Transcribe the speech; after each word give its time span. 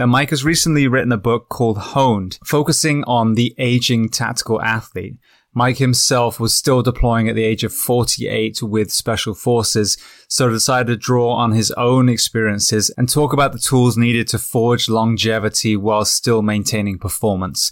Now, 0.00 0.06
Mike 0.06 0.30
has 0.30 0.46
recently 0.46 0.88
written 0.88 1.12
a 1.12 1.18
book 1.18 1.50
called 1.50 1.76
Honed, 1.76 2.38
focusing 2.42 3.04
on 3.04 3.34
the 3.34 3.54
aging 3.58 4.08
tactical 4.08 4.58
athlete. 4.62 5.18
Mike 5.52 5.76
himself 5.76 6.40
was 6.40 6.54
still 6.54 6.80
deploying 6.80 7.28
at 7.28 7.34
the 7.34 7.44
age 7.44 7.64
of 7.64 7.74
48 7.74 8.62
with 8.62 8.90
special 8.90 9.34
forces, 9.34 9.98
so 10.26 10.48
decided 10.48 10.86
to 10.86 10.96
draw 10.96 11.34
on 11.34 11.52
his 11.52 11.70
own 11.72 12.08
experiences 12.08 12.88
and 12.96 13.10
talk 13.10 13.34
about 13.34 13.52
the 13.52 13.58
tools 13.58 13.98
needed 13.98 14.26
to 14.28 14.38
forge 14.38 14.88
longevity 14.88 15.76
while 15.76 16.06
still 16.06 16.40
maintaining 16.40 16.98
performance. 16.98 17.70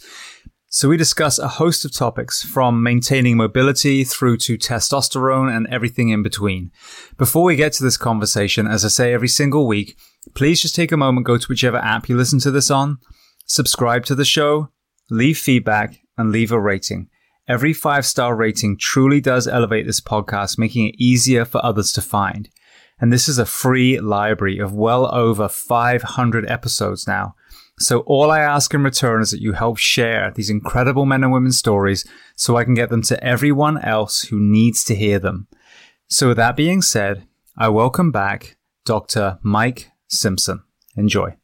So 0.71 0.91
we 0.91 0.99
discuss 0.99 1.39
a 1.39 1.49
host 1.49 1.87
of 1.87 1.95
topics 1.95 2.43
from 2.43 2.83
maintaining 2.83 3.39
mobility 3.39 4.05
through 4.05 4.37
to 4.39 4.59
testosterone 4.59 5.51
and 5.51 5.67
everything 5.69 6.11
in 6.11 6.23
between. 6.23 6.73
Before 7.17 7.45
we 7.45 7.57
get 7.57 7.73
to 7.75 7.83
this 7.83 7.97
conversation, 7.97 8.67
as 8.67 8.85
I 8.85 8.89
say 8.89 9.15
every 9.15 9.29
single 9.29 9.67
week, 9.67 9.97
please 10.35 10.61
just 10.61 10.75
take 10.75 10.93
a 10.93 10.97
moment, 10.97 11.27
go 11.27 11.39
to 11.39 11.47
whichever 11.47 11.79
app 11.79 12.09
you 12.09 12.17
listen 12.17 12.39
to 12.41 12.51
this 12.51 12.71
on, 12.71 12.99
subscribe 13.47 14.05
to 14.07 14.15
the 14.15 14.25
show, 14.25 14.71
leave 15.11 15.39
feedback, 15.39 16.01
and 16.17 16.33
leave 16.33 16.53
a 16.53 16.61
rating. 16.61 17.09
Every 17.47 17.73
five 17.73 18.05
star 18.05 18.37
rating 18.37 18.77
truly 18.77 19.21
does 19.21 19.49
elevate 19.49 19.87
this 19.87 20.01
podcast, 20.01 20.59
making 20.59 20.89
it 20.89 20.97
easier 20.99 21.45
for 21.45 21.65
others 21.65 21.93
to 21.93 22.03
find. 22.03 22.51
And 23.01 23.13
this 23.13 23.29
is 23.29 23.39
a 23.39 23.47
free 23.47 24.01
library 24.01 24.59
of 24.59 24.75
well 24.75 25.13
over 25.15 25.49
500 25.49 26.51
episodes 26.51 27.07
now. 27.07 27.35
So 27.79 28.01
all 28.01 28.31
I 28.31 28.41
ask 28.41 28.75
in 28.75 28.83
return 28.83 29.23
is 29.23 29.31
that 29.31 29.41
you 29.41 29.53
help 29.53 29.79
share 29.79 30.33
these 30.35 30.51
incredible 30.51 31.07
men 31.07 31.23
and 31.23 31.33
women 31.33 31.53
stories 31.53 32.05
so 32.35 32.57
I 32.57 32.65
can 32.65 32.75
get 32.75 32.91
them 32.91 33.03
to 33.03 33.23
everyone 33.25 33.79
else 33.79 34.23
who 34.23 34.41
needs 34.41 34.83
to 34.85 34.97
hear 34.97 35.21
them. 35.21 35.47
So 36.09 36.29
with 36.29 36.37
that 36.39 36.57
being 36.57 36.83
said, 36.83 37.27
I 37.57 37.69
welcome 37.69 38.11
back 38.11 38.57
Dr. 38.85 39.39
Mike 39.43 39.91
Simpson. 40.09 40.63
Enjoy. 40.97 41.37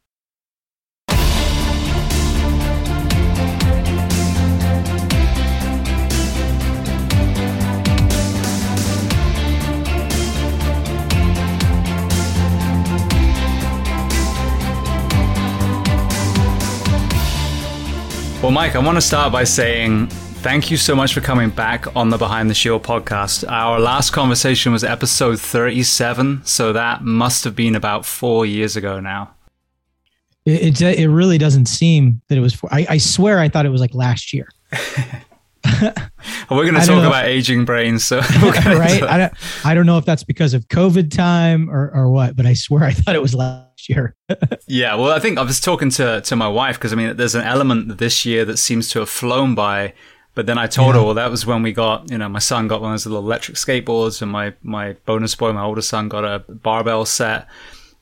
Well, 18.45 18.51
Mike, 18.51 18.75
I 18.75 18.79
want 18.79 18.95
to 18.95 19.01
start 19.01 19.31
by 19.31 19.43
saying 19.43 20.11
thank 20.45 20.69
you 20.69 20.77
so 20.77 20.95
much 20.95 21.11
for 21.11 21.21
coming 21.21 21.49
back 21.49 21.95
on 21.95 22.11
the 22.11 22.19
Behind 22.19 22.51
the 22.51 22.53
Shield 22.53 22.83
podcast. 22.83 23.49
Our 23.49 23.79
last 23.79 24.11
conversation 24.11 24.71
was 24.71 24.83
episode 24.83 25.39
37, 25.39 26.45
so 26.45 26.71
that 26.71 27.01
must 27.01 27.43
have 27.45 27.55
been 27.55 27.73
about 27.73 28.05
four 28.05 28.45
years 28.45 28.75
ago 28.75 28.99
now. 28.99 29.33
It, 30.45 30.79
it, 30.79 30.83
uh, 30.83 31.01
it 31.01 31.07
really 31.07 31.39
doesn't 31.39 31.65
seem 31.65 32.21
that 32.27 32.37
it 32.37 32.41
was. 32.41 32.53
Four, 32.53 32.69
I, 32.71 32.85
I 32.87 32.97
swear 32.99 33.39
I 33.39 33.49
thought 33.49 33.65
it 33.65 33.69
was 33.69 33.81
like 33.81 33.95
last 33.95 34.33
year. 34.33 34.47
we're 36.51 36.69
going 36.69 36.75
to 36.75 36.85
talk 36.85 37.03
about 37.03 37.25
aging 37.25 37.65
brains, 37.65 38.05
so 38.05 38.19
right. 38.43 39.01
I 39.01 39.17
don't, 39.17 39.33
I 39.65 39.73
don't 39.73 39.87
know 39.87 39.97
if 39.97 40.05
that's 40.05 40.23
because 40.23 40.53
of 40.53 40.67
COVID 40.67 41.09
time 41.09 41.71
or, 41.71 41.89
or 41.91 42.11
what, 42.11 42.35
but 42.35 42.45
I 42.45 42.53
swear 42.53 42.83
I 42.83 42.91
thought 42.91 43.15
it 43.15 43.21
was 43.21 43.33
last 43.33 43.89
year. 43.89 44.15
yeah, 44.67 44.93
well, 44.93 45.09
I 45.09 45.17
think 45.17 45.39
I 45.39 45.41
was 45.41 45.59
talking 45.59 45.89
to 45.89 46.21
to 46.21 46.35
my 46.35 46.47
wife 46.47 46.77
because 46.77 46.93
I 46.93 46.97
mean, 46.97 47.17
there's 47.17 47.33
an 47.33 47.41
element 47.41 47.97
this 47.97 48.27
year 48.27 48.45
that 48.45 48.57
seems 48.57 48.89
to 48.89 48.99
have 48.99 49.09
flown 49.09 49.55
by. 49.55 49.95
But 50.35 50.45
then 50.45 50.57
I 50.57 50.67
told 50.67 50.93
yeah. 50.93 50.99
her, 50.99 51.05
well, 51.05 51.13
that 51.13 51.31
was 51.31 51.45
when 51.45 51.63
we 51.63 51.71
got, 51.71 52.11
you 52.11 52.17
know, 52.17 52.27
my 52.27 52.39
son 52.39 52.67
got 52.67 52.81
one 52.81 52.91
of 52.91 52.93
those 52.93 53.05
little 53.05 53.23
electric 53.23 53.57
skateboards, 53.57 54.21
and 54.21 54.29
my 54.29 54.53
my 54.61 54.93
bonus 55.05 55.33
boy, 55.33 55.53
my 55.53 55.63
older 55.63 55.81
son, 55.81 56.09
got 56.09 56.25
a 56.25 56.39
barbell 56.39 57.05
set. 57.05 57.47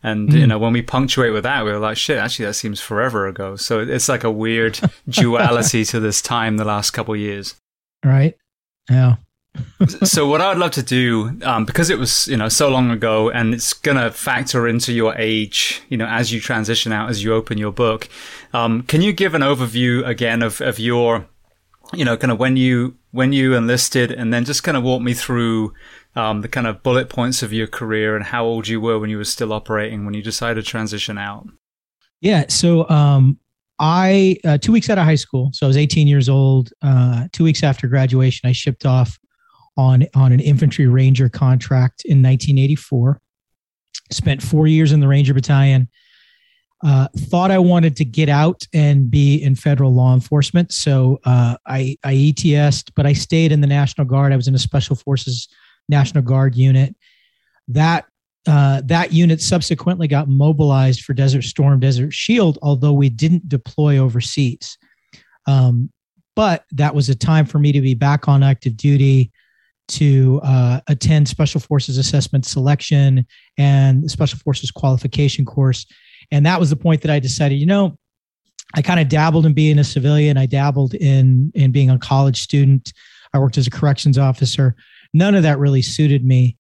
And 0.02 0.30
mm. 0.30 0.40
you 0.40 0.48
know, 0.48 0.60
when 0.60 0.74
we 0.74 0.82
punctuate 0.82 1.32
with 1.32 1.44
that, 1.44 1.64
we 1.64 1.72
were 1.72 1.80
like, 1.80 1.96
"Shit, 1.96 2.18
actually, 2.18 2.46
that 2.46 2.56
seems 2.56 2.82
forever 2.82 3.28
ago." 3.28 3.56
So 3.56 3.80
it's 3.80 4.10
like 4.10 4.24
a 4.24 4.32
weird 4.32 4.80
duality 5.10 5.86
to 5.86 6.00
this 6.00 6.22
time 6.22 6.58
the 6.58 6.66
last 6.66 6.92
couple 6.92 7.16
years. 7.16 7.56
Right. 8.04 8.36
Yeah. 8.90 9.16
so 10.04 10.28
what 10.28 10.42
I'd 10.42 10.58
love 10.58 10.72
to 10.72 10.84
do, 10.84 11.38
um, 11.44 11.66
because 11.66 11.90
it 11.90 12.00
was 12.00 12.28
you 12.28 12.38
know 12.38 12.50
so 12.50 12.70
long 12.70 12.90
ago, 12.90 13.30
and 13.30 13.54
it's 13.54 13.74
gonna 13.74 14.12
factor 14.12 14.68
into 14.68 14.92
your 14.92 15.16
age, 15.16 15.82
you 15.90 15.98
know, 15.98 16.08
as 16.08 16.34
you 16.34 16.40
transition 16.40 16.92
out, 16.92 17.10
as 17.10 17.24
you 17.24 17.34
open 17.34 17.58
your 17.58 17.72
book. 17.72 18.10
Um, 18.54 18.84
can 18.84 19.02
you 19.02 19.14
give 19.14 19.36
an 19.36 19.42
overview 19.42 20.06
again 20.06 20.42
of 20.42 20.60
of 20.62 20.80
your, 20.80 21.28
you 21.94 22.06
know, 22.06 22.18
kind 22.18 22.32
of 22.32 22.40
when 22.40 22.58
you 22.58 22.98
when 23.12 23.34
you 23.34 23.54
enlisted, 23.56 24.12
and 24.12 24.34
then 24.34 24.46
just 24.46 24.64
kind 24.64 24.78
of 24.78 24.84
walk 24.84 25.02
me 25.02 25.14
through 25.14 25.74
um, 26.16 26.42
the 26.42 26.48
kind 26.48 26.68
of 26.68 26.84
bullet 26.84 27.10
points 27.10 27.44
of 27.44 27.54
your 27.54 27.68
career 27.68 28.16
and 28.16 28.26
how 28.26 28.46
old 28.46 28.68
you 28.68 28.80
were 28.80 29.00
when 29.00 29.10
you 29.10 29.18
were 29.18 29.24
still 29.24 29.54
operating 29.54 30.06
when 30.06 30.14
you 30.14 30.22
decided 30.22 30.64
to 30.64 30.70
transition 30.70 31.18
out. 31.18 31.48
Yeah. 32.22 32.46
So 32.50 32.90
um, 32.90 33.40
I 33.80 34.38
uh, 34.46 34.58
two 34.58 34.72
weeks 34.72 34.90
out 34.90 34.98
of 34.98 35.06
high 35.06 35.16
school, 35.16 35.52
so 35.54 35.66
I 35.66 35.68
was 35.68 35.78
18 35.78 36.08
years 36.08 36.30
old. 36.30 36.72
Uh, 36.82 37.28
two 37.32 37.44
weeks 37.44 37.64
after 37.64 37.88
graduation, 37.88 38.48
I 38.48 38.54
shipped 38.54 38.86
off 38.86 39.20
on 39.78 40.06
on 40.16 40.32
an 40.32 40.40
infantry 40.40 40.88
ranger 40.88 41.30
contract 41.30 42.04
in 42.06 42.22
1984. 42.22 43.20
Spent 44.12 44.42
four 44.42 44.68
years 44.68 44.92
in 44.92 45.00
the 45.00 45.08
Ranger 45.08 45.34
Battalion. 45.34 45.90
Uh, 46.84 47.08
thought 47.16 47.50
I 47.50 47.60
wanted 47.60 47.96
to 47.98 48.06
get 48.06 48.28
out 48.28 48.68
and 48.74 49.10
be 49.10 49.42
in 49.42 49.56
federal 49.56 49.94
law 49.94 50.14
enforcement, 50.14 50.74
so 50.74 51.20
uh, 51.24 51.56
I 51.66 51.98
I 52.04 52.14
ETSed, 52.14 52.92
but 52.96 53.06
I 53.06 53.14
stayed 53.14 53.52
in 53.54 53.62
the 53.62 53.68
National 53.68 54.06
Guard. 54.06 54.34
I 54.34 54.36
was 54.36 54.50
in 54.50 54.56
a 54.56 54.60
Special 54.60 54.96
Forces 54.96 55.48
National 55.88 56.24
Guard 56.24 56.56
unit. 56.56 56.96
That 57.70 58.06
uh, 58.46 58.82
that 58.86 59.14
unit 59.14 59.42
subsequently 59.42 60.08
got 60.08 60.28
mobilized 60.28 61.04
for 61.04 61.14
Desert 61.14 61.44
Storm, 61.44 61.80
Desert 61.80 62.14
Shield, 62.14 62.60
although 62.62 62.92
we 62.92 63.08
didn't 63.08 63.48
deploy 63.48 63.98
overseas. 63.98 64.78
Um, 65.48 65.90
but 66.36 66.66
that 66.72 66.94
was 66.94 67.10
a 67.10 67.16
time 67.16 67.46
for 67.46 67.60
me 67.60 67.72
to 67.72 67.80
be 67.80 67.94
back 67.94 68.28
on 68.28 68.44
active 68.44 68.76
duty 68.76 69.32
to 69.90 70.42
uh, 70.44 70.82
attend 70.88 71.28
Special 71.28 71.62
Forces 71.62 71.98
Assessment 71.98 72.46
Selection 72.46 73.26
and 73.58 74.10
Special 74.10 74.40
Forces 74.40 74.72
Qualification 74.72 75.46
course. 75.46 75.86
And 76.34 76.48
that 76.48 76.60
was 76.60 76.72
the 76.72 76.76
point 76.76 77.04
that 77.04 77.12
I 77.12 77.20
decided, 77.20 77.60
you 77.60 77.68
know, 77.68 77.96
I 78.74 78.82
kind 78.82 79.00
of 79.00 79.08
dabbled 79.08 79.46
in 79.46 79.54
being 79.54 79.78
a 79.78 79.84
civilian. 79.84 80.36
I 80.36 80.48
dabbled 80.48 80.96
in 80.96 81.52
in 81.54 81.72
being 81.72 81.92
a 81.92 82.00
college 82.00 82.42
student. 82.42 82.92
I 83.36 83.40
worked 83.40 83.60
as 83.60 83.68
a 83.68 83.72
corrections 83.72 84.18
officer. 84.18 84.76
None 85.14 85.36
of 85.36 85.44
that 85.44 85.60
really 85.60 85.84
suited 85.84 86.26
me. 86.26 86.58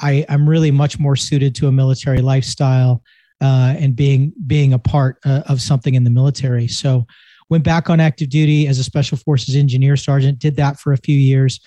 I, 0.00 0.26
I'm 0.28 0.46
really 0.46 0.70
much 0.70 0.98
more 0.98 1.16
suited 1.16 1.54
to 1.56 1.68
a 1.68 1.72
military 1.72 2.20
lifestyle 2.20 3.02
uh, 3.40 3.74
and 3.78 3.96
being 3.96 4.34
being 4.46 4.74
a 4.74 4.78
part 4.78 5.18
uh, 5.24 5.40
of 5.46 5.62
something 5.62 5.94
in 5.94 6.04
the 6.04 6.10
military. 6.10 6.68
So 6.68 7.06
went 7.48 7.64
back 7.64 7.88
on 7.88 8.00
active 8.00 8.28
duty 8.28 8.68
as 8.68 8.78
a 8.78 8.84
special 8.84 9.16
forces 9.16 9.56
engineer 9.56 9.96
sergeant. 9.96 10.38
Did 10.38 10.56
that 10.56 10.78
for 10.78 10.92
a 10.92 10.98
few 10.98 11.18
years. 11.18 11.60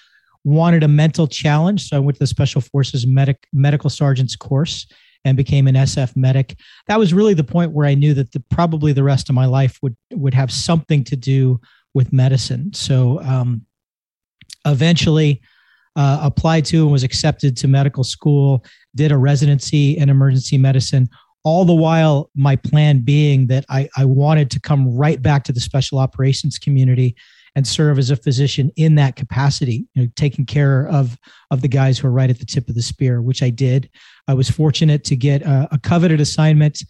Wanted 0.44 0.84
a 0.84 0.88
mental 0.88 1.28
challenge, 1.28 1.90
so 1.90 1.98
I 1.98 2.00
went 2.00 2.18
to 2.18 2.20
the 2.20 2.28
special 2.28 2.62
forces 2.62 3.08
medic 3.08 3.48
medical 3.52 3.90
sergeant's 3.90 4.36
course 4.36 4.86
and 5.24 5.38
became 5.38 5.68
an 5.68 5.76
SF 5.76 6.16
medic. 6.16 6.58
That 6.88 7.00
was 7.00 7.14
really 7.14 7.34
the 7.34 7.44
point 7.44 7.72
where 7.72 7.88
I 7.88 7.94
knew 7.94 8.14
that 8.16 8.32
the, 8.32 8.40
probably 8.50 8.94
the 8.94 9.04
rest 9.04 9.30
of 9.30 9.36
my 9.36 9.46
life 9.46 9.78
would 9.82 9.96
would 10.12 10.34
have 10.34 10.52
something 10.52 11.04
to 11.06 11.16
do 11.16 11.60
with 11.94 12.14
medicine. 12.14 12.74
So 12.74 13.22
um, 13.22 13.66
eventually 14.66 15.42
uh, 15.96 16.20
applied 16.22 16.66
to 16.66 16.84
and 16.84 16.92
was 16.92 17.04
accepted 17.04 17.58
to 17.58 17.68
medical 17.68 18.04
school, 18.04 18.64
did 18.96 19.12
a 19.12 19.18
residency 19.18 19.98
in 19.98 20.10
emergency 20.10 20.58
medicine. 20.58 21.10
All 21.44 21.66
the 21.66 21.76
while, 21.76 22.30
my 22.36 22.56
plan 22.56 23.00
being 23.00 23.48
that 23.48 23.66
I, 23.68 23.90
I 23.98 24.06
wanted 24.06 24.52
to 24.52 24.60
come 24.60 24.96
right 24.96 25.22
back 25.22 25.44
to 25.46 25.52
the 25.52 25.60
special 25.60 25.98
operations 25.98 26.58
community 26.60 27.16
and 27.56 27.68
serve 27.68 28.00
as 28.00 28.10
a 28.10 28.16
physician 28.16 28.72
in 28.78 28.96
that 28.96 29.16
capacity, 29.16 29.86
you 29.94 30.04
know, 30.04 30.10
taking 30.16 30.46
care 30.46 30.88
of 30.88 31.18
of 31.50 31.62
the 31.62 31.68
guys 31.68 32.00
who 32.00 32.08
are 32.08 32.12
right 32.12 32.30
at 32.30 32.40
the 32.40 32.46
tip 32.46 32.70
of 32.70 32.76
the 32.76 32.82
spear, 32.82 33.22
which 33.22 33.44
I 33.44 33.50
did. 33.50 33.90
I 34.28 34.34
was 34.34 34.50
fortunate 34.50 35.04
to 35.06 35.16
get 35.16 35.42
a, 35.42 35.68
a 35.72 35.80
coveted 35.80 36.22
assignment 36.22 36.84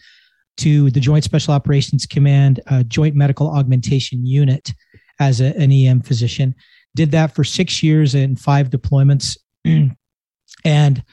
to 0.58 0.92
the 0.92 1.00
Joint 1.00 1.24
Special 1.24 1.54
Operations 1.54 2.06
Command 2.06 2.60
Joint 2.88 3.16
Medical 3.16 3.50
Augmentation 3.50 4.26
Unit 4.26 4.74
as 5.20 5.42
a, 5.42 5.56
an 5.58 5.72
EM 5.72 6.02
physician 6.02 6.54
did 6.96 7.12
that 7.12 7.34
for 7.34 7.44
six 7.44 7.82
years 7.82 8.16
and 8.16 8.40
five 8.40 8.70
deployments 8.70 9.38
and 10.66 11.04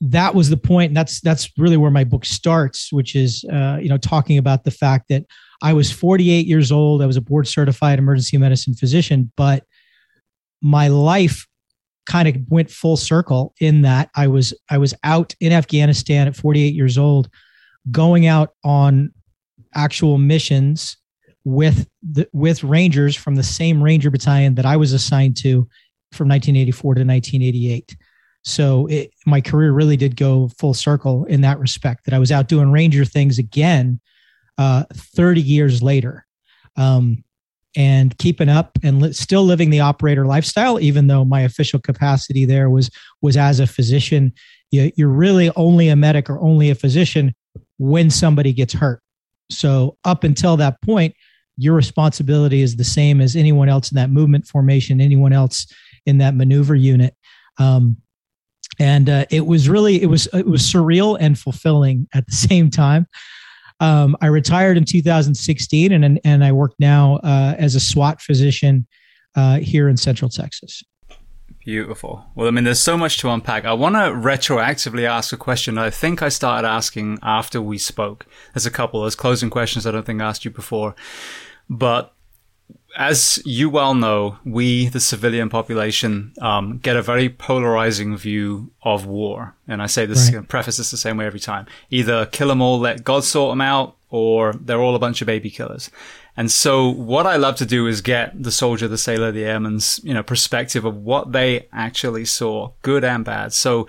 that 0.00 0.34
was 0.34 0.50
the 0.50 0.56
point. 0.56 0.66
point 0.68 0.90
and 0.90 0.96
that's 0.96 1.20
that's 1.20 1.50
really 1.56 1.76
where 1.76 1.90
my 1.90 2.04
book 2.04 2.24
starts 2.24 2.92
which 2.92 3.14
is 3.14 3.44
uh, 3.52 3.78
you 3.80 3.88
know 3.88 3.98
talking 3.98 4.38
about 4.38 4.64
the 4.64 4.70
fact 4.70 5.06
that 5.08 5.24
i 5.62 5.72
was 5.72 5.90
48 5.90 6.46
years 6.46 6.72
old 6.72 7.02
i 7.02 7.06
was 7.06 7.16
a 7.16 7.22
board 7.22 7.46
certified 7.46 7.98
emergency 7.98 8.38
medicine 8.38 8.74
physician 8.74 9.32
but 9.36 9.64
my 10.62 10.88
life 10.88 11.46
kind 12.06 12.28
of 12.28 12.36
went 12.48 12.70
full 12.70 12.96
circle 12.96 13.54
in 13.60 13.82
that 13.82 14.10
i 14.14 14.26
was 14.26 14.54
i 14.70 14.78
was 14.78 14.94
out 15.04 15.34
in 15.40 15.52
afghanistan 15.52 16.26
at 16.26 16.36
48 16.36 16.74
years 16.74 16.98
old 16.98 17.28
going 17.90 18.26
out 18.26 18.50
on 18.64 19.12
actual 19.74 20.18
missions 20.18 20.96
with 21.46 21.88
the, 22.02 22.28
with 22.32 22.64
Rangers 22.64 23.14
from 23.14 23.36
the 23.36 23.42
same 23.44 23.80
Ranger 23.80 24.10
battalion 24.10 24.56
that 24.56 24.66
I 24.66 24.76
was 24.76 24.92
assigned 24.92 25.36
to 25.38 25.68
from 26.12 26.28
1984 26.28 26.94
to 26.94 27.04
1988. 27.04 27.96
So 28.42 28.86
it, 28.86 29.10
my 29.26 29.40
career 29.40 29.72
really 29.72 29.96
did 29.96 30.16
go 30.16 30.48
full 30.58 30.74
circle 30.74 31.24
in 31.26 31.42
that 31.42 31.60
respect. 31.60 32.04
That 32.04 32.14
I 32.14 32.18
was 32.18 32.32
out 32.32 32.48
doing 32.48 32.72
Ranger 32.72 33.04
things 33.04 33.38
again, 33.38 34.00
uh, 34.58 34.84
30 34.92 35.40
years 35.40 35.82
later, 35.82 36.26
um, 36.76 37.22
and 37.76 38.16
keeping 38.18 38.48
up 38.48 38.78
and 38.82 39.02
li- 39.02 39.12
still 39.12 39.44
living 39.44 39.70
the 39.70 39.80
operator 39.80 40.26
lifestyle. 40.26 40.80
Even 40.80 41.06
though 41.06 41.24
my 41.24 41.42
official 41.42 41.78
capacity 41.78 42.44
there 42.44 42.70
was 42.70 42.90
was 43.20 43.36
as 43.36 43.60
a 43.60 43.66
physician, 43.66 44.32
you, 44.70 44.90
you're 44.96 45.08
really 45.08 45.50
only 45.56 45.88
a 45.88 45.96
medic 45.96 46.30
or 46.30 46.40
only 46.40 46.70
a 46.70 46.74
physician 46.74 47.34
when 47.78 48.10
somebody 48.10 48.52
gets 48.52 48.72
hurt. 48.72 49.02
So 49.50 49.96
up 50.04 50.24
until 50.24 50.56
that 50.56 50.80
point, 50.82 51.14
your 51.56 51.74
responsibility 51.74 52.62
is 52.62 52.76
the 52.76 52.84
same 52.84 53.20
as 53.20 53.36
anyone 53.36 53.68
else 53.68 53.90
in 53.90 53.96
that 53.96 54.10
movement 54.10 54.46
formation, 54.46 55.00
anyone 55.00 55.32
else 55.32 55.66
in 56.04 56.18
that 56.18 56.34
maneuver 56.34 56.74
unit. 56.74 57.14
Um, 57.58 57.96
and 58.78 59.08
uh, 59.08 59.24
it 59.30 59.46
was 59.46 59.68
really 59.68 60.02
it 60.02 60.06
was 60.06 60.26
it 60.34 60.46
was 60.46 60.62
surreal 60.62 61.16
and 61.18 61.38
fulfilling 61.38 62.08
at 62.14 62.26
the 62.26 62.32
same 62.48 62.70
time. 62.70 63.06
Um, 63.80 64.16
I 64.20 64.26
retired 64.26 64.76
in 64.76 64.84
2016, 64.84 65.92
and 65.92 66.20
and 66.24 66.44
I 66.44 66.52
work 66.52 66.72
now 66.78 67.16
uh, 67.16 67.54
as 67.58 67.74
a 67.74 67.80
SWAT 67.80 68.20
physician 68.20 68.86
uh, 69.34 69.58
here 69.58 69.88
in 69.88 69.96
Central 69.96 70.30
Texas. 70.30 70.82
Beautiful. 71.66 72.24
Well, 72.36 72.46
I 72.46 72.52
mean, 72.52 72.62
there's 72.62 72.78
so 72.78 72.96
much 72.96 73.18
to 73.18 73.30
unpack. 73.30 73.64
I 73.64 73.72
want 73.72 73.96
to 73.96 74.00
retroactively 74.00 75.02
ask 75.02 75.32
a 75.32 75.36
question 75.36 75.78
I 75.78 75.90
think 75.90 76.22
I 76.22 76.28
started 76.28 76.66
asking 76.66 77.18
after 77.22 77.60
we 77.60 77.76
spoke. 77.76 78.24
There's 78.54 78.66
a 78.66 78.70
couple. 78.70 79.00
There's 79.00 79.16
closing 79.16 79.50
questions 79.50 79.84
I 79.84 79.90
don't 79.90 80.06
think 80.06 80.22
I 80.22 80.26
asked 80.26 80.44
you 80.44 80.52
before. 80.52 80.94
But 81.68 82.14
as 82.96 83.42
you 83.44 83.68
well 83.68 83.94
know, 83.94 84.38
we, 84.44 84.88
the 84.88 85.00
civilian 85.00 85.50
population, 85.50 86.32
um, 86.40 86.78
get 86.78 86.96
a 86.96 87.02
very 87.02 87.28
polarizing 87.28 88.16
view 88.16 88.70
of 88.82 89.04
war. 89.04 89.54
And 89.68 89.82
I 89.82 89.86
say 89.86 90.06
this, 90.06 90.32
right. 90.32 90.48
preface 90.48 90.78
this 90.78 90.90
the 90.90 90.96
same 90.96 91.18
way 91.18 91.26
every 91.26 91.40
time. 91.40 91.66
Either 91.90 92.24
kill 92.24 92.48
them 92.48 92.62
all, 92.62 92.78
let 92.78 93.04
God 93.04 93.22
sort 93.22 93.52
them 93.52 93.60
out, 93.60 93.96
or 94.08 94.54
they're 94.54 94.80
all 94.80 94.94
a 94.94 94.98
bunch 94.98 95.20
of 95.20 95.26
baby 95.26 95.50
killers. 95.50 95.90
And 96.38 96.50
so 96.50 96.88
what 96.88 97.26
I 97.26 97.36
love 97.36 97.56
to 97.56 97.66
do 97.66 97.86
is 97.86 98.00
get 98.00 98.42
the 98.42 98.50
soldier, 98.50 98.88
the 98.88 98.98
sailor, 98.98 99.30
the 99.30 99.44
airman's, 99.44 100.00
you 100.02 100.14
know, 100.14 100.22
perspective 100.22 100.84
of 100.84 100.96
what 100.96 101.32
they 101.32 101.68
actually 101.72 102.24
saw, 102.24 102.72
good 102.80 103.04
and 103.04 103.24
bad. 103.24 103.52
So 103.52 103.86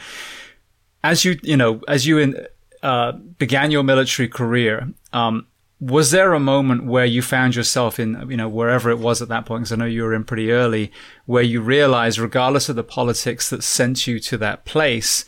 as 1.03 1.24
you, 1.24 1.39
you 1.43 1.55
know, 1.55 1.82
as 1.88 2.05
you 2.05 2.17
in, 2.17 2.46
uh, 2.84 3.13
began 3.13 3.72
your 3.72 3.84
military 3.84 4.27
career, 4.27 4.89
um, 5.13 5.48
was 5.79 6.12
there 6.12 6.34
a 6.34 6.39
moment 6.39 6.86
where 6.86 7.05
you 7.05 7.22
found 7.22 7.55
yourself 7.55 8.00
in, 8.00 8.27
you 8.29 8.38
know, 8.38 8.50
wherever 8.50 8.89
it 8.89 9.00
was 9.00 9.22
at 9.22 9.27
that 9.29 9.46
point? 9.46 9.62
Because 9.62 9.74
I 9.74 9.75
know 9.75 9.86
you 9.86 10.03
were 10.03 10.13
in 10.13 10.24
pretty 10.24 10.51
early, 10.51 10.91
where 11.25 11.43
you 11.43 11.62
realized, 11.62 12.17
regardless 12.17 12.67
of 12.67 12.75
the 12.75 12.84
politics 12.84 13.50
that 13.51 13.63
sent 13.63 14.07
you 14.07 14.19
to 14.22 14.38
that 14.39 14.65
place, 14.65 15.25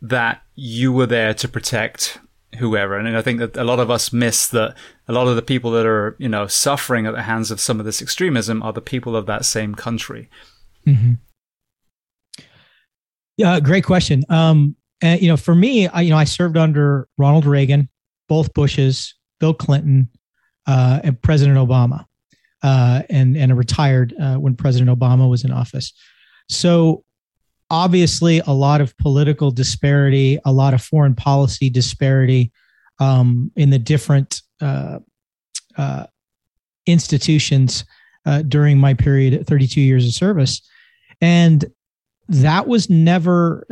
that 0.00 0.42
you 0.54 0.92
were 0.92 1.06
there 1.06 1.34
to 1.34 1.48
protect 1.48 2.20
whoever. 2.58 2.96
And 2.96 3.16
I 3.16 3.22
think 3.22 3.40
that 3.40 3.56
a 3.56 3.64
lot 3.64 3.80
of 3.80 3.90
us 3.90 4.12
miss 4.12 4.46
that 4.48 4.76
a 5.08 5.12
lot 5.12 5.26
of 5.26 5.36
the 5.36 5.42
people 5.42 5.72
that 5.72 5.84
are, 5.84 6.14
you 6.18 6.28
know, 6.28 6.46
suffering 6.46 7.06
at 7.06 7.14
the 7.14 7.22
hands 7.22 7.50
of 7.50 7.60
some 7.60 7.80
of 7.80 7.86
this 7.86 8.00
extremism 8.00 8.62
are 8.62 8.72
the 8.72 8.80
people 8.80 9.16
of 9.16 9.26
that 9.26 9.44
same 9.44 9.74
country. 9.74 10.30
Mm-hmm. 10.86 11.14
Yeah, 13.36 13.60
great 13.60 13.84
question. 13.84 14.24
Um, 14.28 14.76
and, 15.02 15.20
you 15.20 15.28
know, 15.28 15.36
for 15.36 15.54
me, 15.54 15.88
I, 15.88 16.02
you 16.02 16.10
know, 16.10 16.16
I 16.16 16.24
served 16.24 16.56
under 16.56 17.08
Ronald 17.18 17.46
Reagan, 17.46 17.88
both 18.28 18.54
Bushes, 18.54 19.14
Bill 19.38 19.54
Clinton, 19.54 20.08
uh, 20.68 21.00
and 21.02 21.20
President 21.20 21.56
Obama, 21.56 22.04
uh, 22.62 23.02
and 23.08 23.36
and 23.36 23.56
retired 23.56 24.14
uh, 24.20 24.36
when 24.36 24.54
President 24.54 24.96
Obama 24.96 25.28
was 25.28 25.42
in 25.42 25.50
office. 25.50 25.92
So 26.48 27.04
obviously, 27.70 28.40
a 28.40 28.52
lot 28.52 28.80
of 28.80 28.96
political 28.98 29.50
disparity, 29.50 30.38
a 30.44 30.52
lot 30.52 30.74
of 30.74 30.82
foreign 30.82 31.14
policy 31.14 31.70
disparity 31.70 32.52
um, 32.98 33.50
in 33.56 33.70
the 33.70 33.78
different 33.78 34.42
uh, 34.60 34.98
uh, 35.76 36.06
institutions 36.86 37.84
during 38.48 38.76
my 38.76 38.92
period, 38.92 39.46
32 39.46 39.80
years 39.80 40.06
of 40.06 40.12
service, 40.12 40.60
and 41.22 41.64
that 42.28 42.68
was 42.68 42.90
never. 42.90 43.64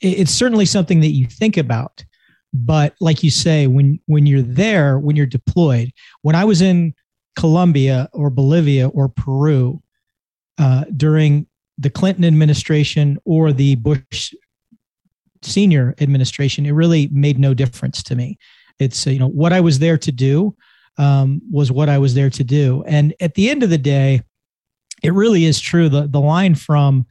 it's 0.00 0.32
certainly 0.32 0.66
something 0.66 0.98
that 0.98 1.12
you 1.12 1.26
think 1.26 1.56
about 1.56 2.04
but 2.52 2.94
like 3.00 3.22
you 3.22 3.30
say 3.30 3.66
when 3.66 4.00
when 4.06 4.26
you're 4.26 4.42
there 4.42 4.98
when 4.98 5.16
you're 5.16 5.26
deployed 5.26 5.90
when 6.22 6.34
i 6.34 6.44
was 6.44 6.60
in 6.62 6.94
colombia 7.36 8.08
or 8.12 8.30
bolivia 8.30 8.88
or 8.88 9.08
peru 9.08 9.80
uh, 10.58 10.84
during 10.96 11.46
the 11.76 11.90
clinton 11.90 12.24
administration 12.24 13.18
or 13.24 13.52
the 13.52 13.74
bush 13.76 14.34
senior 15.42 15.94
administration 16.00 16.66
it 16.66 16.72
really 16.72 17.08
made 17.12 17.38
no 17.38 17.54
difference 17.54 18.02
to 18.02 18.16
me 18.16 18.36
it's 18.78 19.06
you 19.06 19.18
know 19.18 19.28
what 19.28 19.52
i 19.52 19.60
was 19.60 19.78
there 19.78 19.98
to 19.98 20.10
do 20.10 20.56
um, 20.98 21.40
was 21.50 21.72
what 21.72 21.88
I 21.88 21.98
was 21.98 22.14
there 22.14 22.30
to 22.30 22.44
do. 22.44 22.82
And 22.86 23.14
at 23.20 23.34
the 23.34 23.48
end 23.48 23.62
of 23.62 23.70
the 23.70 23.78
day, 23.78 24.22
it 25.02 25.14
really 25.14 25.44
is 25.44 25.60
true. 25.60 25.88
The 25.88 26.08
the 26.08 26.20
line 26.20 26.56
from 26.56 27.06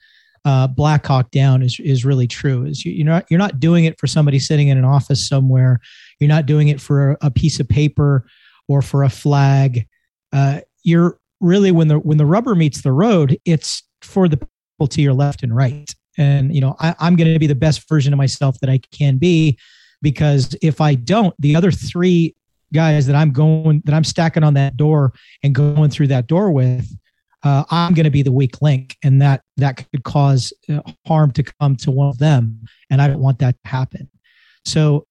uh, 0.47 0.65
Black 0.65 1.05
Hawk 1.05 1.29
Down 1.31 1.61
is 1.61 1.77
is 1.81 2.05
really 2.05 2.25
true. 2.25 2.63
Is 2.63 2.85
you, 2.85 2.93
you're 2.93 3.05
not 3.05 3.25
you're 3.29 3.37
not 3.37 3.59
doing 3.59 3.83
it 3.83 3.99
for 3.99 4.07
somebody 4.07 4.39
sitting 4.39 4.69
in 4.69 4.77
an 4.77 4.85
office 4.85 5.27
somewhere. 5.27 5.81
You're 6.19 6.29
not 6.29 6.45
doing 6.45 6.69
it 6.69 6.79
for 6.79 7.11
a, 7.11 7.17
a 7.23 7.31
piece 7.31 7.59
of 7.59 7.67
paper 7.67 8.25
or 8.69 8.81
for 8.81 9.03
a 9.03 9.09
flag. 9.09 9.85
Uh, 10.31 10.61
you're 10.83 11.19
really 11.41 11.71
when 11.71 11.89
the 11.89 11.99
when 11.99 12.17
the 12.17 12.25
rubber 12.25 12.55
meets 12.55 12.81
the 12.81 12.93
road, 12.93 13.37
it's 13.43 13.83
for 14.01 14.29
the 14.29 14.37
people 14.37 14.87
to 14.87 15.01
your 15.01 15.13
left 15.13 15.43
and 15.43 15.53
right. 15.53 15.93
And 16.17 16.55
you 16.55 16.61
know, 16.61 16.77
I, 16.79 16.95
I'm 16.97 17.17
going 17.17 17.31
to 17.31 17.39
be 17.39 17.47
the 17.47 17.53
best 17.53 17.87
version 17.89 18.13
of 18.13 18.17
myself 18.17 18.57
that 18.61 18.69
I 18.69 18.79
can 18.91 19.17
be, 19.17 19.59
because 20.01 20.55
if 20.61 20.79
I 20.79 20.95
don't, 20.95 21.35
the 21.39 21.57
other 21.57 21.71
three 21.71 22.37
guys 22.73 23.05
that 23.07 23.17
I'm 23.17 23.33
going 23.33 23.81
that 23.83 23.93
I'm 23.93 24.05
stacking 24.05 24.43
on 24.43 24.53
that 24.53 24.77
door 24.77 25.11
and 25.43 25.53
going 25.53 25.89
through 25.89 26.07
that 26.07 26.27
door 26.27 26.53
with, 26.53 26.89
uh, 27.43 27.63
I'm 27.69 27.93
going 27.93 28.05
to 28.05 28.09
be 28.09 28.23
the 28.23 28.31
weak 28.31 28.61
link, 28.61 28.97
and 29.03 29.21
that 29.21 29.41
that 29.57 29.77
could 29.91 30.03
cause 30.03 30.53
uh, 30.69 30.81
harm 31.05 31.31
to 31.31 31.43
come 31.43 31.75
to 31.77 31.91
one 31.91 32.09
of 32.09 32.17
them, 32.17 32.61
and 32.89 33.01
I 33.01 33.07
don't 33.07 33.19
want 33.19 33.39
that 33.39 33.55
to 33.63 33.69
happen. 33.69 34.09
So 34.65 35.05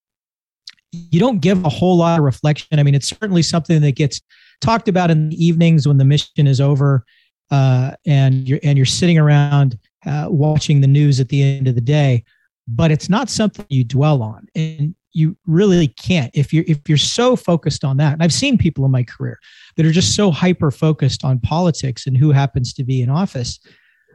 you 0.92 1.21
don't 1.21 1.40
give 1.40 1.64
a 1.64 1.68
whole 1.68 1.97
lot 1.97 2.18
of 2.18 2.25
reflection. 2.25 2.78
I 2.78 2.83
mean, 2.83 2.95
it's 2.95 3.09
certainly 3.09 3.42
something 3.42 3.80
that 3.80 3.97
gets 3.97 4.21
talked 4.61 4.88
about 4.88 5.11
in 5.11 5.28
the 5.28 5.45
evenings 5.45 5.87
when 5.87 5.99
the 5.99 6.04
mission 6.04 6.47
is 6.47 6.61
over, 6.61 7.04
uh, 7.50 7.92
and 8.06 8.49
you're 8.49 8.61
and 8.62 8.76
you're 8.76 8.87
sitting 8.87 9.18
around 9.18 9.78
uh, 10.04 10.26
watching 10.28 10.80
the 10.80 10.87
news 10.87 11.21
at 11.21 11.28
the 11.28 11.42
end 11.42 11.68
of 11.68 11.75
the 11.75 11.80
day. 11.80 12.25
But 12.68 12.90
it's 12.90 13.09
not 13.09 13.30
something 13.30 13.66
you 13.68 13.85
dwell 13.85 14.23
on, 14.23 14.49
and 14.54 14.95
you 15.17 15.35
really 15.47 15.89
can't 15.89 16.31
if 16.35 16.53
you're 16.53 16.65
if 16.69 16.87
you're 16.89 16.99
so 16.99 17.37
focused 17.37 17.85
on 17.85 17.97
that. 17.97 18.13
And 18.13 18.23
I've 18.23 18.35
seen 18.35 18.59
people 18.59 18.85
in 18.85 18.91
my 18.91 19.03
career 19.03 19.39
that 19.77 19.87
are 19.87 19.91
just 19.91 20.15
so 20.15 20.31
hyper 20.31 20.71
focused 20.71 21.25
on 21.25 21.41
politics 21.41 22.07
and 22.07 22.17
who 22.17 22.33
happens 22.33 22.75
to 22.75 22.85
be 22.85 23.01
in 23.01 23.09
office 23.09 23.59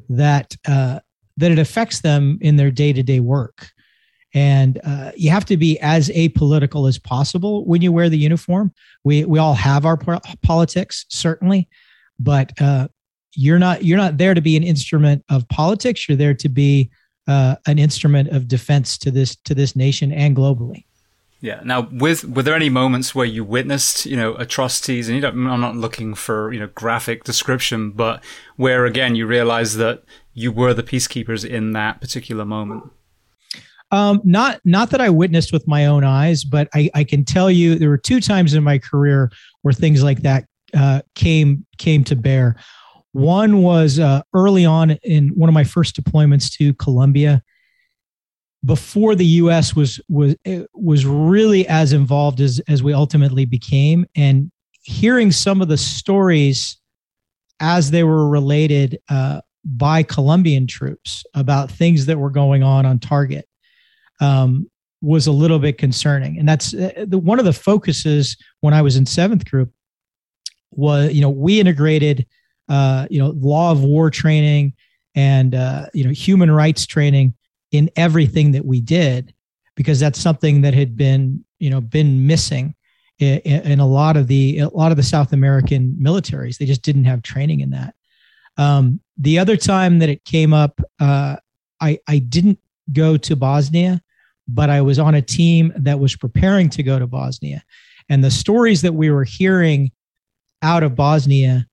that 0.10 0.56
uh, 0.68 1.00
that 1.38 1.52
it 1.52 1.58
affects 1.58 2.02
them 2.02 2.38
in 2.42 2.56
their 2.56 2.70
day 2.70 2.94
to 2.94 3.02
day 3.02 3.20
work. 3.20 3.70
And 4.34 4.80
uh, 4.84 5.12
you 5.18 5.32
have 5.32 5.46
to 5.46 5.58
be 5.58 5.80
as 5.80 6.10
apolitical 6.10 6.88
as 6.88 7.00
possible 7.00 7.66
when 7.66 7.82
you 7.82 7.92
wear 7.92 8.08
the 8.08 8.18
uniform. 8.18 8.72
We 9.04 9.26
we 9.26 9.40
all 9.40 9.56
have 9.56 9.88
our 9.88 9.98
politics 10.44 11.06
certainly, 11.10 11.68
but 12.20 12.54
uh, 12.62 12.90
you're 13.36 13.60
not 13.60 13.84
you're 13.84 13.98
not 13.98 14.18
there 14.18 14.36
to 14.36 14.42
be 14.42 14.56
an 14.56 14.64
instrument 14.64 15.26
of 15.30 15.48
politics. 15.50 16.08
You're 16.08 16.16
there 16.16 16.36
to 16.36 16.48
be 16.48 16.92
uh, 17.28 17.56
an 17.66 17.80
instrument 17.80 18.30
of 18.30 18.48
defense 18.48 19.00
to 19.00 19.10
this 19.10 19.36
to 19.46 19.56
this 19.56 19.76
nation 19.76 20.12
and 20.12 20.36
globally. 20.36 20.86
Yeah. 21.42 21.62
Now, 21.64 21.90
with 21.92 22.24
were 22.24 22.44
there 22.44 22.56
any 22.56 22.70
moments 22.70 23.16
where 23.16 23.26
you 23.26 23.44
witnessed, 23.44 24.06
you 24.06 24.16
know, 24.16 24.36
atrocities, 24.36 25.10
and 25.10 25.16
you 25.16 25.22
don't, 25.22 25.48
I'm 25.48 25.60
not 25.60 25.76
looking 25.76 26.14
for 26.14 26.54
you 26.54 26.60
know 26.60 26.68
graphic 26.68 27.24
description, 27.24 27.92
but 27.92 28.24
where 28.58 28.86
again 28.86 29.16
you 29.16 29.26
realized 29.26 29.78
that 29.78 30.04
you 30.36 30.52
were 30.52 30.74
the 30.76 30.84
peacekeepers 30.84 31.44
in 31.44 31.74
that 31.74 32.00
particular 32.00 32.46
moment. 32.46 32.84
Um, 33.90 34.22
not 34.24 34.62
not 34.64 34.92
that 34.92 35.02
I 35.02 35.10
witnessed 35.10 35.52
with 35.52 35.68
my 35.68 35.88
own 35.88 36.04
eyes, 36.04 36.44
but 36.44 36.70
I, 36.76 36.92
I 36.94 37.04
can 37.04 37.26
tell 37.26 37.50
you 37.50 37.76
there 37.76 37.90
were 37.90 37.98
two 37.98 38.22
times 38.22 38.54
in 38.54 38.64
my 38.64 38.78
career 38.78 39.32
where 39.64 39.74
things 39.74 40.04
like 40.04 40.22
that 40.22 40.46
uh, 40.78 41.02
came 41.16 41.66
came 41.80 42.04
to 42.06 42.16
bear. 42.16 42.56
One 43.14 43.64
was 43.64 44.00
uh, 44.00 44.22
early 44.34 44.64
on 44.64 44.92
in 45.04 45.30
one 45.30 45.50
of 45.50 45.54
my 45.54 45.64
first 45.64 46.02
deployments 46.02 46.52
to 46.58 46.74
Colombia 46.76 47.44
before 48.64 49.16
the 49.16 49.26
U.S. 49.26 49.76
was 49.76 50.00
was 50.08 50.36
was 50.74 51.06
really 51.06 51.68
as 51.68 51.94
involved 51.94 52.42
as 52.42 52.62
as 52.68 52.84
we 52.84 52.94
ultimately 52.94 53.46
became, 53.46 54.06
and 54.16 54.52
hearing 54.84 55.32
some 55.32 55.62
of 55.62 55.68
the 55.68 55.78
stories 55.78 56.78
as 57.60 57.92
they 57.92 58.04
were 58.04 58.28
related 58.28 59.00
uh, 59.10 59.42
by 59.64 60.04
Colombian 60.04 60.68
troops 60.68 61.24
about 61.36 61.72
things 61.72 62.06
that 62.08 62.18
were 62.18 62.30
going 62.30 62.64
on 62.64 62.86
on 62.86 63.00
target 63.00 63.48
um, 64.20 64.70
was 65.02 65.28
a 65.28 65.32
little 65.32 65.60
bit 65.60 65.78
concerning, 65.78 66.38
and 66.38 66.48
that's 66.48 66.74
uh, 66.74 67.06
the, 67.08 67.18
one 67.18 67.40
of 67.40 67.46
the 67.46 67.54
focuses 67.54 68.38
when 68.60 68.74
I 68.74 68.82
was 68.82 68.96
in 68.96 69.06
Seventh 69.06 69.50
Group 69.50 69.72
was 70.72 71.14
you 71.14 71.22
know 71.22 71.30
we 71.30 71.60
integrated 71.60 72.28
uh, 72.70 73.08
you 73.10 73.20
know 73.20 73.32
law 73.32 73.72
of 73.72 73.84
war 73.84 74.12
training 74.12 74.74
and 75.16 75.56
uh, 75.56 75.88
you 75.94 76.04
know 76.04 76.12
human 76.12 76.52
rights 76.52 76.86
training 76.86 77.34
in 77.72 77.90
everything 77.96 78.52
that 78.52 78.66
we 78.66 78.82
did 78.82 79.34
because 79.76 80.00
that's 80.00 80.20
something 80.20 80.62
that 80.62 80.74
had 80.74 80.96
been 80.96 81.44
you 81.60 81.70
know 81.70 81.82
been 81.82 82.28
missing 82.28 82.76
in, 83.20 83.40
in, 83.40 83.80
a 83.80 83.88
lot 83.88 84.18
of 84.18 84.28
the 84.28 84.60
a 84.60 84.68
lot 84.70 84.92
of 84.92 84.98
the 84.98 85.04
South 85.04 85.32
American 85.32 85.96
militaries. 86.02 86.58
They 86.58 86.66
just 86.66 86.82
didn't 86.82 87.06
have 87.06 87.22
training 87.22 87.62
in 87.62 87.70
that. 87.70 87.94
Um, 88.58 89.00
the 89.18 89.40
other 89.40 89.56
time 89.56 90.00
that 90.00 90.10
it 90.10 90.26
came 90.26 90.54
up, 90.54 90.82
uh, 91.00 91.38
I 91.80 92.00
I 92.08 92.20
didn't 92.20 92.60
go 92.92 93.18
to 93.18 93.36
Bosnia, 93.36 94.02
but 94.48 94.70
I 94.70 94.82
was 94.82 95.00
on 95.00 95.16
a 95.16 95.22
team 95.22 95.72
that 95.78 96.00
was 96.00 96.16
preparing 96.16 96.70
to 96.72 96.84
go 96.84 97.00
to 97.00 97.08
Bosnia, 97.08 97.64
and 98.10 98.24
the 98.24 98.32
stories 98.32 98.82
that 98.82 98.94
we 98.94 99.12
were 99.12 99.24
hearing 99.24 99.92
out 100.64 100.84
of 100.84 100.96
Bosnia 100.96 101.68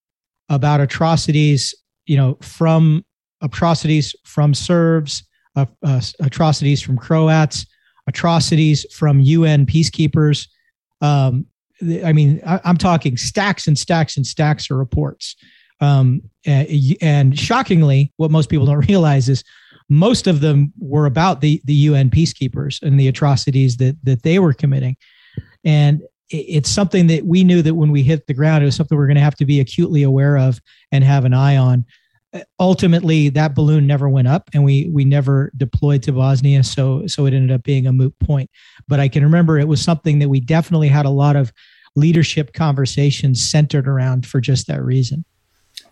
about 0.48 0.80
atrocities, 0.80 1.74
you 2.06 2.16
know, 2.16 2.38
from 2.40 3.04
atrocities 3.40 4.14
from 4.24 4.54
Serbs, 4.54 5.24
uh, 5.56 5.66
uh, 5.82 6.00
atrocities 6.20 6.80
from 6.80 6.96
Croats, 6.96 7.66
atrocities 8.06 8.86
from 8.92 9.20
UN 9.20 9.66
peacekeepers. 9.66 10.48
Um, 11.00 11.46
I 12.04 12.12
mean, 12.12 12.40
I, 12.46 12.60
am 12.64 12.76
talking 12.76 13.16
stacks 13.16 13.66
and 13.66 13.78
stacks 13.78 14.16
and 14.16 14.26
stacks 14.26 14.70
of 14.70 14.76
reports. 14.76 15.36
Um, 15.80 16.22
and, 16.44 16.68
and, 17.00 17.38
shockingly, 17.38 18.12
what 18.16 18.32
most 18.32 18.48
people 18.48 18.66
don't 18.66 18.86
realize 18.88 19.28
is 19.28 19.44
most 19.88 20.26
of 20.26 20.40
them 20.40 20.72
were 20.78 21.06
about 21.06 21.40
the 21.40 21.62
the 21.64 21.74
UN 21.74 22.10
peacekeepers 22.10 22.82
and 22.82 22.98
the 22.98 23.08
atrocities 23.08 23.76
that 23.76 23.96
that 24.02 24.22
they 24.22 24.38
were 24.38 24.52
committing. 24.52 24.96
And 25.64 26.02
it's 26.30 26.68
something 26.68 27.06
that 27.06 27.24
we 27.24 27.42
knew 27.42 27.62
that 27.62 27.74
when 27.74 27.90
we 27.90 28.02
hit 28.02 28.26
the 28.26 28.34
ground, 28.34 28.62
it 28.62 28.66
was 28.66 28.76
something 28.76 28.96
we 28.96 29.00
we're 29.00 29.06
going 29.06 29.16
to 29.16 29.22
have 29.22 29.36
to 29.36 29.46
be 29.46 29.60
acutely 29.60 30.02
aware 30.02 30.36
of 30.36 30.60
and 30.92 31.02
have 31.02 31.24
an 31.24 31.32
eye 31.32 31.56
on 31.56 31.86
ultimately 32.58 33.28
that 33.30 33.54
balloon 33.54 33.86
never 33.86 34.08
went 34.08 34.28
up 34.28 34.50
and 34.52 34.64
we 34.64 34.88
we 34.92 35.04
never 35.04 35.50
deployed 35.56 36.02
to 36.02 36.12
Bosnia 36.12 36.62
so 36.62 37.06
so 37.06 37.26
it 37.26 37.32
ended 37.32 37.50
up 37.50 37.62
being 37.62 37.86
a 37.86 37.92
moot 37.92 38.18
point. 38.18 38.50
But 38.86 39.00
I 39.00 39.08
can 39.08 39.22
remember 39.22 39.58
it 39.58 39.68
was 39.68 39.82
something 39.82 40.18
that 40.18 40.28
we 40.28 40.40
definitely 40.40 40.88
had 40.88 41.06
a 41.06 41.10
lot 41.10 41.36
of 41.36 41.52
leadership 41.96 42.52
conversations 42.52 43.48
centered 43.48 43.88
around 43.88 44.26
for 44.26 44.40
just 44.40 44.66
that 44.66 44.82
reason. 44.82 45.24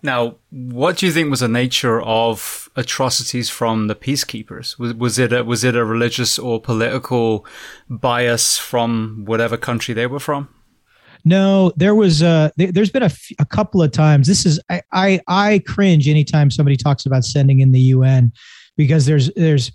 Now 0.03 0.37
what 0.51 0.99
do 0.99 1.07
you 1.07 1.13
think 1.13 1.31
was 1.31 1.41
the 1.41 1.49
nature 1.49 2.03
of 2.03 2.69
atrocities 2.77 3.49
from 3.49 3.87
the 3.87 3.95
peacekeepers? 3.95 4.79
Was 4.79 4.93
was 4.95 5.19
it 5.19 5.33
a, 5.33 5.43
was 5.43 5.65
it 5.65 5.75
a 5.75 5.85
religious 5.85 6.39
or 6.39 6.61
political 6.61 7.47
bias 7.89 8.59
from 8.59 9.23
whatever 9.25 9.57
country 9.57 9.95
they 9.95 10.07
were 10.07 10.21
from 10.21 10.49
no, 11.27 11.73
there 11.77 11.97
was 11.97 12.23
uh 12.23 12.51
there, 12.57 12.71
has 12.77 12.89
been 12.89 13.03
a, 13.03 13.07
f- 13.07 13.33
a 13.41 13.45
couple 13.45 13.83
of 13.83 13.91
times. 13.91 14.29
This 14.29 14.47
is 14.47 14.61
I, 14.71 14.81
I 14.93 15.21
I 15.27 15.63
cringe 15.67 16.09
anytime 16.09 16.53
somebody 16.53 16.77
talks 16.77 17.05
about 17.05 17.25
sending 17.25 17.59
in 17.59 17.73
the 17.73 17.81
UN 17.81 18.33
because 18.77 19.07
there's 19.07 19.33
there's 19.35 19.73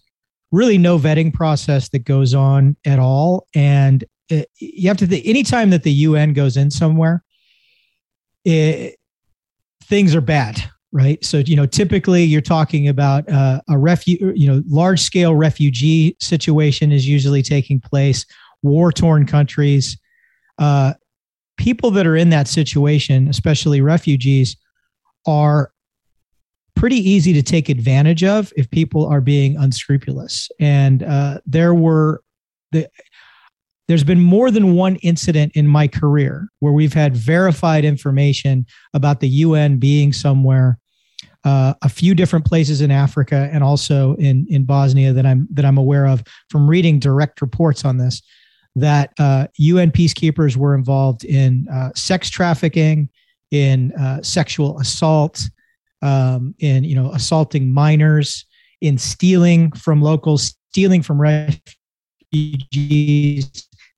really 0.53 0.77
no 0.77 0.97
vetting 0.97 1.33
process 1.33 1.89
that 1.89 2.05
goes 2.05 2.33
on 2.33 2.77
at 2.85 2.99
all, 2.99 3.47
and 3.53 4.05
it, 4.29 4.49
you 4.59 4.87
have 4.87 4.95
to 4.97 5.05
think 5.05 5.27
anytime 5.27 5.71
that 5.71 5.83
the 5.83 5.91
UN 5.91 6.31
goes 6.31 6.55
in 6.55 6.71
somewhere, 6.71 7.21
it, 8.45 8.95
things 9.83 10.15
are 10.15 10.21
bad, 10.21 10.63
right? 10.93 11.21
So 11.21 11.39
you 11.39 11.57
know, 11.57 11.65
typically 11.65 12.23
you're 12.23 12.39
talking 12.39 12.87
about 12.87 13.29
uh, 13.29 13.59
a 13.67 13.73
refu- 13.73 14.31
you 14.37 14.47
know, 14.47 14.63
large 14.67 15.01
scale 15.01 15.35
refugee 15.35 16.15
situation 16.21 16.93
is 16.93 17.05
usually 17.05 17.43
taking 17.43 17.81
place, 17.81 18.25
war 18.63 18.93
torn 18.93 19.25
countries. 19.25 19.97
Uh, 20.57 20.93
people 21.57 21.91
that 21.91 22.07
are 22.07 22.15
in 22.15 22.29
that 22.29 22.47
situation, 22.47 23.27
especially 23.27 23.81
refugees, 23.81 24.57
are 25.25 25.71
pretty 26.75 26.97
easy 26.97 27.33
to 27.33 27.43
take 27.43 27.69
advantage 27.69 28.23
of 28.23 28.51
if 28.55 28.69
people 28.71 29.05
are 29.05 29.21
being 29.21 29.55
unscrupulous. 29.57 30.49
And 30.59 31.03
uh, 31.03 31.39
there 31.45 31.73
were 31.73 32.23
the 32.71 32.87
there's 33.87 34.03
been 34.03 34.21
more 34.21 34.51
than 34.51 34.75
one 34.75 34.95
incident 34.97 35.51
in 35.53 35.67
my 35.67 35.87
career 35.87 36.47
where 36.59 36.71
we've 36.71 36.93
had 36.93 37.15
verified 37.15 37.83
information 37.83 38.65
about 38.93 39.19
the 39.19 39.27
UN 39.27 39.77
being 39.77 40.13
somewhere, 40.13 40.79
uh, 41.43 41.73
a 41.81 41.89
few 41.89 42.15
different 42.15 42.45
places 42.45 42.79
in 42.79 42.89
Africa 42.89 43.49
and 43.51 43.63
also 43.63 44.15
in 44.15 44.47
in 44.49 44.63
Bosnia 44.63 45.13
that 45.13 45.25
I'm 45.25 45.47
that 45.51 45.65
I'm 45.65 45.77
aware 45.77 46.07
of 46.07 46.23
from 46.49 46.69
reading 46.69 46.99
direct 46.99 47.41
reports 47.41 47.83
on 47.83 47.97
this 47.97 48.21
that 48.75 49.13
uh, 49.19 49.47
UN 49.57 49.91
peacekeepers 49.91 50.55
were 50.55 50.75
involved 50.75 51.23
in 51.25 51.67
uh, 51.71 51.91
sex 51.95 52.29
trafficking, 52.29 53.09
in 53.51 53.91
uh, 53.93 54.21
sexual 54.21 54.79
assault, 54.79 55.41
um, 56.01 56.55
in 56.59 56.83
you 56.83 56.95
know 56.95 57.11
assaulting 57.11 57.73
minors, 57.73 58.45
in 58.81 58.97
stealing 58.97 59.71
from 59.73 60.01
locals, 60.01 60.55
stealing 60.71 61.01
from 61.01 61.21
refugees, 61.21 61.67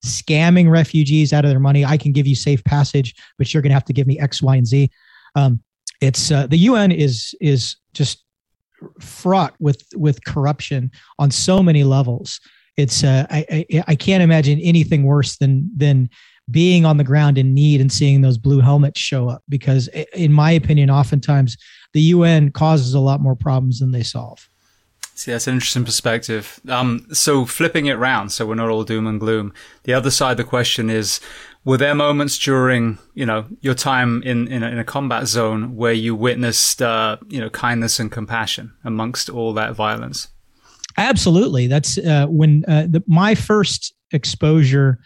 scamming 0.06 0.70
refugees 0.70 1.34
out 1.34 1.46
of 1.46 1.50
their 1.50 1.60
money. 1.60 1.86
I 1.86 1.98
can 1.98 2.12
give 2.12 2.28
you 2.28 2.36
safe 2.36 2.64
passage, 2.64 3.16
but 3.38 3.54
you're 3.54 3.62
going 3.62 3.70
to 3.72 3.76
have 3.76 3.86
to 3.86 3.94
give 3.94 4.08
me 4.08 4.20
X, 4.20 4.42
Y, 4.42 4.56
and 4.56 4.68
Z. 4.68 4.90
Um, 5.36 5.62
it's 6.02 6.32
uh, 6.32 6.48
the 6.48 6.58
UN 6.58 6.92
is 6.92 7.34
is 7.40 7.78
just 7.94 8.24
fraught 9.00 9.54
with 9.60 9.82
with 9.96 10.24
corruption 10.26 10.92
on 11.20 11.32
so 11.32 11.64
many 11.64 11.84
levels. 11.84 12.40
It's 12.78 13.04
uh, 13.04 13.26
I, 13.30 13.66
I 13.72 13.84
I 13.88 13.96
can't 13.96 14.24
imagine 14.24 14.60
anything 14.60 15.04
worse 15.04 15.38
than 15.38 15.70
than 15.76 16.10
being 16.52 16.86
on 16.86 16.98
the 16.98 17.04
ground 17.04 17.38
in 17.38 17.54
need 17.54 17.80
and 17.80 17.92
seeing 17.92 18.22
those 18.22 18.38
blue 18.38 18.60
helmets 18.60 19.00
show 19.00 19.30
up 19.30 19.44
because 19.48 19.88
in 20.14 20.34
my 20.34 20.52
opinion 20.52 20.90
oftentimes 20.90 21.56
the 21.94 22.02
UN 22.02 22.52
causes 22.52 22.94
a 22.94 23.00
lot 23.00 23.22
more 23.22 23.36
problems 23.36 23.80
than 23.80 23.92
they 23.92 24.04
solve. 24.04 24.50
See, 25.16 25.32
that's 25.32 25.48
an 25.48 25.54
interesting 25.54 25.86
perspective. 25.86 26.60
Um, 26.68 27.06
so 27.14 27.46
flipping 27.46 27.86
it 27.86 27.94
round, 27.94 28.32
so 28.32 28.48
we're 28.48 28.56
not 28.56 28.70
all 28.70 28.84
doom 28.84 29.06
and 29.06 29.20
gloom. 29.20 29.54
The 29.84 29.94
other 29.94 30.10
side 30.10 30.32
of 30.32 30.38
the 30.38 30.44
question 30.44 30.90
is, 30.90 31.20
were 31.64 31.78
there 31.78 31.94
moments 31.94 32.38
during, 32.38 32.98
you 33.14 33.26
know, 33.26 33.46
your 33.62 33.76
time 33.76 34.24
in, 34.24 34.48
in, 34.48 34.64
a, 34.64 34.70
in 34.70 34.80
a 34.80 34.84
combat 34.84 35.28
zone 35.28 35.76
where 35.76 35.94
you 35.94 36.16
witnessed, 36.16 36.82
uh, 36.82 37.18
you 37.30 37.40
know, 37.40 37.50
kindness 37.52 38.00
and 38.00 38.12
compassion 38.12 38.74
amongst 38.84 39.30
all 39.30 39.54
that 39.54 39.74
violence? 39.74 40.30
Absolutely. 40.98 41.68
That's 41.68 41.98
uh, 41.98 42.28
when 42.28 42.64
uh, 42.68 42.88
the, 42.90 43.04
my 43.08 43.36
first 43.36 43.94
exposure 44.12 45.00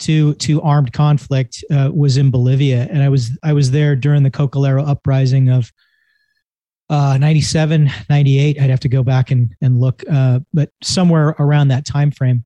to 0.00 0.34
to 0.34 0.62
armed 0.62 0.92
conflict 0.92 1.62
uh, 1.70 1.90
was 1.92 2.16
in 2.16 2.30
Bolivia, 2.30 2.88
and 2.90 3.02
I 3.02 3.08
was 3.08 3.30
I 3.42 3.52
was 3.52 3.70
there 3.70 3.94
during 3.94 4.22
the 4.22 4.30
Cocalero 4.30 4.86
uprising 4.86 5.50
of 5.50 5.70
uh, 6.90 7.16
97, 7.18 7.88
98. 8.10 8.60
I'd 8.60 8.68
have 8.68 8.80
to 8.80 8.88
go 8.88 9.04
back 9.04 9.30
and, 9.30 9.54
and 9.62 9.80
look, 9.80 10.02
uh, 10.10 10.40
but 10.52 10.70
somewhere 10.82 11.36
around 11.38 11.68
that 11.68 11.86
time 11.86 12.10
frame. 12.10 12.44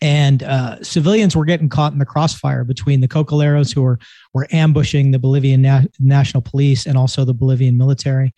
And 0.00 0.42
uh, 0.42 0.82
civilians 0.82 1.36
were 1.36 1.44
getting 1.44 1.68
caught 1.68 1.92
in 1.92 1.98
the 1.98 2.06
crossfire 2.06 2.64
between 2.64 3.02
the 3.02 3.08
Cocaleros 3.08 3.74
who 3.74 3.82
were, 3.82 3.98
were 4.32 4.48
ambushing 4.50 5.10
the 5.10 5.18
Bolivian 5.18 5.60
Na- 5.60 5.82
National 5.98 6.40
Police 6.40 6.86
and 6.86 6.96
also 6.96 7.26
the 7.26 7.34
Bolivian 7.34 7.76
military. 7.76 8.32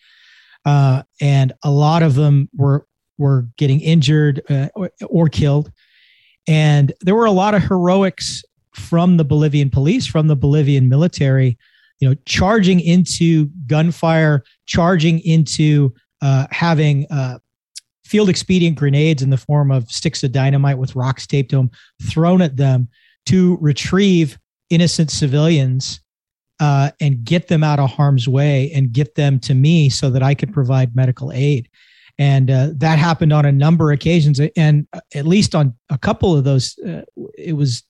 Uh, 0.65 1.05
and 1.21 1.53
a 1.63 1.71
lot 1.71 2.03
of 2.03 2.17
them 2.17 2.49
were, 2.57 2.85
were 3.19 3.47
getting 3.57 3.81
injured 3.81 4.43
uh, 4.49 4.69
or, 4.75 4.91
or 5.07 5.29
killed. 5.29 5.71
And 6.49 6.93
there 7.01 7.15
were 7.15 7.27
a 7.27 7.33
lot 7.33 7.55
of 7.55 7.63
heroics 7.63 8.43
from 8.73 9.17
the 9.17 9.25
Bolivian 9.25 9.71
police, 9.71 10.07
from 10.07 10.27
the 10.29 10.37
Bolivian 10.37 10.89
military 10.89 11.59
you 12.03 12.09
know, 12.09 12.17
charging 12.27 12.81
into 12.81 13.49
gunfire, 13.69 14.43
charging 14.67 15.21
into 15.21 15.95
uh, 16.21 16.49
having 16.51 17.07
uh, 17.13 17.39
field 18.05 18.29
expedient 18.29 18.77
grenades 18.77 19.23
in 19.23 19.31
the 19.31 19.37
form 19.37 19.71
of 19.71 19.89
sticks 19.89 20.25
of 20.25 20.33
dynamite 20.33 20.79
with 20.79 20.97
rocks 20.97 21.29
taped 21.29 21.51
to 21.51 21.57
them 21.57 21.71
thrown 22.03 22.43
at 22.43 22.57
them 22.57 22.89
to 23.27 23.57
retrieve 23.61 24.37
innocent 24.69 25.13
civilians 25.13 26.01
uh, 26.59 26.91
and 27.01 27.23
get 27.23 27.47
them 27.47 27.63
out 27.63 27.79
of 27.79 27.89
harm's 27.89 28.27
way 28.27 28.73
and 28.73 28.93
get 28.93 29.15
them 29.15 29.39
to 29.39 29.55
me 29.55 29.89
so 29.89 30.11
that 30.11 30.25
I 30.25 30.35
could 30.35 30.53
provide 30.53 30.97
medical 30.97 31.31
aid. 31.31 31.69
And 32.23 32.53
uh, 32.53 32.69
that 32.75 33.01
happened 33.01 33.33
on 33.33 33.45
a 33.45 33.51
number 33.51 33.91
of 33.91 33.97
occasions, 33.97 34.41
and 34.57 34.87
uh, 34.93 35.01
at 35.13 35.27
least 35.27 35.57
on 35.57 35.75
a 35.91 35.99
couple 35.99 36.37
of 36.37 36.45
those, 36.45 36.79
uh, 36.87 37.03
it 37.37 37.55
was, 37.55 37.83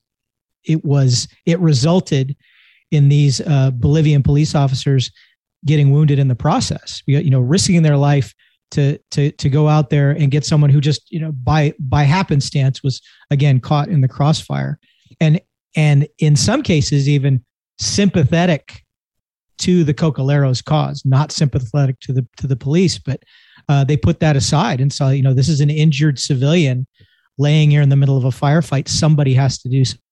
it 0.65 0.83
was, 0.87 1.29
it 1.45 1.61
resulted 1.61 2.35
in 2.91 3.11
these 3.11 3.43
uh, 3.43 3.71
Bolivian 3.75 4.23
police 4.23 4.55
officers 4.55 5.11
getting 5.67 5.91
wounded 5.91 6.19
in 6.19 6.29
the 6.29 6.35
process. 6.35 7.03
You 7.05 7.29
know, 7.29 7.41
risking 7.41 7.83
their 7.83 7.99
life 7.99 8.33
to 8.71 8.97
to 9.11 9.33
to 9.33 9.51
go 9.51 9.69
out 9.69 9.91
there 9.91 10.13
and 10.13 10.31
get 10.31 10.47
someone 10.47 10.71
who 10.71 10.81
just 10.81 11.13
you 11.13 11.21
know 11.21 11.33
by 11.33 11.75
by 11.79 12.05
happenstance 12.05 12.83
was 12.83 13.03
again 13.31 13.61
caught 13.61 13.89
in 13.89 14.01
the 14.01 14.09
crossfire, 14.09 14.79
and 15.21 15.43
and 15.77 16.09
in 16.21 16.37
some 16.37 16.63
cases 16.63 17.07
even 17.07 17.45
sympathetic 17.79 18.83
to 19.59 19.85
the 19.85 19.93
Cocaleros 19.93 20.65
cause, 20.65 21.03
not 21.05 21.33
sympathetic 21.33 22.01
to 22.01 22.15
the 22.15 22.27
to 22.39 22.47
the 22.47 22.57
police, 22.57 22.99
but 22.99 23.23
uh, 23.69 23.85
they 23.85 23.97
put 23.97 24.21
that 24.21 24.37
aside 24.37 24.81
and 24.81 24.93
saw 24.93 25.11
you 25.11 25.23
know 25.23 25.35
this 25.35 25.49
is 25.49 25.61
an 25.61 25.71
injured 25.71 26.19
civilian 26.19 26.87
laying 27.39 27.71
here 27.71 27.83
in 27.83 27.89
the 27.89 27.97
middle 27.97 28.17
of 28.17 28.25
a 28.25 28.29
firefight. 28.31 28.89
Somebody 28.89 29.35
has 29.35 29.59
to 29.59 29.69
do. 29.69 29.85
Something. 29.85 30.03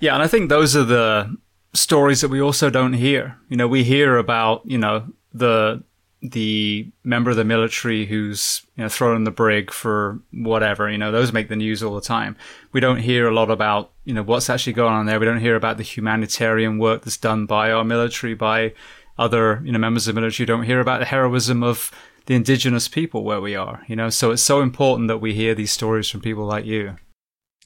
Yeah, 0.00 0.14
and 0.14 0.22
I 0.22 0.28
think 0.28 0.48
those 0.48 0.76
are 0.76 0.84
the 0.84 1.36
stories 1.74 2.20
that 2.20 2.28
we 2.28 2.40
also 2.40 2.70
don't 2.70 2.94
hear. 2.94 3.36
You 3.48 3.56
know, 3.56 3.68
we 3.68 3.84
hear 3.84 4.16
about, 4.16 4.62
you 4.64 4.78
know, 4.78 5.08
the 5.32 5.82
the 6.20 6.90
member 7.04 7.30
of 7.30 7.36
the 7.36 7.44
military 7.44 8.06
who's 8.06 8.62
you 8.76 8.82
know 8.82 8.88
thrown 8.88 9.14
in 9.14 9.22
the 9.22 9.30
brig 9.30 9.70
for 9.70 10.18
whatever 10.32 10.90
you 10.90 10.98
know 10.98 11.12
those 11.12 11.32
make 11.32 11.48
the 11.48 11.54
news 11.54 11.80
all 11.80 11.94
the 11.94 12.00
time 12.00 12.36
we 12.72 12.80
don't 12.80 12.98
hear 12.98 13.28
a 13.28 13.32
lot 13.32 13.52
about 13.52 13.92
you 14.04 14.12
know 14.12 14.22
what's 14.24 14.50
actually 14.50 14.72
going 14.72 14.92
on 14.92 15.06
there 15.06 15.20
we 15.20 15.26
don't 15.26 15.38
hear 15.38 15.54
about 15.54 15.76
the 15.76 15.84
humanitarian 15.84 16.76
work 16.76 17.02
that's 17.02 17.16
done 17.16 17.46
by 17.46 17.70
our 17.70 17.84
military 17.84 18.34
by 18.34 18.72
other 19.16 19.62
you 19.64 19.70
know 19.70 19.78
members 19.78 20.08
of 20.08 20.14
the 20.16 20.20
military 20.20 20.42
we 20.42 20.46
don't 20.46 20.64
hear 20.64 20.80
about 20.80 20.98
the 20.98 21.06
heroism 21.06 21.62
of 21.62 21.92
the 22.28 22.34
indigenous 22.34 22.88
people 22.88 23.24
where 23.24 23.40
we 23.40 23.56
are 23.56 23.82
you 23.88 23.96
know? 23.96 24.10
So 24.10 24.30
it's 24.30 24.42
so 24.42 24.60
important 24.60 25.08
that 25.08 25.18
we 25.18 25.34
hear 25.34 25.54
these 25.54 25.72
stories 25.72 26.08
from 26.08 26.20
people 26.20 26.44
like 26.44 26.66
you. 26.66 26.96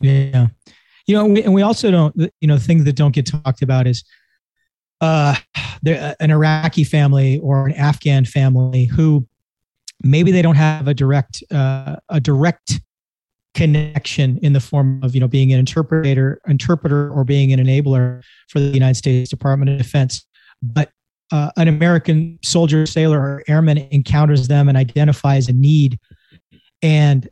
Yeah. 0.00 0.46
You 1.06 1.16
know, 1.16 1.24
and 1.24 1.52
we 1.52 1.62
also 1.62 1.90
don't, 1.90 2.14
you 2.40 2.46
know, 2.48 2.58
things 2.58 2.84
that 2.84 2.94
don't 2.94 3.12
get 3.12 3.26
talked 3.26 3.60
about 3.60 3.88
is 3.88 4.04
uh, 5.00 5.34
an 5.84 6.30
Iraqi 6.30 6.84
family 6.84 7.40
or 7.40 7.66
an 7.66 7.72
Afghan 7.72 8.24
family 8.24 8.84
who 8.84 9.26
maybe 10.04 10.30
they 10.30 10.42
don't 10.42 10.54
have 10.54 10.86
a 10.86 10.94
direct, 10.94 11.42
uh, 11.50 11.96
a 12.08 12.20
direct 12.20 12.80
connection 13.54 14.38
in 14.42 14.52
the 14.52 14.60
form 14.60 15.02
of, 15.02 15.12
you 15.12 15.20
know, 15.20 15.26
being 15.26 15.52
an 15.52 15.58
interpreter, 15.58 16.40
interpreter 16.46 17.10
or 17.10 17.24
being 17.24 17.52
an 17.52 17.58
enabler 17.58 18.22
for 18.48 18.60
the 18.60 18.68
United 18.68 18.94
States 18.94 19.28
Department 19.28 19.70
of 19.70 19.78
Defense, 19.78 20.24
but 20.62 20.90
uh, 21.32 21.50
an 21.56 21.66
American 21.66 22.38
soldier, 22.44 22.86
sailor, 22.86 23.18
or 23.18 23.42
airman 23.48 23.78
encounters 23.90 24.48
them 24.48 24.68
and 24.68 24.76
identifies 24.76 25.48
a 25.48 25.52
need 25.52 25.98
and 26.82 27.28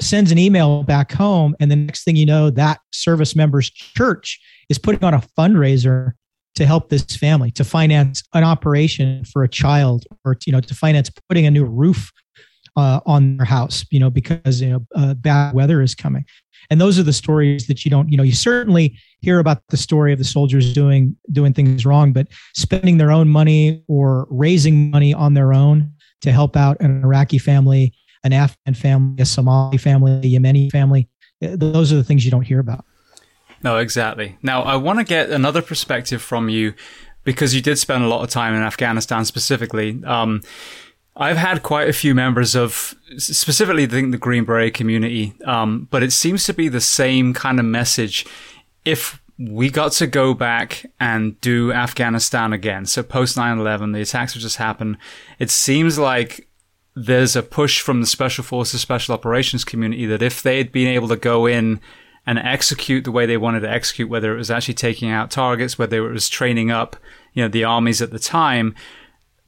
sends 0.00 0.30
an 0.32 0.38
email 0.38 0.82
back 0.84 1.12
home. 1.12 1.54
And 1.60 1.70
the 1.70 1.76
next 1.76 2.04
thing 2.04 2.16
you 2.16 2.24
know 2.24 2.48
that 2.50 2.80
service 2.92 3.36
member's 3.36 3.68
church 3.68 4.40
is 4.68 4.78
putting 4.78 5.04
on 5.04 5.14
a 5.14 5.22
fundraiser 5.38 6.12
to 6.54 6.66
help 6.66 6.88
this 6.88 7.04
family 7.04 7.50
to 7.52 7.64
finance 7.64 8.22
an 8.34 8.44
operation 8.44 9.24
for 9.24 9.42
a 9.42 9.48
child 9.48 10.04
or 10.24 10.36
you 10.46 10.52
know 10.52 10.60
to 10.60 10.74
finance 10.74 11.10
putting 11.28 11.46
a 11.46 11.50
new 11.50 11.64
roof 11.64 12.10
uh, 12.76 13.00
on 13.06 13.36
their 13.36 13.46
house 13.46 13.84
you 13.90 14.00
know 14.00 14.10
because 14.10 14.60
you 14.60 14.70
know 14.70 14.86
uh, 14.94 15.14
bad 15.14 15.54
weather 15.54 15.82
is 15.82 15.94
coming 15.94 16.24
and 16.70 16.80
those 16.80 16.98
are 16.98 17.02
the 17.02 17.12
stories 17.12 17.66
that 17.66 17.84
you 17.84 17.90
don't 17.90 18.10
you 18.10 18.16
know 18.16 18.22
you 18.22 18.32
certainly 18.32 18.98
hear 19.20 19.38
about 19.38 19.62
the 19.68 19.76
story 19.76 20.12
of 20.12 20.18
the 20.18 20.24
soldiers 20.24 20.72
doing 20.72 21.16
doing 21.32 21.52
things 21.52 21.84
wrong 21.84 22.12
but 22.12 22.26
spending 22.54 22.98
their 22.98 23.10
own 23.10 23.28
money 23.28 23.82
or 23.88 24.26
raising 24.30 24.90
money 24.90 25.12
on 25.14 25.34
their 25.34 25.52
own 25.52 25.92
to 26.20 26.32
help 26.32 26.56
out 26.56 26.76
an 26.80 27.02
iraqi 27.02 27.38
family 27.38 27.92
an 28.24 28.32
Afghan 28.32 28.74
family, 28.74 29.22
a 29.22 29.26
Somali 29.26 29.78
family, 29.78 30.12
a 30.12 30.38
Yemeni 30.38 30.70
family. 30.70 31.08
Those 31.40 31.92
are 31.92 31.96
the 31.96 32.04
things 32.04 32.24
you 32.24 32.30
don't 32.30 32.42
hear 32.42 32.60
about. 32.60 32.84
No, 33.62 33.76
exactly. 33.78 34.36
Now, 34.42 34.62
I 34.62 34.76
want 34.76 34.98
to 34.98 35.04
get 35.04 35.30
another 35.30 35.62
perspective 35.62 36.22
from 36.22 36.48
you 36.48 36.74
because 37.24 37.54
you 37.54 37.60
did 37.60 37.78
spend 37.78 38.04
a 38.04 38.08
lot 38.08 38.22
of 38.22 38.30
time 38.30 38.54
in 38.54 38.62
Afghanistan 38.62 39.24
specifically. 39.24 40.02
Um, 40.04 40.42
I've 41.20 41.36
had 41.36 41.62
quite 41.62 41.86
a 41.86 41.92
few 41.92 42.14
members 42.14 42.56
of 42.56 42.94
specifically 43.18 43.84
the, 43.84 44.10
the 44.10 44.16
Green 44.16 44.44
Beret 44.44 44.72
community, 44.72 45.34
um, 45.44 45.86
but 45.90 46.02
it 46.02 46.12
seems 46.12 46.44
to 46.44 46.54
be 46.54 46.68
the 46.68 46.80
same 46.80 47.34
kind 47.34 47.60
of 47.60 47.66
message. 47.66 48.24
If 48.86 49.20
we 49.38 49.68
got 49.68 49.92
to 49.92 50.06
go 50.06 50.32
back 50.32 50.86
and 50.98 51.38
do 51.42 51.72
Afghanistan 51.72 52.54
again, 52.54 52.86
so 52.86 53.02
post 53.02 53.36
9 53.36 53.58
11, 53.58 53.92
the 53.92 54.00
attacks 54.00 54.34
would 54.34 54.40
just 54.40 54.56
happen, 54.56 54.96
it 55.38 55.50
seems 55.50 55.98
like 55.98 56.48
there's 56.96 57.36
a 57.36 57.42
push 57.42 57.82
from 57.82 58.00
the 58.00 58.06
special 58.06 58.42
forces, 58.42 58.80
special 58.80 59.14
operations 59.14 59.62
community 59.62 60.06
that 60.06 60.22
if 60.22 60.42
they 60.42 60.56
had 60.56 60.72
been 60.72 60.88
able 60.88 61.08
to 61.08 61.16
go 61.16 61.46
in 61.46 61.80
and 62.26 62.38
execute 62.38 63.04
the 63.04 63.12
way 63.12 63.26
they 63.26 63.36
wanted 63.36 63.60
to 63.60 63.70
execute, 63.70 64.08
whether 64.08 64.34
it 64.34 64.38
was 64.38 64.50
actually 64.50 64.74
taking 64.74 65.10
out 65.10 65.30
targets, 65.30 65.78
whether 65.78 66.08
it 66.08 66.12
was 66.12 66.30
training 66.30 66.70
up, 66.70 66.96
you 67.34 67.42
know, 67.42 67.48
the 67.48 67.64
armies 67.64 68.00
at 68.00 68.10
the 68.10 68.18
time, 68.18 68.74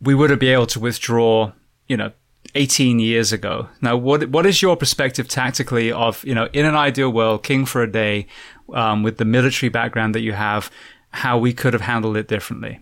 we 0.02 0.14
would 0.14 0.30
have 0.30 0.38
been 0.38 0.52
able 0.52 0.66
to 0.66 0.80
withdraw, 0.80 1.52
you 1.92 1.98
know, 1.98 2.10
18 2.54 3.00
years 3.00 3.32
ago. 3.32 3.68
Now, 3.82 3.98
what 3.98 4.30
what 4.30 4.46
is 4.46 4.62
your 4.62 4.76
perspective 4.76 5.28
tactically 5.28 5.92
of, 5.92 6.24
you 6.24 6.34
know, 6.34 6.48
in 6.54 6.64
an 6.64 6.74
ideal 6.74 7.10
world, 7.10 7.42
king 7.42 7.66
for 7.66 7.82
a 7.82 7.92
day, 7.92 8.26
um, 8.72 9.02
with 9.02 9.18
the 9.18 9.26
military 9.26 9.68
background 9.68 10.14
that 10.14 10.22
you 10.22 10.32
have, 10.32 10.70
how 11.10 11.36
we 11.36 11.52
could 11.52 11.74
have 11.74 11.82
handled 11.82 12.16
it 12.16 12.28
differently? 12.28 12.80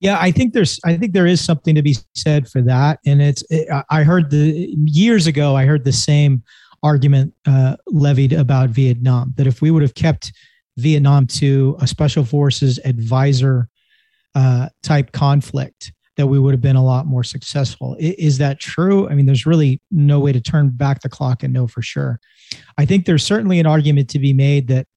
Yeah, 0.00 0.16
I 0.18 0.30
think 0.30 0.54
there's 0.54 0.80
I 0.82 0.96
think 0.96 1.12
there 1.12 1.26
is 1.26 1.44
something 1.44 1.74
to 1.74 1.82
be 1.82 1.96
said 2.14 2.48
for 2.48 2.62
that, 2.62 3.00
and 3.04 3.20
it's 3.20 3.44
it, 3.50 3.68
I 3.90 4.02
heard 4.02 4.30
the 4.30 4.74
years 4.84 5.26
ago 5.26 5.54
I 5.54 5.66
heard 5.66 5.84
the 5.84 5.92
same 5.92 6.42
argument 6.82 7.34
uh, 7.46 7.76
levied 7.86 8.32
about 8.32 8.70
Vietnam 8.70 9.34
that 9.36 9.46
if 9.46 9.60
we 9.60 9.70
would 9.70 9.82
have 9.82 9.94
kept 9.94 10.32
Vietnam 10.78 11.26
to 11.26 11.76
a 11.80 11.86
special 11.86 12.24
forces 12.24 12.78
advisor 12.84 13.68
uh, 14.34 14.68
type 14.82 15.12
conflict, 15.12 15.92
that 16.18 16.26
we 16.26 16.38
would 16.38 16.52
have 16.52 16.60
been 16.60 16.76
a 16.76 16.84
lot 16.84 17.06
more 17.06 17.22
successful. 17.22 17.96
Is 18.00 18.38
that 18.38 18.58
true? 18.58 19.08
I 19.08 19.14
mean, 19.14 19.24
there's 19.24 19.46
really 19.46 19.80
no 19.92 20.18
way 20.18 20.32
to 20.32 20.40
turn 20.40 20.70
back 20.70 21.00
the 21.00 21.08
clock 21.08 21.44
and 21.44 21.52
know 21.52 21.68
for 21.68 21.80
sure. 21.80 22.18
I 22.76 22.84
think 22.84 23.06
there's 23.06 23.22
certainly 23.22 23.60
an 23.60 23.66
argument 23.66 24.10
to 24.10 24.18
be 24.18 24.32
made 24.32 24.66
that 24.66 24.88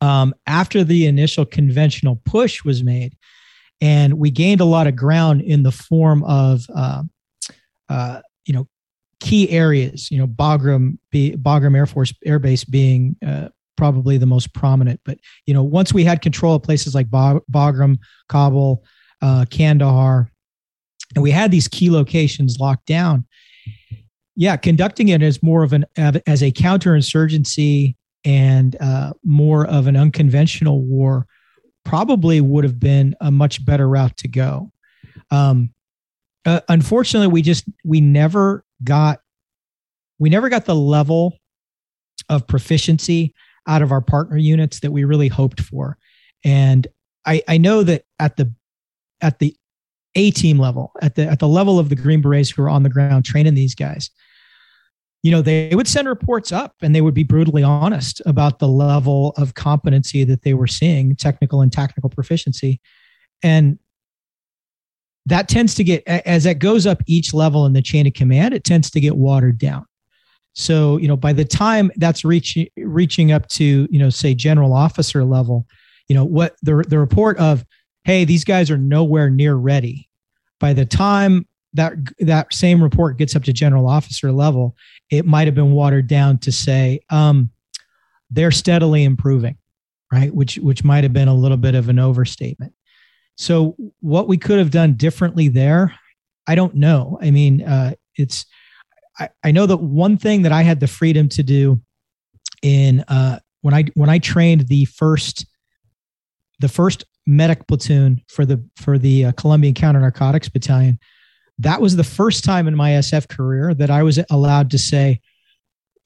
um, 0.00 0.32
after 0.46 0.84
the 0.84 1.06
initial 1.06 1.44
conventional 1.44 2.22
push 2.24 2.64
was 2.64 2.84
made, 2.84 3.16
and 3.80 4.14
we 4.14 4.30
gained 4.30 4.60
a 4.60 4.64
lot 4.64 4.86
of 4.86 4.94
ground 4.94 5.42
in 5.42 5.64
the 5.64 5.72
form 5.72 6.22
of, 6.22 6.64
uh, 6.72 7.02
uh, 7.88 8.20
you 8.46 8.54
know, 8.54 8.68
key 9.18 9.50
areas. 9.50 10.08
You 10.08 10.18
know, 10.18 10.28
Bagram, 10.28 10.98
Bagram 11.12 11.76
Air 11.76 11.86
Force 11.86 12.14
Air 12.24 12.38
Base 12.38 12.62
being 12.62 13.16
uh, 13.26 13.48
probably 13.76 14.18
the 14.18 14.26
most 14.26 14.54
prominent. 14.54 15.00
But 15.04 15.18
you 15.46 15.54
know, 15.54 15.64
once 15.64 15.92
we 15.92 16.04
had 16.04 16.22
control 16.22 16.54
of 16.54 16.62
places 16.62 16.94
like 16.94 17.08
Bagram, 17.08 17.98
Kabul, 18.28 18.84
uh, 19.20 19.46
Kandahar, 19.50 20.30
and 21.14 21.22
we 21.22 21.30
had 21.30 21.50
these 21.50 21.68
key 21.68 21.90
locations 21.90 22.58
locked 22.58 22.86
down. 22.86 23.26
Yeah, 24.36 24.56
conducting 24.56 25.08
it 25.08 25.22
as 25.22 25.42
more 25.42 25.62
of 25.62 25.72
an 25.72 25.84
as 25.96 26.42
a 26.42 26.50
counterinsurgency 26.50 27.94
and 28.24 28.76
uh, 28.80 29.12
more 29.24 29.66
of 29.66 29.86
an 29.86 29.96
unconventional 29.96 30.82
war 30.82 31.26
probably 31.84 32.40
would 32.40 32.64
have 32.64 32.80
been 32.80 33.14
a 33.20 33.30
much 33.30 33.64
better 33.64 33.88
route 33.88 34.16
to 34.16 34.28
go. 34.28 34.72
Um, 35.30 35.70
uh, 36.44 36.60
unfortunately, 36.68 37.28
we 37.28 37.42
just 37.42 37.64
we 37.84 38.00
never 38.00 38.64
got 38.82 39.20
we 40.18 40.30
never 40.30 40.48
got 40.48 40.64
the 40.64 40.74
level 40.74 41.38
of 42.28 42.46
proficiency 42.46 43.34
out 43.66 43.82
of 43.82 43.92
our 43.92 44.00
partner 44.00 44.36
units 44.36 44.80
that 44.80 44.90
we 44.90 45.04
really 45.04 45.28
hoped 45.28 45.60
for. 45.60 45.96
And 46.44 46.86
I, 47.26 47.42
I 47.48 47.58
know 47.58 47.82
that 47.82 48.04
at 48.18 48.36
the 48.36 48.52
at 49.20 49.38
the 49.38 49.56
A 50.16 50.30
team 50.30 50.58
level, 50.58 50.92
at 51.02 51.14
the 51.14 51.26
at 51.26 51.38
the 51.38 51.48
level 51.48 51.78
of 51.78 51.88
the 51.88 51.96
Green 51.96 52.20
Berets 52.20 52.50
who 52.50 52.62
are 52.62 52.70
on 52.70 52.82
the 52.82 52.88
ground 52.88 53.24
training 53.24 53.54
these 53.54 53.74
guys, 53.74 54.10
you 55.22 55.30
know, 55.30 55.42
they 55.42 55.70
would 55.72 55.88
send 55.88 56.06
reports 56.06 56.52
up 56.52 56.74
and 56.82 56.94
they 56.94 57.00
would 57.00 57.14
be 57.14 57.24
brutally 57.24 57.62
honest 57.62 58.20
about 58.26 58.58
the 58.58 58.68
level 58.68 59.32
of 59.36 59.54
competency 59.54 60.22
that 60.24 60.42
they 60.42 60.54
were 60.54 60.66
seeing, 60.66 61.16
technical 61.16 61.62
and 61.62 61.72
tactical 61.72 62.10
proficiency. 62.10 62.80
And 63.42 63.78
that 65.26 65.48
tends 65.48 65.74
to 65.76 65.84
get, 65.84 66.06
as 66.06 66.44
it 66.44 66.58
goes 66.58 66.86
up 66.86 67.02
each 67.06 67.32
level 67.32 67.64
in 67.64 67.72
the 67.72 67.80
chain 67.80 68.06
of 68.06 68.12
command, 68.12 68.52
it 68.52 68.64
tends 68.64 68.90
to 68.90 69.00
get 69.00 69.16
watered 69.16 69.58
down. 69.58 69.86
So, 70.52 70.98
you 70.98 71.08
know, 71.08 71.16
by 71.16 71.32
the 71.32 71.44
time 71.44 71.90
that's 71.96 72.24
reaching 72.24 72.68
reaching 72.76 73.32
up 73.32 73.48
to, 73.48 73.88
you 73.90 73.98
know, 73.98 74.10
say 74.10 74.34
general 74.34 74.72
officer 74.72 75.24
level, 75.24 75.66
you 76.08 76.14
know, 76.14 76.24
what 76.24 76.56
the 76.62 76.84
the 76.88 76.98
report 76.98 77.38
of, 77.38 77.64
hey, 78.04 78.24
these 78.24 78.44
guys 78.44 78.70
are 78.70 78.78
nowhere 78.78 79.30
near 79.30 79.54
ready. 79.54 80.08
By 80.60 80.72
the 80.72 80.86
time 80.86 81.46
that 81.72 81.94
that 82.20 82.52
same 82.52 82.82
report 82.82 83.18
gets 83.18 83.34
up 83.34 83.44
to 83.44 83.52
general 83.52 83.88
officer 83.88 84.30
level, 84.30 84.76
it 85.10 85.26
might 85.26 85.46
have 85.46 85.54
been 85.54 85.72
watered 85.72 86.06
down 86.06 86.38
to 86.38 86.52
say 86.52 87.00
um, 87.10 87.50
they're 88.30 88.50
steadily 88.50 89.04
improving, 89.04 89.56
right? 90.12 90.32
Which 90.34 90.56
which 90.56 90.84
might 90.84 91.04
have 91.04 91.12
been 91.12 91.28
a 91.28 91.34
little 91.34 91.56
bit 91.56 91.74
of 91.74 91.88
an 91.88 91.98
overstatement. 91.98 92.72
So 93.36 93.76
what 94.00 94.28
we 94.28 94.38
could 94.38 94.58
have 94.58 94.70
done 94.70 94.94
differently 94.94 95.48
there, 95.48 95.92
I 96.46 96.54
don't 96.54 96.76
know. 96.76 97.18
I 97.20 97.30
mean, 97.32 97.62
uh, 97.62 97.94
it's 98.16 98.46
I, 99.18 99.28
I 99.42 99.50
know 99.50 99.66
that 99.66 99.78
one 99.78 100.16
thing 100.16 100.42
that 100.42 100.52
I 100.52 100.62
had 100.62 100.80
the 100.80 100.86
freedom 100.86 101.28
to 101.30 101.42
do 101.42 101.80
in 102.62 103.00
uh, 103.08 103.40
when 103.62 103.74
I 103.74 103.84
when 103.94 104.08
I 104.08 104.18
trained 104.18 104.68
the 104.68 104.84
first 104.84 105.46
the 106.60 106.68
first 106.68 107.04
medic 107.26 107.66
platoon 107.66 108.22
for 108.28 108.44
the 108.44 108.62
for 108.76 108.98
the 108.98 109.26
uh, 109.26 109.32
Colombian 109.32 109.74
Counter 109.74 110.00
Narcotics 110.00 110.48
Battalion 110.48 110.98
that 111.58 111.80
was 111.80 111.96
the 111.96 112.04
first 112.04 112.44
time 112.44 112.66
in 112.66 112.74
my 112.74 112.90
SF 112.90 113.28
career 113.28 113.74
that 113.74 113.90
I 113.90 114.02
was 114.02 114.18
allowed 114.30 114.70
to 114.72 114.78
say, 114.78 115.20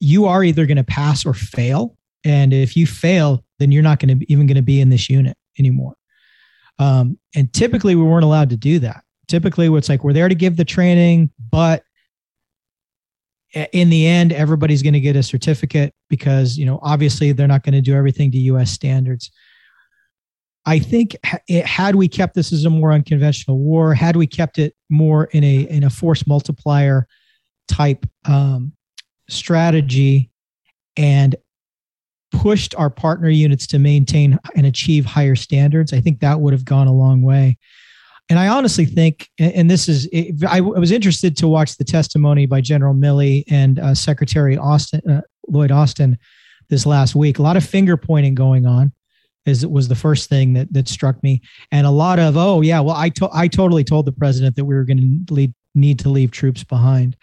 you 0.01 0.27
are 0.27 0.45
either 0.45 0.67
going 0.67 0.77
to 0.77 0.85
pass 0.85 1.25
or 1.25 1.35
fail. 1.35 1.97
And 2.25 2.53
if 2.53 2.77
you 2.77 2.87
fail, 2.87 3.45
then 3.59 3.73
you're 3.73 3.83
not 3.83 3.99
going 3.99 4.19
to 4.19 4.33
even 4.33 4.47
going 4.47 4.57
to 4.57 4.63
be 4.63 4.81
in 4.81 4.91
this 4.91 5.09
unit 5.09 5.37
anymore. 5.59 5.95
Um, 6.79 7.19
and 7.35 7.53
typically 7.53 7.97
we 7.97 8.03
weren't 8.03 8.25
allowed 8.25 8.51
to 8.51 8.57
do 8.57 8.79
that. 8.81 9.03
Typically 9.27 9.69
it's 9.69 9.89
like 9.89 10.05
we're 10.05 10.13
there 10.13 10.29
to 10.29 10.35
give 10.35 10.57
the 10.57 10.65
training, 10.65 11.31
but 11.51 11.83
in 13.73 13.89
the 13.89 14.07
end, 14.07 14.33
everybody's 14.33 14.83
going 14.83 14.93
to 14.93 15.01
get 15.01 15.17
a 15.17 15.23
certificate 15.23 15.95
because, 16.11 16.59
you 16.59 16.67
know, 16.67 16.79
obviously 16.83 17.33
they're 17.33 17.49
not 17.49 17.63
going 17.63 17.73
to 17.73 17.81
do 17.81 17.95
everything 17.95 18.31
to 18.31 18.39
US 18.39 18.71
standards. 18.71 19.31
I 20.69 20.79
think 20.79 21.17
it, 21.49 21.65
had 21.65 21.95
we 21.95 22.09
kept 22.09 22.35
this 22.35 22.53
as 22.53 22.67
a 22.67 22.71
more 22.71 22.93
unconventional 22.93 23.59
war, 23.59 23.95
had 23.95 24.17
we 24.17 24.27
kept 24.27 24.59
it 24.59 24.75
more 24.91 25.25
in 25.33 25.43
a 25.43 25.61
in 25.63 25.83
a 25.83 25.89
force 25.89 26.27
multiplier 26.27 27.07
type 27.69 28.05
um, 28.27 28.73
strategy, 29.31 30.31
and 30.99 31.37
pushed 32.33 32.75
our 32.75 32.91
partner 32.91 33.31
units 33.31 33.67
to 33.69 33.79
maintain 33.79 34.39
and 34.55 34.67
achieve 34.67 35.07
higher 35.07 35.37
standards, 35.37 35.95
I 35.95 36.03
think 36.03 36.21
that 36.21 36.41
would 36.41 36.53
have 36.53 36.67
gone 36.67 36.87
a 36.87 36.93
long 36.93 37.23
way. 37.23 37.57
And 38.29 38.39
I 38.39 38.49
honestly 38.49 38.85
think, 38.85 39.31
and 39.39 39.71
this 39.71 39.89
is, 39.89 40.07
I 40.47 40.61
was 40.61 40.91
interested 40.91 41.35
to 41.39 41.49
watch 41.49 41.79
the 41.79 41.85
testimony 41.85 42.45
by 42.45 42.61
General 42.61 42.93
Milley 42.93 43.45
and 43.49 43.79
uh, 43.79 43.95
Secretary 43.95 44.59
Austin, 44.59 45.01
uh, 45.09 45.23
Lloyd 45.49 45.71
Austin 45.71 46.19
this 46.69 46.85
last 46.85 47.15
week. 47.15 47.39
A 47.39 47.43
lot 47.43 47.57
of 47.57 47.65
finger 47.65 47.97
pointing 47.97 48.35
going 48.35 48.67
on 48.67 48.93
is 49.47 49.67
was 49.67 49.89
the 49.89 49.95
first 49.95 50.29
thing 50.29 50.53
that 50.55 50.73
that 50.73 50.89
struck 50.89 51.23
me. 51.23 51.41
And 51.73 51.87
a 51.87 51.91
lot 51.91 52.19
of 52.19 52.37
oh 52.37 52.61
yeah 52.61 52.81
well 52.81 52.97
i 52.97 53.09
to- 53.11 53.31
i 53.33 53.49
totally 53.49 53.85
told 53.85 54.07
the 54.07 54.13
president 54.13 54.57
that 54.57 54.65
we 54.65 54.75
were 54.75 54.85
going 54.85 55.25
to 55.27 55.53
need 55.75 55.99
to 56.01 56.09
leave 56.09 56.31
troops 56.31 56.65
behind. 56.65 57.17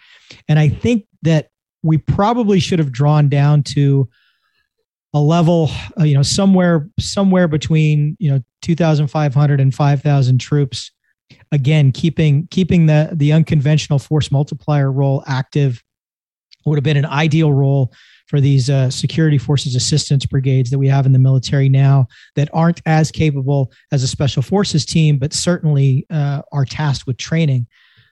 And 0.48 0.58
i 0.58 0.68
think 0.68 1.06
that 1.22 1.50
we 1.82 1.98
probably 1.98 2.58
should 2.60 2.78
have 2.78 2.92
drawn 2.92 3.28
down 3.28 3.62
to 3.62 4.08
a 5.14 5.20
level 5.20 5.70
uh, 5.98 6.04
you 6.04 6.14
know 6.14 6.22
somewhere 6.22 6.88
somewhere 6.98 7.48
between 7.48 8.16
you 8.18 8.30
know 8.30 8.42
2500 8.62 9.60
and 9.60 9.74
5000 9.74 10.38
troops. 10.38 10.92
Again 11.52 11.90
keeping 11.90 12.46
keeping 12.50 12.86
the 12.86 13.10
the 13.12 13.32
unconventional 13.32 13.98
force 13.98 14.30
multiplier 14.30 14.92
role 14.92 15.24
active 15.26 15.82
would 16.64 16.76
have 16.76 16.84
been 16.84 16.96
an 16.96 17.06
ideal 17.06 17.52
role 17.52 17.92
for 18.26 18.40
these 18.40 18.68
uh, 18.68 18.90
security 18.90 19.38
forces 19.38 19.74
assistance 19.74 20.26
brigades 20.26 20.70
that 20.70 20.78
we 20.78 20.88
have 20.88 21.06
in 21.06 21.12
the 21.12 21.18
military 21.18 21.68
now 21.68 22.06
that 22.34 22.48
aren't 22.52 22.82
as 22.86 23.10
capable 23.10 23.72
as 23.92 24.02
a 24.02 24.08
special 24.08 24.42
forces 24.42 24.84
team, 24.84 25.18
but 25.18 25.32
certainly 25.32 26.06
uh, 26.10 26.42
are 26.52 26.64
tasked 26.64 27.06
with 27.06 27.16
training. 27.16 27.66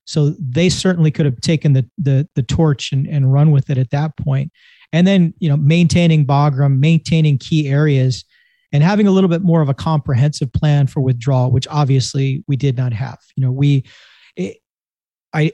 So 0.04 0.30
they 0.38 0.68
certainly 0.68 1.10
could 1.10 1.26
have 1.26 1.40
taken 1.40 1.72
the 1.72 1.88
the, 1.98 2.28
the 2.34 2.42
torch 2.42 2.92
and, 2.92 3.06
and 3.06 3.32
run 3.32 3.50
with 3.50 3.70
it 3.70 3.78
at 3.78 3.90
that 3.90 4.16
point. 4.16 4.52
And 4.92 5.06
then 5.06 5.34
you 5.38 5.48
know 5.48 5.56
maintaining 5.56 6.26
Bagram, 6.26 6.78
maintaining 6.78 7.38
key 7.38 7.68
areas, 7.68 8.24
and 8.72 8.82
having 8.82 9.06
a 9.06 9.10
little 9.10 9.30
bit 9.30 9.42
more 9.42 9.62
of 9.62 9.68
a 9.68 9.74
comprehensive 9.74 10.52
plan 10.52 10.86
for 10.86 11.00
withdrawal, 11.00 11.50
which 11.50 11.66
obviously 11.68 12.44
we 12.46 12.56
did 12.56 12.76
not 12.76 12.92
have. 12.92 13.18
You 13.36 13.44
know, 13.44 13.52
we 13.52 13.84
it, 14.36 14.58
I 15.32 15.52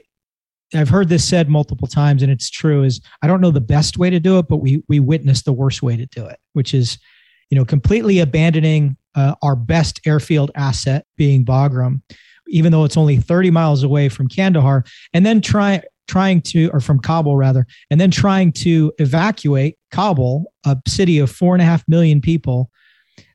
I've 0.73 0.89
heard 0.89 1.09
this 1.09 1.27
said 1.27 1.49
multiple 1.49 1.87
times, 1.87 2.23
and 2.23 2.31
it's 2.31 2.49
true. 2.49 2.83
Is 2.83 3.01
I 3.21 3.27
don't 3.27 3.41
know 3.41 3.51
the 3.51 3.61
best 3.61 3.97
way 3.97 4.09
to 4.09 4.19
do 4.19 4.39
it, 4.39 4.47
but 4.47 4.57
we 4.57 4.83
we 4.87 4.99
witnessed 4.99 5.45
the 5.45 5.53
worst 5.53 5.83
way 5.83 5.97
to 5.97 6.05
do 6.07 6.25
it, 6.25 6.39
which 6.53 6.73
is, 6.73 6.97
you 7.49 7.57
know, 7.57 7.65
completely 7.65 8.19
abandoning 8.19 8.97
uh, 9.15 9.35
our 9.41 9.55
best 9.55 9.99
airfield 10.05 10.51
asset, 10.55 11.05
being 11.17 11.43
Bagram, 11.43 12.01
even 12.47 12.71
though 12.71 12.85
it's 12.85 12.97
only 12.97 13.17
30 13.17 13.51
miles 13.51 13.83
away 13.83 14.09
from 14.09 14.27
Kandahar, 14.27 14.85
and 15.13 15.25
then 15.25 15.41
try 15.41 15.81
trying 16.07 16.41
to, 16.41 16.69
or 16.73 16.79
from 16.79 16.99
Kabul 16.99 17.37
rather, 17.37 17.65
and 17.89 17.99
then 17.99 18.11
trying 18.11 18.51
to 18.51 18.91
evacuate 18.97 19.77
Kabul, 19.91 20.51
a 20.65 20.77
city 20.87 21.19
of 21.19 21.31
four 21.31 21.55
and 21.55 21.61
a 21.61 21.65
half 21.65 21.87
million 21.87 22.21
people. 22.21 22.69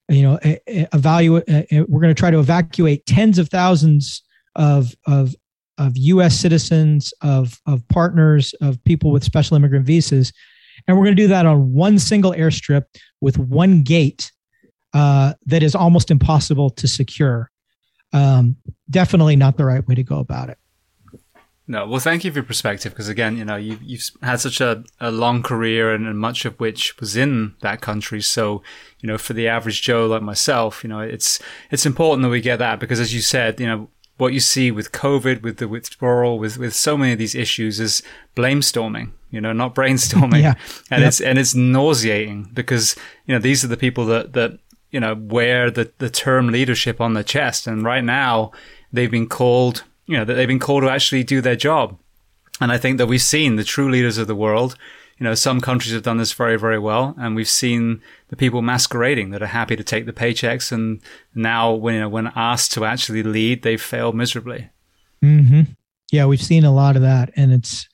You 0.09 0.22
know, 0.22 0.38
evaluate. 0.66 1.44
We're 1.49 2.01
going 2.01 2.14
to 2.14 2.18
try 2.18 2.31
to 2.31 2.38
evacuate 2.38 3.07
tens 3.07 3.38
of 3.38 3.49
thousands 3.49 4.22
of 4.55 4.94
of 5.07 5.35
of 5.78 5.96
U.S. 5.96 6.38
citizens, 6.38 7.12
of 7.22 7.60
of 7.66 7.86
partners, 7.88 8.54
of 8.60 8.82
people 8.84 9.10
with 9.10 9.24
special 9.24 9.56
immigrant 9.56 9.86
visas, 9.86 10.32
and 10.86 10.96
we're 10.96 11.04
going 11.04 11.16
to 11.16 11.22
do 11.22 11.28
that 11.28 11.46
on 11.46 11.72
one 11.72 11.98
single 11.98 12.32
airstrip 12.32 12.84
with 13.20 13.38
one 13.38 13.82
gate 13.82 14.32
uh, 14.94 15.34
that 15.46 15.62
is 15.62 15.74
almost 15.74 16.10
impossible 16.10 16.70
to 16.70 16.88
secure. 16.88 17.50
Um, 18.12 18.56
definitely 18.88 19.36
not 19.36 19.56
the 19.56 19.64
right 19.64 19.86
way 19.86 19.94
to 19.94 20.02
go 20.02 20.18
about 20.18 20.48
it. 20.48 20.58
No, 21.68 21.84
well, 21.84 21.98
thank 21.98 22.24
you 22.24 22.30
for 22.30 22.38
your 22.38 22.44
perspective 22.44 22.92
because 22.92 23.08
again, 23.08 23.36
you 23.36 23.44
know, 23.44 23.56
you've, 23.56 23.82
you've 23.82 24.08
had 24.22 24.38
such 24.38 24.60
a, 24.60 24.84
a 25.00 25.10
long 25.10 25.42
career 25.42 25.92
and, 25.92 26.06
and, 26.06 26.16
much 26.16 26.44
of 26.44 26.60
which 26.60 26.96
was 27.00 27.16
in 27.16 27.56
that 27.60 27.80
country. 27.80 28.22
So, 28.22 28.62
you 29.00 29.08
know, 29.08 29.18
for 29.18 29.32
the 29.32 29.48
average 29.48 29.82
Joe 29.82 30.06
like 30.06 30.22
myself, 30.22 30.84
you 30.84 30.88
know, 30.88 31.00
it's 31.00 31.40
it's 31.72 31.84
important 31.84 32.22
that 32.22 32.28
we 32.28 32.40
get 32.40 32.60
that 32.60 32.78
because, 32.78 33.00
as 33.00 33.12
you 33.12 33.20
said, 33.20 33.58
you 33.58 33.66
know, 33.66 33.90
what 34.16 34.33
you 34.33 34.40
see 34.40 34.70
with 34.70 34.92
COVID, 34.92 35.42
with 35.42 35.59
the 35.59 35.68
withdrawal, 35.68 36.38
with, 36.38 36.59
with 36.59 36.74
so 36.74 36.96
many 36.96 37.12
of 37.12 37.18
these 37.18 37.35
issues 37.35 37.79
is 37.79 38.02
blame 38.35 38.62
storming, 38.62 39.12
you 39.31 39.40
know, 39.40 39.52
not 39.52 39.74
brainstorming. 39.74 40.42
yeah. 40.42 40.55
And 40.90 41.02
yep. 41.02 41.09
it's, 41.09 41.20
and 41.20 41.38
it's 41.38 41.55
nauseating 41.55 42.50
because, 42.55 42.96
you 43.26 43.35
know, 43.35 43.40
these 43.40 43.64
are 43.64 43.68
the 43.68 43.76
people 43.76 44.07
that, 44.07 44.33
that, 44.33 44.59
you 44.90 45.00
know, 45.00 45.14
wear 45.14 45.70
the, 45.70 45.92
the 45.98 46.09
term 46.09 46.48
leadership 46.48 47.00
on 47.00 47.14
their 47.14 47.22
chest. 47.22 47.66
And 47.66 47.85
right 47.85 48.05
now 48.05 48.52
they've 48.92 49.11
been 49.11 49.29
called, 49.29 49.85
you 50.07 50.16
know, 50.16 50.24
that 50.24 50.35
they've 50.35 50.48
been 50.48 50.59
called 50.59 50.85
to 50.85 50.90
actually 50.90 51.24
do 51.24 51.40
their 51.40 51.57
job. 51.57 51.98
And 52.61 52.72
I 52.72 52.79
think 52.79 52.96
that 52.98 53.07
we've 53.07 53.20
seen 53.20 53.57
the 53.57 53.64
true 53.64 53.90
leaders 53.90 54.16
of 54.16 54.29
the 54.29 54.35
world, 54.35 54.76
you 55.18 55.24
know, 55.24 55.35
some 55.35 55.61
countries 55.61 55.94
have 55.94 56.02
done 56.02 56.18
this 56.18 56.33
very, 56.33 56.59
very 56.59 56.79
well. 56.79 57.14
And 57.18 57.35
we've 57.35 57.48
seen 57.48 58.02
the 58.29 58.37
people 58.37 58.62
masquerading 58.62 59.31
that 59.31 59.42
are 59.42 59.46
happy 59.46 59.76
to 59.76 59.85
take 59.85 60.07
the 60.07 60.12
paychecks. 60.12 60.70
And 60.70 61.00
now 61.35 61.72
when, 61.72 61.94
you 61.94 62.00
know, 62.00 62.09
when 62.09 62.33
asked 62.35 62.72
to 62.72 62.85
actually 62.85 63.22
lead, 63.22 63.62
they 63.62 63.76
fail 63.76 64.12
miserably. 64.12 64.70
Mm-hmm. 65.24 65.62
Yeah, 66.12 66.26
we've 66.26 66.42
seen 66.42 66.64
a 66.64 66.72
lot 66.72 66.96
of 66.96 67.02
that. 67.02 67.31
And 67.35 67.52
it's, 67.52 67.88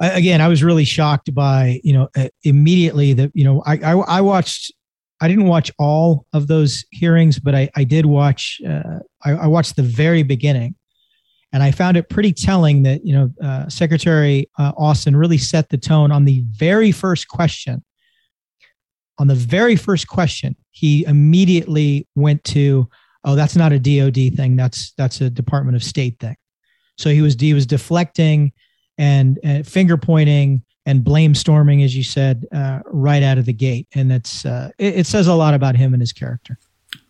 again, 0.00 0.40
I 0.40 0.48
was 0.48 0.64
really 0.64 0.84
shocked 0.84 1.32
by, 1.34 1.80
you 1.84 1.92
know, 1.92 2.08
immediately 2.42 3.12
that, 3.14 3.30
you 3.34 3.44
know, 3.44 3.62
I, 3.64 3.76
I, 3.78 3.92
I 3.92 4.20
watched 4.20 4.72
I 5.20 5.28
didn't 5.28 5.46
watch 5.46 5.70
all 5.78 6.26
of 6.32 6.46
those 6.46 6.84
hearings, 6.90 7.38
but 7.38 7.54
I, 7.54 7.68
I 7.76 7.84
did 7.84 8.06
watch. 8.06 8.60
Uh, 8.66 9.00
I, 9.22 9.32
I, 9.32 9.46
watched 9.48 9.76
the 9.76 9.82
very 9.82 10.22
beginning, 10.22 10.74
and 11.52 11.62
I 11.62 11.72
found 11.72 11.96
it 11.96 12.08
pretty 12.08 12.32
telling 12.32 12.82
that 12.84 13.04
you 13.04 13.12
know 13.12 13.30
uh, 13.42 13.68
Secretary 13.68 14.48
uh, 14.58 14.72
Austin 14.76 15.16
really 15.16 15.38
set 15.38 15.68
the 15.68 15.78
tone 15.78 16.12
on 16.12 16.24
the 16.24 16.44
very 16.50 16.92
first 16.92 17.28
question. 17.28 17.84
On 19.18 19.26
the 19.26 19.34
very 19.34 19.76
first 19.76 20.08
question, 20.08 20.56
he 20.70 21.04
immediately 21.04 22.06
went 22.14 22.42
to, 22.44 22.88
"Oh, 23.24 23.34
that's 23.34 23.56
not 23.56 23.72
a 23.72 23.78
DoD 23.78 24.34
thing. 24.36 24.56
That's 24.56 24.92
that's 24.92 25.20
a 25.20 25.28
Department 25.28 25.76
of 25.76 25.84
State 25.84 26.18
thing." 26.20 26.36
So 26.96 27.10
he 27.10 27.22
was 27.22 27.34
he 27.34 27.54
was 27.54 27.66
deflecting 27.66 28.52
and, 28.98 29.38
finger 29.66 29.96
pointing 29.96 30.62
and 30.86 31.02
blame 31.02 31.34
storming, 31.34 31.82
as 31.82 31.96
you 31.96 32.02
said, 32.02 32.46
uh, 32.52 32.80
right 32.86 33.22
out 33.22 33.38
of 33.38 33.46
the 33.46 33.52
gate. 33.52 33.88
And 33.94 34.10
that's 34.10 34.44
uh, 34.44 34.70
it, 34.78 35.00
it, 35.00 35.06
says 35.06 35.26
a 35.26 35.34
lot 35.34 35.54
about 35.54 35.76
him 35.76 35.94
and 35.94 36.02
his 36.02 36.12
character. 36.12 36.58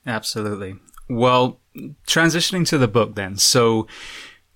Absolutely. 0.06 0.76
Well, 1.08 1.60
transitioning 2.06 2.66
to 2.68 2.78
the 2.78 2.88
book 2.88 3.14
then. 3.14 3.36
So, 3.36 3.86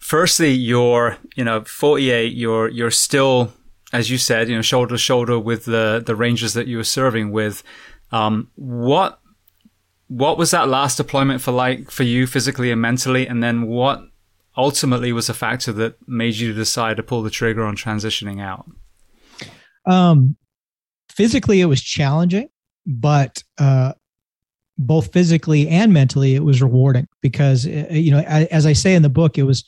firstly, 0.04 0.52
you're 0.52 1.16
you 1.34 1.42
know 1.42 1.64
48. 1.64 2.34
You're 2.34 2.68
you're 2.68 2.90
still, 2.90 3.52
as 3.92 4.10
you 4.10 4.18
said, 4.18 4.48
you 4.48 4.54
know, 4.54 4.62
shoulder 4.62 4.94
to 4.94 4.98
shoulder 4.98 5.38
with 5.38 5.64
the 5.64 6.02
the 6.04 6.14
Rangers 6.14 6.52
that 6.52 6.68
you 6.68 6.76
were 6.76 6.84
serving 6.84 7.32
with. 7.32 7.64
Um, 8.12 8.50
what 8.54 9.18
what 10.08 10.38
was 10.38 10.50
that 10.52 10.68
last 10.68 10.96
deployment 10.96 11.40
for 11.40 11.50
like 11.50 11.90
for 11.90 12.04
you 12.04 12.26
physically 12.26 12.70
and 12.70 12.80
mentally, 12.80 13.26
and 13.26 13.42
then 13.42 13.66
what 13.66 14.02
ultimately 14.56 15.12
was 15.12 15.28
a 15.28 15.34
factor 15.34 15.72
that 15.72 15.96
made 16.06 16.34
you 16.34 16.52
decide 16.52 16.96
to 16.98 17.02
pull 17.02 17.22
the 17.22 17.30
trigger 17.30 17.64
on 17.64 17.74
transitioning 17.74 18.40
out? 18.40 18.66
Um, 19.86 20.36
physically, 21.10 21.60
it 21.60 21.66
was 21.66 21.82
challenging, 21.82 22.48
but 22.86 23.42
uh, 23.58 23.94
both 24.78 25.12
physically 25.12 25.66
and 25.68 25.92
mentally, 25.92 26.34
it 26.34 26.44
was 26.44 26.62
rewarding 26.62 27.08
because 27.20 27.66
uh, 27.66 27.86
you 27.90 28.10
know, 28.10 28.20
as 28.20 28.66
I 28.66 28.74
say 28.74 28.94
in 28.94 29.02
the 29.02 29.08
book, 29.08 29.38
it 29.38 29.44
was 29.44 29.64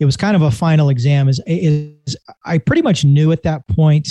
it 0.00 0.06
was 0.06 0.16
kind 0.16 0.34
of 0.34 0.42
a 0.42 0.50
final 0.50 0.88
exam. 0.88 1.28
Is 1.28 1.40
is 1.46 2.16
I 2.44 2.58
pretty 2.58 2.82
much 2.82 3.04
knew 3.04 3.30
at 3.30 3.42
that 3.44 3.68
point. 3.68 4.08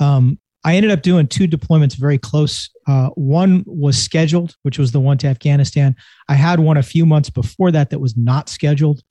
Um, 0.00 0.38
I 0.64 0.74
ended 0.74 0.90
up 0.90 1.02
doing 1.02 1.28
two 1.28 1.46
deployments 1.46 1.94
very 1.94 2.18
close. 2.18 2.68
Uh, 2.86 3.10
one 3.10 3.62
was 3.66 3.96
scheduled, 3.96 4.56
which 4.62 4.78
was 4.78 4.90
the 4.90 5.00
one 5.00 5.18
to 5.18 5.28
Afghanistan. 5.28 5.94
I 6.28 6.34
had 6.34 6.58
one 6.58 6.76
a 6.76 6.82
few 6.82 7.06
months 7.06 7.30
before 7.30 7.70
that 7.70 7.90
that 7.90 8.00
was 8.00 8.16
not 8.16 8.48
scheduled. 8.48 9.02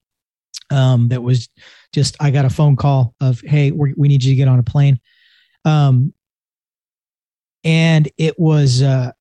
Um, 0.70 1.08
that 1.10 1.24
was 1.24 1.48
just 1.94 2.18
I 2.20 2.32
got 2.32 2.46
a 2.46 2.50
phone 2.50 2.76
call 2.76 3.16
of, 3.22 3.40
"Hey, 3.42 3.72
we 3.72 3.94
need 4.08 4.24
you 4.24 4.32
to 4.34 4.36
get 4.36 4.48
on 4.48 4.60
a 4.60 4.64
plane." 4.64 5.00
Um, 5.64 6.14
and 7.64 8.10
it 8.18 8.40
was, 8.40 8.82
uh, 8.82 9.12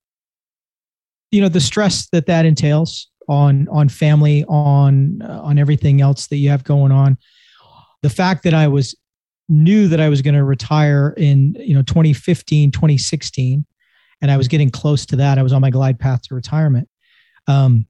you 1.31 1.41
know, 1.41 1.49
the 1.49 1.61
stress 1.61 2.09
that 2.11 2.27
that 2.27 2.47
entails 2.47 3.09
on 3.29 3.69
on 3.69 3.89
family, 3.89 4.45
on 4.45 5.23
uh, 5.23 5.41
on 5.43 5.59
everything 5.59 6.01
else 6.01 6.27
that 6.29 6.37
you 6.37 6.51
have 6.51 6.65
going 6.65 6.93
on. 6.93 7.19
The 8.03 8.11
fact 8.11 8.45
that 8.45 8.55
I 8.55 8.69
was 8.69 8.95
knew 9.49 9.89
that 9.89 10.01
I 10.01 10.09
was 10.09 10.23
going 10.23 10.35
to 10.35 10.45
retire 10.45 11.15
in 11.17 11.57
you 11.59 11.75
know 11.75 11.83
2015, 11.83 12.71
2016, 12.71 13.65
and 14.21 14.31
I 14.31 14.37
was 14.37 14.49
getting 14.49 14.71
close 14.71 15.07
to 15.07 15.17
that. 15.17 15.39
I 15.39 15.43
was 15.43 15.53
on 15.53 15.61
my 15.61 15.71
glide 15.71 15.99
path 15.99 16.23
to 16.23 16.35
retirement. 16.35 16.89
Um, 17.47 17.87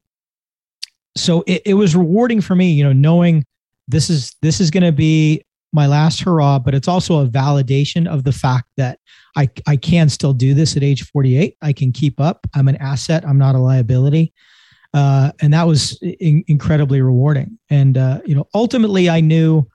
so 1.17 1.43
it, 1.47 1.63
it 1.65 1.75
was 1.75 1.97
rewarding 1.97 2.41
for 2.41 2.55
me, 2.55 2.71
you 2.73 2.85
know, 2.85 2.93
knowing 2.93 3.45
this 3.89 4.11
is 4.11 4.35
this 4.43 4.61
is 4.61 4.71
going 4.71 4.85
to 4.85 4.93
be 4.93 5.43
my 5.73 5.87
last 5.87 6.21
hurrah, 6.21 6.59
but 6.59 6.75
it's 6.75 6.89
also 6.89 7.25
a 7.25 7.29
validation 7.29 8.07
of 8.07 8.25
the 8.25 8.33
fact 8.33 8.69
that 8.77 8.99
I, 9.37 9.49
I 9.67 9.77
can 9.77 10.09
still 10.09 10.33
do 10.33 10.55
this 10.55 10.77
at 10.77 10.83
age 10.83 11.05
48. 11.11 11.57
I 11.61 11.73
can 11.73 11.93
keep 11.93 12.21
up. 12.21 12.47
I'm 12.55 12.69
an 12.69 12.77
asset. 12.77 13.25
I'm 13.27 13.39
not 13.39 13.55
a 13.55 13.59
liability. 13.59 14.33
Uh, 14.97 15.31
and 15.43 15.53
that 15.53 15.67
was 15.67 15.99
in, 16.03 16.43
incredibly 16.49 17.03
rewarding. 17.03 17.59
And, 17.69 17.99
uh, 17.99 18.21
you 18.25 18.35
know, 18.35 18.49
ultimately 18.55 19.11
I 19.11 19.21
knew 19.21 19.69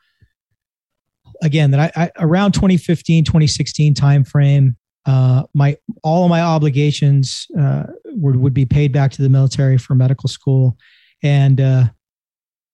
again 1.43 1.69
that 1.71 1.91
I, 1.95 2.05
I 2.05 2.11
around 2.17 2.53
2015, 2.53 3.23
2016 3.23 3.93
timeframe, 3.93 4.75
uh, 5.05 5.43
my, 5.53 5.77
all 6.01 6.23
of 6.23 6.29
my 6.31 6.41
obligations, 6.41 7.45
uh, 7.57 7.83
would, 8.05 8.35
would 8.35 8.53
be 8.55 8.65
paid 8.65 8.91
back 8.91 9.11
to 9.11 9.21
the 9.21 9.29
military 9.29 9.77
for 9.77 9.93
medical 9.93 10.27
school. 10.27 10.75
And, 11.21 11.61
uh, 11.61 11.83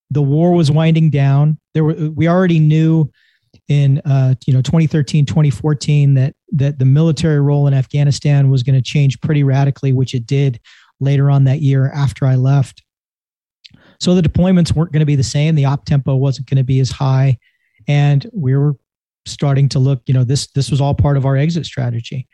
the 0.10 0.22
war 0.22 0.54
was 0.54 0.72
winding 0.72 1.10
down. 1.10 1.60
There 1.74 1.84
were 1.84 1.94
we 1.94 2.30
already 2.30 2.60
knew 2.60 3.12
in 3.68 4.00
uh, 4.06 4.36
you 4.46 4.54
know 4.54 4.62
2013 4.62 5.26
2014 5.26 6.14
that 6.14 6.34
that 6.54 6.80
the 6.80 6.86
military 6.86 7.42
role 7.42 7.68
in 7.68 7.74
Afghanistan 7.74 8.50
was 8.50 8.64
going 8.64 8.76
to 8.76 8.82
change 8.82 9.20
pretty 9.20 9.44
radically, 9.44 9.92
which 9.92 10.16
it 10.16 10.26
did 10.26 10.62
later 11.00 11.30
on 11.30 11.46
that 11.46 11.62
year 11.62 11.92
after 11.92 12.26
I 12.26 12.36
left. 12.36 12.84
So 14.00 14.14
the 14.14 14.22
deployments 14.22 14.74
weren't 14.74 14.92
going 14.92 15.02
to 15.02 15.06
be 15.06 15.16
the 15.16 15.24
same. 15.24 15.56
The 15.56 15.66
op 15.66 15.86
tempo 15.86 16.16
wasn't 16.16 16.50
going 16.50 16.58
to 16.58 16.64
be 16.64 16.80
as 16.80 16.92
high, 16.92 17.38
and 17.88 18.30
we 18.34 18.56
were 18.56 18.76
starting 19.26 19.70
to 19.70 19.80
look. 19.80 20.02
You 20.06 20.14
know, 20.14 20.24
this 20.24 20.48
this 20.48 20.70
was 20.70 20.82
all 20.82 20.94
part 20.94 21.18
of 21.18 21.26
our 21.26 21.36
exit 21.36 21.66
strategy. 21.66 22.28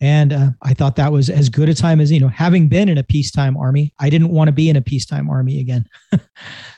And 0.00 0.32
uh, 0.32 0.50
I 0.62 0.74
thought 0.74 0.96
that 0.96 1.10
was 1.10 1.28
as 1.28 1.48
good 1.48 1.68
a 1.68 1.74
time 1.74 2.00
as, 2.00 2.12
you 2.12 2.20
know, 2.20 2.28
having 2.28 2.68
been 2.68 2.88
in 2.88 2.98
a 2.98 3.02
peacetime 3.02 3.56
army, 3.56 3.92
I 3.98 4.10
didn't 4.10 4.28
want 4.28 4.46
to 4.46 4.52
be 4.52 4.68
in 4.68 4.76
a 4.76 4.80
peacetime 4.80 5.28
army 5.28 5.60
again. 5.60 5.86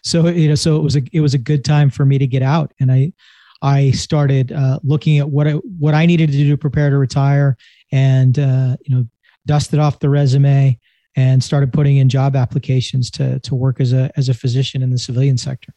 so, 0.02 0.28
you 0.28 0.48
know, 0.48 0.54
so 0.54 0.76
it 0.76 0.82
was 0.82 0.96
a, 0.96 1.02
it 1.12 1.20
was 1.20 1.34
a 1.34 1.38
good 1.38 1.64
time 1.64 1.90
for 1.90 2.06
me 2.06 2.16
to 2.16 2.26
get 2.26 2.42
out. 2.42 2.72
And 2.80 2.90
I, 2.90 3.12
I 3.60 3.90
started 3.90 4.52
uh, 4.52 4.78
looking 4.82 5.18
at 5.18 5.28
what 5.28 5.46
I, 5.46 5.52
what 5.52 5.92
I 5.92 6.06
needed 6.06 6.30
to 6.30 6.36
do 6.36 6.48
to 6.50 6.56
prepare 6.56 6.88
to 6.88 6.96
retire 6.96 7.58
and, 7.92 8.38
uh, 8.38 8.76
you 8.86 8.96
know, 8.96 9.06
dusted 9.44 9.78
off 9.78 9.98
the 9.98 10.08
resume 10.08 10.78
and 11.16 11.42
started 11.42 11.72
putting 11.72 11.96
in 11.96 12.08
job 12.08 12.36
applications 12.36 13.10
to, 13.10 13.40
to 13.40 13.54
work 13.54 13.80
as 13.80 13.92
a, 13.92 14.10
as 14.16 14.28
a 14.28 14.34
physician 14.34 14.82
in 14.82 14.90
the 14.90 14.98
civilian 14.98 15.36
sector. 15.36 15.72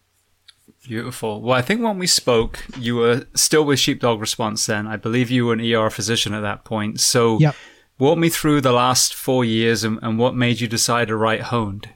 Beautiful. 0.83 1.41
Well, 1.41 1.57
I 1.57 1.61
think 1.61 1.81
when 1.81 1.97
we 1.97 2.07
spoke, 2.07 2.59
you 2.77 2.97
were 2.97 3.25
still 3.35 3.63
with 3.63 3.79
Sheepdog 3.79 4.19
Response 4.19 4.65
then. 4.65 4.85
I 4.85 4.97
believe 4.97 5.31
you 5.31 5.45
were 5.45 5.53
an 5.53 5.61
ER 5.61 5.89
physician 5.89 6.33
at 6.33 6.41
that 6.41 6.65
point. 6.65 6.99
So, 6.99 7.39
yep. 7.39 7.55
walk 7.99 8.17
me 8.17 8.27
through 8.29 8.61
the 8.61 8.73
last 8.73 9.13
four 9.13 9.45
years 9.45 9.85
and, 9.85 9.97
and 10.01 10.19
what 10.19 10.35
made 10.35 10.59
you 10.59 10.67
decide 10.67 11.07
to 11.07 11.15
write 11.15 11.41
Honed. 11.41 11.87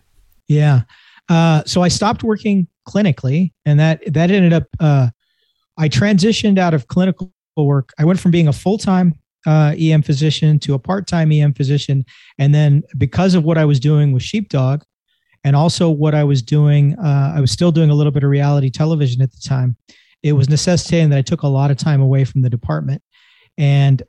Yeah. 0.48 0.84
Uh, 1.28 1.64
so 1.66 1.82
I 1.82 1.90
stopped 1.90 2.24
working 2.24 2.68
clinically, 2.88 3.52
and 3.66 3.80
that 3.80 4.02
that 4.14 4.32
ended 4.32 4.54
up. 4.54 4.64
Uh, 4.80 5.10
I 5.78 5.90
transitioned 5.90 6.58
out 6.58 6.74
of 6.74 6.88
clinical 6.88 7.34
work. 7.58 7.92
I 8.00 8.06
went 8.06 8.20
from 8.20 8.32
being 8.32 8.48
a 8.48 8.54
full 8.54 8.78
time 8.78 9.16
uh, 9.46 9.76
EM 9.78 10.02
physician 10.02 10.60
to 10.60 10.74
a 10.74 10.80
part 10.80 11.08
time 11.08 11.32
EM 11.32 11.54
physician, 11.54 12.06
and 12.38 12.54
then 12.54 12.84
because 12.98 13.36
of 13.36 13.44
what 13.44 13.58
I 13.58 13.66
was 13.66 13.80
doing 13.80 14.12
with 14.12 14.24
Sheepdog, 14.24 14.84
and 15.44 15.56
also 15.56 15.90
what 15.90 16.16
I 16.16 16.24
was 16.24 16.42
doing, 16.42 16.98
uh, 17.00 17.34
I 17.36 17.42
was 17.42 17.52
still 17.52 17.72
doing 17.72 17.90
a 17.90 17.94
little 17.94 18.12
bit 18.12 18.24
of 18.24 18.30
reality 18.30 18.70
television 18.70 19.22
at 19.22 19.32
the 19.32 19.40
time. 19.40 19.78
It 20.24 20.34
was 20.34 20.50
necessitating 20.50 21.10
that 21.12 21.20
I 21.20 21.22
took 21.22 21.44
a 21.44 21.48
lot 21.48 21.72
of 21.72 21.78
time 21.78 22.02
away 22.02 22.26
from 22.26 22.42
the 22.42 22.50
department, 22.50 23.02
and 23.58 24.02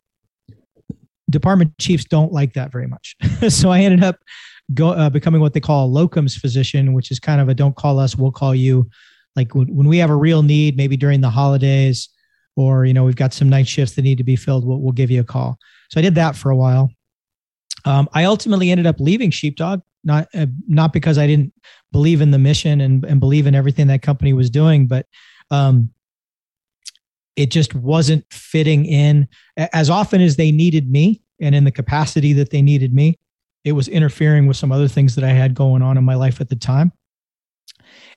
department 1.30 1.76
chiefs 1.78 2.04
don't 2.04 2.32
like 2.32 2.54
that 2.54 2.72
very 2.72 2.86
much. 2.86 3.16
so 3.48 3.70
I 3.70 3.80
ended 3.80 4.02
up 4.02 4.16
go, 4.74 4.90
uh, 4.90 5.10
becoming 5.10 5.40
what 5.40 5.52
they 5.52 5.60
call 5.60 5.88
a 5.88 6.08
locums 6.08 6.38
physician, 6.38 6.92
which 6.92 7.10
is 7.10 7.18
kind 7.18 7.40
of 7.40 7.48
a 7.48 7.54
don't 7.54 7.76
call 7.76 7.98
us, 7.98 8.16
we'll 8.16 8.32
call 8.32 8.54
you. 8.54 8.88
Like 9.36 9.54
when, 9.54 9.74
when 9.74 9.88
we 9.88 9.98
have 9.98 10.10
a 10.10 10.16
real 10.16 10.42
need, 10.42 10.76
maybe 10.76 10.96
during 10.96 11.20
the 11.20 11.30
holidays, 11.30 12.08
or 12.58 12.84
you 12.84 12.92
know 12.92 13.04
we've 13.04 13.16
got 13.16 13.32
some 13.32 13.48
night 13.48 13.68
shifts 13.68 13.94
that 13.94 14.02
need 14.02 14.18
to 14.18 14.24
be 14.24 14.36
filled, 14.36 14.66
we'll, 14.66 14.80
we'll 14.80 14.92
give 14.92 15.10
you 15.10 15.20
a 15.20 15.24
call. 15.24 15.58
So 15.90 16.00
I 16.00 16.02
did 16.02 16.16
that 16.16 16.34
for 16.34 16.50
a 16.50 16.56
while. 16.56 16.90
Um, 17.84 18.08
I 18.12 18.24
ultimately 18.24 18.70
ended 18.70 18.86
up 18.86 18.96
leaving 18.98 19.30
Sheepdog 19.30 19.80
not 20.04 20.28
uh, 20.34 20.46
not 20.66 20.92
because 20.92 21.18
I 21.18 21.26
didn't 21.26 21.52
believe 21.92 22.20
in 22.20 22.32
the 22.32 22.38
mission 22.38 22.80
and, 22.80 23.04
and 23.04 23.20
believe 23.20 23.46
in 23.46 23.54
everything 23.54 23.86
that 23.86 24.02
company 24.02 24.32
was 24.32 24.50
doing, 24.50 24.86
but 24.86 25.06
um, 25.50 25.90
it 27.36 27.50
just 27.50 27.74
wasn't 27.74 28.24
fitting 28.32 28.84
in 28.84 29.28
as 29.56 29.88
often 29.88 30.20
as 30.20 30.36
they 30.36 30.50
needed 30.50 30.90
me 30.90 31.22
and 31.40 31.54
in 31.54 31.64
the 31.64 31.70
capacity 31.70 32.32
that 32.32 32.50
they 32.50 32.62
needed 32.62 32.92
me. 32.92 33.16
It 33.64 33.72
was 33.72 33.86
interfering 33.86 34.46
with 34.46 34.56
some 34.56 34.72
other 34.72 34.88
things 34.88 35.14
that 35.14 35.24
I 35.24 35.30
had 35.30 35.54
going 35.54 35.82
on 35.82 35.96
in 35.96 36.04
my 36.04 36.14
life 36.14 36.40
at 36.40 36.48
the 36.48 36.56
time. 36.56 36.92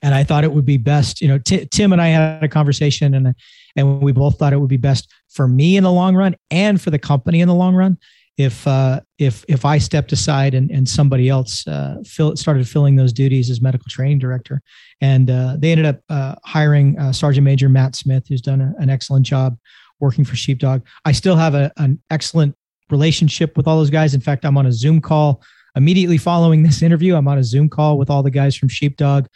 And 0.02 0.16
I 0.16 0.24
thought 0.24 0.44
it 0.44 0.52
would 0.52 0.66
be 0.66 0.78
best, 0.78 1.22
you 1.22 1.28
know, 1.28 1.38
T- 1.38 1.68
Tim 1.68 1.94
and 1.94 2.02
I 2.02 2.08
had 2.08 2.44
a 2.44 2.48
conversation 2.48 3.14
and, 3.14 3.36
and 3.76 4.02
we 4.02 4.12
both 4.12 4.38
thought 4.38 4.54
it 4.54 4.60
would 4.60 4.70
be 4.70 4.78
best 4.78 5.12
for 5.30 5.48
me 5.48 5.78
in 5.78 5.84
the 5.84 5.92
long 5.92 6.16
run 6.16 6.36
and 6.50 6.82
for 6.82 6.90
the 6.90 7.00
company 7.00 7.42
in 7.42 7.48
the 7.48 7.56
long 7.56 7.76
run 7.76 7.98
if 8.38 8.66
uh, 8.66 9.02
if 9.18 9.46
if 9.48 9.66
I 9.66 9.78
stepped 9.78 10.12
aside 10.12 10.54
and, 10.54 10.72
and 10.72 10.88
somebody 10.88 11.30
else 11.30 11.68
uh, 11.68 11.98
fill, 12.06 12.36
started 12.36 12.68
filling 12.68 12.96
those 12.96 13.14
duties 13.14 13.50
as 13.50 13.62
medical 13.62 13.86
training 13.90 14.20
director, 14.20 14.62
and 15.00 15.30
uh, 15.30 15.58
they 15.58 15.72
ended 15.72 15.86
up 15.86 16.00
uh, 16.10 16.36
hiring 16.44 16.98
uh, 16.98 17.12
Sergeant 17.12 17.46
Major 17.46 17.70
Matt 17.70 17.96
Smith, 17.96 18.26
who's 18.28 18.42
done 18.42 18.62
a, 18.62 18.74
an 18.80 18.90
excellent 18.90 19.26
job 19.26 19.58
working 20.00 20.26
for 20.26 20.36
Sheepdog. 20.36 20.82
I 21.06 21.12
still 21.12 21.36
have 21.36 21.56
a, 21.56 21.72
an 21.78 22.02
excellent 22.10 22.56
relationship 22.90 23.56
with 23.58 23.68
all 23.68 23.78
those 23.78 23.90
guys. 23.90 24.14
In 24.14 24.22
fact, 24.22 24.46
I'm 24.46 24.58
on 24.58 24.66
a 24.66 24.72
Zoom 24.72 25.02
call 25.02 25.42
immediately 25.76 26.18
following 26.18 26.64
this 26.64 26.82
interview. 26.88 27.16
I'm 27.16 27.28
on 27.28 27.38
a 27.38 27.44
Zoom 27.44 27.70
call 27.70 27.98
with 27.98 28.10
all 28.10 28.24
the 28.24 28.32
guys 28.32 28.56
from 28.56 28.70
Sheepdog. 28.70 29.28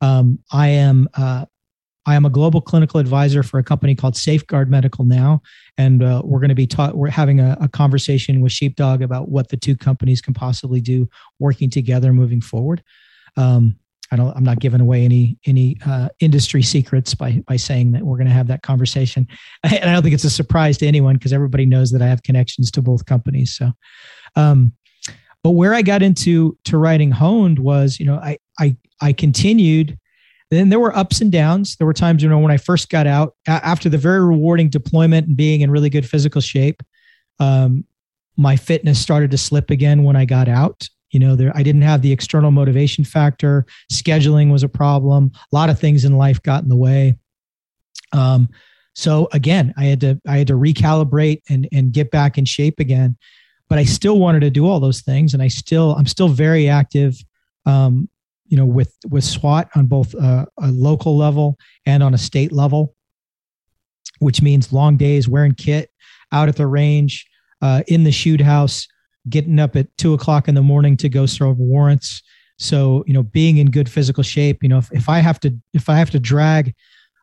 Um, 0.00 0.38
I 0.52 0.68
am 0.68 1.08
uh, 1.14 1.46
I 2.06 2.14
am 2.14 2.26
a 2.26 2.30
global 2.30 2.60
clinical 2.60 3.00
advisor 3.00 3.42
for 3.42 3.58
a 3.58 3.64
company 3.64 3.94
called 3.94 4.16
Safeguard 4.16 4.70
Medical 4.70 5.04
now, 5.04 5.40
and 5.78 6.02
uh, 6.02 6.22
we're 6.24 6.40
going 6.40 6.50
to 6.50 6.54
be 6.54 6.66
taught. 6.66 6.96
We're 6.96 7.08
having 7.08 7.40
a, 7.40 7.56
a, 7.60 7.68
conversation 7.68 8.40
with 8.40 8.52
Sheepdog 8.52 9.02
about 9.02 9.28
what 9.28 9.48
the 9.48 9.56
two 9.56 9.76
companies 9.76 10.20
can 10.20 10.34
possibly 10.34 10.80
do 10.80 11.08
working 11.38 11.70
together 11.70 12.12
moving 12.12 12.40
forward. 12.40 12.82
Um, 13.36 13.76
I 14.10 14.16
don't. 14.16 14.36
I'm 14.36 14.44
not 14.44 14.60
giving 14.60 14.80
away 14.80 15.04
any 15.04 15.38
any 15.46 15.78
uh, 15.86 16.10
industry 16.20 16.62
secrets 16.62 17.14
by 17.14 17.42
by 17.46 17.56
saying 17.56 17.92
that 17.92 18.02
we're 18.02 18.18
going 18.18 18.28
to 18.28 18.34
have 18.34 18.48
that 18.48 18.62
conversation, 18.62 19.26
and 19.62 19.90
I 19.90 19.92
don't 19.92 20.02
think 20.02 20.14
it's 20.14 20.24
a 20.24 20.30
surprise 20.30 20.76
to 20.78 20.86
anyone 20.86 21.14
because 21.14 21.32
everybody 21.32 21.64
knows 21.64 21.90
that 21.92 22.02
I 22.02 22.06
have 22.06 22.22
connections 22.22 22.70
to 22.72 22.82
both 22.82 23.06
companies. 23.06 23.54
So, 23.54 23.72
um, 24.36 24.72
but 25.42 25.50
where 25.50 25.74
I 25.74 25.82
got 25.82 26.02
into 26.02 26.56
to 26.66 26.76
writing 26.76 27.10
honed 27.10 27.58
was, 27.58 27.98
you 27.98 28.04
know, 28.04 28.16
I 28.16 28.38
I 28.60 28.76
I 29.00 29.14
continued 29.14 29.98
then 30.50 30.68
there 30.68 30.80
were 30.80 30.96
ups 30.96 31.20
and 31.20 31.32
downs. 31.32 31.76
There 31.76 31.86
were 31.86 31.94
times, 31.94 32.22
you 32.22 32.28
know, 32.28 32.38
when 32.38 32.52
I 32.52 32.56
first 32.56 32.90
got 32.90 33.06
out 33.06 33.34
after 33.46 33.88
the 33.88 33.98
very 33.98 34.24
rewarding 34.24 34.68
deployment 34.68 35.26
and 35.26 35.36
being 35.36 35.62
in 35.62 35.70
really 35.70 35.90
good 35.90 36.08
physical 36.08 36.40
shape, 36.40 36.82
um, 37.40 37.84
my 38.36 38.56
fitness 38.56 38.98
started 38.98 39.30
to 39.30 39.38
slip 39.38 39.70
again 39.70 40.04
when 40.04 40.16
I 40.16 40.24
got 40.24 40.48
out. 40.48 40.88
You 41.10 41.20
know, 41.20 41.36
there 41.36 41.52
I 41.54 41.62
didn't 41.62 41.82
have 41.82 42.02
the 42.02 42.12
external 42.12 42.50
motivation 42.50 43.04
factor. 43.04 43.66
Scheduling 43.92 44.50
was 44.50 44.62
a 44.62 44.68
problem. 44.68 45.30
A 45.34 45.56
lot 45.56 45.70
of 45.70 45.78
things 45.78 46.04
in 46.04 46.16
life 46.16 46.42
got 46.42 46.62
in 46.62 46.68
the 46.68 46.76
way. 46.76 47.14
Um, 48.12 48.48
so 48.94 49.28
again, 49.32 49.72
I 49.76 49.84
had 49.84 50.00
to 50.00 50.20
I 50.26 50.38
had 50.38 50.48
to 50.48 50.54
recalibrate 50.54 51.42
and 51.48 51.68
and 51.72 51.92
get 51.92 52.10
back 52.10 52.36
in 52.36 52.44
shape 52.44 52.80
again. 52.80 53.16
But 53.68 53.78
I 53.78 53.84
still 53.84 54.18
wanted 54.18 54.40
to 54.40 54.50
do 54.50 54.66
all 54.66 54.80
those 54.80 55.02
things, 55.02 55.34
and 55.34 55.42
I 55.42 55.48
still 55.48 55.94
I'm 55.96 56.06
still 56.06 56.28
very 56.28 56.68
active 56.68 57.16
um, 57.64 58.08
you 58.46 58.56
know, 58.56 58.66
with 58.66 58.94
with 59.08 59.24
SWAT 59.24 59.68
on 59.74 59.86
both 59.86 60.14
uh, 60.14 60.46
a 60.60 60.70
local 60.70 61.16
level 61.16 61.56
and 61.86 62.02
on 62.02 62.14
a 62.14 62.18
state 62.18 62.52
level, 62.52 62.94
which 64.18 64.42
means 64.42 64.72
long 64.72 64.96
days 64.96 65.28
wearing 65.28 65.54
kit 65.54 65.90
out 66.32 66.48
at 66.48 66.56
the 66.56 66.66
range, 66.66 67.26
uh, 67.62 67.82
in 67.88 68.04
the 68.04 68.12
shoot 68.12 68.40
house, 68.40 68.86
getting 69.28 69.58
up 69.58 69.76
at 69.76 69.86
two 69.96 70.14
o'clock 70.14 70.48
in 70.48 70.54
the 70.54 70.62
morning 70.62 70.96
to 70.98 71.08
go 71.08 71.26
serve 71.26 71.58
warrants. 71.58 72.22
So 72.58 73.04
you 73.06 73.14
know, 73.14 73.22
being 73.22 73.56
in 73.58 73.70
good 73.70 73.88
physical 73.88 74.22
shape. 74.22 74.62
You 74.62 74.68
know, 74.68 74.78
if, 74.78 74.92
if 74.92 75.08
I 75.08 75.20
have 75.20 75.40
to 75.40 75.54
if 75.72 75.88
I 75.88 75.96
have 75.96 76.10
to 76.10 76.20
drag 76.20 76.74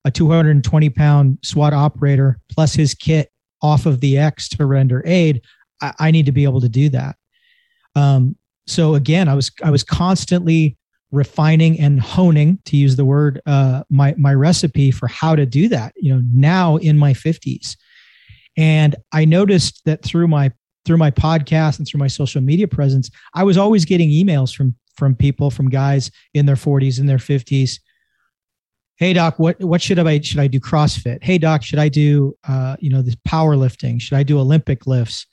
a 0.03 0.11
220 0.11 0.89
pound 0.89 1.37
SWAT 1.43 1.73
operator 1.73 2.39
plus 2.51 2.73
his 2.73 2.93
kit 2.93 3.31
off 3.61 3.85
of 3.85 3.99
the 4.01 4.17
X 4.17 4.49
to 4.49 4.65
render 4.65 5.03
aid, 5.05 5.41
I, 5.81 5.93
I 5.99 6.11
need 6.11 6.25
to 6.25 6.31
be 6.31 6.43
able 6.43 6.61
to 6.61 6.69
do 6.69 6.89
that. 6.89 7.15
Um, 7.95 8.35
so 8.67 8.95
again, 8.95 9.27
I 9.27 9.35
was 9.35 9.51
I 9.63 9.69
was 9.69 9.83
constantly 9.83 10.77
refining 11.11 11.79
and 11.79 11.99
honing 11.99 12.57
to 12.65 12.77
use 12.77 12.95
the 12.95 13.05
word 13.05 13.41
uh, 13.45 13.83
my 13.89 14.15
my 14.17 14.33
recipe 14.33 14.91
for 14.91 15.07
how 15.07 15.35
to 15.35 15.45
do 15.45 15.67
that 15.67 15.93
you 15.97 16.13
know 16.13 16.21
now 16.33 16.77
in 16.77 16.97
my 16.97 17.13
50s 17.13 17.75
and 18.57 18.95
i 19.11 19.25
noticed 19.25 19.81
that 19.85 20.03
through 20.03 20.27
my 20.27 20.51
through 20.85 20.97
my 20.97 21.11
podcast 21.11 21.77
and 21.77 21.87
through 21.87 21.99
my 21.99 22.07
social 22.07 22.41
media 22.41 22.67
presence 22.67 23.09
i 23.33 23.43
was 23.43 23.57
always 23.57 23.85
getting 23.85 24.09
emails 24.09 24.55
from 24.55 24.75
from 24.95 25.15
people 25.15 25.51
from 25.51 25.69
guys 25.69 26.11
in 26.33 26.45
their 26.45 26.55
40s 26.55 26.99
in 26.99 27.05
their 27.05 27.17
50s 27.17 27.79
hey 28.95 29.13
doc 29.13 29.37
what 29.37 29.61
what 29.61 29.81
should 29.81 29.99
i 29.99 30.19
should 30.21 30.39
i 30.39 30.47
do 30.47 30.59
crossfit? 30.59 31.23
Hey 31.23 31.37
doc 31.37 31.63
should 31.63 31.79
i 31.79 31.89
do 31.89 32.35
uh, 32.47 32.75
you 32.79 32.89
know 32.89 33.01
this 33.01 33.15
powerlifting? 33.27 33.99
Should 33.99 34.17
i 34.17 34.23
do 34.23 34.39
olympic 34.39 34.87
lifts? 34.87 35.25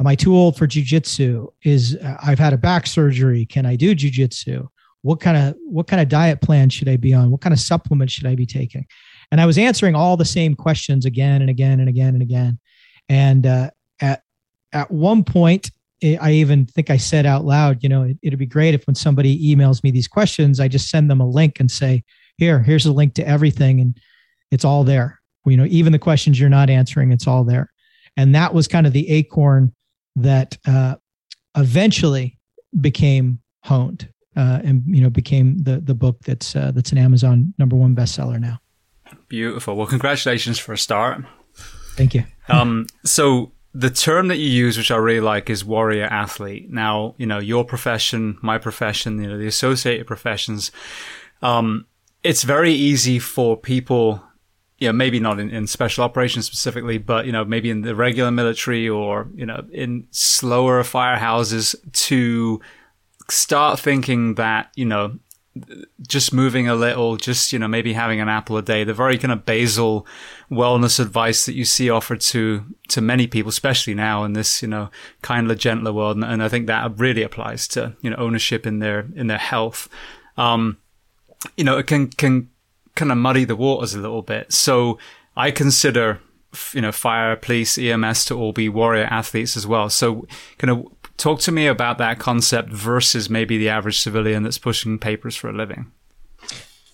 Am 0.00 0.06
i 0.06 0.14
too 0.14 0.34
old 0.34 0.56
for 0.56 0.66
jujitsu? 0.66 1.48
Is 1.62 1.96
uh, 1.96 2.16
i've 2.22 2.38
had 2.38 2.52
a 2.52 2.58
back 2.58 2.86
surgery. 2.86 3.44
Can 3.44 3.66
i 3.66 3.76
do 3.76 3.94
jujitsu 3.94 4.66
what 5.02 5.20
kind 5.20 5.36
of 5.36 5.54
what 5.64 5.86
kind 5.86 6.00
of 6.00 6.08
diet 6.08 6.40
plan 6.40 6.68
should 6.68 6.88
i 6.88 6.96
be 6.96 7.12
on? 7.12 7.30
What 7.30 7.40
kind 7.40 7.52
of 7.52 7.60
supplements 7.60 8.12
should 8.12 8.26
i 8.26 8.34
be 8.34 8.46
taking? 8.46 8.86
And 9.30 9.40
i 9.40 9.46
was 9.46 9.58
answering 9.58 9.94
all 9.94 10.16
the 10.16 10.24
same 10.24 10.54
questions 10.54 11.04
again 11.04 11.40
and 11.40 11.50
again 11.50 11.80
and 11.80 11.88
again 11.88 12.14
and 12.14 12.22
again. 12.22 12.58
And 13.08 13.46
uh, 13.46 13.70
at 14.00 14.22
at 14.72 14.90
one 14.90 15.22
point 15.22 15.70
i 16.20 16.32
even 16.32 16.66
think 16.66 16.90
i 16.90 16.96
said 16.96 17.26
out 17.26 17.44
loud 17.44 17.80
you 17.80 17.88
know 17.88 18.02
it, 18.02 18.16
it'd 18.22 18.38
be 18.38 18.44
great 18.44 18.74
if 18.74 18.84
when 18.88 18.94
somebody 18.96 19.54
emails 19.54 19.84
me 19.84 19.92
these 19.92 20.08
questions 20.08 20.58
i 20.58 20.66
just 20.66 20.88
send 20.88 21.08
them 21.08 21.20
a 21.20 21.28
link 21.28 21.60
and 21.60 21.70
say 21.70 22.02
here 22.38 22.60
here's 22.60 22.86
a 22.86 22.92
link 22.92 23.14
to 23.14 23.24
everything 23.26 23.80
and 23.80 23.96
it's 24.50 24.64
all 24.64 24.84
there. 24.84 25.20
You 25.44 25.56
know 25.56 25.66
even 25.68 25.92
the 25.92 25.98
questions 25.98 26.38
you're 26.38 26.48
not 26.48 26.70
answering 26.70 27.10
it's 27.10 27.26
all 27.26 27.44
there. 27.44 27.72
And 28.16 28.34
that 28.34 28.54
was 28.54 28.68
kind 28.68 28.86
of 28.86 28.92
the 28.92 29.08
acorn 29.10 29.74
that 30.16 30.58
uh, 30.66 30.96
eventually 31.56 32.38
became 32.78 33.40
honed 33.64 34.08
uh, 34.36 34.60
and 34.64 34.82
you 34.86 35.02
know 35.02 35.10
became 35.10 35.58
the 35.58 35.80
the 35.80 35.94
book 35.94 36.18
that's 36.24 36.56
uh, 36.56 36.72
that's 36.72 36.92
an 36.92 36.98
Amazon 36.98 37.54
number 37.58 37.76
one 37.76 37.94
bestseller 37.94 38.40
now. 38.40 38.60
Beautiful. 39.28 39.76
Well, 39.76 39.86
congratulations 39.86 40.58
for 40.58 40.72
a 40.72 40.78
start. 40.78 41.24
Thank 41.94 42.14
you. 42.14 42.24
um, 42.48 42.86
so 43.04 43.52
the 43.74 43.90
term 43.90 44.28
that 44.28 44.38
you 44.38 44.48
use, 44.48 44.76
which 44.76 44.90
I 44.90 44.96
really 44.96 45.20
like, 45.20 45.48
is 45.48 45.64
warrior 45.64 46.04
athlete. 46.04 46.70
Now, 46.70 47.14
you 47.18 47.26
know, 47.26 47.38
your 47.38 47.64
profession, 47.64 48.38
my 48.42 48.58
profession, 48.58 49.22
you 49.22 49.28
know, 49.28 49.38
the 49.38 49.46
associated 49.46 50.06
professions. 50.06 50.70
Um, 51.40 51.86
it's 52.22 52.42
very 52.42 52.72
easy 52.72 53.18
for 53.18 53.56
people, 53.56 54.22
you 54.78 54.88
know, 54.88 54.92
maybe 54.92 55.18
not 55.18 55.40
in, 55.40 55.50
in 55.50 55.66
special 55.66 56.04
operations 56.04 56.46
specifically, 56.46 56.98
but, 56.98 57.26
you 57.26 57.32
know, 57.32 57.44
maybe 57.44 57.70
in 57.70 57.80
the 57.80 57.94
regular 57.94 58.30
military 58.30 58.88
or, 58.88 59.28
you 59.34 59.46
know, 59.46 59.64
in 59.72 60.06
slower 60.10 60.82
firehouses 60.82 61.74
to 61.92 62.60
start 63.32 63.80
thinking 63.80 64.34
that, 64.34 64.70
you 64.76 64.84
know, 64.84 65.18
just 66.06 66.32
moving 66.32 66.68
a 66.68 66.74
little, 66.74 67.16
just, 67.16 67.52
you 67.52 67.58
know, 67.58 67.68
maybe 67.68 67.92
having 67.92 68.20
an 68.20 68.28
apple 68.28 68.56
a 68.56 68.62
day, 68.62 68.84
the 68.84 68.94
very 68.94 69.18
kind 69.18 69.32
of 69.32 69.44
basal 69.44 70.06
wellness 70.50 70.98
advice 70.98 71.44
that 71.44 71.54
you 71.54 71.64
see 71.64 71.90
offered 71.90 72.20
to, 72.20 72.64
to 72.88 73.00
many 73.00 73.26
people, 73.26 73.50
especially 73.50 73.94
now 73.94 74.24
in 74.24 74.32
this, 74.32 74.62
you 74.62 74.68
know, 74.68 74.90
kinder, 75.20 75.54
gentler 75.54 75.92
world. 75.92 76.16
And, 76.16 76.24
and 76.24 76.42
I 76.42 76.48
think 76.48 76.66
that 76.66 76.98
really 76.98 77.22
applies 77.22 77.68
to, 77.68 77.94
you 78.00 78.10
know, 78.10 78.16
ownership 78.16 78.66
in 78.66 78.78
their, 78.78 79.06
in 79.14 79.26
their 79.26 79.38
health. 79.38 79.88
Um, 80.36 80.78
you 81.56 81.64
know, 81.64 81.76
it 81.76 81.86
can, 81.86 82.08
can 82.08 82.48
kind 82.94 83.12
of 83.12 83.18
muddy 83.18 83.44
the 83.44 83.56
waters 83.56 83.94
a 83.94 84.00
little 84.00 84.22
bit. 84.22 84.52
So 84.52 84.98
I 85.36 85.50
consider, 85.50 86.20
you 86.72 86.80
know, 86.80 86.92
fire, 86.92 87.36
police, 87.36 87.76
EMS 87.76 88.24
to 88.26 88.38
all 88.38 88.52
be 88.52 88.70
warrior 88.70 89.04
athletes 89.04 89.56
as 89.56 89.66
well. 89.66 89.90
So 89.90 90.26
kind 90.56 90.70
of 90.70 90.86
Talk 91.22 91.38
to 91.42 91.52
me 91.52 91.68
about 91.68 91.98
that 91.98 92.18
concept 92.18 92.70
versus 92.70 93.30
maybe 93.30 93.56
the 93.56 93.68
average 93.68 94.00
civilian 94.00 94.42
that's 94.42 94.58
pushing 94.58 94.98
papers 94.98 95.36
for 95.36 95.48
a 95.48 95.52
living. 95.52 95.92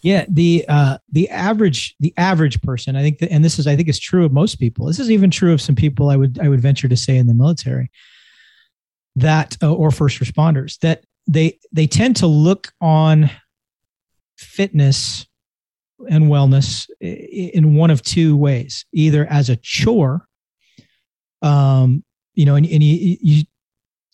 Yeah, 0.03 0.27
the 0.29 0.67
uh, 0.69 0.99
the 1.11 1.31
average 1.31 1.97
the 1.99 2.13
average 2.19 2.61
person, 2.61 2.95
I 2.95 3.01
think, 3.01 3.21
that, 3.21 3.33
and 3.33 3.43
this 3.43 3.59
is 3.59 3.67
I 3.67 3.75
think 3.75 3.89
is 3.89 3.99
true 3.99 4.27
of 4.27 4.33
most 4.33 4.57
people. 4.57 4.85
This 4.85 4.99
is 4.99 5.11
even 5.11 5.31
true 5.31 5.55
of 5.55 5.63
some 5.63 5.75
people 5.75 6.11
I 6.11 6.17
would 6.17 6.39
I 6.41 6.51
would 6.51 6.61
venture 6.61 6.89
to 6.89 6.95
say 6.97 7.17
in 7.17 7.27
the 7.27 7.33
military 7.33 7.91
that 9.17 9.57
uh, 9.63 9.75
or 9.75 9.91
first 9.91 10.21
responders 10.21 10.79
that 10.81 11.05
they 11.27 11.59
they 11.73 11.87
tend 11.87 12.17
to 12.17 12.27
look 12.27 12.71
on 12.83 13.31
fitness 14.37 15.27
and 16.11 16.25
wellness 16.25 16.87
in 17.01 17.77
one 17.77 17.91
of 17.91 18.03
two 18.03 18.37
ways 18.37 18.85
either 18.93 19.27
as 19.31 19.49
a 19.49 19.57
chore 19.57 20.29
um 21.41 22.05
you 22.35 22.45
know 22.45 22.57
and, 22.57 22.67
and 22.67 22.83
you, 22.83 23.17
you 23.23 23.45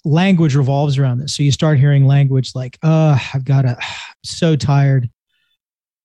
language 0.05 0.55
revolves 0.55 0.99
around 0.99 1.19
this. 1.19 1.35
So 1.35 1.43
you 1.43 1.53
start 1.53 1.79
hearing 1.79 2.07
language 2.07 2.53
like, 2.55 2.79
"Oh, 2.83 3.21
I've 3.33 3.45
got 3.45 3.63
to, 3.63 3.79
so 4.25 4.57
tired. 4.57 5.11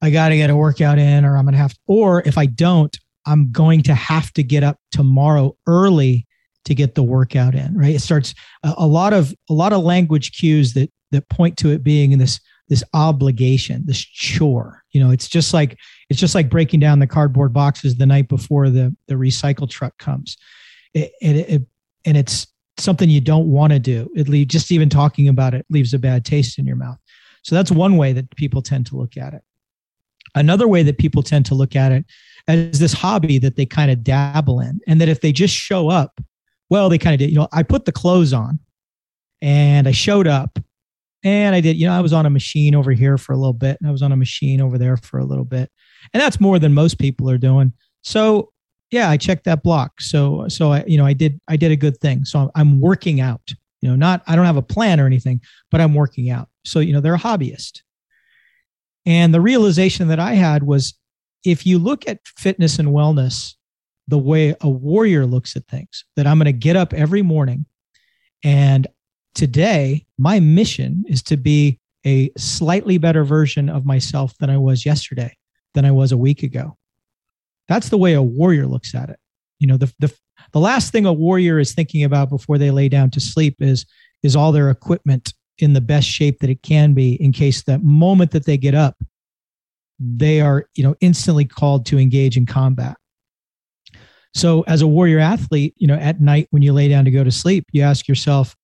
I 0.01 0.09
got 0.09 0.29
to 0.29 0.37
get 0.37 0.49
a 0.49 0.55
workout 0.55 0.97
in, 0.97 1.25
or 1.25 1.37
I'm 1.37 1.47
have, 1.47 1.73
to, 1.73 1.79
or 1.87 2.23
if 2.25 2.37
I 2.37 2.45
don't, 2.45 2.97
I'm 3.25 3.51
going 3.51 3.83
to 3.83 3.93
have 3.93 4.31
to 4.33 4.43
get 4.43 4.63
up 4.63 4.77
tomorrow 4.91 5.55
early 5.67 6.25
to 6.65 6.75
get 6.75 6.95
the 6.95 7.03
workout 7.03 7.55
in." 7.55 7.77
Right? 7.77 7.95
It 7.95 8.01
starts 8.01 8.33
a, 8.63 8.73
a 8.77 8.87
lot 8.87 9.13
of 9.13 9.33
a 9.49 9.53
lot 9.53 9.73
of 9.73 9.83
language 9.83 10.31
cues 10.37 10.73
that 10.73 10.91
that 11.11 11.27
point 11.29 11.57
to 11.57 11.71
it 11.71 11.83
being 11.83 12.11
in 12.11 12.19
this 12.19 12.39
this 12.69 12.83
obligation, 12.93 13.83
this 13.85 13.99
chore. 13.99 14.83
You 14.91 15.03
know, 15.03 15.11
it's 15.11 15.27
just 15.27 15.53
like 15.53 15.77
it's 16.09 16.19
just 16.19 16.35
like 16.35 16.49
breaking 16.49 16.79
down 16.79 16.99
the 16.99 17.07
cardboard 17.07 17.51
boxes 17.51 17.97
the 17.97 18.05
night 18.05 18.29
before 18.29 18.69
the 18.69 18.95
the 19.07 19.15
recycle 19.15 19.69
truck 19.69 19.97
comes. 19.97 20.37
It, 20.93 21.11
it, 21.21 21.35
it 21.35 21.61
and 22.05 22.15
it's 22.15 22.47
something 22.79 23.09
you 23.09 23.21
don't 23.21 23.47
want 23.47 23.73
to 23.73 23.79
do. 23.79 24.09
It 24.15 24.29
leaves 24.29 24.51
just 24.51 24.71
even 24.71 24.89
talking 24.89 25.27
about 25.27 25.53
it 25.53 25.65
leaves 25.69 25.93
a 25.93 25.99
bad 25.99 26.25
taste 26.25 26.59
in 26.59 26.65
your 26.65 26.75
mouth. 26.75 26.97
So 27.43 27.55
that's 27.55 27.71
one 27.71 27.97
way 27.97 28.13
that 28.13 28.35
people 28.35 28.61
tend 28.61 28.85
to 28.87 28.97
look 28.97 29.17
at 29.17 29.33
it. 29.33 29.41
Another 30.35 30.67
way 30.67 30.83
that 30.83 30.97
people 30.97 31.23
tend 31.23 31.45
to 31.47 31.55
look 31.55 31.75
at 31.75 31.91
it 31.91 32.05
as 32.47 32.79
this 32.79 32.93
hobby 32.93 33.39
that 33.39 33.55
they 33.55 33.65
kind 33.65 33.91
of 33.91 34.03
dabble 34.03 34.59
in, 34.59 34.79
and 34.87 34.99
that 35.01 35.09
if 35.09 35.21
they 35.21 35.31
just 35.31 35.53
show 35.53 35.89
up, 35.89 36.19
well, 36.69 36.89
they 36.89 36.97
kind 36.97 37.13
of 37.13 37.19
did. 37.19 37.29
You 37.29 37.37
know, 37.37 37.47
I 37.51 37.63
put 37.63 37.85
the 37.85 37.91
clothes 37.91 38.33
on, 38.33 38.59
and 39.41 39.87
I 39.87 39.91
showed 39.91 40.27
up, 40.27 40.59
and 41.23 41.55
I 41.55 41.61
did. 41.61 41.77
You 41.77 41.87
know, 41.87 41.93
I 41.93 42.01
was 42.01 42.13
on 42.13 42.25
a 42.25 42.29
machine 42.29 42.75
over 42.75 42.91
here 42.91 43.17
for 43.17 43.33
a 43.33 43.37
little 43.37 43.53
bit, 43.53 43.77
and 43.79 43.89
I 43.89 43.91
was 43.91 44.01
on 44.01 44.11
a 44.11 44.17
machine 44.17 44.61
over 44.61 44.77
there 44.77 44.97
for 44.97 45.19
a 45.19 45.25
little 45.25 45.45
bit, 45.45 45.71
and 46.13 46.21
that's 46.21 46.39
more 46.39 46.59
than 46.59 46.73
most 46.73 46.99
people 46.99 47.29
are 47.29 47.37
doing. 47.37 47.73
So 48.03 48.51
yeah, 48.91 49.09
I 49.09 49.17
checked 49.17 49.45
that 49.45 49.63
block. 49.63 50.01
So 50.01 50.47
so 50.47 50.73
I 50.73 50.83
you 50.85 50.97
know 50.97 51.05
I 51.05 51.13
did 51.13 51.39
I 51.47 51.57
did 51.57 51.71
a 51.71 51.75
good 51.75 51.97
thing. 51.99 52.25
So 52.25 52.51
I'm 52.55 52.79
working 52.79 53.21
out. 53.21 53.53
You 53.81 53.89
know, 53.89 53.95
not 53.95 54.23
I 54.27 54.35
don't 54.35 54.45
have 54.45 54.57
a 54.57 54.61
plan 54.61 54.99
or 54.99 55.05
anything, 55.05 55.41
but 55.71 55.79
I'm 55.81 55.93
working 55.93 56.29
out. 56.29 56.49
So 56.65 56.79
you 56.79 56.93
know 56.93 57.01
they're 57.01 57.15
a 57.15 57.19
hobbyist. 57.19 57.81
And 59.05 59.33
the 59.33 59.41
realization 59.41 60.07
that 60.09 60.19
I 60.19 60.33
had 60.33 60.63
was 60.63 60.93
if 61.45 61.65
you 61.65 61.79
look 61.79 62.07
at 62.07 62.19
fitness 62.37 62.79
and 62.79 62.89
wellness 62.89 63.55
the 64.07 64.17
way 64.17 64.55
a 64.61 64.69
warrior 64.69 65.25
looks 65.25 65.55
at 65.55 65.67
things, 65.67 66.03
that 66.15 66.25
I'm 66.27 66.37
going 66.37 66.45
to 66.45 66.51
get 66.51 66.75
up 66.75 66.93
every 66.93 67.21
morning 67.21 67.65
and 68.43 68.87
today 69.35 70.05
my 70.17 70.39
mission 70.39 71.03
is 71.07 71.21
to 71.23 71.37
be 71.37 71.79
a 72.05 72.31
slightly 72.37 72.97
better 72.97 73.23
version 73.23 73.69
of 73.69 73.85
myself 73.85 74.35
than 74.39 74.49
I 74.49 74.57
was 74.57 74.85
yesterday, 74.85 75.35
than 75.73 75.85
I 75.85 75.91
was 75.91 76.11
a 76.11 76.17
week 76.17 76.43
ago. 76.43 76.77
That's 77.69 77.87
the 77.87 77.97
way 77.97 78.13
a 78.13 78.21
warrior 78.21 78.67
looks 78.67 78.93
at 78.93 79.09
it. 79.09 79.19
You 79.59 79.67
know, 79.67 79.77
the, 79.77 79.93
the, 79.99 80.13
the 80.51 80.59
last 80.59 80.91
thing 80.91 81.05
a 81.05 81.13
warrior 81.13 81.59
is 81.59 81.73
thinking 81.73 82.03
about 82.03 82.29
before 82.29 82.57
they 82.57 82.71
lay 82.71 82.89
down 82.89 83.11
to 83.11 83.21
sleep 83.21 83.55
is, 83.59 83.85
is 84.23 84.35
all 84.35 84.51
their 84.51 84.69
equipment 84.69 85.33
in 85.59 85.73
the 85.73 85.81
best 85.81 86.07
shape 86.07 86.39
that 86.39 86.49
it 86.49 86.63
can 86.63 86.93
be 86.93 87.13
in 87.21 87.31
case 87.31 87.63
that 87.63 87.83
moment 87.83 88.31
that 88.31 88.45
they 88.45 88.57
get 88.57 88.73
up, 88.73 88.97
they 89.99 90.41
are, 90.41 90.65
you 90.75 90.83
know, 90.83 90.95
instantly 91.01 91.45
called 91.45 91.85
to 91.85 91.99
engage 91.99 92.37
in 92.37 92.45
combat. 92.45 92.97
So 94.33 94.63
as 94.67 94.81
a 94.81 94.87
warrior 94.87 95.19
athlete, 95.19 95.73
you 95.77 95.87
know, 95.87 95.95
at 95.95 96.21
night 96.21 96.47
when 96.51 96.61
you 96.61 96.73
lay 96.73 96.87
down 96.87 97.05
to 97.05 97.11
go 97.11 97.23
to 97.23 97.31
sleep, 97.31 97.65
you 97.71 97.81
ask 97.81 98.07
yourself, 98.07 98.55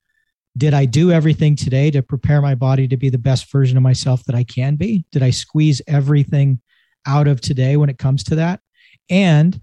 did 0.57 0.73
I 0.73 0.85
do 0.85 1.11
everything 1.11 1.55
today 1.55 1.91
to 1.91 2.01
prepare 2.01 2.41
my 2.41 2.55
body 2.55 2.87
to 2.87 2.95
be 2.95 3.09
the 3.09 3.17
best 3.17 3.51
version 3.51 3.75
of 3.75 3.83
myself 3.83 4.23
that 4.25 4.35
I 4.35 4.43
can 4.43 4.75
be? 4.75 5.05
Did 5.11 5.21
I 5.21 5.31
squeeze 5.31 5.81
everything 5.87 6.61
out 7.05 7.27
of 7.27 7.41
today 7.41 7.75
when 7.75 7.89
it 7.89 7.97
comes 7.97 8.23
to 8.25 8.35
that? 8.35 8.61
And 9.09 9.59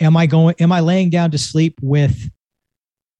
am 0.00 0.16
I 0.16 0.26
going 0.26 0.54
am 0.58 0.72
I 0.72 0.80
laying 0.80 1.10
down 1.10 1.30
to 1.32 1.38
sleep 1.38 1.78
with 1.82 2.30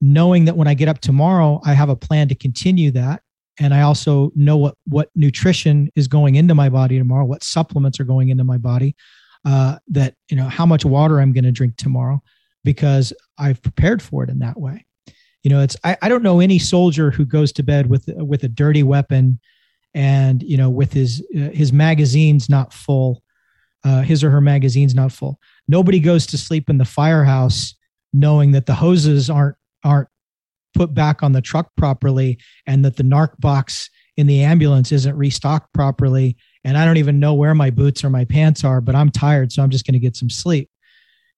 knowing 0.00 0.44
that 0.44 0.56
when 0.56 0.68
I 0.68 0.74
get 0.74 0.88
up 0.88 1.00
tomorrow 1.00 1.60
I 1.64 1.74
have 1.74 1.88
a 1.88 1.96
plan 1.96 2.28
to 2.28 2.34
continue 2.34 2.90
that 2.92 3.22
and 3.58 3.74
I 3.74 3.82
also 3.82 4.32
know 4.34 4.56
what 4.56 4.74
what 4.86 5.10
nutrition 5.14 5.90
is 5.96 6.08
going 6.08 6.36
into 6.36 6.54
my 6.54 6.68
body 6.68 6.98
tomorrow, 6.98 7.24
what 7.24 7.42
supplements 7.42 7.98
are 8.00 8.04
going 8.04 8.28
into 8.28 8.44
my 8.44 8.58
body, 8.58 8.94
uh, 9.44 9.78
that 9.88 10.14
you 10.28 10.36
know 10.36 10.48
how 10.48 10.66
much 10.66 10.84
water 10.84 11.20
I'm 11.20 11.32
going 11.32 11.44
to 11.44 11.52
drink 11.52 11.76
tomorrow 11.76 12.22
because 12.64 13.12
I've 13.38 13.62
prepared 13.62 14.02
for 14.02 14.22
it 14.22 14.30
in 14.30 14.38
that 14.40 14.58
way. 14.58 14.84
You 15.42 15.50
know, 15.50 15.60
it's 15.60 15.76
I, 15.84 15.96
I 16.02 16.08
don't 16.08 16.22
know 16.22 16.40
any 16.40 16.58
soldier 16.58 17.10
who 17.10 17.24
goes 17.24 17.52
to 17.52 17.62
bed 17.62 17.88
with 17.88 18.08
with 18.16 18.44
a 18.44 18.48
dirty 18.48 18.82
weapon 18.82 19.40
and 19.94 20.42
you 20.42 20.56
know 20.56 20.70
with 20.70 20.92
his 20.92 21.24
uh, 21.36 21.50
his 21.50 21.72
magazines 21.72 22.48
not 22.48 22.72
full, 22.72 23.22
uh, 23.84 24.02
his 24.02 24.24
or 24.24 24.30
her 24.30 24.40
magazines 24.40 24.94
not 24.94 25.12
full. 25.12 25.38
Nobody 25.66 26.00
goes 26.00 26.26
to 26.26 26.38
sleep 26.38 26.68
in 26.68 26.78
the 26.78 26.84
firehouse 26.84 27.74
knowing 28.12 28.52
that 28.52 28.66
the 28.66 28.74
hoses 28.74 29.28
aren't 29.30 29.56
aren't 29.84 30.08
put 30.74 30.94
back 30.94 31.22
on 31.22 31.32
the 31.32 31.40
truck 31.40 31.70
properly 31.76 32.38
and 32.66 32.84
that 32.84 32.96
the 32.96 33.02
narc 33.02 33.38
box 33.38 33.90
in 34.16 34.26
the 34.26 34.42
ambulance 34.42 34.92
isn't 34.92 35.16
restocked 35.16 35.72
properly 35.72 36.36
and 36.64 36.76
I 36.76 36.84
don't 36.84 36.96
even 36.96 37.20
know 37.20 37.34
where 37.34 37.54
my 37.54 37.70
boots 37.70 38.04
or 38.04 38.10
my 38.10 38.24
pants 38.24 38.64
are, 38.64 38.80
but 38.80 38.94
I'm 38.94 39.10
tired, 39.10 39.52
so 39.52 39.62
I'm 39.62 39.70
just 39.70 39.86
going 39.86 39.94
to 39.94 39.98
get 39.98 40.16
some 40.16 40.28
sleep. 40.28 40.68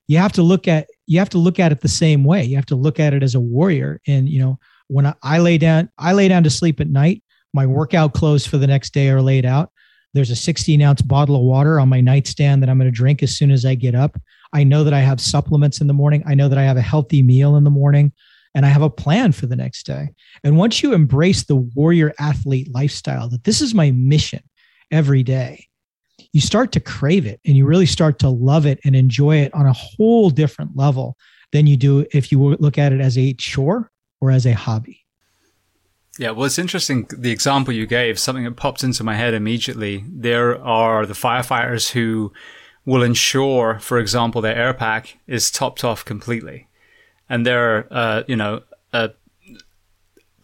You 0.08 0.18
have 0.18 0.32
to 0.32 0.42
look 0.42 0.66
at 0.66 0.88
you 1.06 1.18
have 1.20 1.28
to 1.30 1.38
look 1.38 1.60
at 1.60 1.70
it 1.70 1.80
the 1.80 1.88
same 1.88 2.24
way. 2.24 2.42
You 2.44 2.56
have 2.56 2.66
to 2.66 2.74
look 2.74 2.98
at 2.98 3.14
it 3.14 3.22
as 3.22 3.36
a 3.36 3.40
warrior. 3.40 4.00
And 4.06 4.28
you 4.28 4.40
know, 4.40 4.58
when 4.88 5.06
I, 5.06 5.14
I 5.22 5.38
lay 5.38 5.56
down, 5.56 5.88
I 5.98 6.14
lay 6.14 6.26
down 6.26 6.42
to 6.44 6.50
sleep 6.50 6.80
at 6.80 6.88
night. 6.88 7.22
My 7.54 7.66
workout 7.66 8.12
clothes 8.12 8.46
for 8.46 8.58
the 8.58 8.66
next 8.66 8.92
day 8.92 9.08
are 9.10 9.22
laid 9.22 9.46
out. 9.46 9.70
There's 10.12 10.30
a 10.30 10.36
16 10.36 10.82
ounce 10.82 11.02
bottle 11.02 11.36
of 11.36 11.42
water 11.42 11.78
on 11.78 11.88
my 11.88 12.00
nightstand 12.00 12.62
that 12.62 12.68
I'm 12.68 12.78
going 12.78 12.90
to 12.90 12.96
drink 12.96 13.22
as 13.22 13.36
soon 13.36 13.50
as 13.50 13.64
I 13.64 13.74
get 13.74 13.94
up. 13.94 14.20
I 14.52 14.64
know 14.64 14.82
that 14.84 14.94
I 14.94 15.00
have 15.00 15.20
supplements 15.20 15.80
in 15.80 15.86
the 15.86 15.92
morning. 15.92 16.22
I 16.26 16.34
know 16.34 16.48
that 16.48 16.58
I 16.58 16.64
have 16.64 16.76
a 16.76 16.82
healthy 16.82 17.22
meal 17.22 17.56
in 17.56 17.64
the 17.64 17.70
morning 17.70 18.12
and 18.54 18.66
I 18.66 18.68
have 18.68 18.82
a 18.82 18.90
plan 18.90 19.30
for 19.32 19.46
the 19.46 19.54
next 19.54 19.86
day. 19.86 20.10
And 20.42 20.56
once 20.56 20.82
you 20.82 20.92
embrace 20.92 21.44
the 21.44 21.56
warrior 21.56 22.12
athlete 22.18 22.72
lifestyle, 22.72 23.28
that 23.28 23.44
this 23.44 23.60
is 23.60 23.74
my 23.74 23.92
mission, 23.92 24.42
every 24.90 25.22
day, 25.22 25.66
you 26.32 26.40
start 26.40 26.72
to 26.72 26.80
crave 26.80 27.26
it 27.26 27.40
and 27.46 27.56
you 27.56 27.66
really 27.66 27.86
start 27.86 28.18
to 28.20 28.28
love 28.28 28.66
it 28.66 28.78
and 28.84 28.94
enjoy 28.94 29.38
it 29.38 29.54
on 29.54 29.66
a 29.66 29.72
whole 29.72 30.30
different 30.30 30.76
level 30.76 31.16
than 31.52 31.66
you 31.66 31.76
do 31.76 32.06
if 32.12 32.30
you 32.30 32.56
look 32.56 32.78
at 32.78 32.92
it 32.92 33.00
as 33.00 33.16
a 33.18 33.32
chore 33.34 33.90
or 34.20 34.30
as 34.30 34.46
a 34.46 34.52
hobby. 34.52 34.99
Yeah, 36.20 36.32
well, 36.32 36.44
it's 36.44 36.58
interesting. 36.58 37.06
The 37.10 37.30
example 37.30 37.72
you 37.72 37.86
gave, 37.86 38.18
something 38.18 38.44
that 38.44 38.54
popped 38.54 38.84
into 38.84 39.02
my 39.02 39.14
head 39.14 39.32
immediately. 39.32 40.04
There 40.06 40.62
are 40.62 41.06
the 41.06 41.14
firefighters 41.14 41.92
who 41.92 42.30
will 42.84 43.02
ensure, 43.02 43.78
for 43.78 43.98
example, 43.98 44.42
their 44.42 44.54
air 44.54 44.74
pack 44.74 45.16
is 45.26 45.50
topped 45.50 45.82
off 45.82 46.04
completely. 46.04 46.68
And 47.30 47.46
they're, 47.46 47.88
uh, 47.90 48.24
you 48.28 48.36
know, 48.36 48.60
a 48.92 49.12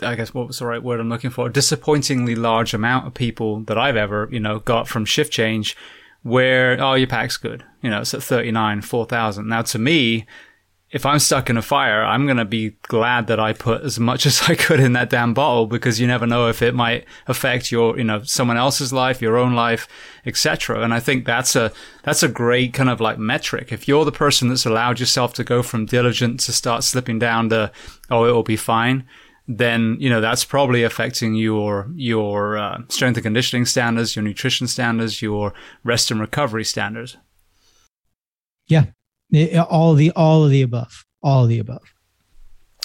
I 0.00 0.14
guess 0.14 0.32
what 0.32 0.46
was 0.46 0.60
the 0.60 0.66
right 0.66 0.82
word 0.82 0.98
I'm 0.98 1.10
looking 1.10 1.28
for? 1.28 1.46
A 1.46 1.52
disappointingly 1.52 2.36
large 2.36 2.72
amount 2.72 3.06
of 3.06 3.12
people 3.12 3.60
that 3.64 3.76
I've 3.76 3.96
ever, 3.96 4.30
you 4.32 4.40
know, 4.40 4.60
got 4.60 4.88
from 4.88 5.04
shift 5.04 5.30
change 5.30 5.76
where, 6.22 6.80
oh, 6.80 6.94
your 6.94 7.06
pack's 7.06 7.36
good. 7.36 7.64
You 7.82 7.90
know, 7.90 8.00
it's 8.00 8.14
at 8.14 8.22
39, 8.22 8.80
4,000. 8.80 9.46
Now 9.46 9.60
to 9.60 9.78
me, 9.78 10.26
if 10.96 11.04
I'm 11.04 11.18
stuck 11.18 11.50
in 11.50 11.58
a 11.58 11.62
fire, 11.62 12.02
I'm 12.02 12.24
going 12.24 12.38
to 12.38 12.46
be 12.46 12.70
glad 12.88 13.26
that 13.26 13.38
I 13.38 13.52
put 13.52 13.82
as 13.82 14.00
much 14.00 14.24
as 14.30 14.40
I 14.48 14.54
could 14.54 14.80
in 14.80 14.94
that 14.94 15.10
damn 15.10 15.34
bottle 15.34 15.66
because 15.66 16.00
you 16.00 16.06
never 16.06 16.26
know 16.26 16.48
if 16.48 16.62
it 16.62 16.74
might 16.74 17.04
affect 17.26 17.70
your, 17.70 17.98
you 17.98 18.04
know, 18.04 18.22
someone 18.22 18.56
else's 18.56 18.94
life, 18.94 19.20
your 19.20 19.36
own 19.36 19.54
life, 19.54 19.86
etc. 20.24 20.82
And 20.82 20.94
I 20.94 21.00
think 21.00 21.26
that's 21.26 21.54
a, 21.54 21.70
that's 22.02 22.22
a 22.22 22.28
great 22.28 22.72
kind 22.72 22.88
of 22.88 22.98
like 22.98 23.18
metric. 23.18 23.72
If 23.72 23.86
you're 23.86 24.06
the 24.06 24.10
person 24.10 24.48
that's 24.48 24.64
allowed 24.64 24.98
yourself 24.98 25.34
to 25.34 25.44
go 25.44 25.62
from 25.62 25.84
diligent 25.84 26.40
to 26.40 26.52
start 26.52 26.82
slipping 26.82 27.18
down 27.18 27.50
to, 27.50 27.70
oh, 28.10 28.24
it 28.24 28.32
will 28.32 28.42
be 28.42 28.56
fine 28.56 29.04
then 29.48 29.96
you 30.00 30.10
know 30.10 30.20
that's 30.20 30.44
probably 30.44 30.82
affecting 30.82 31.36
your 31.36 31.88
your 31.94 32.58
uh, 32.58 32.78
strength 32.88 33.16
and 33.16 33.22
conditioning 33.22 33.64
standards, 33.64 34.16
your 34.16 34.24
nutrition 34.24 34.66
standards, 34.66 35.22
your 35.22 35.54
rest 35.84 36.10
and 36.10 36.20
recovery 36.20 36.64
standards. 36.64 37.16
Yeah, 38.66 38.86
all 39.68 39.94
the 39.94 40.10
all 40.12 40.44
of 40.44 40.50
the 40.50 40.62
above, 40.62 41.04
all 41.22 41.44
of 41.44 41.48
the 41.48 41.58
above. 41.58 41.94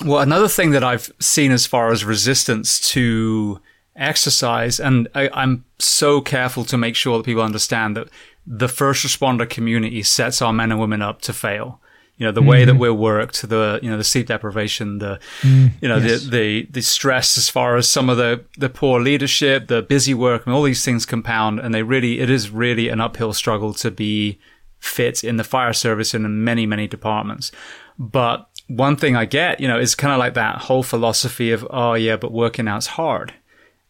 Well, 0.04 0.20
another 0.20 0.48
thing 0.48 0.72
that 0.72 0.84
I've 0.84 1.12
seen 1.20 1.52
as 1.52 1.68
far 1.68 1.92
as 1.92 2.04
resistance 2.04 2.80
to 2.92 3.60
exercise, 3.96 4.80
and 4.80 5.08
I, 5.14 5.30
I'm 5.34 5.66
so 5.80 6.22
careful 6.22 6.66
to 6.66 6.78
make 6.78 6.96
sure 6.96 7.18
that 7.18 7.24
people 7.24 7.44
understand 7.44 7.96
that 7.98 8.10
the 8.48 8.68
first 8.68 9.06
responder 9.06 9.48
community 9.48 10.02
sets 10.02 10.42
our 10.42 10.54
men 10.54 10.72
and 10.72 10.80
women 10.80 11.02
up 11.02 11.22
to 11.22 11.34
fail 11.34 11.82
you 12.22 12.28
know 12.28 12.32
the 12.32 12.40
mm-hmm. 12.40 12.50
way 12.50 12.66
that 12.66 12.74
mm-hmm. 12.74 12.82
we're 12.82 12.94
worked 12.94 13.42
the 13.50 13.80
you 13.82 13.90
know 13.90 13.98
the 13.98 14.04
sleep 14.04 14.28
deprivation 14.28 15.00
the 15.00 15.20
mm, 15.42 15.72
you 15.82 15.90
know 15.90 15.98
yes. 15.98 16.26
the, 16.26 16.30
the 16.30 16.68
the 16.70 16.82
stress 16.82 17.36
as 17.36 17.50
far 17.50 17.78
as 17.78 17.90
some 17.90 18.12
of 18.12 18.18
the 18.18 18.46
the 18.60 18.70
poor 18.70 19.00
leadership 19.00 19.68
the 19.70 19.82
busy 19.82 20.14
work 20.14 20.46
and 20.46 20.54
all 20.54 20.62
these 20.62 20.86
things 20.86 21.04
compound 21.04 21.60
and 21.60 21.74
they 21.74 21.82
really 21.82 22.20
it 22.20 22.30
is 22.30 22.52
really 22.52 22.90
an 22.90 23.02
uphill 23.02 23.34
struggle 23.34 23.74
to 23.74 23.90
be 23.90 24.38
fit 24.82 25.24
in 25.24 25.38
the 25.38 25.44
fire 25.44 25.74
service 25.74 26.14
and 26.14 26.26
in 26.26 26.44
many 26.44 26.66
many 26.66 26.88
departments 26.88 27.52
but 27.98 28.50
one 28.68 28.98
thing 28.98 29.16
i 29.16 29.24
get 29.24 29.60
you 29.60 29.68
know 29.68 29.80
is 29.80 29.96
kind 29.96 30.12
of 30.12 30.20
like 30.20 30.34
that 30.34 30.58
whole 30.64 30.84
philosophy 30.84 31.52
of 31.52 31.66
oh 31.70 31.94
yeah 31.94 32.18
but 32.18 32.34
working 32.34 32.68
out's 32.68 32.88
hard 32.88 33.34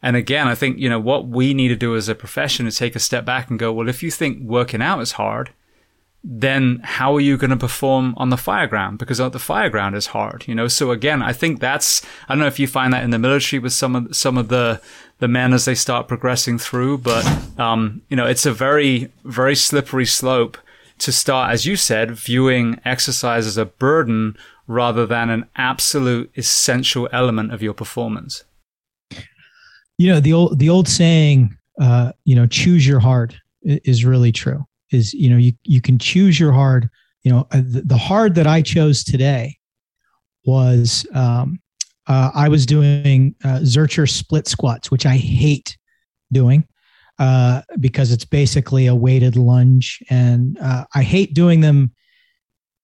and 0.04 0.16
again, 0.16 0.48
I 0.48 0.56
think, 0.56 0.80
you 0.80 0.90
know, 0.90 1.00
what 1.00 1.28
we 1.28 1.54
need 1.54 1.68
to 1.68 1.76
do 1.76 1.96
as 1.96 2.10
a 2.10 2.16
profession 2.16 2.66
is 2.66 2.78
take 2.78 2.96
a 2.96 3.00
step 3.00 3.24
back 3.24 3.50
and 3.50 3.60
go, 3.60 3.72
well, 3.72 3.88
if 3.88 4.02
you 4.02 4.10
think 4.10 4.42
working 4.42 4.82
out 4.82 5.00
is 5.00 5.14
hard, 5.14 5.52
then 6.24 6.80
how 6.84 7.16
are 7.16 7.20
you 7.20 7.38
going 7.38 7.52
to 7.52 7.58
perform 7.58 8.14
on 8.18 8.30
the 8.30 8.36
fireground? 8.36 8.98
Because 8.98 9.18
the 9.18 9.32
fireground 9.32 9.96
is 9.96 10.08
hard, 10.08 10.48
you 10.48 10.54
know. 10.54 10.68
So 10.68 10.92
again, 10.92 11.22
I 11.22 11.34
think 11.34 11.60
that's 11.60 12.04
I 12.28 12.34
don't 12.34 12.40
know 12.40 12.48
if 12.48 12.60
you 12.60 12.68
find 12.68 12.94
that 12.94 13.04
in 13.04 13.10
the 13.10 13.18
military 13.18 13.60
with 13.60 13.74
some 13.74 13.96
of 13.96 14.16
some 14.16 14.38
of 14.38 14.50
the 14.50 14.82
the 15.18 15.28
men 15.28 15.52
as 15.52 15.66
they 15.66 15.74
start 15.74 16.08
progressing 16.08 16.60
through, 16.60 17.00
but 17.00 17.26
um, 17.60 18.02
you 18.10 18.16
know, 18.16 18.28
it's 18.28 18.46
a 18.46 18.54
very 18.54 19.12
very 19.24 19.56
slippery 19.56 20.06
slope 20.06 20.60
to 21.02 21.12
start, 21.12 21.52
as 21.52 21.66
you 21.66 21.76
said, 21.76 22.12
viewing 22.12 22.80
exercise 22.86 23.46
as 23.46 23.58
a 23.58 23.66
burden 23.66 24.38
rather 24.68 25.06
than 25.06 25.30
an 25.30 25.46
absolute 25.56 26.32
essential 26.38 27.10
element 27.12 27.54
of 27.54 27.62
your 27.62 27.74
performance. 27.74 28.44
You 29.98 30.08
know, 30.08 30.20
the 30.20 30.34
old 30.34 30.58
the 30.58 30.70
old 30.70 30.88
saying, 30.88 31.56
uh, 31.80 32.12
you 32.26 32.36
know, 32.36 32.48
choose 32.48 32.88
your 32.88 33.00
heart 33.00 33.36
is 33.64 34.06
really 34.06 34.32
true 34.32 34.66
is 34.92 35.14
you 35.14 35.30
know 35.30 35.38
you 35.38 35.54
you 35.64 35.82
can 35.82 35.98
choose 35.98 36.40
your 36.40 36.52
hard 36.52 36.90
you 37.24 37.32
know 37.32 37.48
uh, 37.52 37.62
the, 37.64 37.82
the 37.86 37.98
hard 37.98 38.36
that 38.36 38.48
i 38.48 38.62
chose 38.62 39.04
today 39.04 39.58
was 40.46 41.06
um, 41.14 41.60
uh, 42.08 42.32
i 42.36 42.48
was 42.48 42.66
doing 42.66 43.36
uh, 43.44 43.60
zercher 43.60 44.10
split 44.10 44.48
squats 44.48 44.92
which 44.92 45.06
i 45.06 45.16
hate 45.16 45.78
doing 46.32 46.66
uh, 47.22 47.62
because 47.80 48.12
it's 48.12 48.26
basically 48.26 48.88
a 48.88 48.96
weighted 48.96 49.36
lunge 49.36 50.04
and 50.10 50.58
uh, 50.60 50.84
i 50.96 51.04
hate 51.04 51.34
doing 51.34 51.62
them 51.62 51.92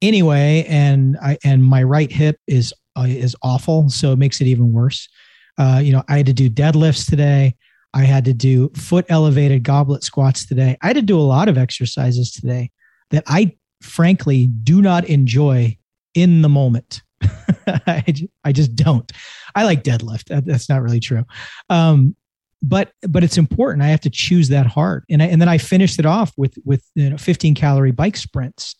anyway 0.02 0.64
and 0.70 1.18
i 1.22 1.38
and 1.44 1.64
my 1.64 1.82
right 1.84 2.12
hip 2.12 2.38
is 2.48 2.74
uh, 2.98 3.06
is 3.08 3.36
awful 3.42 3.90
so 3.90 4.12
it 4.12 4.20
makes 4.20 4.40
it 4.40 4.46
even 4.48 4.72
worse 4.72 5.10
uh, 5.58 5.82
you 5.84 5.92
know 5.92 6.04
i 6.08 6.18
had 6.18 6.26
to 6.26 6.34
do 6.34 6.50
deadlifts 6.50 7.10
today 7.10 7.54
I 7.94 8.04
had 8.04 8.26
to 8.26 8.34
do 8.34 8.70
foot 8.76 9.06
elevated 9.10 9.64
goblet 9.64 10.04
squats 10.04 10.46
today. 10.46 10.78
I 10.82 10.88
had 10.88 10.98
to 10.98 11.02
do 11.02 11.20
a 11.20 11.22
lot 11.22 11.50
of 11.50 11.58
exercises 11.58 12.32
today 12.32 12.70
that 13.10 13.24
I 13.26 13.56
frankly 13.82 14.48
do 14.48 14.82
not 14.84 15.06
enjoy 15.06 15.78
in 16.14 16.42
the 16.42 16.50
moment. 16.50 17.02
I, 17.68 18.04
just, 18.08 18.32
I 18.44 18.52
just 18.52 18.76
don't. 18.76 19.12
I 19.56 19.64
like 19.64 19.84
deadlift. 19.84 20.46
That's 20.46 20.70
not 20.70 20.82
really 20.82 21.00
true. 21.00 21.24
Um, 21.70 22.16
but 22.62 22.92
but 23.08 23.24
it's 23.24 23.38
important. 23.38 23.84
I 23.84 23.88
have 23.88 24.02
to 24.02 24.10
choose 24.10 24.50
that 24.50 24.66
hard, 24.66 25.04
and 25.10 25.22
I, 25.22 25.26
and 25.28 25.42
then 25.42 25.50
I 25.50 25.58
finished 25.58 26.00
it 26.00 26.06
off 26.06 26.34
with 26.38 26.58
with 26.66 26.84
you 26.96 27.10
know 27.10 27.18
15 27.18 27.56
calorie 27.56 27.92
bike 27.92 28.18
sprints, 28.18 28.76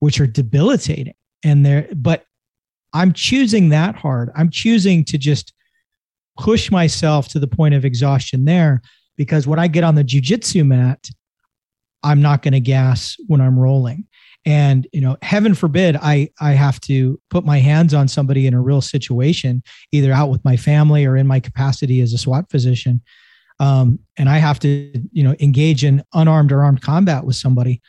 which 0.00 0.20
are 0.20 0.26
debilitating. 0.26 1.14
And 1.44 1.66
there, 1.66 1.88
but 1.96 2.24
I'm 2.92 3.12
choosing 3.12 3.70
that 3.70 3.96
hard. 3.96 4.30
I'm 4.36 4.50
choosing 4.50 5.04
to 5.06 5.18
just 5.18 5.52
push 6.38 6.70
myself 6.70 7.28
to 7.28 7.38
the 7.38 7.48
point 7.48 7.74
of 7.74 7.84
exhaustion 7.84 8.44
there 8.44 8.80
because 9.16 9.46
when 9.46 9.58
I 9.58 9.68
get 9.68 9.84
on 9.84 9.94
the 9.94 10.04
jujitsu 10.04 10.66
mat, 10.66 11.08
I'm 12.02 12.20
not 12.20 12.42
going 12.42 12.52
to 12.52 12.60
gas 12.60 13.16
when 13.26 13.40
I'm 13.40 13.58
rolling. 13.58 14.06
And 14.44 14.88
you 14.92 15.00
know, 15.00 15.16
heaven 15.22 15.54
forbid 15.54 15.96
I 15.96 16.30
I 16.40 16.52
have 16.52 16.80
to 16.82 17.20
put 17.30 17.44
my 17.44 17.58
hands 17.58 17.94
on 17.94 18.08
somebody 18.08 18.46
in 18.46 18.54
a 18.54 18.60
real 18.60 18.80
situation, 18.80 19.62
either 19.92 20.12
out 20.12 20.30
with 20.30 20.44
my 20.44 20.56
family 20.56 21.04
or 21.04 21.16
in 21.16 21.28
my 21.28 21.38
capacity 21.38 22.00
as 22.00 22.12
a 22.12 22.18
SWAT 22.18 22.50
physician, 22.50 23.00
um, 23.60 24.00
and 24.16 24.28
I 24.28 24.38
have 24.38 24.58
to 24.60 24.92
you 25.12 25.22
know 25.22 25.36
engage 25.38 25.84
in 25.84 26.02
unarmed 26.12 26.50
or 26.50 26.64
armed 26.64 26.82
combat 26.82 27.24
with 27.24 27.36
somebody. 27.36 27.80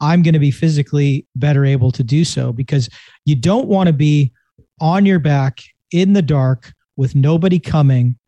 I'm 0.00 0.22
going 0.22 0.34
to 0.34 0.40
be 0.40 0.50
physically 0.50 1.26
better 1.36 1.64
able 1.64 1.92
to 1.92 2.02
do 2.02 2.24
so 2.24 2.52
because 2.52 2.90
you 3.24 3.36
don't 3.36 3.68
want 3.68 3.86
to 3.86 3.92
be 3.92 4.32
on 4.80 5.06
your 5.06 5.20
back 5.20 5.62
in 5.92 6.12
the 6.12 6.22
dark 6.22 6.72
with 6.96 7.14
nobody 7.14 7.58
coming 7.58 8.18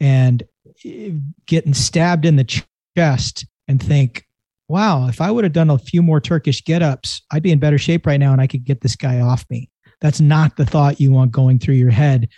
and 0.00 0.42
eh, 0.84 1.10
getting 1.46 1.74
stabbed 1.74 2.24
in 2.24 2.36
the 2.36 2.64
chest 2.96 3.46
and 3.68 3.82
think, 3.82 4.24
wow, 4.70 5.08
if 5.08 5.20
I 5.20 5.30
would 5.32 5.42
have 5.42 5.52
done 5.52 5.68
a 5.68 5.78
few 5.78 6.00
more 6.00 6.20
Turkish 6.20 6.64
get 6.64 6.80
ups, 6.80 7.20
I'd 7.32 7.42
be 7.42 7.50
in 7.50 7.58
better 7.58 7.76
shape 7.76 8.06
right 8.06 8.20
now 8.20 8.32
and 8.32 8.40
I 8.40 8.46
could 8.46 8.64
get 8.64 8.80
this 8.80 8.94
guy 8.94 9.20
off 9.20 9.44
me. 9.50 9.68
That's 10.00 10.20
not 10.20 10.56
the 10.56 10.64
thought 10.64 11.00
you 11.00 11.10
want 11.10 11.32
going 11.32 11.58
through 11.58 11.74
your 11.74 11.90
head 11.90 12.28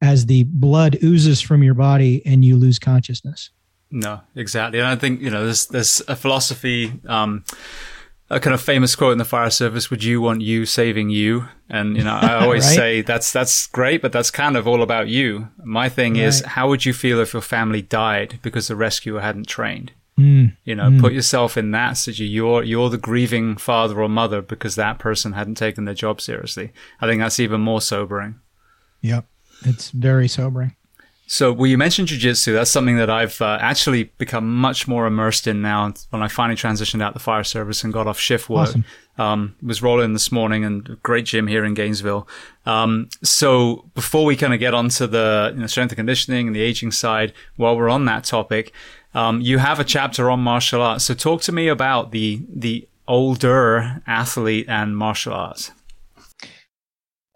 as 0.00 0.26
the 0.26 0.44
blood 0.44 0.98
oozes 1.02 1.40
from 1.40 1.64
your 1.64 1.74
body 1.74 2.24
and 2.24 2.44
you 2.44 2.56
lose 2.56 2.78
consciousness. 2.78 3.50
No, 3.90 4.20
exactly. 4.36 4.78
And 4.78 4.86
I 4.86 4.94
think, 4.94 5.20
you 5.20 5.30
know, 5.30 5.44
there's, 5.44 5.66
there's 5.66 6.00
a 6.06 6.14
philosophy, 6.14 6.92
um, 7.08 7.44
a 8.30 8.38
kind 8.38 8.54
of 8.54 8.60
famous 8.60 8.94
quote 8.94 9.10
in 9.10 9.18
the 9.18 9.24
fire 9.24 9.50
service 9.50 9.90
would 9.90 10.04
you 10.04 10.20
want 10.20 10.40
you 10.40 10.64
saving 10.64 11.10
you 11.10 11.48
and 11.68 11.96
you 11.96 12.04
know 12.04 12.14
i 12.14 12.34
always 12.44 12.64
right? 12.64 12.76
say 12.76 13.02
that's 13.02 13.32
that's 13.32 13.66
great 13.66 14.00
but 14.00 14.12
that's 14.12 14.30
kind 14.30 14.56
of 14.56 14.68
all 14.68 14.82
about 14.82 15.08
you 15.08 15.48
my 15.64 15.88
thing 15.88 16.14
right. 16.14 16.22
is 16.22 16.40
how 16.42 16.68
would 16.68 16.86
you 16.86 16.92
feel 16.92 17.18
if 17.18 17.32
your 17.32 17.42
family 17.42 17.82
died 17.82 18.38
because 18.40 18.68
the 18.68 18.76
rescuer 18.76 19.20
hadn't 19.20 19.48
trained 19.48 19.90
mm. 20.20 20.56
you 20.64 20.74
know 20.74 20.84
mm. 20.84 21.00
put 21.00 21.12
yourself 21.12 21.56
in 21.56 21.70
that 21.70 21.94
situation 21.94 22.32
you're 22.32 22.62
you're 22.62 22.90
the 22.90 22.98
grieving 22.98 23.56
father 23.56 24.00
or 24.00 24.08
mother 24.08 24.40
because 24.42 24.74
that 24.76 24.98
person 24.98 25.32
hadn't 25.32 25.56
taken 25.56 25.84
their 25.84 25.94
job 25.94 26.20
seriously 26.20 26.72
i 27.00 27.06
think 27.06 27.20
that's 27.20 27.40
even 27.40 27.60
more 27.60 27.80
sobering 27.80 28.38
yep 29.00 29.26
it's 29.64 29.90
very 29.90 30.28
sobering 30.28 30.74
so, 31.32 31.52
well, 31.52 31.68
you 31.68 31.78
mentioned 31.78 32.08
jujitsu. 32.08 32.54
That's 32.54 32.72
something 32.72 32.96
that 32.96 33.08
I've 33.08 33.40
uh, 33.40 33.56
actually 33.60 34.10
become 34.18 34.52
much 34.52 34.88
more 34.88 35.06
immersed 35.06 35.46
in 35.46 35.62
now. 35.62 35.94
When 36.08 36.24
I 36.24 36.26
finally 36.26 36.56
transitioned 36.56 37.00
out 37.04 37.14
the 37.14 37.20
fire 37.20 37.44
service 37.44 37.84
and 37.84 37.92
got 37.92 38.08
off 38.08 38.18
shift 38.18 38.50
work, 38.50 38.70
awesome. 38.70 38.84
um, 39.16 39.54
was 39.62 39.80
rolling 39.80 40.12
this 40.12 40.32
morning 40.32 40.64
and 40.64 41.00
great 41.04 41.26
gym 41.26 41.46
here 41.46 41.64
in 41.64 41.74
Gainesville. 41.74 42.26
Um, 42.66 43.10
so, 43.22 43.88
before 43.94 44.24
we 44.24 44.34
kind 44.34 44.52
of 44.52 44.58
get 44.58 44.74
onto 44.74 45.06
the 45.06 45.52
you 45.54 45.60
know, 45.60 45.68
strength 45.68 45.92
and 45.92 45.98
conditioning 45.98 46.48
and 46.48 46.56
the 46.56 46.62
aging 46.62 46.90
side, 46.90 47.32
while 47.54 47.76
we're 47.76 47.88
on 47.88 48.06
that 48.06 48.24
topic, 48.24 48.72
um, 49.14 49.40
you 49.40 49.58
have 49.58 49.80
a 49.80 49.84
chapter 49.84 50.30
on 50.30 50.40
martial 50.40 50.82
arts. 50.82 51.04
So, 51.04 51.14
talk 51.14 51.42
to 51.42 51.52
me 51.52 51.68
about 51.68 52.10
the 52.12 52.42
the 52.48 52.86
older 53.08 54.02
athlete 54.06 54.66
and 54.68 54.96
martial 54.96 55.32
arts. 55.32 55.72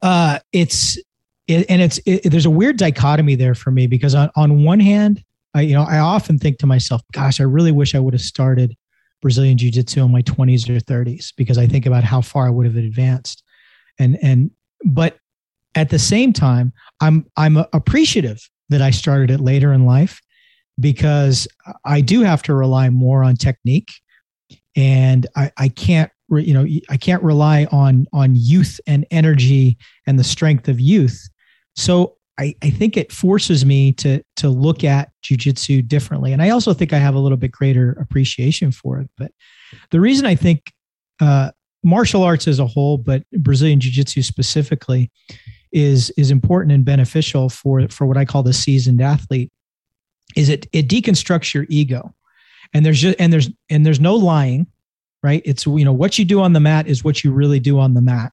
Uh, 0.03 0.39
it's 0.53 0.99
it, 1.47 1.67
and 1.69 1.83
it's 1.83 2.01
it, 2.07 2.31
there's 2.31 2.47
a 2.47 2.51
weird 2.51 2.77
dichotomy 2.77 3.35
there 3.35 3.55
for 3.55 3.71
me 3.71 3.87
because 3.87 4.15
on, 4.15 4.31
on 4.37 4.65
one 4.65 4.81
hand 4.81 5.23
i 5.55 5.61
you 5.61 5.75
know 5.75 5.85
i 5.89 5.99
often 5.99 6.39
think 6.39 6.59
to 6.59 6.67
myself 6.67 7.03
gosh 7.13 7.41
i 7.41 7.45
really 7.45 7.73
wish 7.73 7.95
i 7.95 7.99
would 7.99 8.15
have 8.15 8.21
started 8.21 8.77
brazilian 9.21 9.59
jiu-jitsu 9.59 10.05
in 10.05 10.13
my 10.13 10.23
20s 10.23 10.69
or 10.69 10.81
30s 10.81 11.33
because 11.37 11.59
i 11.59 11.67
think 11.67 11.87
about 11.87 12.05
how 12.05 12.21
far 12.21 12.47
i 12.47 12.51
would 12.51 12.67
have 12.67 12.77
advanced 12.77 13.43
and 13.99 14.19
and 14.23 14.51
but 14.85 15.19
at 15.75 15.91
the 15.91 15.99
same 15.99 16.33
time 16.33 16.73
i'm 17.01 17.27
i'm 17.37 17.57
appreciative 17.73 18.49
that 18.69 18.81
i 18.81 18.91
started 18.91 19.31
it 19.31 19.41
later 19.41 19.73
in 19.73 19.85
life 19.85 20.21
because 20.81 21.47
i 21.85 22.01
do 22.01 22.23
have 22.23 22.43
to 22.43 22.55
rely 22.55 22.91
more 22.91 23.23
on 23.23 23.37
technique 23.37 23.93
and 24.77 25.27
i 25.37 25.51
i 25.57 25.69
can't 25.69 26.11
you 26.31 26.55
know 26.55 26.67
i 26.91 26.97
can't 26.97 27.23
rely 27.23 27.67
on 27.71 28.07
on 28.13 28.33
youth 28.35 28.81
and 28.87 29.07
energy 29.11 29.77
and 30.07 30.19
the 30.19 30.25
strength 30.25 30.69
of 30.69 30.81
youth 30.81 31.29
so 31.77 32.17
I, 32.39 32.55
I 32.63 32.71
think 32.71 32.97
it 32.97 33.13
forces 33.13 33.65
me 33.65 33.93
to 33.93 34.23
to 34.37 34.49
look 34.49 34.83
at 34.83 35.11
jujitsu 35.23 35.87
differently. 35.87 36.33
And 36.33 36.43
I 36.43 36.51
also 36.51 36.75
think 36.75 36.93
I 36.93 36.99
have 36.99 37.15
a 37.15 37.19
little 37.19 37.39
bit 37.39 37.53
greater 37.53 37.93
appreciation 37.93 38.73
for 38.73 39.01
it. 39.01 39.11
But 39.17 39.33
the 39.91 40.01
reason 40.01 40.27
I 40.27 40.35
think 40.35 40.73
uh, 41.21 41.53
martial 41.85 42.23
arts 42.23 42.49
as 42.49 42.59
a 42.59 42.67
whole, 42.67 42.99
but 42.99 43.23
Brazilian 43.39 43.79
jiu-jitsu 43.79 44.23
specifically, 44.23 45.13
is 45.73 46.11
is 46.17 46.31
important 46.31 46.73
and 46.73 46.85
beneficial 46.85 47.49
for 47.49 47.89
for 47.89 48.07
what 48.07 48.17
I 48.17 48.25
call 48.25 48.43
the 48.43 48.53
seasoned 48.53 49.01
athlete, 49.01 49.53
is 50.37 50.49
it 50.49 50.67
it 50.73 50.89
deconstructs 50.89 51.55
your 51.55 51.67
ego. 51.69 52.15
And 52.73 52.85
there's 52.85 53.01
just 53.01 53.21
and 53.21 53.33
there's 53.33 53.51
and 53.71 53.87
there's 53.87 54.01
no 54.01 54.17
lying, 54.17 54.67
right? 55.23 55.43
It's 55.45 55.67
you 55.67 55.85
know 55.85 55.93
what 55.93 56.19
you 56.19 56.25
do 56.25 56.41
on 56.41 56.53
the 56.53 56.61
mat 56.61 56.87
is 56.87 57.05
what 57.05 57.23
you 57.23 57.33
really 57.33 57.61
do 57.61 57.79
on 57.79 57.95
the 57.95 58.03
mat. 58.03 58.33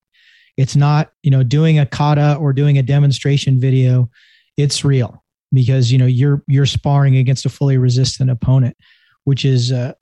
It's 0.57 0.75
not, 0.75 1.11
you 1.23 1.31
know, 1.31 1.43
doing 1.43 1.79
a 1.79 1.85
kata 1.85 2.35
or 2.35 2.53
doing 2.53 2.77
a 2.77 2.83
demonstration 2.83 3.59
video. 3.59 4.09
It's 4.57 4.83
real 4.83 5.23
because, 5.53 5.91
you 5.91 5.97
know, 5.97 6.05
you're, 6.05 6.43
you're 6.47 6.65
sparring 6.65 7.17
against 7.17 7.45
a 7.45 7.49
fully 7.49 7.77
resistant 7.77 8.29
opponent, 8.29 8.77
which 9.23 9.45
is, 9.45 9.71
uh, 9.71 9.93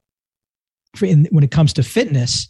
in, 1.01 1.27
when 1.31 1.43
it 1.43 1.51
comes 1.51 1.73
to 1.73 1.83
fitness, 1.83 2.49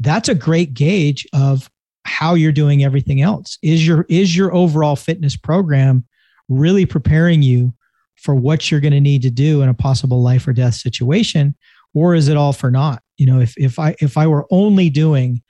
that's 0.00 0.28
a 0.28 0.34
great 0.34 0.74
gauge 0.74 1.26
of 1.32 1.70
how 2.04 2.34
you're 2.34 2.52
doing 2.52 2.84
everything 2.84 3.22
else. 3.22 3.58
Is 3.62 3.86
your, 3.86 4.04
is 4.08 4.36
your 4.36 4.54
overall 4.54 4.96
fitness 4.96 5.36
program 5.36 6.04
really 6.48 6.86
preparing 6.86 7.42
you 7.42 7.72
for 8.18 8.34
what 8.34 8.70
you're 8.70 8.80
going 8.80 8.92
to 8.92 9.00
need 9.00 9.22
to 9.22 9.30
do 9.30 9.62
in 9.62 9.68
a 9.68 9.74
possible 9.74 10.22
life 10.22 10.46
or 10.46 10.52
death 10.52 10.74
situation? 10.74 11.54
Or 11.94 12.14
is 12.14 12.28
it 12.28 12.36
all 12.36 12.52
for 12.52 12.70
naught? 12.70 13.02
You 13.16 13.26
know, 13.26 13.40
if, 13.40 13.56
if 13.56 13.78
I, 13.78 13.94
if 14.00 14.18
I 14.18 14.26
were 14.26 14.46
only 14.50 14.90
doing, 14.90 15.42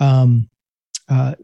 um, 0.00 0.48
uh, 1.08 1.34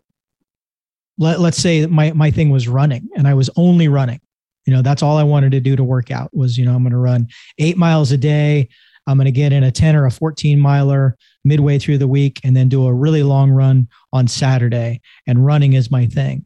let, 1.18 1.40
let's 1.40 1.58
say 1.58 1.86
my, 1.86 2.12
my 2.12 2.30
thing 2.30 2.50
was 2.50 2.66
running 2.66 3.08
and 3.16 3.28
I 3.28 3.34
was 3.34 3.50
only 3.56 3.88
running, 3.88 4.20
you 4.66 4.72
know, 4.72 4.82
that's 4.82 5.02
all 5.02 5.18
I 5.18 5.22
wanted 5.22 5.52
to 5.52 5.60
do 5.60 5.76
to 5.76 5.84
work 5.84 6.10
out 6.10 6.30
was, 6.32 6.56
you 6.56 6.64
know, 6.64 6.74
I'm 6.74 6.82
going 6.82 6.92
to 6.92 6.98
run 6.98 7.28
eight 7.58 7.76
miles 7.76 8.12
a 8.12 8.16
day. 8.16 8.68
I'm 9.06 9.16
going 9.16 9.26
to 9.26 9.32
get 9.32 9.52
in 9.52 9.64
a 9.64 9.72
10 9.72 9.96
or 9.96 10.06
a 10.06 10.10
14 10.10 10.58
miler 10.58 11.16
midway 11.44 11.78
through 11.78 11.98
the 11.98 12.08
week 12.08 12.40
and 12.44 12.56
then 12.56 12.68
do 12.68 12.86
a 12.86 12.94
really 12.94 13.22
long 13.22 13.50
run 13.50 13.88
on 14.12 14.28
Saturday. 14.28 15.00
And 15.26 15.44
running 15.44 15.72
is 15.72 15.90
my 15.90 16.06
thing. 16.06 16.44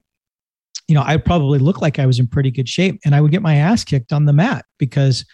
You 0.89 0.95
know, 0.95 1.03
I 1.05 1.17
probably 1.17 1.59
look 1.59 1.81
like 1.81 1.99
I 1.99 2.07
was 2.07 2.19
in 2.19 2.27
pretty 2.27 2.51
good 2.51 2.69
shape 2.69 3.01
and 3.05 3.15
I 3.15 3.21
would 3.21 3.31
get 3.31 3.43
my 3.43 3.57
ass 3.57 3.85
kicked 3.85 4.13
on 4.13 4.27
the 4.27 4.33
mat 4.33 4.65
because 4.79 5.25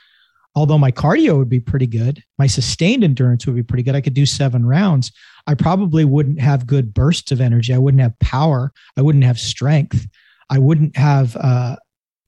although 0.54 0.78
my 0.78 0.92
cardio 0.92 1.38
would 1.38 1.48
be 1.48 1.60
pretty 1.60 1.86
good, 1.86 2.22
my 2.38 2.46
sustained 2.46 3.04
endurance 3.04 3.46
would 3.46 3.56
be 3.56 3.62
pretty 3.62 3.82
good. 3.82 3.94
I 3.94 4.00
could 4.00 4.14
do 4.14 4.26
seven 4.26 4.66
rounds. 4.66 5.12
I 5.46 5.54
probably 5.54 6.04
wouldn't 6.04 6.40
have 6.40 6.66
good 6.66 6.94
bursts 6.94 7.32
of 7.32 7.40
energy. 7.40 7.74
I 7.74 7.78
wouldn't 7.78 8.02
have 8.02 8.18
power. 8.20 8.72
I 8.96 9.02
wouldn't 9.02 9.24
have 9.24 9.38
strength. 9.38 10.06
I 10.50 10.58
wouldn't 10.58 10.96
have. 10.96 11.36
Uh, 11.36 11.76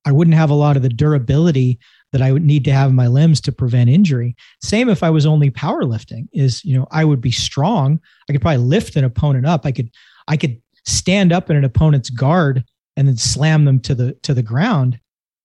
I 0.04 0.10
wouldn't 0.10 0.36
have 0.36 0.50
a 0.50 0.54
lot 0.54 0.76
of 0.76 0.82
the 0.82 0.88
durability 0.88 1.78
that 2.10 2.22
I 2.22 2.32
would 2.32 2.44
need 2.44 2.64
to 2.64 2.72
have 2.72 2.90
in 2.90 2.96
my 2.96 3.06
limbs 3.06 3.40
to 3.42 3.52
prevent 3.52 3.88
injury. 3.88 4.34
Same 4.60 4.88
if 4.88 5.02
I 5.02 5.10
was 5.10 5.26
only 5.26 5.50
powerlifting. 5.50 6.28
Is 6.32 6.64
you 6.64 6.76
know 6.76 6.86
I 6.90 7.04
would 7.04 7.20
be 7.20 7.30
strong. 7.30 8.00
I 8.28 8.32
could 8.32 8.42
probably 8.42 8.64
lift 8.64 8.96
an 8.96 9.04
opponent 9.04 9.46
up. 9.46 9.64
I 9.64 9.72
could 9.72 9.90
I 10.28 10.36
could 10.36 10.60
stand 10.84 11.32
up 11.32 11.50
in 11.50 11.56
an 11.56 11.64
opponent's 11.64 12.10
guard 12.10 12.64
and 12.96 13.08
then 13.08 13.16
slam 13.16 13.64
them 13.64 13.80
to 13.80 13.94
the 13.94 14.12
to 14.22 14.34
the 14.34 14.42
ground. 14.42 14.98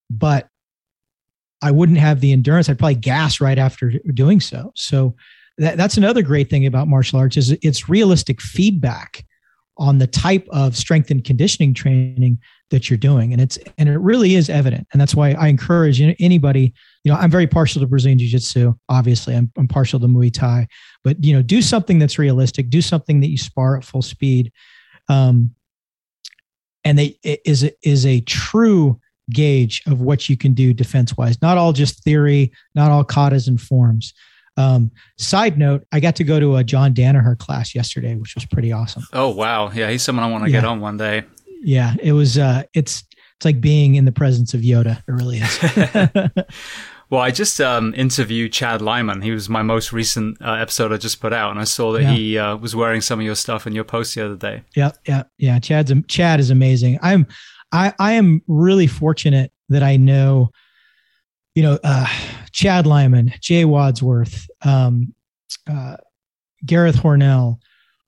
But 0.10 0.48
I 1.62 1.72
wouldn't 1.72 1.98
have 1.98 2.22
the 2.22 2.32
endurance. 2.32 2.70
I'd 2.70 2.78
probably 2.78 2.96
gas 2.96 3.42
right 3.42 3.58
after 3.58 3.94
doing 4.14 4.40
so. 4.40 4.72
So 4.76 5.16
that, 5.58 5.78
that's 5.78 5.98
another 5.98 6.22
great 6.22 6.50
thing 6.50 6.66
about 6.66 6.88
martial 6.88 7.20
arts 7.20 7.38
is 7.38 7.52
it's 7.62 7.90
realistic 7.90 8.42
feedback 8.42 9.26
on 9.80 9.98
the 10.00 10.08
type 10.08 10.48
of 10.50 10.76
strength 10.76 11.12
and 11.12 11.24
conditioning 11.24 11.74
training 11.74 12.40
that 12.70 12.90
you're 12.90 12.98
doing 12.98 13.32
and 13.32 13.42
it's 13.42 13.58
and 13.78 13.88
it 13.88 13.98
really 14.00 14.36
is 14.36 14.50
evident 14.50 14.86
and 14.92 15.00
that's 15.00 15.16
why 15.16 15.32
i 15.34 15.48
encourage 15.48 16.02
anybody 16.20 16.74
you 17.04 17.12
know 17.12 17.18
i'm 17.18 17.32
very 17.32 17.48
partial 17.48 17.80
to 17.80 17.88
brazilian 17.88 18.18
jiu-jitsu 18.18 18.74
obviously 18.90 19.36
I'm, 19.36 19.52
I'm 19.56 19.68
partial 19.68 20.00
to 20.00 20.08
muay 20.08 20.34
thai 20.34 20.68
but 21.04 21.24
you 21.24 21.34
know 21.34 21.42
do 21.42 21.62
something 21.62 22.00
that's 22.00 22.20
realistic 22.20 22.70
do 22.70 22.82
something 22.82 23.22
that 23.22 23.30
you 23.30 23.38
spar 23.38 23.78
at 23.78 23.86
full 23.86 24.02
speed 24.02 24.52
um, 25.10 25.52
and 26.88 26.98
they 26.98 27.20
is 27.24 27.70
is 27.84 28.06
a 28.06 28.22
true 28.22 29.00
gauge 29.30 29.84
of 29.88 30.00
what 30.00 30.30
you 30.30 30.38
can 30.38 30.54
do 30.54 30.74
defense 30.74 31.18
wise. 31.18 31.42
Not 31.42 31.58
all 31.58 31.74
just 31.74 32.02
theory, 32.02 32.54
not 32.76 32.92
all 32.92 33.04
katas 33.04 33.50
and 33.50 33.60
forms. 33.60 34.14
Um, 34.56 34.90
side 35.18 35.58
note, 35.58 35.86
I 35.92 36.00
got 36.00 36.16
to 36.16 36.24
go 36.24 36.40
to 36.40 36.56
a 36.56 36.64
John 36.64 36.94
Danaher 36.94 37.38
class 37.38 37.76
yesterday, 37.76 38.16
which 38.16 38.36
was 38.36 38.46
pretty 38.46 38.72
awesome. 38.72 39.04
Oh 39.12 39.30
wow, 39.30 39.70
yeah, 39.72 39.90
he's 39.90 40.02
someone 40.02 40.26
I 40.26 40.32
want 40.32 40.46
to 40.46 40.50
yeah. 40.50 40.62
get 40.62 40.66
on 40.66 40.80
one 40.80 40.96
day. 40.96 41.26
Yeah, 41.62 41.94
it 42.02 42.14
was. 42.14 42.38
Uh, 42.38 42.64
it's 42.74 43.04
it's 43.36 43.46
like 43.46 43.60
being 43.60 43.96
in 43.96 44.06
the 44.06 44.14
presence 44.14 44.54
of 44.54 44.62
Yoda. 44.62 44.98
It 44.98 45.12
really 45.12 45.40
is. 45.40 46.46
well, 47.10 47.22
I 47.22 47.32
just 47.32 47.62
um, 47.62 47.94
interviewed 47.96 48.52
Chad 48.52 48.82
Lyman. 48.82 49.22
He 49.22 49.32
was 49.32 49.48
my 49.48 49.62
most 49.62 49.94
recent 49.94 50.42
uh, 50.42 50.54
episode 50.54 50.92
I 50.92 50.98
just 50.98 51.22
put 51.22 51.32
out, 51.32 51.52
and 51.52 51.60
I 51.60 51.64
saw 51.64 51.94
that 51.94 52.02
yeah. 52.02 52.12
he 52.12 52.38
uh, 52.38 52.58
was 52.58 52.76
wearing 52.76 53.02
some 53.02 53.20
of 53.20 53.26
your 53.26 53.36
stuff 53.36 53.66
in 53.66 53.74
your 53.74 53.86
post 53.86 54.16
the 54.16 54.26
other 54.26 54.36
day. 54.36 54.64
Yeah, 54.76 54.92
yeah, 55.08 55.24
yeah. 55.38 55.60
Chad's 55.60 55.94
Chad 56.08 56.40
is 56.40 56.50
amazing. 56.50 57.00
I'm 57.02 57.26
I 57.72 57.94
I 58.00 58.14
am 58.14 58.42
really 58.48 58.88
fortunate 58.88 59.52
that 59.70 59.84
I 59.84 59.96
know, 59.96 60.52
you 61.56 61.64
know, 61.64 61.80
uh, 61.84 62.08
Chad 62.52 62.86
Lyman, 62.86 63.34
Jay 63.40 63.64
Wadsworth, 63.64 64.48
um, 64.64 65.14
uh, 65.70 65.98
Gareth 66.66 66.98
Hornell, 66.98 67.60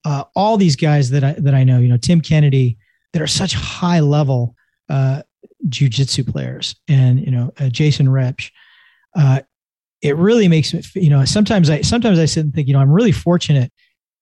uh, 0.04 0.26
all 0.36 0.58
these 0.58 0.76
guys 0.76 1.10
that 1.12 1.24
I 1.24 1.34
that 1.34 1.54
I 1.54 1.64
know. 1.64 1.80
You 1.80 1.88
know, 1.88 1.98
Tim 1.98 2.20
Kennedy, 2.20 2.78
that 3.14 3.22
are 3.22 3.28
such 3.28 3.54
high 3.54 4.02
level 4.02 4.56
uh, 4.90 5.24
jujitsu 5.68 6.28
players, 6.28 6.76
and 6.90 7.20
you 7.20 7.32
know 7.32 7.54
uh, 7.60 7.70
Jason 7.70 8.08
Repsch. 8.08 8.52
Uh, 9.16 9.42
it 10.02 10.16
really 10.16 10.48
makes 10.48 10.74
me, 10.74 10.82
you 10.96 11.10
know, 11.10 11.26
sometimes 11.26 11.70
I 11.70 11.82
sometimes 11.82 12.20
I 12.20 12.26
sit 12.26 12.46
and 12.46 12.54
think, 12.54 12.68
you 12.68 12.74
know, 12.74 12.80
I'm 12.80 12.92
really 12.92 13.12
fortunate, 13.12 13.72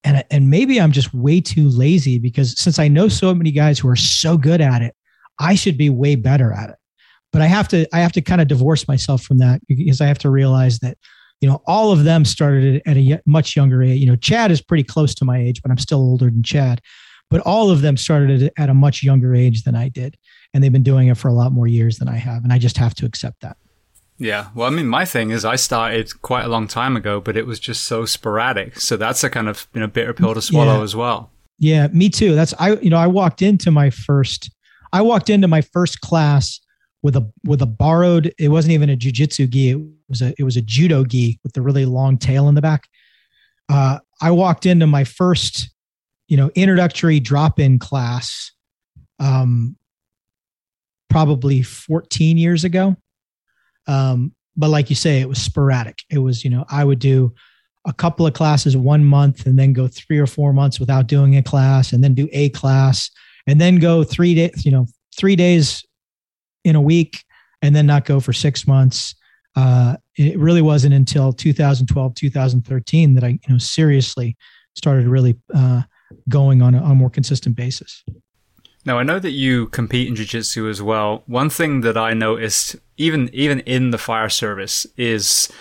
and 0.03 0.23
and 0.31 0.49
maybe 0.49 0.81
I'm 0.81 0.91
just 0.91 1.13
way 1.13 1.41
too 1.41 1.69
lazy 1.69 2.19
because 2.19 2.59
since 2.59 2.79
I 2.79 2.87
know 2.87 3.07
so 3.07 3.33
many 3.33 3.51
guys 3.51 3.79
who 3.79 3.87
are 3.89 3.95
so 3.95 4.37
good 4.37 4.61
at 4.61 4.81
it, 4.81 4.95
I 5.39 5.55
should 5.55 5.77
be 5.77 5.89
way 5.89 6.15
better 6.15 6.51
at 6.51 6.69
it. 6.69 6.77
But 7.31 7.41
I 7.41 7.47
have 7.47 7.67
to 7.69 7.87
I 7.93 7.99
have 7.99 8.13
to 8.13 8.21
kind 8.21 8.41
of 8.41 8.47
divorce 8.47 8.87
myself 8.87 9.21
from 9.21 9.37
that 9.39 9.61
because 9.67 10.01
I 10.01 10.07
have 10.07 10.19
to 10.19 10.29
realize 10.29 10.79
that 10.79 10.97
you 11.41 11.47
know 11.47 11.61
all 11.67 11.91
of 11.91 12.03
them 12.03 12.25
started 12.25 12.81
at 12.87 12.97
a 12.97 13.21
much 13.25 13.55
younger 13.55 13.83
age. 13.83 13.99
You 13.99 14.07
know, 14.07 14.15
Chad 14.15 14.51
is 14.51 14.61
pretty 14.61 14.83
close 14.83 15.13
to 15.15 15.25
my 15.25 15.37
age, 15.37 15.61
but 15.61 15.69
I'm 15.69 15.77
still 15.77 15.99
older 15.99 16.25
than 16.25 16.43
Chad. 16.43 16.81
But 17.29 17.41
all 17.41 17.69
of 17.69 17.81
them 17.81 17.97
started 17.97 18.51
at 18.57 18.69
a 18.69 18.73
much 18.73 19.03
younger 19.03 19.35
age 19.35 19.63
than 19.63 19.75
I 19.75 19.89
did 19.89 20.17
and 20.53 20.63
they've 20.63 20.71
been 20.71 20.83
doing 20.83 21.07
it 21.07 21.17
for 21.17 21.27
a 21.27 21.33
lot 21.33 21.51
more 21.51 21.67
years 21.67 21.97
than 21.97 22.07
I 22.07 22.15
have, 22.15 22.43
and 22.43 22.53
I 22.53 22.57
just 22.57 22.77
have 22.77 22.95
to 22.95 23.05
accept 23.05 23.41
that. 23.41 23.57
Yeah, 24.19 24.47
well, 24.55 24.67
I 24.67 24.71
mean, 24.71 24.87
my 24.87 25.05
thing 25.05 25.29
is, 25.29 25.45
I 25.45 25.55
started 25.55 26.21
quite 26.21 26.45
a 26.45 26.47
long 26.47 26.67
time 26.67 26.97
ago, 26.97 27.21
but 27.21 27.37
it 27.37 27.45
was 27.45 27.59
just 27.59 27.83
so 27.83 28.05
sporadic. 28.05 28.79
So 28.79 28.97
that's 28.97 29.23
a 29.23 29.29
kind 29.29 29.47
of 29.47 29.67
you 29.73 29.81
know 29.81 29.87
bitter 29.87 30.13
pill 30.13 30.33
to 30.33 30.41
swallow 30.41 30.77
yeah. 30.77 30.83
as 30.83 30.95
well. 30.95 31.31
Yeah, 31.59 31.87
me 31.87 32.09
too. 32.09 32.35
That's 32.35 32.53
I 32.59 32.75
you 32.77 32.89
know 32.89 32.97
I 32.97 33.07
walked 33.07 33.41
into 33.41 33.71
my 33.71 33.89
first 33.89 34.49
I 34.91 35.01
walked 35.01 35.29
into 35.29 35.47
my 35.47 35.61
first 35.61 36.01
class 36.01 36.59
with 37.03 37.15
a 37.15 37.31
with 37.45 37.61
a 37.61 37.67
borrowed 37.67 38.33
it 38.39 38.49
wasn't 38.49 38.73
even 38.73 38.89
a 38.89 38.97
jujitsu 38.97 39.49
gi 39.49 39.69
it 39.71 39.79
was 40.09 40.21
a 40.21 40.33
it 40.39 40.43
was 40.43 40.57
a 40.57 40.61
judo 40.61 41.03
gi 41.03 41.39
with 41.43 41.53
the 41.53 41.61
really 41.61 41.85
long 41.85 42.17
tail 42.17 42.47
in 42.49 42.55
the 42.55 42.61
back. 42.61 42.87
Uh, 43.69 43.99
I 44.21 44.31
walked 44.31 44.65
into 44.65 44.87
my 44.87 45.03
first 45.03 45.69
you 46.27 46.37
know 46.37 46.49
introductory 46.55 47.19
drop 47.19 47.59
in 47.59 47.77
class 47.77 48.51
um, 49.19 49.75
probably 51.09 51.61
14 51.61 52.37
years 52.37 52.63
ago. 52.63 52.95
Um, 53.87 54.33
but 54.55 54.69
like 54.69 54.89
you 54.89 54.95
say, 54.95 55.21
it 55.21 55.29
was 55.29 55.41
sporadic. 55.41 55.99
It 56.09 56.19
was, 56.19 56.43
you 56.43 56.49
know, 56.49 56.65
I 56.69 56.83
would 56.83 56.99
do 56.99 57.33
a 57.85 57.93
couple 57.93 58.27
of 58.27 58.33
classes 58.33 58.75
one 58.75 59.05
month 59.05 59.45
and 59.45 59.57
then 59.57 59.71
go 59.71 59.87
three 59.87 60.19
or 60.19 60.27
four 60.27 60.51
months 60.51 60.79
without 60.79 61.07
doing 61.07 61.37
a 61.37 61.43
class 61.43 61.93
and 61.93 62.03
then 62.03 62.13
do 62.13 62.27
a 62.33 62.49
class 62.49 63.09
and 63.45 63.61
then 63.61 63.77
go 63.77 64.03
three 64.03 64.35
days, 64.35 64.65
you 64.65 64.71
know, 64.71 64.87
three 65.15 65.35
days 65.35 65.85
in 66.65 66.75
a 66.75 66.81
week 66.81 67.23
and 67.61 67.75
then 67.75 67.85
not 67.85 68.05
go 68.05 68.19
for 68.19 68.33
six 68.33 68.67
months. 68.67 69.15
Uh, 69.55 69.95
it 70.17 70.37
really 70.37 70.61
wasn't 70.61 70.93
until 70.93 71.31
2012, 71.31 72.13
2013 72.13 73.13
that 73.13 73.23
I, 73.23 73.27
you 73.29 73.39
know, 73.49 73.57
seriously 73.57 74.35
started 74.75 75.07
really 75.07 75.35
uh, 75.55 75.81
going 76.29 76.61
on 76.61 76.75
a, 76.75 76.79
on 76.79 76.91
a 76.91 76.95
more 76.95 77.09
consistent 77.09 77.55
basis. 77.55 78.03
Now 78.87 78.97
I 78.97 79.03
know 79.03 79.19
that 79.19 79.31
you 79.31 79.67
compete 79.67 80.07
in 80.07 80.15
jiu-jitsu 80.15 80.69
as 80.69 80.81
well. 80.81 81.23
One 81.27 81.49
thing 81.49 81.81
that 81.81 81.97
I 81.97 82.13
noticed, 82.13 82.77
even 82.95 83.29
even 83.33 83.59
in 83.59 83.91
the 83.91 83.97
fire 83.97 84.29
service, 84.29 84.87
is 84.95 85.51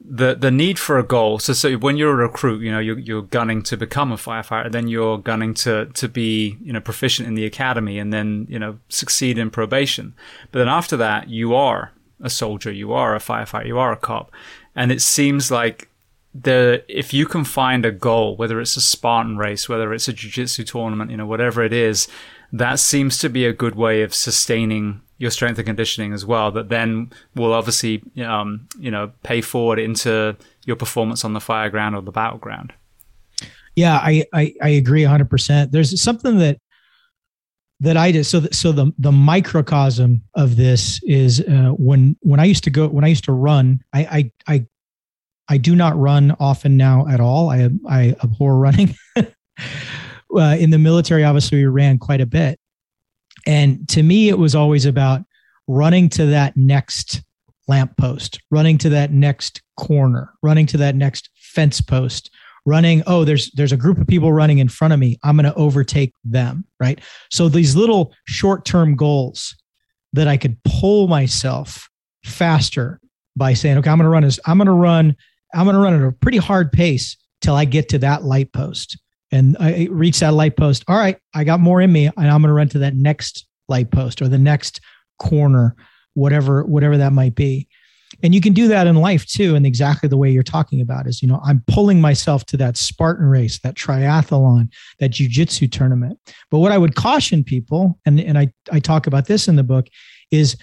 the 0.00 0.36
the 0.36 0.52
need 0.52 0.78
for 0.78 0.96
a 0.96 1.02
goal. 1.02 1.40
So, 1.40 1.52
so 1.52 1.72
when 1.74 1.96
you're 1.96 2.12
a 2.12 2.28
recruit, 2.28 2.62
you 2.62 2.70
know 2.70 2.78
you're, 2.78 3.00
you're 3.00 3.22
gunning 3.22 3.64
to 3.64 3.76
become 3.76 4.12
a 4.12 4.16
firefighter, 4.16 4.70
then 4.70 4.86
you're 4.86 5.18
gunning 5.18 5.52
to 5.54 5.86
to 5.86 6.08
be 6.08 6.58
you 6.62 6.72
know 6.72 6.80
proficient 6.80 7.26
in 7.26 7.34
the 7.34 7.44
academy, 7.44 7.98
and 7.98 8.12
then 8.12 8.46
you 8.48 8.60
know 8.60 8.78
succeed 8.88 9.36
in 9.36 9.50
probation. 9.50 10.14
But 10.52 10.60
then 10.60 10.68
after 10.68 10.96
that, 10.96 11.28
you 11.28 11.56
are 11.56 11.90
a 12.22 12.30
soldier, 12.30 12.70
you 12.70 12.92
are 12.92 13.16
a 13.16 13.18
firefighter, 13.18 13.66
you 13.66 13.80
are 13.80 13.90
a 13.90 13.96
cop, 13.96 14.30
and 14.76 14.92
it 14.92 15.02
seems 15.02 15.50
like 15.50 15.88
the 16.32 16.84
if 16.86 17.12
you 17.12 17.26
can 17.26 17.42
find 17.42 17.84
a 17.84 17.90
goal, 17.90 18.36
whether 18.36 18.60
it's 18.60 18.76
a 18.76 18.80
Spartan 18.80 19.38
race, 19.38 19.68
whether 19.68 19.92
it's 19.92 20.06
a 20.06 20.12
jiu-jitsu 20.12 20.62
tournament, 20.62 21.10
you 21.10 21.16
know 21.16 21.26
whatever 21.26 21.64
it 21.64 21.72
is 21.72 22.06
that 22.52 22.78
seems 22.78 23.18
to 23.18 23.28
be 23.28 23.46
a 23.46 23.52
good 23.52 23.74
way 23.74 24.02
of 24.02 24.14
sustaining 24.14 25.00
your 25.18 25.30
strength 25.30 25.58
and 25.58 25.66
conditioning 25.66 26.12
as 26.12 26.24
well. 26.24 26.50
That 26.50 26.68
then 26.68 27.12
will 27.34 27.52
obviously, 27.52 28.02
um, 28.24 28.66
you 28.78 28.90
know, 28.90 29.12
pay 29.22 29.40
forward 29.40 29.78
into 29.78 30.36
your 30.64 30.76
performance 30.76 31.24
on 31.24 31.34
the 31.34 31.40
fire 31.40 31.70
ground 31.70 31.94
or 31.94 32.02
the 32.02 32.10
battleground. 32.10 32.72
Yeah, 33.76 33.96
I 33.96 34.24
I, 34.32 34.54
I 34.62 34.68
agree 34.70 35.02
100. 35.02 35.30
percent 35.30 35.72
There's 35.72 36.00
something 36.00 36.38
that 36.38 36.58
that 37.80 37.96
I 37.96 38.12
did. 38.12 38.24
So, 38.24 38.40
the, 38.40 38.54
so 38.54 38.72
the 38.72 38.92
the 38.98 39.12
microcosm 39.12 40.22
of 40.34 40.56
this 40.56 41.00
is 41.04 41.40
uh, 41.40 41.70
when 41.76 42.16
when 42.20 42.40
I 42.40 42.44
used 42.44 42.64
to 42.64 42.70
go 42.70 42.88
when 42.88 43.04
I 43.04 43.08
used 43.08 43.24
to 43.24 43.32
run. 43.32 43.82
I 43.92 44.30
I 44.46 44.54
I, 44.54 44.66
I 45.48 45.58
do 45.58 45.74
not 45.74 45.98
run 45.98 46.36
often 46.40 46.76
now 46.76 47.06
at 47.08 47.20
all. 47.20 47.50
I 47.50 47.68
I 47.88 48.16
abhor 48.22 48.56
running. 48.56 48.94
uh, 50.36 50.56
in 50.58 50.70
the 50.70 50.78
military, 50.78 51.24
obviously, 51.24 51.58
we 51.58 51.66
ran 51.66 51.98
quite 51.98 52.20
a 52.20 52.26
bit. 52.26 52.58
And 53.46 53.88
to 53.90 54.02
me, 54.02 54.28
it 54.28 54.38
was 54.38 54.54
always 54.54 54.86
about 54.86 55.22
running 55.66 56.08
to 56.10 56.26
that 56.26 56.56
next 56.56 57.22
lamppost, 57.68 58.40
running 58.50 58.78
to 58.78 58.88
that 58.90 59.12
next 59.12 59.62
corner, 59.76 60.32
running 60.42 60.66
to 60.66 60.76
that 60.78 60.94
next 60.94 61.30
fence 61.36 61.80
post, 61.80 62.30
running, 62.66 63.02
oh, 63.06 63.24
there's 63.24 63.50
there's 63.52 63.72
a 63.72 63.76
group 63.76 63.98
of 63.98 64.06
people 64.06 64.32
running 64.32 64.58
in 64.58 64.68
front 64.68 64.92
of 64.92 65.00
me. 65.00 65.18
I'm 65.22 65.36
going 65.36 65.50
to 65.50 65.54
overtake 65.54 66.12
them, 66.24 66.64
right? 66.78 67.00
So 67.30 67.48
these 67.48 67.76
little 67.76 68.12
short-term 68.26 68.96
goals 68.96 69.54
that 70.12 70.28
I 70.28 70.36
could 70.36 70.58
pull 70.64 71.06
myself 71.06 71.88
faster 72.24 73.00
by 73.36 73.54
saying, 73.54 73.78
okay, 73.78 73.90
I'm 73.90 73.98
going 73.98 74.04
to 74.04 74.10
run 74.10 74.24
as 74.24 74.40
I'm 74.44 74.58
going 74.58 74.66
to 74.66 74.72
run, 74.72 75.16
I'm 75.54 75.64
going 75.64 75.74
to 75.74 75.80
run 75.80 75.94
at 75.94 76.06
a 76.06 76.12
pretty 76.12 76.38
hard 76.38 76.72
pace 76.72 77.16
till 77.40 77.54
I 77.54 77.64
get 77.64 77.88
to 77.90 77.98
that 78.00 78.24
light 78.24 78.52
post 78.52 78.98
and 79.32 79.56
I 79.60 79.88
reach 79.90 80.20
that 80.20 80.34
light 80.34 80.56
post. 80.56 80.84
All 80.88 80.96
right, 80.96 81.16
I 81.34 81.44
got 81.44 81.60
more 81.60 81.80
in 81.80 81.92
me, 81.92 82.06
and 82.06 82.30
I'm 82.30 82.42
going 82.42 82.48
to 82.48 82.52
run 82.52 82.68
to 82.70 82.78
that 82.80 82.94
next 82.94 83.46
light 83.68 83.90
post 83.90 84.20
or 84.20 84.28
the 84.28 84.38
next 84.38 84.80
corner, 85.18 85.76
whatever 86.14 86.64
whatever 86.64 86.96
that 86.96 87.12
might 87.12 87.34
be. 87.34 87.68
And 88.22 88.34
you 88.34 88.40
can 88.40 88.52
do 88.52 88.68
that 88.68 88.86
in 88.86 88.96
life 88.96 89.24
too, 89.26 89.54
in 89.54 89.64
exactly 89.64 90.08
the 90.08 90.16
way 90.16 90.30
you're 90.30 90.42
talking 90.42 90.80
about. 90.80 91.06
Is 91.06 91.22
you 91.22 91.28
know, 91.28 91.40
I'm 91.44 91.62
pulling 91.68 92.00
myself 92.00 92.44
to 92.46 92.56
that 92.58 92.76
Spartan 92.76 93.26
race, 93.26 93.60
that 93.60 93.76
triathlon, 93.76 94.68
that 94.98 95.12
jujitsu 95.12 95.70
tournament. 95.70 96.18
But 96.50 96.58
what 96.58 96.72
I 96.72 96.78
would 96.78 96.96
caution 96.96 97.44
people, 97.44 97.98
and 98.04 98.20
and 98.20 98.36
I 98.36 98.52
I 98.72 98.80
talk 98.80 99.06
about 99.06 99.26
this 99.26 99.48
in 99.48 99.56
the 99.56 99.62
book, 99.62 99.86
is 100.30 100.56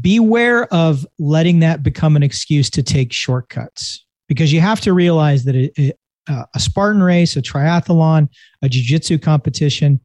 beware 0.00 0.72
of 0.72 1.06
letting 1.18 1.60
that 1.60 1.82
become 1.82 2.16
an 2.16 2.22
excuse 2.22 2.70
to 2.70 2.82
take 2.82 3.12
shortcuts 3.12 4.04
because 4.28 4.52
you 4.52 4.60
have 4.60 4.80
to 4.80 4.92
realize 4.92 5.44
that 5.44 5.56
it, 5.56 5.72
it, 5.76 5.98
uh, 6.28 6.44
a 6.54 6.60
Spartan 6.60 7.02
race, 7.02 7.36
a 7.36 7.42
triathlon, 7.42 8.28
a 8.62 8.68
jiu-jitsu 8.68 9.18
competition. 9.18 10.00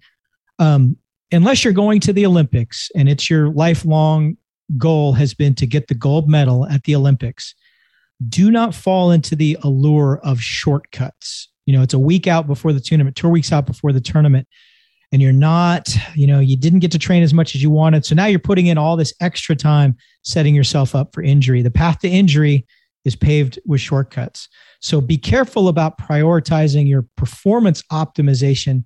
Um, 0.60 0.98
unless 1.32 1.64
you're 1.64 1.74
going 1.74 2.00
to 2.02 2.14
the 2.14 2.26
Olympics 2.26 2.90
and 2.96 3.10
it's 3.10 3.30
your 3.30 3.50
lifelong 3.50 4.38
goal 4.78 5.14
has 5.14 5.34
been 5.34 5.54
to 5.56 5.68
get 5.68 5.88
the 5.88 5.96
gold 5.96 6.30
medal 6.30 6.68
at 6.68 6.84
the 6.84 6.96
Olympics, 6.96 7.54
do 8.30 8.50
not 8.50 8.74
fall 8.74 9.12
into 9.12 9.36
the 9.36 9.58
allure 9.64 10.20
of 10.24 10.42
shortcuts. 10.42 11.50
You 11.66 11.76
know, 11.76 11.82
it's 11.82 11.94
a 11.94 12.00
week 12.00 12.28
out 12.28 12.48
before 12.48 12.74
the 12.74 12.80
tournament, 12.80 13.16
two 13.16 13.30
weeks 13.30 13.52
out 13.52 13.66
before 13.66 13.92
the 13.92 14.02
tournament, 14.02 14.48
and 15.12 15.22
you're 15.22 15.34
not, 15.34 15.96
you 16.16 16.28
know, 16.28 16.40
you 16.40 16.58
didn't 16.58 16.80
get 16.80 16.92
to 16.92 17.00
train 17.00 17.24
as 17.24 17.34
much 17.34 17.56
as 17.56 17.62
you 17.62 17.70
wanted. 17.70 18.06
So 18.06 18.16
now 18.16 18.26
you're 18.26 18.40
putting 18.40 18.68
in 18.68 18.78
all 18.78 18.96
this 18.96 19.14
extra 19.20 19.56
time 19.56 19.96
setting 20.24 20.56
yourself 20.56 20.96
up 20.96 21.14
for 21.14 21.22
injury. 21.22 21.62
The 21.62 21.72
path 21.72 22.00
to 22.00 22.10
injury 22.10 22.66
is 23.06 23.16
paved 23.16 23.60
with 23.66 23.80
shortcuts. 23.80 24.50
So 24.82 25.00
be 25.00 25.18
careful 25.18 25.68
about 25.68 25.98
prioritizing 25.98 26.88
your 26.88 27.06
performance 27.16 27.82
optimization 27.92 28.84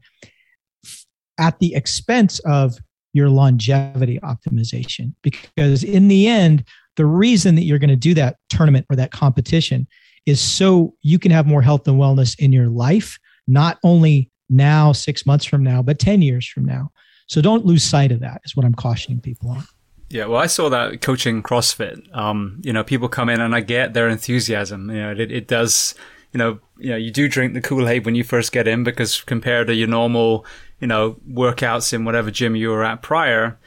at 1.40 1.58
the 1.60 1.74
expense 1.74 2.40
of 2.40 2.78
your 3.14 3.30
longevity 3.30 4.20
optimization. 4.20 5.14
Because 5.24 5.84
in 5.84 6.10
the 6.10 6.28
end, 6.28 6.64
the 6.98 7.06
reason 7.06 7.56
that 7.56 7.64
you're 7.64 7.80
going 7.80 7.90
to 7.90 7.96
do 7.96 8.14
that 8.14 8.36
tournament 8.50 8.86
or 8.90 8.96
that 8.98 9.12
competition 9.12 9.88
is 10.26 10.42
so 10.42 10.94
you 11.02 11.18
can 11.18 11.32
have 11.32 11.48
more 11.48 11.62
health 11.62 11.88
and 11.88 11.98
wellness 11.98 12.38
in 12.40 12.52
your 12.52 12.68
life, 12.68 13.18
not 13.48 13.80
only 13.84 14.30
now, 14.50 14.92
six 14.92 15.26
months 15.26 15.46
from 15.46 15.64
now, 15.64 15.82
but 15.82 15.98
10 15.98 16.22
years 16.22 16.48
from 16.48 16.66
now. 16.66 16.92
So 17.28 17.42
don't 17.42 17.66
lose 17.66 17.84
sight 17.84 18.12
of 18.12 18.20
that, 18.20 18.42
is 18.44 18.56
what 18.56 18.66
I'm 18.66 18.76
cautioning 18.76 19.22
people 19.22 19.50
on. 19.50 19.64
Yeah, 20.10 20.26
well, 20.26 20.42
I 20.42 20.48
saw 20.48 20.70
that 20.70 21.02
coaching 21.02 21.44
CrossFit. 21.44 22.16
Um, 22.16 22.60
you 22.64 22.74
know, 22.74 22.84
people 22.84 23.08
come 23.08 23.30
in 23.30 23.40
and 23.40 23.54
I 23.54 23.62
get 23.62 23.94
their 23.94 24.10
enthusiasm. 24.10 24.90
You 24.90 25.02
know, 25.02 25.12
it, 25.12 25.32
it 25.32 25.48
does. 25.48 25.94
You 26.34 26.38
know, 26.38 26.60
you 26.78 26.90
know, 26.90 26.96
you 26.96 27.12
do 27.12 27.28
drink 27.28 27.54
the 27.54 27.62
Kool 27.62 27.88
Aid 27.88 28.06
when 28.06 28.16
you 28.16 28.24
first 28.24 28.52
get 28.52 28.68
in 28.68 28.84
because 28.84 29.22
compared 29.22 29.68
to 29.68 29.74
your 29.74 29.88
normal, 29.88 30.46
you 30.80 30.88
know, 30.88 31.18
workouts 31.30 31.94
in 31.94 32.06
whatever 32.06 32.32
gym 32.32 32.56
you 32.56 32.70
were 32.70 32.84
at 32.84 33.02
prior, 33.02 33.58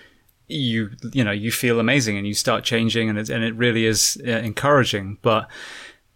you 0.48 0.90
you 1.12 1.24
know 1.24 1.30
you 1.32 1.50
feel 1.50 1.80
amazing 1.80 2.16
and 2.18 2.26
you 2.26 2.34
start 2.34 2.62
changing 2.62 3.08
and 3.08 3.18
it 3.18 3.30
and 3.30 3.42
it 3.42 3.54
really 3.54 3.86
is 3.86 4.20
uh, 4.26 4.30
encouraging. 4.30 5.18
But 5.22 5.48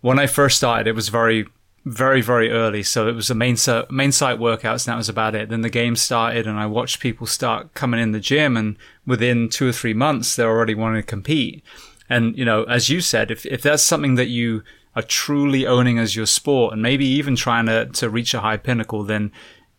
when 0.01 0.19
I 0.19 0.27
first 0.27 0.57
started, 0.57 0.87
it 0.87 0.95
was 0.95 1.09
very 1.09 1.47
very 1.87 2.21
very 2.21 2.51
early, 2.51 2.83
so 2.83 3.09
it 3.09 3.15
was 3.15 3.29
the 3.29 3.35
main 3.35 3.57
main 3.91 4.13
site 4.13 4.39
workouts, 4.39 4.87
and 4.87 4.93
that 4.93 4.99
was 4.99 5.09
about 5.09 5.35
it. 5.35 5.49
Then 5.49 5.63
the 5.63 5.71
game 5.71 5.97
started, 5.97 6.47
and 6.47 6.59
I 6.59 6.67
watched 6.67 7.01
people 7.01 7.27
start 7.27 7.73
coming 7.75 8.01
in 8.01 8.13
the 8.13 8.21
gym, 8.21 8.57
and 8.57 8.77
within 9.07 9.49
two 9.49 9.69
or 9.69 9.73
three 9.73 9.95
months, 9.95 10.37
they're 10.37 10.51
already 10.51 10.75
wanting 10.75 11.03
to 11.03 11.07
compete. 11.07 11.65
And 12.11 12.37
you 12.37 12.45
know, 12.45 12.65
as 12.65 12.91
you 12.91 13.01
said, 13.01 13.31
if 13.31 13.47
if 13.47 13.63
that's 13.63 13.83
something 13.83 14.17
that 14.17 14.29
you 14.29 14.63
are 14.95 15.03
truly 15.03 15.67
owning 15.67 15.99
as 15.99 16.15
your 16.15 16.27
sport, 16.27 16.75
and 16.75 16.83
maybe 16.83 17.07
even 17.07 17.37
trying 17.37 17.67
to 17.67 17.87
to 17.87 18.11
reach 18.11 18.35
a 18.35 18.41
high 18.41 18.59
pinnacle, 18.59 19.03
then 19.03 19.33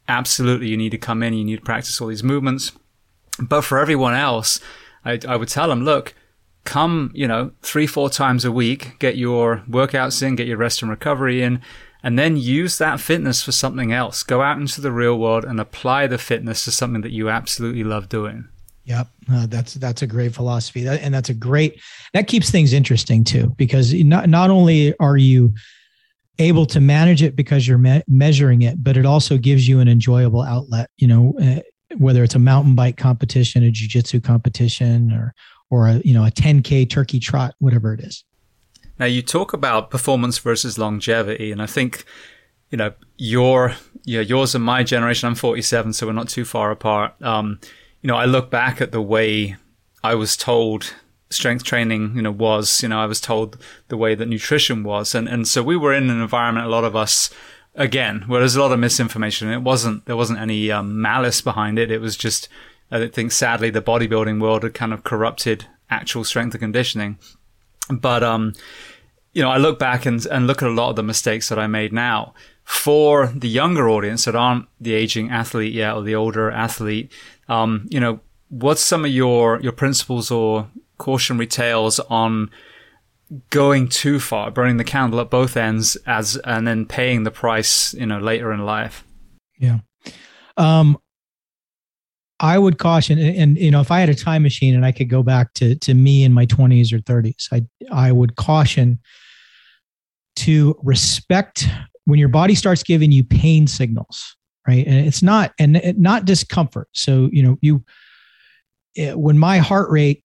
absolutely 0.07 0.69
you 0.69 0.77
need 0.77 0.91
to 0.91 0.97
come 0.97 1.21
in, 1.21 1.33
you 1.33 1.43
need 1.43 1.57
to 1.57 1.61
practice 1.61 2.01
all 2.01 2.07
these 2.07 2.23
movements 2.23 2.71
but 3.39 3.61
for 3.61 3.77
everyone 3.77 4.13
else, 4.13 4.59
I, 5.05 5.19
I 5.27 5.35
would 5.35 5.49
tell 5.49 5.69
them, 5.69 5.83
look, 5.83 6.13
come, 6.63 7.11
you 7.13 7.27
know, 7.27 7.51
three, 7.61 7.87
four 7.87 8.09
times 8.09 8.45
a 8.45 8.51
week, 8.51 8.97
get 8.99 9.15
your 9.15 9.63
workouts 9.69 10.21
in, 10.21 10.35
get 10.35 10.47
your 10.47 10.57
rest 10.57 10.81
and 10.81 10.91
recovery 10.91 11.41
in, 11.41 11.61
and 12.03 12.17
then 12.17 12.37
use 12.37 12.77
that 12.77 12.99
fitness 12.99 13.43
for 13.43 13.51
something 13.51 13.91
else. 13.91 14.23
Go 14.23 14.41
out 14.41 14.57
into 14.57 14.81
the 14.81 14.91
real 14.91 15.17
world 15.17 15.43
and 15.43 15.59
apply 15.59 16.07
the 16.07 16.17
fitness 16.17 16.63
to 16.65 16.71
something 16.71 17.01
that 17.01 17.11
you 17.11 17.29
absolutely 17.29 17.83
love 17.83 18.09
doing. 18.09 18.47
Yep, 18.85 19.07
uh, 19.29 19.47
that's 19.47 19.73
that's 19.73 20.01
a 20.01 20.07
great 20.07 20.33
philosophy, 20.33 20.83
that, 20.83 21.01
and 21.01 21.13
that's 21.13 21.29
a 21.29 21.33
great 21.33 21.81
that 22.13 22.27
keeps 22.27 22.49
things 22.49 22.71
interesting 22.71 23.25
too, 23.25 23.53
because 23.57 23.93
not 23.93 24.29
not 24.29 24.49
only 24.49 24.97
are 24.99 25.17
you 25.17 25.53
able 26.39 26.65
to 26.67 26.79
manage 26.79 27.21
it 27.21 27.35
because 27.35 27.67
you're 27.67 27.77
me- 27.77 28.03
measuring 28.07 28.61
it, 28.61 28.81
but 28.81 28.95
it 28.95 29.05
also 29.05 29.37
gives 29.37 29.67
you 29.67 29.81
an 29.81 29.89
enjoyable 29.89 30.41
outlet. 30.41 30.89
You 30.97 31.07
know, 31.07 31.33
uh, 31.41 31.59
whether 31.97 32.23
it's 32.23 32.35
a 32.35 32.39
mountain 32.39 32.75
bike 32.75 32.95
competition, 32.95 33.63
a 33.65 33.71
jujitsu 33.71 34.23
competition, 34.23 35.11
or 35.11 35.33
or 35.69 35.87
a 35.87 35.95
you 36.05 36.13
know 36.13 36.23
a 36.23 36.31
10k 36.31 36.89
turkey 36.89 37.19
trot, 37.19 37.55
whatever 37.59 37.93
it 37.93 37.99
is. 37.99 38.23
Now 38.99 39.05
you 39.05 39.21
talk 39.21 39.53
about 39.53 39.89
performance 39.89 40.37
versus 40.37 40.77
longevity, 40.77 41.51
and 41.51 41.61
I 41.61 41.65
think 41.65 42.05
you 42.69 42.77
know 42.77 42.93
your 43.17 43.75
yeah 44.03 44.21
yours 44.21 44.55
and 44.55 44.63
my 44.63 44.83
generation. 44.83 45.27
I'm 45.27 45.35
47, 45.35 45.93
so 45.93 46.07
we're 46.07 46.13
not 46.13 46.29
too 46.29 46.45
far 46.45 46.71
apart. 46.71 47.21
Um, 47.21 47.59
you 48.01 48.07
know, 48.07 48.15
I 48.15 48.25
look 48.25 48.49
back 48.49 48.81
at 48.81 48.91
the 48.91 49.01
way 49.01 49.55
I 50.03 50.15
was 50.15 50.37
told 50.37 50.93
strength 51.29 51.63
training, 51.63 52.15
you 52.15 52.21
know, 52.21 52.31
was. 52.31 52.81
You 52.81 52.89
know, 52.89 52.99
I 52.99 53.05
was 53.05 53.21
told 53.21 53.57
the 53.89 53.97
way 53.97 54.15
that 54.15 54.27
nutrition 54.27 54.83
was, 54.83 55.13
and 55.13 55.27
and 55.27 55.47
so 55.47 55.61
we 55.63 55.77
were 55.77 55.93
in 55.93 56.09
an 56.09 56.21
environment. 56.21 56.65
A 56.65 56.69
lot 56.69 56.83
of 56.83 56.95
us 56.95 57.29
again, 57.75 58.23
where 58.27 58.39
there's 58.39 58.55
a 58.55 58.61
lot 58.61 58.71
of 58.71 58.79
misinformation. 58.79 59.49
It 59.49 59.61
wasn't 59.61 60.05
there 60.05 60.17
wasn't 60.17 60.39
any 60.39 60.71
um, 60.71 60.99
malice 60.99 61.41
behind 61.41 61.79
it. 61.79 61.91
It 61.91 62.01
was 62.01 62.17
just 62.17 62.49
I 62.91 63.07
think 63.07 63.31
sadly 63.31 63.69
the 63.69 63.81
bodybuilding 63.81 64.41
world 64.41 64.63
had 64.63 64.73
kind 64.73 64.93
of 64.93 65.03
corrupted 65.03 65.65
actual 65.89 66.23
strength 66.23 66.53
and 66.53 66.61
conditioning. 66.61 67.17
But 67.89 68.23
um, 68.23 68.53
you 69.33 69.41
know, 69.41 69.49
I 69.49 69.57
look 69.57 69.79
back 69.79 70.05
and 70.05 70.25
and 70.27 70.47
look 70.47 70.61
at 70.61 70.69
a 70.69 70.71
lot 70.71 70.89
of 70.89 70.95
the 70.95 71.03
mistakes 71.03 71.49
that 71.49 71.59
I 71.59 71.67
made 71.67 71.93
now. 71.93 72.33
For 72.63 73.27
the 73.27 73.47
younger 73.47 73.87
audience 73.87 74.25
that 74.25 74.35
aren't 74.35 74.67
the 74.79 74.93
aging 74.93 75.29
athlete 75.29 75.73
yet 75.73 75.93
or 75.93 76.01
the 76.01 76.15
older 76.15 76.51
athlete, 76.51 77.13
um, 77.47 77.87
you 77.89 77.99
know, 77.99 78.19
what's 78.49 78.81
some 78.81 79.05
of 79.05 79.11
your 79.11 79.61
your 79.61 79.71
principles 79.71 80.31
or 80.31 80.69
cautionary 80.97 81.47
tales 81.47 81.99
on 82.09 82.49
going 83.49 83.87
too 83.87 84.19
far, 84.19 84.51
burning 84.51 84.77
the 84.77 84.83
candle 84.83 85.19
at 85.19 85.29
both 85.29 85.57
ends 85.57 85.95
as 86.05 86.37
and 86.37 86.67
then 86.67 86.85
paying 86.85 87.23
the 87.23 87.31
price, 87.31 87.93
you 87.93 88.05
know, 88.05 88.19
later 88.19 88.51
in 88.51 88.65
life. 88.65 89.03
Yeah. 89.59 89.79
Um 90.55 90.97
I 92.39 92.59
would 92.59 92.77
caution 92.77 93.17
and, 93.17 93.57
you 93.57 93.71
know 93.71 93.81
if 93.81 93.89
I 93.89 93.99
had 93.99 94.09
a 94.09 94.15
time 94.15 94.43
machine 94.43 94.75
and 94.75 94.85
I 94.85 94.91
could 94.91 95.09
go 95.09 95.23
back 95.23 95.53
to 95.55 95.75
to 95.75 95.93
me 95.93 96.23
in 96.23 96.33
my 96.33 96.45
20s 96.45 96.93
or 96.93 96.99
30s, 96.99 97.47
I 97.51 97.63
I 97.91 98.11
would 98.11 98.35
caution 98.35 98.99
to 100.37 100.79
respect 100.83 101.67
when 102.05 102.19
your 102.19 102.29
body 102.29 102.55
starts 102.55 102.83
giving 102.83 103.11
you 103.11 103.23
pain 103.23 103.67
signals, 103.67 104.35
right? 104.67 104.85
And 104.85 105.05
it's 105.05 105.23
not 105.23 105.53
and 105.59 105.81
not 105.97 106.25
discomfort. 106.25 106.87
So, 106.93 107.29
you 107.31 107.43
know, 107.43 107.57
you 107.61 107.83
eh, 108.95 109.13
when 109.13 109.37
my 109.37 109.57
heart 109.57 109.89
rate 109.89 110.23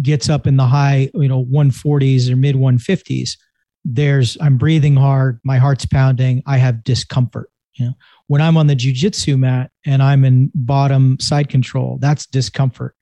gets 0.00 0.30
up 0.30 0.46
in 0.46 0.56
the 0.56 0.66
high, 0.66 1.10
you 1.14 1.28
know, 1.28 1.44
140s 1.44 2.30
or 2.30 2.36
mid 2.36 2.56
150s, 2.56 3.36
there's 3.84 4.38
I'm 4.40 4.56
breathing 4.56 4.96
hard, 4.96 5.38
my 5.44 5.58
heart's 5.58 5.86
pounding, 5.86 6.42
I 6.46 6.56
have 6.56 6.82
discomfort. 6.82 7.50
You 7.74 7.86
know, 7.86 7.92
when 8.26 8.40
I'm 8.40 8.56
on 8.56 8.66
the 8.66 8.76
jujitsu 8.76 9.38
mat 9.38 9.70
and 9.84 10.02
I'm 10.02 10.24
in 10.24 10.50
bottom 10.54 11.18
side 11.20 11.48
control, 11.48 11.98
that's 12.00 12.26
discomfort. 12.26 12.94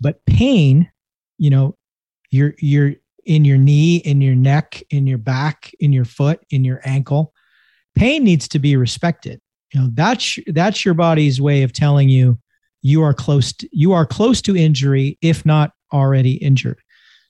But 0.00 0.24
pain, 0.26 0.90
you 1.38 1.50
know, 1.50 1.76
you're 2.30 2.54
you're 2.58 2.94
in 3.24 3.44
your 3.44 3.58
knee, 3.58 3.96
in 3.96 4.20
your 4.20 4.34
neck, 4.34 4.82
in 4.90 5.06
your 5.06 5.18
back, 5.18 5.72
in 5.78 5.92
your 5.92 6.04
foot, 6.04 6.40
in 6.50 6.64
your 6.64 6.80
ankle. 6.84 7.32
Pain 7.94 8.24
needs 8.24 8.48
to 8.48 8.58
be 8.58 8.74
respected. 8.74 9.40
You 9.72 9.80
know, 9.80 9.88
that's 9.92 10.38
that's 10.48 10.84
your 10.84 10.94
body's 10.94 11.40
way 11.40 11.62
of 11.62 11.72
telling 11.72 12.08
you 12.08 12.38
you 12.82 13.02
are 13.02 13.14
close 13.14 13.52
to, 13.52 13.68
you 13.72 13.92
are 13.92 14.04
close 14.04 14.42
to 14.42 14.56
injury 14.56 15.18
if 15.22 15.46
not 15.46 15.72
already 15.92 16.32
injured 16.34 16.80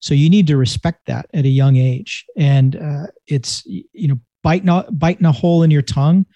so 0.02 0.14
you 0.14 0.28
need 0.28 0.48
to 0.48 0.56
respect 0.56 1.06
that 1.06 1.26
at 1.32 1.44
a 1.44 1.48
young 1.48 1.76
age 1.76 2.24
and 2.36 2.76
uh, 2.76 3.06
it's 3.28 3.64
you 3.66 4.08
know 4.08 4.18
biting 4.42 4.68
a, 4.68 4.84
biting 4.90 5.26
a 5.26 5.32
hole 5.32 5.62
in 5.62 5.70
your 5.70 5.82
tongue 5.82 6.26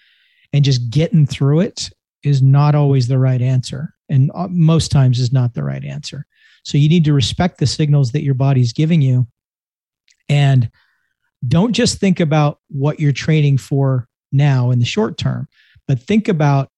and 0.53 0.63
just 0.63 0.89
getting 0.89 1.25
through 1.25 1.61
it 1.61 1.89
is 2.23 2.41
not 2.41 2.75
always 2.75 3.07
the 3.07 3.19
right 3.19 3.41
answer. 3.41 3.93
And 4.09 4.31
uh, 4.33 4.47
most 4.49 4.91
times 4.91 5.19
is 5.19 5.33
not 5.33 5.53
the 5.53 5.63
right 5.63 5.83
answer. 5.83 6.25
So 6.63 6.77
you 6.77 6.89
need 6.89 7.05
to 7.05 7.13
respect 7.13 7.59
the 7.59 7.67
signals 7.67 8.11
that 8.11 8.23
your 8.23 8.33
body's 8.33 8.73
giving 8.73 9.01
you. 9.01 9.27
And 10.29 10.69
don't 11.47 11.73
just 11.73 11.99
think 11.99 12.19
about 12.19 12.59
what 12.69 12.99
you're 12.99 13.11
training 13.11 13.57
for 13.59 14.07
now 14.31 14.71
in 14.71 14.79
the 14.79 14.85
short 14.85 15.17
term 15.17 15.47
but 15.87 15.99
think 15.99 16.27
about 16.27 16.69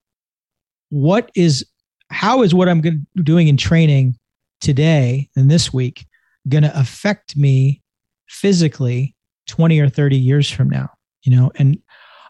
what 0.89 1.31
is 1.35 1.65
how 2.11 2.41
is 2.41 2.55
what 2.55 2.69
I'm 2.69 3.05
doing 3.15 3.47
in 3.47 3.57
training 3.57 4.15
today 4.61 5.29
and 5.35 5.49
this 5.49 5.73
week 5.73 6.05
going 6.47 6.63
to 6.63 6.79
affect 6.79 7.35
me 7.35 7.81
physically 8.27 9.15
20 9.47 9.79
or 9.79 9.89
30 9.89 10.17
years 10.17 10.49
from 10.49 10.69
now? 10.69 10.89
You 11.23 11.35
know, 11.35 11.51
and 11.55 11.77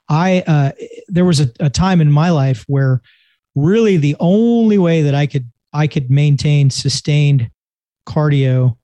I, 0.09 0.43
uh, 0.47 0.71
there 1.07 1.25
was 1.25 1.39
a, 1.39 1.51
a 1.59 1.69
time 1.69 2.01
in 2.01 2.11
my 2.11 2.31
life 2.31 2.65
where 2.67 3.01
really 3.55 3.97
the 3.97 4.15
only 4.19 4.77
way 4.77 5.03
that 5.03 5.15
I 5.15 5.27
could, 5.27 5.49
I 5.71 5.87
could 5.87 6.09
maintain 6.09 6.69
sustained 6.69 7.49
cardio, 8.07 8.77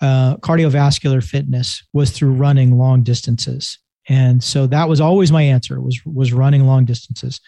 uh, 0.00 0.36
cardiovascular 0.38 1.22
fitness 1.22 1.82
was 1.92 2.10
through 2.10 2.32
running 2.32 2.78
long 2.78 3.02
distances. 3.02 3.78
And 4.08 4.42
so 4.42 4.66
that 4.66 4.88
was 4.88 5.00
always 5.00 5.30
my 5.30 5.42
answer 5.42 5.80
was, 5.80 6.00
was 6.04 6.32
running 6.32 6.66
long 6.66 6.84
distances 6.84 7.40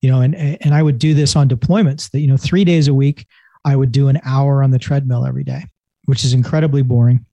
you 0.00 0.10
know, 0.10 0.20
and 0.20 0.34
and 0.34 0.74
I 0.74 0.82
would 0.82 0.98
do 0.98 1.14
this 1.14 1.36
on 1.36 1.48
deployments 1.48 2.10
that 2.10 2.20
you 2.20 2.26
know 2.26 2.36
three 2.36 2.64
days 2.64 2.88
a 2.88 2.94
week 2.94 3.26
I 3.64 3.76
would 3.76 3.92
do 3.92 4.08
an 4.08 4.20
hour 4.24 4.62
on 4.62 4.70
the 4.70 4.78
treadmill 4.78 5.26
every 5.26 5.44
day, 5.44 5.64
which 6.06 6.24
is 6.24 6.32
incredibly 6.32 6.82
boring. 6.82 7.26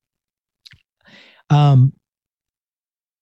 Um, 1.50 1.94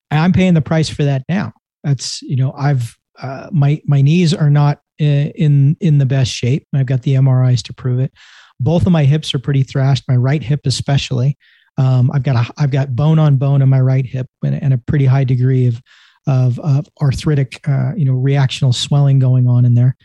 I'm 0.10 0.34
paying 0.34 0.56
the 0.56 0.62
price 0.62 0.90
for 0.90 1.04
that 1.04 1.24
now. 1.30 1.54
That's 1.86 2.22
you 2.24 2.36
know 2.36 2.52
I've 2.58 2.98
uh, 3.22 3.48
my 3.52 3.82
my 3.86 4.02
knees 4.02 4.34
are 4.34 4.50
not 4.50 4.82
in 4.98 5.78
in 5.80 6.00
the 6.00 6.06
best 6.06 6.32
shape. 6.32 6.68
I've 6.74 6.88
got 6.88 7.04
the 7.04 7.14
MRIs 7.16 7.62
to 7.64 7.74
prove 7.74 8.00
it. 8.00 8.12
Both 8.60 8.86
of 8.86 8.92
my 8.92 9.06
hips 9.06 9.34
are 9.34 9.40
pretty 9.40 9.64
thrashed. 9.64 10.04
My 10.08 10.16
right 10.16 10.44
hip 10.44 10.62
especially. 10.66 11.38
Um, 11.78 12.10
I've 12.14 12.24
got 12.24 12.36
a 12.36 12.54
I've 12.58 12.72
got 12.72 12.96
bone 12.96 13.20
on 13.20 13.38
bone 13.38 13.62
in 13.62 13.70
my 13.70 13.80
right 13.80 14.06
hip 14.06 14.28
and, 14.44 14.62
and 14.62 14.74
a 14.74 14.78
pretty 14.78 15.06
high 15.06 15.26
degree 15.26 15.68
of 15.68 15.82
of, 16.28 16.60
of 16.60 16.90
arthritic, 17.02 17.68
uh, 17.68 17.92
you 17.96 18.04
know, 18.04 18.14
reactional 18.14 18.74
swelling 18.74 19.20
going 19.20 19.48
on 19.48 19.64
in 19.64 19.76
there. 19.76 19.96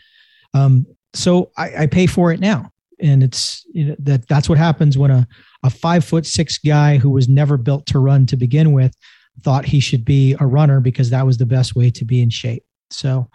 Um, 0.53 0.85
so 1.15 1.51
I, 1.57 1.83
I, 1.83 1.87
pay 1.87 2.05
for 2.05 2.31
it 2.31 2.39
now, 2.39 2.69
and 2.99 3.23
it's 3.23 3.65
you 3.73 3.85
know, 3.85 3.95
that 3.99 4.27
that's 4.27 4.47
what 4.47 4.59
happens 4.59 4.99
when 4.99 5.09
a 5.09 5.27
a 5.63 5.69
five 5.69 6.05
foot 6.05 6.25
six 6.25 6.57
guy 6.57 6.97
who 6.97 7.09
was 7.09 7.27
never 7.27 7.57
built 7.57 7.85
to 7.87 7.99
run 7.99 8.25
to 8.27 8.37
begin 8.37 8.71
with 8.71 8.95
thought 9.43 9.65
he 9.65 9.79
should 9.79 10.05
be 10.05 10.35
a 10.39 10.45
runner 10.45 10.79
because 10.79 11.09
that 11.09 11.25
was 11.25 11.37
the 11.37 11.45
best 11.45 11.75
way 11.75 11.89
to 11.91 12.05
be 12.05 12.21
in 12.21 12.29
shape. 12.29 12.63
So, 12.89 13.29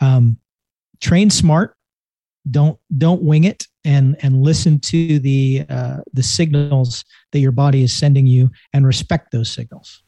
um, 0.00 0.38
train 1.00 1.30
smart, 1.30 1.76
don't 2.50 2.78
don't 2.96 3.22
wing 3.22 3.44
it, 3.44 3.66
and 3.84 4.16
and 4.22 4.42
listen 4.42 4.78
to 4.80 5.18
the 5.18 5.64
uh, 5.68 5.98
the 6.12 6.22
signals 6.22 7.04
that 7.32 7.40
your 7.40 7.52
body 7.52 7.82
is 7.82 7.92
sending 7.92 8.26
you, 8.26 8.50
and 8.72 8.86
respect 8.86 9.32
those 9.32 9.50
signals. 9.50 10.02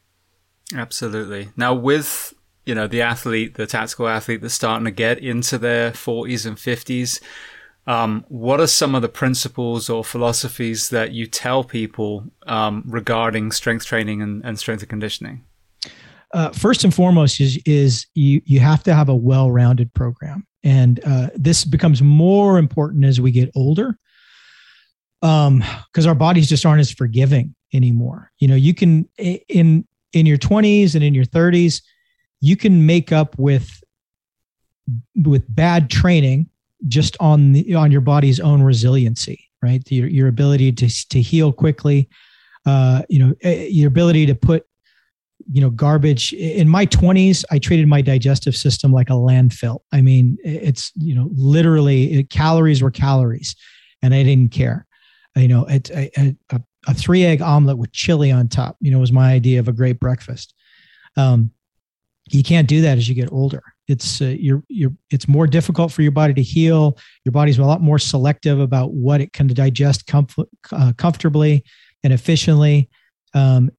Absolutely. 0.75 1.49
Now, 1.55 1.73
with 1.73 2.33
you 2.65 2.73
know 2.73 2.87
the 2.87 3.01
athlete, 3.01 3.55
the 3.55 3.67
tactical 3.67 4.07
athlete 4.07 4.41
that's 4.41 4.53
starting 4.53 4.85
to 4.85 4.91
get 4.91 5.19
into 5.19 5.57
their 5.57 5.91
40s 5.91 6.45
and 6.45 6.57
50s, 6.57 7.21
Um, 7.85 8.23
what 8.29 8.61
are 8.61 8.67
some 8.67 8.95
of 8.95 9.01
the 9.01 9.09
principles 9.09 9.89
or 9.89 10.03
philosophies 10.03 10.89
that 10.89 11.11
you 11.11 11.27
tell 11.27 11.63
people 11.63 12.25
um, 12.47 12.83
regarding 12.85 13.51
strength 13.51 13.85
training 13.85 14.21
and, 14.21 14.43
and 14.45 14.57
strength 14.57 14.81
and 14.81 14.89
conditioning? 14.89 15.43
Uh, 16.33 16.49
first 16.49 16.83
and 16.83 16.93
foremost 16.93 17.39
is 17.39 17.59
is 17.65 18.07
you 18.15 18.41
you 18.45 18.59
have 18.59 18.81
to 18.83 18.95
have 18.95 19.07
a 19.07 19.15
well-rounded 19.15 19.93
program, 19.93 20.47
and 20.63 20.99
uh, 21.05 21.29
this 21.35 21.63
becomes 21.63 22.01
more 22.01 22.57
important 22.57 23.05
as 23.05 23.21
we 23.21 23.29
get 23.29 23.51
older, 23.53 23.99
because 25.21 25.47
um, 25.47 26.07
our 26.07 26.15
bodies 26.15 26.49
just 26.49 26.65
aren't 26.65 26.79
as 26.79 26.91
forgiving 26.91 27.53
anymore. 27.71 28.31
You 28.39 28.47
know, 28.47 28.55
you 28.55 28.73
can 28.73 29.07
in 29.17 29.85
in 30.13 30.25
your 30.25 30.37
20s 30.37 30.95
and 30.95 31.03
in 31.03 31.13
your 31.13 31.25
30s, 31.25 31.81
you 32.39 32.55
can 32.55 32.85
make 32.85 33.11
up 33.11 33.37
with 33.37 33.83
with 35.15 35.43
bad 35.53 35.89
training 35.91 36.49
just 36.87 37.15
on 37.19 37.53
the, 37.53 37.75
on 37.75 37.91
your 37.91 38.01
body's 38.01 38.39
own 38.39 38.61
resiliency, 38.61 39.49
right? 39.61 39.81
Your, 39.89 40.07
your 40.07 40.27
ability 40.27 40.71
to, 40.73 41.09
to 41.09 41.21
heal 41.21 41.51
quickly, 41.51 42.09
uh, 42.65 43.03
you 43.09 43.19
know, 43.19 43.33
eh, 43.41 43.67
your 43.69 43.87
ability 43.87 44.25
to 44.25 44.35
put, 44.35 44.65
you 45.51 45.59
know, 45.61 45.69
garbage 45.69 46.31
in 46.33 46.69
my 46.69 46.85
twenties, 46.85 47.43
I 47.51 47.59
treated 47.59 47.87
my 47.87 48.01
digestive 48.01 48.55
system 48.55 48.93
like 48.93 49.09
a 49.09 49.13
landfill. 49.13 49.79
I 49.91 50.01
mean, 50.01 50.37
it's, 50.43 50.91
you 50.95 51.13
know, 51.15 51.29
literally 51.33 52.13
it, 52.13 52.29
calories 52.29 52.81
were 52.81 52.91
calories 52.91 53.55
and 54.01 54.13
I 54.13 54.23
didn't 54.23 54.51
care. 54.51 54.85
You 55.35 55.47
know, 55.47 55.65
it, 55.65 55.89
a, 55.89 56.35
a, 56.51 56.61
a 56.87 56.93
three 56.93 57.25
egg 57.25 57.41
omelet 57.41 57.77
with 57.77 57.91
chili 57.91 58.31
on 58.31 58.47
top, 58.47 58.77
you 58.79 58.91
know, 58.91 58.99
was 58.99 59.11
my 59.11 59.33
idea 59.33 59.59
of 59.59 59.67
a 59.67 59.73
great 59.73 59.99
breakfast. 59.99 60.53
Um, 61.17 61.51
you 62.29 62.43
can't 62.43 62.67
do 62.67 62.81
that 62.81 62.97
as 62.97 63.09
you 63.09 63.15
get 63.15 63.31
older 63.31 63.63
it's 63.87 64.21
uh, 64.21 64.25
you're 64.25 64.63
you're 64.69 64.93
it's 65.11 65.27
more 65.27 65.47
difficult 65.47 65.91
for 65.91 66.01
your 66.01 66.11
body 66.11 66.33
to 66.33 66.41
heal. 66.41 66.97
Your 67.25 67.31
body's 67.31 67.57
a 67.57 67.65
lot 67.65 67.81
more 67.81 67.99
selective 67.99 68.59
about 68.59 68.93
what 68.93 69.21
it 69.21 69.33
can 69.33 69.47
digest 69.47 70.07
comf- 70.07 70.47
uh, 70.71 70.93
comfortably 70.97 71.63
and 72.03 72.13
efficiently. 72.13 72.89
Um, 73.33 73.71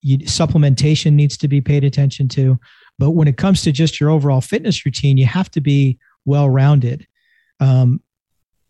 you, 0.00 0.18
supplementation 0.18 1.14
needs 1.14 1.36
to 1.38 1.48
be 1.48 1.60
paid 1.60 1.82
attention 1.82 2.28
to. 2.28 2.58
But 2.98 3.10
when 3.10 3.26
it 3.28 3.36
comes 3.36 3.62
to 3.62 3.72
just 3.72 4.00
your 4.00 4.10
overall 4.10 4.40
fitness 4.40 4.84
routine 4.84 5.16
you 5.16 5.26
have 5.26 5.50
to 5.52 5.60
be 5.60 5.98
well 6.24 6.48
rounded 6.48 7.06
um, 7.58 8.00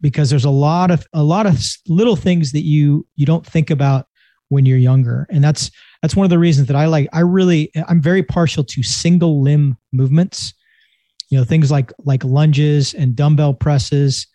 because 0.00 0.30
there's 0.30 0.44
a 0.44 0.50
lot 0.50 0.90
of 0.90 1.06
a 1.12 1.22
lot 1.22 1.46
of 1.46 1.62
little 1.86 2.16
things 2.16 2.52
that 2.52 2.64
you 2.64 3.06
you 3.16 3.26
don't 3.26 3.46
think 3.46 3.70
about 3.70 4.06
when 4.48 4.64
you're 4.64 4.78
younger. 4.78 5.26
And 5.28 5.44
that's 5.44 5.70
that's 6.02 6.16
one 6.16 6.24
of 6.24 6.30
the 6.30 6.38
reasons 6.38 6.68
that 6.68 6.76
i 6.76 6.86
like 6.86 7.08
i 7.12 7.20
really 7.20 7.70
i'm 7.88 8.00
very 8.00 8.22
partial 8.22 8.64
to 8.64 8.82
single 8.82 9.42
limb 9.42 9.76
movements 9.92 10.54
you 11.28 11.38
know 11.38 11.44
things 11.44 11.70
like 11.70 11.92
like 12.04 12.24
lunges 12.24 12.94
and 12.94 13.14
dumbbell 13.14 13.54
presses 13.54 14.26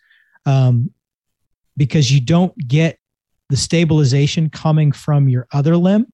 um, 0.46 0.90
because 1.76 2.12
you 2.12 2.20
don't 2.20 2.56
get 2.68 2.98
the 3.50 3.56
stabilization 3.56 4.48
coming 4.50 4.92
from 4.92 5.28
your 5.28 5.46
other 5.52 5.76
limb. 5.76 6.06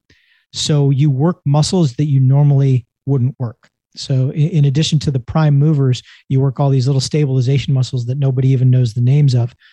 So 0.52 0.90
you 0.90 1.10
work 1.10 1.40
muscles 1.44 1.94
that 1.94 2.06
you 2.06 2.18
normally 2.18 2.86
wouldn't 3.06 3.36
work. 3.38 3.68
So 3.96 4.32
in, 4.32 4.64
addition 4.64 4.98
to 5.00 5.10
the 5.10 5.20
prime 5.20 5.58
movers 5.58 6.02
you 6.28 6.40
work 6.40 6.60
all 6.60 6.70
these 6.70 6.86
little 6.86 7.00
stabilization 7.00 7.74
muscles 7.74 8.06
that 8.06 8.18
nobody 8.18 8.48
even 8.48 8.70
knows 8.70 8.94
the 8.94 9.00
names 9.00 9.34
of. 9.34 9.54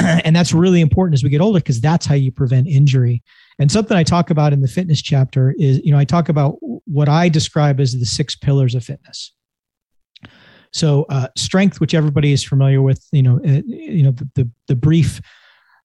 And 0.00 0.34
that's 0.34 0.52
really 0.52 0.80
important 0.80 1.14
as 1.14 1.22
we 1.22 1.30
get 1.30 1.40
older 1.40 1.60
because 1.60 1.80
that's 1.80 2.06
how 2.06 2.16
you 2.16 2.32
prevent 2.32 2.66
injury. 2.66 3.22
And 3.58 3.70
something 3.70 3.96
i 3.96 4.02
talk 4.02 4.30
about 4.30 4.52
in 4.52 4.60
the 4.60 4.68
fitness 4.68 5.00
chapter 5.00 5.54
is 5.58 5.80
you 5.84 5.92
know 5.92 5.98
i 5.98 6.04
talk 6.04 6.28
about 6.28 6.56
what 6.60 7.08
i 7.08 7.28
describe 7.28 7.78
as 7.78 7.96
the 7.96 8.06
six 8.06 8.34
pillars 8.34 8.74
of 8.74 8.82
fitness 8.82 9.32
so 10.72 11.04
uh, 11.10 11.28
strength, 11.36 11.80
which 11.80 11.94
everybody 11.94 12.32
is 12.32 12.42
familiar 12.42 12.80
with, 12.80 13.06
you 13.12 13.22
know, 13.22 13.36
uh, 13.46 13.62
you 13.66 14.02
know, 14.02 14.12
the, 14.12 14.28
the, 14.34 14.50
the 14.68 14.76
brief 14.76 15.20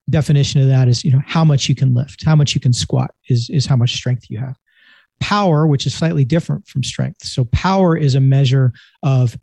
definition 0.10 0.62
of 0.62 0.68
that 0.68 0.88
is, 0.88 1.04
you 1.04 1.12
know, 1.12 1.22
how 1.26 1.44
much 1.44 1.68
you 1.68 1.76
can 1.76 1.94
lift, 1.94 2.24
how 2.26 2.36
much 2.36 2.56
you 2.56 2.62
can 2.62 2.74
squat 2.74 3.12
is 3.30 3.50
is 3.50 3.66
how 3.66 3.76
much 3.76 3.94
strength 3.94 4.30
you 4.30 4.40
have. 4.40 4.56
Power, 5.20 5.68
which 5.68 5.86
is 5.86 5.94
slightly 5.94 6.24
different 6.24 6.68
from 6.68 6.84
strength. 6.84 7.26
So 7.26 7.46
power 7.46 7.98
is 7.98 8.16
a 8.16 8.20
measure 8.20 8.72
of 9.04 9.38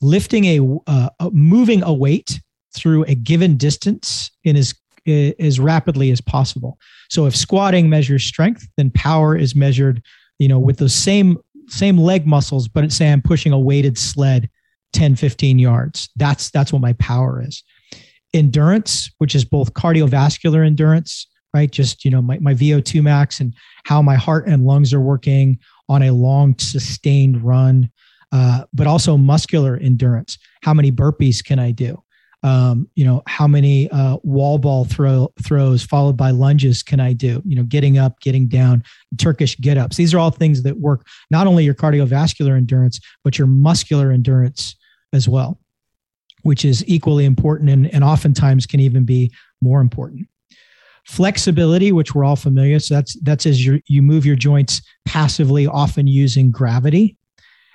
lifting 0.00 0.44
a, 0.44 0.78
uh, 0.86 1.08
moving 1.32 1.82
a 1.82 1.92
weight 1.92 2.40
through 2.74 3.04
a 3.04 3.14
given 3.14 3.56
distance 3.56 4.30
in 4.44 4.56
as 4.56 4.74
as 5.06 5.60
rapidly 5.60 6.10
as 6.10 6.20
possible. 6.20 6.78
So 7.10 7.26
if 7.26 7.36
squatting 7.36 7.88
measures 7.88 8.24
strength, 8.24 8.66
then 8.76 8.90
power 8.90 9.36
is 9.36 9.54
measured, 9.54 10.02
you 10.38 10.48
know, 10.48 10.58
with 10.58 10.78
those 10.78 10.94
same 10.94 11.38
same 11.68 11.98
leg 11.98 12.26
muscles, 12.26 12.66
but 12.66 12.90
say 12.92 13.12
I'm 13.12 13.22
pushing 13.22 13.52
a 13.52 13.58
weighted 13.58 13.98
sled 13.98 14.48
10, 14.92 15.16
15 15.16 15.58
yards. 15.58 16.08
That's 16.16 16.50
that's 16.50 16.72
what 16.72 16.82
my 16.82 16.94
power 16.94 17.42
is. 17.42 17.62
Endurance, 18.32 19.10
which 19.18 19.34
is 19.34 19.44
both 19.44 19.74
cardiovascular 19.74 20.66
endurance, 20.66 21.26
right? 21.54 21.70
Just, 21.70 22.04
you 22.04 22.10
know, 22.10 22.20
my, 22.20 22.38
my 22.38 22.54
VO2 22.54 23.02
max 23.02 23.40
and 23.40 23.54
how 23.84 24.02
my 24.02 24.14
heart 24.14 24.46
and 24.46 24.64
lungs 24.64 24.92
are 24.92 25.00
working 25.00 25.58
on 25.88 26.02
a 26.02 26.10
long, 26.10 26.58
sustained 26.58 27.42
run, 27.42 27.90
uh, 28.32 28.64
but 28.74 28.86
also 28.86 29.16
muscular 29.16 29.76
endurance. 29.76 30.38
How 30.62 30.74
many 30.74 30.92
burpees 30.92 31.44
can 31.44 31.58
I 31.58 31.70
do? 31.70 32.02
Um, 32.42 32.88
you 32.94 33.04
know, 33.04 33.22
how 33.26 33.48
many 33.48 33.90
uh, 33.90 34.18
wall 34.22 34.58
ball 34.58 34.84
throw 34.84 35.32
throws 35.42 35.82
followed 35.82 36.16
by 36.16 36.30
lunges 36.30 36.82
can 36.82 37.00
I 37.00 37.12
do? 37.12 37.42
You 37.44 37.56
know, 37.56 37.64
getting 37.64 37.98
up, 37.98 38.20
getting 38.20 38.46
down, 38.46 38.84
Turkish 39.18 39.56
get 39.58 39.78
ups. 39.78 39.96
These 39.96 40.14
are 40.14 40.18
all 40.18 40.30
things 40.30 40.62
that 40.62 40.78
work 40.78 41.06
not 41.30 41.46
only 41.46 41.64
your 41.64 41.74
cardiovascular 41.74 42.56
endurance, 42.56 43.00
but 43.24 43.38
your 43.38 43.48
muscular 43.48 44.12
endurance 44.12 44.76
as 45.12 45.28
well, 45.28 45.58
which 46.42 46.64
is 46.64 46.84
equally 46.86 47.24
important 47.24 47.70
and, 47.70 47.92
and 47.92 48.04
oftentimes 48.04 48.66
can 48.66 48.80
even 48.80 49.04
be 49.04 49.32
more 49.60 49.80
important. 49.80 50.28
Flexibility, 51.04 51.90
which 51.90 52.14
we're 52.14 52.24
all 52.24 52.36
familiar, 52.36 52.78
so 52.78 52.94
that's 52.94 53.18
that's 53.20 53.46
as 53.46 53.64
you 53.64 53.80
you 53.86 54.02
move 54.02 54.26
your 54.26 54.36
joints 54.36 54.82
passively, 55.04 55.66
often 55.66 56.06
using 56.06 56.50
gravity, 56.50 57.16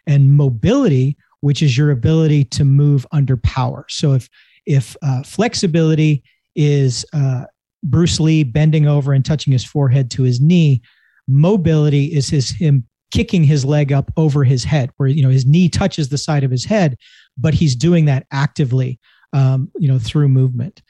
and 0.06 0.36
mobility, 0.36 1.18
which 1.40 1.62
is 1.62 1.78
your 1.78 1.92
ability 1.92 2.44
to 2.46 2.64
move 2.66 3.06
under 3.12 3.38
power. 3.38 3.86
So 3.90 4.14
if 4.14 4.30
if 4.66 4.96
uh, 5.02 5.24
flexibility 5.24 6.24
is 6.56 7.06
uh, 7.14 7.46
Bruce 7.84 8.20
Lee 8.20 8.44
bending 8.44 8.88
over 8.88 9.14
and 9.14 9.26
touching 9.26 9.54
his 9.54 9.66
forehead 9.66 10.12
to 10.12 10.24
his 10.24 10.40
knee, 10.40 10.82
mobility 11.28 12.06
is 12.06 12.30
his 12.30 12.50
him 12.50 12.86
kicking 13.12 13.44
his 13.44 13.66
leg 13.66 13.92
up 13.92 14.12
over 14.16 14.44
his 14.44 14.64
head, 14.64 14.90
where 14.98 15.10
you 15.10 15.24
know 15.24 15.30
his 15.30 15.46
knee 15.46 15.70
touches 15.70 16.10
the 16.10 16.18
side 16.18 16.44
of 16.44 16.52
his 16.52 16.66
head, 16.66 16.98
but 17.38 17.54
he's 17.54 17.76
doing 17.76 18.06
that 18.06 18.26
actively, 18.32 19.00
um, 19.34 19.72
you 19.78 19.88
know, 19.88 20.00
through 20.00 20.30
movement 20.30 20.82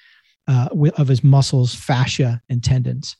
uh, 0.48 0.70
of 0.98 1.08
his 1.08 1.24
muscles, 1.24 1.74
fascia, 1.74 2.42
and 2.50 2.64
tendons. 2.64 3.16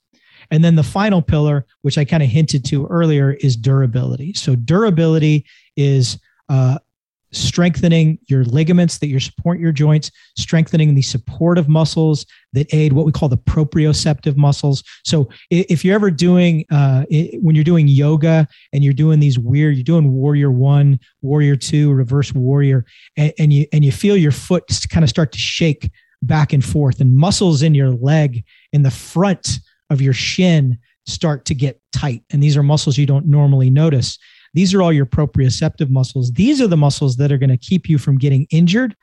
And 0.50 0.64
then 0.64 0.76
the 0.76 0.84
final 0.84 1.22
pillar, 1.22 1.66
which 1.82 1.98
I 1.98 2.06
kind 2.06 2.24
of 2.24 2.30
hinted 2.30 2.66
to 2.66 2.88
earlier, 2.88 3.34
is 3.34 3.56
durability. 3.56 4.34
So 4.34 4.56
durability 4.56 5.46
is 5.78 6.20
uh, 6.50 6.80
strengthening 7.34 8.20
your 8.28 8.44
ligaments 8.44 8.98
that 8.98 9.08
you 9.08 9.20
support 9.20 9.60
your 9.60 9.72
joints, 9.72 10.12
strengthening 10.38 10.94
the 10.96 11.02
supportive 11.02 11.70
muscles 11.70 12.26
that 12.54 12.74
aid 12.74 12.94
what 12.94 13.06
we 13.06 13.12
call 13.12 13.30
the 13.30 13.38
proprioceptive 13.38 14.36
muscles. 14.36 14.84
So 15.06 15.30
if 15.50 15.86
you're 15.86 15.96
ever 15.96 16.12
doing, 16.12 16.66
uh, 16.72 17.06
when 17.42 17.56
you're 17.56 17.64
doing 17.64 17.88
yoga 17.88 18.48
and 18.74 18.84
you're 18.84 18.94
doing 18.94 19.20
these 19.20 19.40
weird, 19.40 19.76
you're 19.76 19.84
doing 19.84 20.12
warrior 20.12 20.52
one, 20.52 21.00
warrior 21.22 21.56
two, 21.56 21.92
reverse 21.94 22.34
warrior, 22.34 22.86
and, 23.16 23.34
and 23.40 23.54
you, 23.54 23.66
and 23.72 23.86
you 23.86 23.92
feel 23.92 24.18
your 24.18 24.32
foot 24.32 24.64
kind 24.90 25.04
of 25.04 25.10
start 25.10 25.32
to 25.32 25.40
shake 25.40 25.90
back 26.22 26.54
and 26.54 26.64
forth 26.64 27.02
and 27.02 27.16
muscles 27.16 27.62
in 27.64 27.74
your 27.74 27.90
leg 27.90 28.44
in 28.74 28.84
the 28.84 28.92
front 28.92 29.60
of 29.90 30.02
your 30.02 30.14
shin 30.14 30.78
start 31.06 31.46
to 31.46 31.56
get 31.56 31.82
tight. 31.92 32.24
And 32.30 32.44
these 32.44 32.56
are 32.56 32.64
muscles 32.64 32.98
you 32.98 33.06
don't 33.06 33.26
normally 33.26 33.70
notice. 33.70 34.18
These 34.54 34.74
are 34.74 34.82
all 34.82 34.92
your 34.92 35.06
proprioceptive 35.06 35.90
muscles. 35.90 36.32
These 36.32 36.62
are 36.62 36.68
the 36.68 36.78
muscles 36.78 37.18
that 37.18 37.32
are 37.32 37.38
going 37.38 37.50
to 37.50 37.58
keep 37.58 37.88
you 37.88 37.98
from 37.98 38.18
getting 38.18 38.48
injured. 38.50 38.96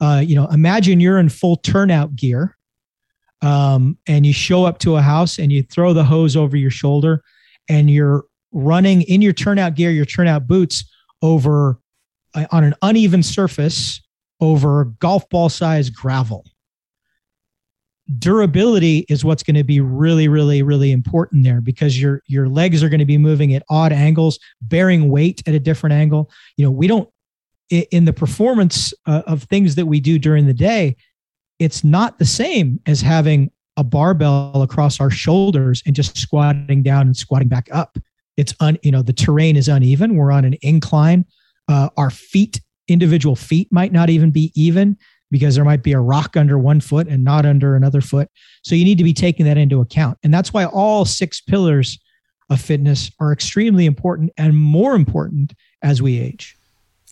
Uh, 0.00 0.22
you 0.24 0.34
know, 0.34 0.46
imagine 0.48 1.00
you're 1.00 1.18
in 1.18 1.28
full 1.28 1.56
turnout 1.56 2.14
gear 2.16 2.56
um, 3.42 3.98
and 4.06 4.26
you 4.26 4.32
show 4.32 4.64
up 4.64 4.78
to 4.78 4.96
a 4.96 5.02
house 5.02 5.38
and 5.38 5.52
you 5.52 5.62
throw 5.62 5.92
the 5.92 6.04
hose 6.04 6.36
over 6.36 6.56
your 6.56 6.70
shoulder 6.70 7.22
and 7.68 7.90
you're 7.90 8.24
running 8.52 9.02
in 9.02 9.22
your 9.22 9.32
turnout 9.32 9.74
gear, 9.74 9.90
your 9.90 10.04
turnout 10.04 10.46
boots 10.46 10.84
over 11.22 11.78
uh, 12.34 12.46
on 12.50 12.64
an 12.64 12.74
uneven 12.82 13.22
surface 13.22 14.00
over 14.40 14.84
golf 15.00 15.28
ball 15.28 15.48
size 15.48 15.90
gravel 15.90 16.44
durability 18.18 19.04
is 19.08 19.24
what's 19.24 19.42
going 19.42 19.56
to 19.56 19.64
be 19.64 19.80
really 19.80 20.28
really 20.28 20.62
really 20.62 20.92
important 20.92 21.44
there 21.44 21.60
because 21.60 22.00
your 22.00 22.22
your 22.26 22.48
legs 22.48 22.82
are 22.82 22.88
going 22.88 23.00
to 23.00 23.04
be 23.04 23.18
moving 23.18 23.54
at 23.54 23.62
odd 23.68 23.92
angles 23.92 24.38
bearing 24.62 25.10
weight 25.10 25.42
at 25.46 25.54
a 25.54 25.60
different 25.60 25.92
angle. 25.92 26.30
You 26.56 26.64
know 26.64 26.70
we 26.70 26.86
don't 26.86 27.08
in 27.70 28.06
the 28.06 28.14
performance 28.14 28.94
uh, 29.06 29.22
of 29.26 29.42
things 29.44 29.74
that 29.74 29.84
we 29.84 30.00
do 30.00 30.18
during 30.18 30.46
the 30.46 30.54
day 30.54 30.96
it's 31.58 31.82
not 31.84 32.18
the 32.18 32.24
same 32.24 32.80
as 32.86 33.00
having 33.00 33.50
a 33.76 33.84
barbell 33.84 34.62
across 34.62 35.00
our 35.00 35.10
shoulders 35.10 35.82
and 35.86 35.94
just 35.94 36.16
squatting 36.16 36.82
down 36.82 37.02
and 37.02 37.16
squatting 37.16 37.48
back 37.48 37.68
up. 37.72 37.98
It's 38.36 38.54
un 38.60 38.78
you 38.82 38.92
know 38.92 39.02
the 39.02 39.12
terrain 39.12 39.56
is 39.56 39.68
uneven. 39.68 40.16
We're 40.16 40.32
on 40.32 40.44
an 40.44 40.56
incline. 40.62 41.24
Uh, 41.68 41.88
our 41.96 42.10
feet 42.10 42.60
individual 42.88 43.36
feet 43.36 43.68
might 43.70 43.92
not 43.92 44.10
even 44.10 44.30
be 44.30 44.52
even 44.54 44.96
because 45.30 45.54
there 45.54 45.64
might 45.64 45.82
be 45.82 45.92
a 45.92 46.00
rock 46.00 46.36
under 46.36 46.58
one 46.58 46.80
foot 46.80 47.08
and 47.08 47.24
not 47.24 47.44
under 47.44 47.76
another 47.76 48.00
foot. 48.00 48.28
So 48.62 48.74
you 48.74 48.84
need 48.84 48.98
to 48.98 49.04
be 49.04 49.12
taking 49.12 49.46
that 49.46 49.58
into 49.58 49.80
account. 49.80 50.18
And 50.22 50.32
that's 50.32 50.52
why 50.52 50.64
all 50.64 51.04
six 51.04 51.40
pillars 51.40 51.98
of 52.50 52.60
fitness 52.60 53.10
are 53.20 53.32
extremely 53.32 53.86
important 53.86 54.32
and 54.38 54.56
more 54.56 54.94
important 54.94 55.54
as 55.82 56.00
we 56.00 56.18
age. 56.18 56.56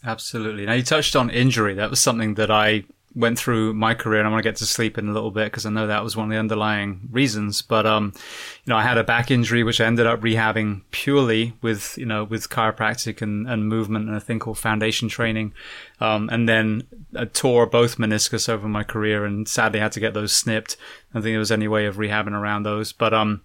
Absolutely. 0.05 0.67
Now 0.67 0.75
you 0.75 0.83
touched 0.83 1.17
on 1.17 1.31
injury. 1.31 1.75
That 1.75 1.91
was 1.91 2.01
something 2.01 2.35
that 2.35 2.51
I 2.51 2.85
went 3.17 3.39
through 3.39 3.73
my 3.73 3.95
career 3.95 4.21
and 4.21 4.29
I 4.29 4.31
want 4.31 4.43
to 4.43 4.49
get 4.49 4.57
to 4.57 4.67
sleep 4.67 4.99
in 4.99 5.09
a 5.09 5.12
little 5.12 5.31
bit 5.31 5.47
because 5.47 5.64
I 5.64 5.71
know 5.71 5.87
that 5.87 6.05
was 6.05 6.17
one 6.17 6.27
of 6.27 6.31
the 6.31 6.39
underlying 6.39 7.09
reasons. 7.11 7.62
But, 7.62 7.87
um, 7.87 8.12
you 8.14 8.71
know, 8.71 8.77
I 8.77 8.83
had 8.83 8.99
a 8.99 9.05
back 9.05 9.31
injury, 9.31 9.64
which 9.64 9.81
I 9.81 9.87
ended 9.87 10.07
up 10.07 10.21
rehabbing 10.21 10.83
purely 10.91 11.55
with, 11.62 11.97
you 11.97 12.05
know, 12.05 12.25
with 12.25 12.51
chiropractic 12.51 13.23
and, 13.23 13.49
and 13.49 13.69
movement 13.69 14.07
and 14.07 14.17
a 14.17 14.21
thing 14.21 14.39
called 14.39 14.59
foundation 14.59 15.09
training. 15.09 15.55
Um, 15.99 16.29
and 16.31 16.47
then 16.47 16.87
I 17.17 17.25
tore 17.25 17.64
both 17.64 17.97
meniscus 17.97 18.51
over 18.51 18.69
my 18.69 18.85
career 18.85 19.25
and 19.25 19.49
sadly 19.49 19.81
had 19.81 19.93
to 19.93 20.01
get 20.01 20.12
those 20.12 20.35
snipped. 20.35 20.77
I 21.11 21.14
don't 21.14 21.23
think 21.23 21.33
there 21.33 21.39
was 21.39 21.53
any 21.53 21.69
way 21.69 21.87
of 21.87 21.97
rehabbing 21.97 22.39
around 22.39 22.64
those. 22.64 22.93
But, 22.93 23.14
um, 23.14 23.41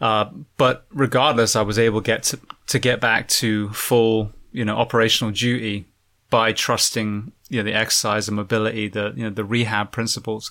uh, 0.00 0.28
but 0.56 0.86
regardless, 0.92 1.54
I 1.54 1.62
was 1.62 1.78
able 1.78 2.02
to 2.02 2.06
get 2.06 2.24
to, 2.24 2.40
to 2.66 2.78
get 2.80 3.00
back 3.00 3.28
to 3.28 3.68
full, 3.70 4.32
you 4.50 4.64
know, 4.64 4.76
operational 4.76 5.32
duty 5.32 5.86
by 6.34 6.52
trusting 6.52 7.30
you 7.48 7.58
know 7.58 7.62
the 7.62 7.72
exercise 7.72 8.26
and 8.26 8.34
mobility, 8.34 8.88
the 8.88 9.12
you 9.14 9.22
know 9.22 9.30
the 9.30 9.44
rehab 9.44 9.92
principles. 9.92 10.50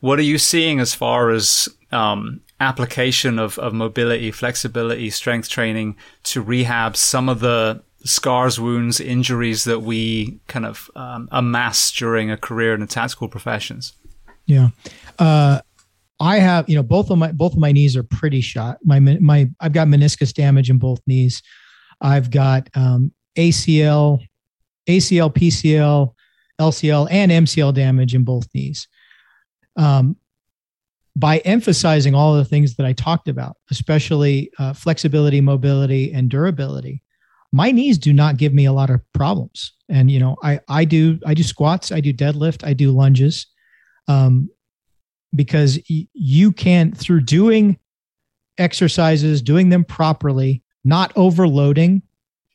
What 0.00 0.18
are 0.18 0.22
you 0.22 0.38
seeing 0.38 0.80
as 0.80 0.92
far 0.92 1.30
as 1.30 1.68
um, 1.92 2.40
application 2.58 3.38
of, 3.38 3.56
of 3.60 3.72
mobility, 3.72 4.32
flexibility, 4.32 5.08
strength 5.08 5.48
training 5.48 5.94
to 6.24 6.42
rehab 6.42 6.96
some 6.96 7.28
of 7.28 7.38
the 7.38 7.80
scars, 8.02 8.58
wounds, 8.58 8.98
injuries 8.98 9.62
that 9.62 9.82
we 9.82 10.40
kind 10.48 10.66
of 10.66 10.90
um, 10.96 11.28
amass 11.30 11.92
during 11.92 12.28
a 12.28 12.36
career 12.36 12.74
in 12.74 12.80
the 12.80 12.88
tactical 12.88 13.28
professions? 13.28 13.92
Yeah. 14.46 14.70
Uh, 15.16 15.60
I 16.18 16.40
have, 16.40 16.68
you 16.68 16.74
know, 16.74 16.82
both 16.82 17.08
of 17.08 17.18
my 17.18 17.30
both 17.30 17.52
of 17.52 17.60
my 17.60 17.70
knees 17.70 17.96
are 17.96 18.02
pretty 18.02 18.40
shot. 18.40 18.78
My 18.82 18.98
my 18.98 19.48
I've 19.60 19.74
got 19.74 19.86
meniscus 19.86 20.34
damage 20.34 20.70
in 20.70 20.78
both 20.78 21.00
knees. 21.06 21.40
I've 22.00 22.32
got 22.32 22.68
um, 22.74 23.12
ACL, 23.38 24.18
ACL, 24.90 25.34
PCL, 25.34 26.14
LCL, 26.60 27.08
and 27.10 27.32
MCL 27.32 27.74
damage 27.74 28.14
in 28.14 28.24
both 28.24 28.46
knees. 28.54 28.88
Um, 29.76 30.16
by 31.16 31.38
emphasizing 31.38 32.14
all 32.14 32.34
the 32.34 32.44
things 32.44 32.76
that 32.76 32.86
I 32.86 32.92
talked 32.92 33.28
about, 33.28 33.56
especially 33.70 34.50
uh, 34.58 34.72
flexibility, 34.72 35.40
mobility, 35.40 36.12
and 36.12 36.28
durability, 36.28 37.02
my 37.52 37.72
knees 37.72 37.98
do 37.98 38.12
not 38.12 38.36
give 38.36 38.54
me 38.54 38.66
a 38.66 38.72
lot 38.72 38.90
of 38.90 39.00
problems. 39.12 39.72
And 39.88 40.10
you 40.10 40.20
know, 40.20 40.36
I 40.42 40.60
I 40.68 40.84
do 40.84 41.18
I 41.26 41.34
do 41.34 41.42
squats, 41.42 41.90
I 41.90 42.00
do 42.00 42.12
deadlift, 42.12 42.64
I 42.64 42.74
do 42.74 42.92
lunges, 42.92 43.46
um, 44.06 44.48
because 45.34 45.78
y- 45.90 46.06
you 46.12 46.52
can 46.52 46.92
through 46.92 47.22
doing 47.22 47.78
exercises, 48.58 49.42
doing 49.42 49.68
them 49.68 49.84
properly, 49.84 50.62
not 50.84 51.12
overloading, 51.16 52.02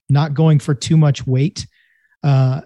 not 0.10 0.34
going 0.34 0.60
for 0.60 0.74
too 0.74 0.96
much 0.96 1.28
weight, 1.28 1.68
uh, 2.26 2.62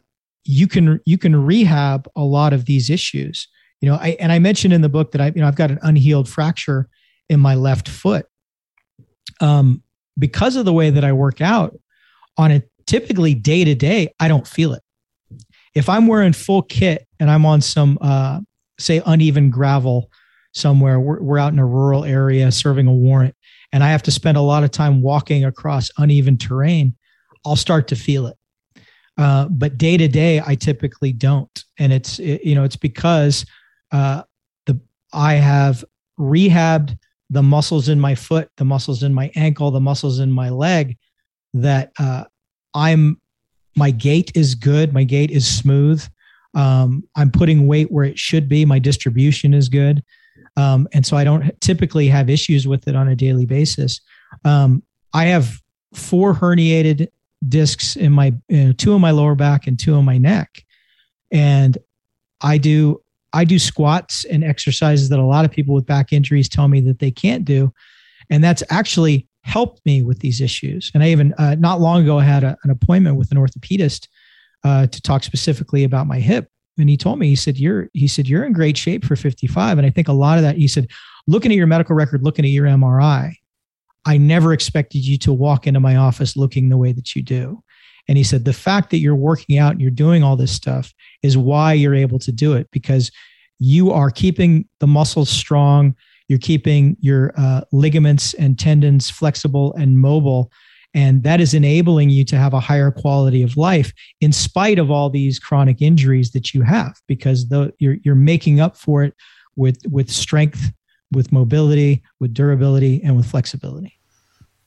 you 0.45 0.67
can 0.67 0.99
you 1.05 1.17
can 1.17 1.35
rehab 1.35 2.07
a 2.15 2.23
lot 2.23 2.53
of 2.53 2.65
these 2.65 2.89
issues. 2.89 3.47
You 3.81 3.89
know, 3.89 3.95
I 3.95 4.17
and 4.19 4.31
I 4.31 4.39
mentioned 4.39 4.73
in 4.73 4.81
the 4.81 4.89
book 4.89 5.11
that 5.11 5.21
I 5.21 5.27
you 5.27 5.41
know 5.41 5.47
I've 5.47 5.55
got 5.55 5.69
an 5.69 5.79
unhealed 5.83 6.27
fracture 6.27 6.89
in 7.29 7.39
my 7.39 7.55
left 7.55 7.87
foot. 7.87 8.25
Um, 9.41 9.83
because 10.17 10.55
of 10.55 10.65
the 10.65 10.73
way 10.73 10.89
that 10.89 11.03
I 11.03 11.13
work 11.13 11.41
out 11.41 11.77
on 12.37 12.51
a 12.51 12.63
typically 12.87 13.35
day 13.35 13.63
to 13.63 13.75
day, 13.75 14.13
I 14.19 14.27
don't 14.27 14.47
feel 14.47 14.73
it. 14.73 14.81
If 15.75 15.87
I'm 15.87 16.07
wearing 16.07 16.33
full 16.33 16.63
kit 16.63 17.07
and 17.19 17.29
I'm 17.29 17.45
on 17.45 17.61
some 17.61 17.97
uh, 18.01 18.39
say 18.79 19.01
uneven 19.05 19.49
gravel 19.49 20.09
somewhere, 20.53 20.99
we're, 20.99 21.21
we're 21.21 21.37
out 21.37 21.53
in 21.53 21.59
a 21.59 21.65
rural 21.65 22.05
area 22.05 22.51
serving 22.51 22.87
a 22.87 22.93
warrant, 22.93 23.35
and 23.71 23.83
I 23.83 23.89
have 23.89 24.03
to 24.03 24.11
spend 24.11 24.37
a 24.37 24.41
lot 24.41 24.63
of 24.63 24.71
time 24.71 25.01
walking 25.01 25.43
across 25.43 25.91
uneven 25.97 26.37
terrain, 26.37 26.95
I'll 27.45 27.55
start 27.55 27.89
to 27.89 27.95
feel 27.95 28.25
it. 28.27 28.38
Uh, 29.19 29.49
but 29.49 29.77
day 29.77 29.97
to 29.97 30.07
day, 30.07 30.41
I 30.45 30.55
typically 30.55 31.11
don't, 31.11 31.65
and 31.77 31.91
it's 31.91 32.19
it, 32.19 32.41
you 32.41 32.55
know 32.55 32.63
it's 32.63 32.77
because 32.77 33.45
uh, 33.91 34.23
the 34.65 34.79
I 35.11 35.33
have 35.33 35.83
rehabbed 36.17 36.97
the 37.29 37.43
muscles 37.43 37.89
in 37.89 37.99
my 37.99 38.15
foot, 38.15 38.49
the 38.55 38.63
muscles 38.63 39.03
in 39.03 39.13
my 39.13 39.29
ankle, 39.35 39.71
the 39.71 39.81
muscles 39.81 40.19
in 40.19 40.31
my 40.31 40.49
leg. 40.49 40.97
That 41.53 41.91
uh, 41.99 42.23
I'm 42.73 43.19
my 43.75 43.91
gait 43.91 44.31
is 44.35 44.55
good, 44.55 44.93
my 44.93 45.03
gait 45.03 45.31
is 45.31 45.45
smooth. 45.45 46.01
Um, 46.55 47.03
I'm 47.17 47.29
putting 47.29 47.67
weight 47.67 47.91
where 47.91 48.05
it 48.05 48.17
should 48.17 48.47
be. 48.47 48.63
My 48.63 48.79
distribution 48.79 49.53
is 49.53 49.67
good, 49.67 50.01
um, 50.55 50.87
and 50.93 51.05
so 51.05 51.17
I 51.17 51.25
don't 51.25 51.59
typically 51.59 52.07
have 52.07 52.29
issues 52.29 52.69
with 52.69 52.87
it 52.87 52.95
on 52.95 53.09
a 53.09 53.17
daily 53.17 53.45
basis. 53.45 53.99
Um, 54.45 54.81
I 55.13 55.25
have 55.25 55.59
four 55.93 56.33
herniated 56.33 57.09
discs 57.47 57.95
in 57.95 58.11
my 58.11 58.33
you 58.47 58.65
know, 58.65 58.71
two 58.71 58.93
in 58.93 59.01
my 59.01 59.11
lower 59.11 59.35
back 59.35 59.67
and 59.67 59.79
two 59.79 59.95
in 59.95 60.05
my 60.05 60.17
neck. 60.17 60.63
And 61.31 61.77
i 62.41 62.57
do 62.57 63.01
i 63.33 63.43
do 63.43 63.59
squats 63.59 64.25
and 64.25 64.43
exercises 64.43 65.09
that 65.09 65.19
a 65.19 65.25
lot 65.25 65.45
of 65.45 65.51
people 65.51 65.75
with 65.75 65.85
back 65.85 66.13
injuries 66.13 66.49
tell 66.49 66.67
me 66.67 66.81
that 66.81 66.99
they 66.99 67.11
can't 67.11 67.45
do. 67.45 67.71
And 68.29 68.43
that's 68.43 68.63
actually 68.69 69.27
helped 69.43 69.83
me 69.85 70.03
with 70.03 70.19
these 70.19 70.41
issues. 70.41 70.91
And 70.93 71.03
i 71.03 71.09
even 71.09 71.33
uh, 71.33 71.55
not 71.55 71.81
long 71.81 72.03
ago 72.03 72.19
i 72.19 72.23
had 72.23 72.43
a, 72.43 72.57
an 72.63 72.69
appointment 72.69 73.17
with 73.17 73.31
an 73.31 73.37
orthopedist 73.37 74.07
uh, 74.63 74.87
to 74.87 75.01
talk 75.01 75.23
specifically 75.23 75.83
about 75.83 76.07
my 76.07 76.19
hip. 76.19 76.49
And 76.77 76.89
he 76.89 76.97
told 76.97 77.19
me 77.19 77.27
he 77.27 77.35
said 77.35 77.57
you're 77.57 77.89
he 77.93 78.07
said 78.07 78.27
you're 78.27 78.45
in 78.45 78.53
great 78.53 78.77
shape 78.77 79.03
for 79.05 79.15
55 79.15 79.77
and 79.77 79.85
i 79.85 79.89
think 79.89 80.07
a 80.07 80.13
lot 80.13 80.37
of 80.37 80.43
that 80.43 80.55
he 80.55 80.67
said 80.67 80.87
looking 81.27 81.51
at 81.51 81.57
your 81.57 81.67
medical 81.67 81.95
record 81.95 82.23
looking 82.23 82.45
at 82.45 82.51
your 82.51 82.65
mri 82.65 83.33
I 84.05 84.17
never 84.17 84.53
expected 84.53 85.05
you 85.05 85.17
to 85.19 85.33
walk 85.33 85.67
into 85.67 85.79
my 85.79 85.95
office 85.95 86.37
looking 86.37 86.69
the 86.69 86.77
way 86.77 86.91
that 86.93 87.15
you 87.15 87.21
do. 87.21 87.63
And 88.07 88.17
he 88.17 88.23
said, 88.23 88.43
the 88.43 88.53
fact 88.53 88.89
that 88.89 88.97
you're 88.97 89.15
working 89.15 89.57
out 89.57 89.73
and 89.73 89.81
you're 89.81 89.91
doing 89.91 90.23
all 90.23 90.35
this 90.35 90.51
stuff 90.51 90.93
is 91.21 91.37
why 91.37 91.73
you're 91.73 91.93
able 91.93 92.17
to 92.19 92.31
do 92.31 92.53
it 92.53 92.67
because 92.71 93.11
you 93.59 93.91
are 93.91 94.09
keeping 94.09 94.67
the 94.79 94.87
muscles 94.87 95.29
strong. 95.29 95.95
You're 96.27 96.39
keeping 96.39 96.97
your 97.01 97.33
uh, 97.37 97.61
ligaments 97.71 98.33
and 98.33 98.57
tendons 98.57 99.09
flexible 99.09 99.73
and 99.75 99.99
mobile. 99.99 100.51
And 100.95 101.21
that 101.21 101.39
is 101.39 101.53
enabling 101.53 102.09
you 102.09 102.25
to 102.25 102.35
have 102.35 102.53
a 102.53 102.59
higher 102.59 102.89
quality 102.89 103.43
of 103.43 103.57
life 103.57 103.93
in 104.21 104.31
spite 104.31 104.79
of 104.79 104.89
all 104.89 105.11
these 105.11 105.37
chronic 105.37 105.81
injuries 105.81 106.31
that 106.31 106.53
you 106.53 106.63
have 106.63 106.95
because 107.07 107.49
the, 107.49 107.71
you're, 107.77 107.97
you're 108.03 108.15
making 108.15 108.59
up 108.59 108.75
for 108.75 109.03
it 109.03 109.13
with, 109.55 109.77
with 109.91 110.09
strength 110.09 110.71
with 111.11 111.31
mobility, 111.31 112.03
with 112.19 112.33
durability, 112.33 113.01
and 113.03 113.15
with 113.15 113.25
flexibility. 113.25 113.99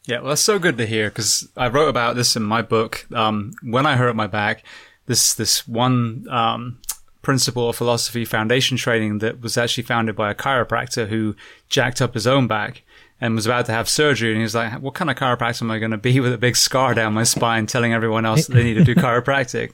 Yeah, 0.07 0.19
well, 0.21 0.31
that's 0.31 0.43
so 0.43 0.59
good 0.59 0.79
to 0.79 0.87
hear 0.87 1.11
because 1.11 1.49
I 1.57 1.69
wrote 1.69 1.89
about 1.89 2.17
this 2.17 2.35
in 2.35 2.43
my 2.43 2.63
book. 2.63 3.07
Um, 3.15 3.53
when 3.63 3.87
I 3.87 3.97
hurt 3.97 4.17
my 4.17 4.27
back, 4.27 4.65
this 5.07 5.35
this 5.35 5.67
one 5.69 6.27
um, 6.29 6.81
principle 7.23 7.69
of 7.69 7.77
philosophy 7.77 8.25
foundation 8.25 8.77
training 8.77 9.19
that 9.19 9.41
was 9.41 9.57
actually 9.57 9.85
founded 9.85 10.17
by 10.17 10.31
a 10.31 10.35
chiropractor 10.35 11.09
who 11.09 11.37
jacked 11.69 12.03
up 12.03 12.15
his 12.15 12.27
own 12.27 12.49
back 12.49 12.83
and 13.21 13.37
was 13.37 13.47
about 13.47 13.67
to 13.67 13.73
have 13.73 13.89
surgery. 13.89 14.31
And 14.31 14.39
he 14.39 14.43
was 14.43 14.57
like, 14.57 14.73
"What 14.81 14.95
kind 14.95 15.09
of 15.09 15.17
chiropractor 15.17 15.63
am 15.63 15.71
I 15.71 15.79
going 15.79 15.93
to 15.93 15.99
be 15.99 16.19
with 16.21 16.33
a 16.33 16.39
big 16.39 16.57
scar 16.57 16.95
down 16.95 17.15
my 17.15 17.23
spine, 17.23 17.67
telling 17.67 17.93
everyone 17.93 18.27
else 18.27 18.47
that 18.47 18.55
they 18.55 18.65
need 18.65 18.75
to 18.75 18.85
do 18.85 18.95
chiropractic?" 18.97 19.73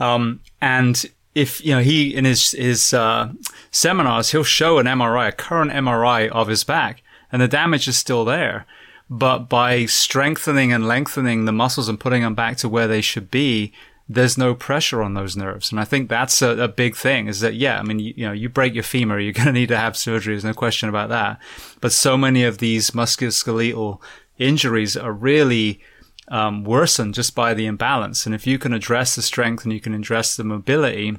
Um, 0.00 0.40
and 0.60 1.04
if 1.36 1.64
you 1.64 1.72
know 1.72 1.80
he 1.80 2.14
in 2.14 2.24
his 2.24 2.50
his 2.50 2.92
uh, 2.92 3.30
seminars 3.78 4.32
he'll 4.32 4.44
show 4.44 4.78
an 4.78 4.86
MRI, 4.86 5.28
a 5.28 5.32
current 5.32 5.70
MRI 5.70 6.28
of 6.28 6.48
his 6.48 6.64
back, 6.64 7.02
and 7.30 7.40
the 7.40 7.48
damage 7.48 7.88
is 7.88 7.96
still 7.96 8.24
there. 8.24 8.66
But 9.10 9.48
by 9.48 9.86
strengthening 9.86 10.72
and 10.72 10.86
lengthening 10.86 11.44
the 11.44 11.52
muscles 11.52 11.88
and 11.88 11.98
putting 11.98 12.22
them 12.22 12.34
back 12.34 12.56
to 12.58 12.68
where 12.68 12.86
they 12.86 13.00
should 13.00 13.30
be, 13.30 13.72
there's 14.08 14.38
no 14.38 14.54
pressure 14.54 15.02
on 15.02 15.14
those 15.14 15.36
nerves. 15.36 15.70
And 15.70 15.80
I 15.80 15.84
think 15.84 16.08
that's 16.08 16.40
a, 16.42 16.50
a 16.58 16.68
big 16.68 16.96
thing 16.96 17.26
is 17.26 17.40
that, 17.40 17.54
yeah, 17.54 17.78
I 17.78 17.82
mean, 17.82 17.98
you, 17.98 18.14
you, 18.16 18.26
know, 18.26 18.32
you 18.32 18.48
break 18.48 18.74
your 18.74 18.82
femur, 18.82 19.18
you're 19.18 19.32
going 19.40 19.46
to 19.46 19.52
need 19.52 19.68
to 19.68 19.76
have 19.76 19.96
surgery. 19.96 20.34
There's 20.34 20.44
no 20.44 20.54
question 20.54 20.88
about 20.88 21.10
that. 21.10 21.40
But 21.80 21.92
so 21.92 22.16
many 22.16 22.44
of 22.44 22.58
these 22.58 22.90
musculoskeletal 22.90 24.00
injuries 24.38 24.96
are 24.96 25.12
really 25.12 25.80
um, 26.28 26.64
worsened 26.64 27.14
just 27.14 27.34
by 27.34 27.54
the 27.54 27.66
imbalance. 27.66 28.26
And 28.26 28.34
if 28.34 28.46
you 28.46 28.58
can 28.58 28.72
address 28.72 29.14
the 29.14 29.22
strength 29.22 29.64
and 29.64 29.72
you 29.72 29.80
can 29.80 29.94
address 29.94 30.36
the 30.36 30.44
mobility, 30.44 31.18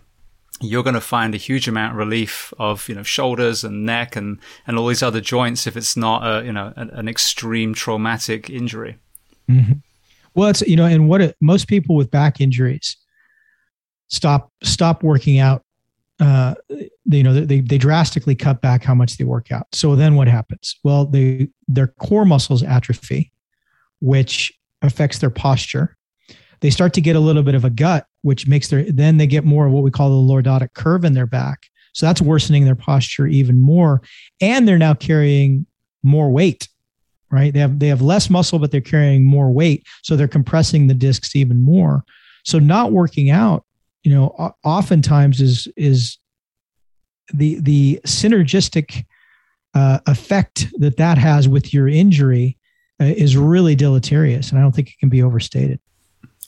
you're 0.62 0.84
going 0.84 0.94
to 0.94 1.02
find 1.02 1.34
a 1.34 1.38
huge 1.38 1.68
amount 1.68 1.94
of 1.94 1.98
relief 1.98 2.54
of 2.60 2.88
you 2.90 2.96
know 2.96 3.04
shoulders 3.04 3.64
and 3.64 3.86
neck 3.86 4.16
and 4.16 4.40
and 4.68 4.78
all 4.78 4.88
these 4.88 5.04
other 5.04 5.22
joints 5.22 5.68
if 5.68 5.78
it's 5.78 5.96
not 5.96 6.26
a 6.26 6.46
you 6.46 6.52
know 6.52 6.74
an, 6.76 6.90
an 6.92 7.08
extreme 7.08 7.74
traumatic 7.74 8.50
injury. 8.50 8.98
Mm-hmm. 9.50 9.74
Well, 10.36 10.50
it's 10.50 10.62
you 10.62 10.76
know, 10.76 10.86
and 10.86 11.10
what 11.10 11.22
it, 11.22 11.36
most 11.42 11.68
people 11.68 11.96
with 11.96 12.12
back 12.12 12.42
injuries 12.42 12.98
stop 14.10 14.52
stop 14.64 15.04
working 15.04 15.40
out. 15.40 15.64
Uh, 16.20 16.56
you 17.06 17.24
know, 17.24 17.34
they 17.34 17.62
they 17.62 17.78
drastically 17.78 18.36
cut 18.36 18.62
back 18.62 18.84
how 18.84 18.94
much 18.94 19.18
they 19.18 19.24
work 19.24 19.52
out. 19.52 19.68
So 19.74 19.96
then 19.96 20.16
what 20.16 20.28
happens? 20.28 20.78
Well, 20.84 21.06
they 21.06 21.48
their 21.68 21.88
core 21.88 22.26
muscles 22.26 22.62
atrophy, 22.64 23.32
which 24.02 24.52
affects 24.82 25.20
their 25.20 25.30
posture. 25.30 25.96
They 26.60 26.70
start 26.70 26.94
to 26.96 27.02
get 27.02 27.16
a 27.16 27.22
little 27.22 27.44
bit 27.44 27.56
of 27.56 27.64
a 27.64 27.70
gut 27.70 28.06
which 28.22 28.48
makes 28.48 28.68
their 28.68 28.84
then 28.84 29.18
they 29.18 29.28
get 29.28 29.46
more 29.46 29.66
of 29.66 29.72
what 29.72 29.84
we 29.84 29.92
call 29.92 30.10
the 30.10 30.34
lordotic 30.34 30.74
curve 30.74 31.06
in 31.06 31.14
their 31.14 31.26
back, 31.26 31.68
So 31.94 32.06
that's 32.06 32.22
worsening 32.22 32.66
their 32.66 32.76
posture 32.76 33.28
even 33.28 33.60
more. 33.60 34.02
And 34.42 34.68
they're 34.68 34.78
now 34.78 34.94
carrying 34.94 35.66
more 36.04 36.30
weight, 36.30 36.68
right? 37.32 37.54
They 37.54 37.60
have 37.60 37.80
they 37.80 37.88
have 37.88 38.02
less 38.02 38.30
muscle, 38.30 38.60
but 38.60 38.72
they're 38.72 38.82
carrying 38.82 39.26
more 39.26 39.52
weight. 39.52 39.86
So 40.04 40.16
they're 40.16 40.28
compressing 40.28 40.88
the 40.88 40.94
discs 40.94 41.36
even 41.36 41.62
more. 41.62 42.04
So 42.46 42.60
not 42.60 42.92
working 42.92 43.30
out, 43.30 43.66
you 44.04 44.14
know, 44.14 44.54
oftentimes 44.64 45.42
is 45.42 45.68
is 45.76 46.18
the 47.34 47.60
the 47.62 48.00
synergistic 48.06 49.06
uh, 49.74 50.00
effect 50.08 50.68
that 50.80 50.98
that 50.98 51.18
has 51.18 51.48
with 51.48 51.74
your 51.74 51.88
injury 51.88 52.58
uh, 53.02 53.06
is 53.06 53.38
really 53.38 53.76
deleterious, 53.76 54.50
and 54.50 54.60
I 54.60 54.62
don't 54.62 54.74
think 54.74 54.90
it 54.90 55.00
can 55.00 55.10
be 55.10 55.22
overstated. 55.22 55.80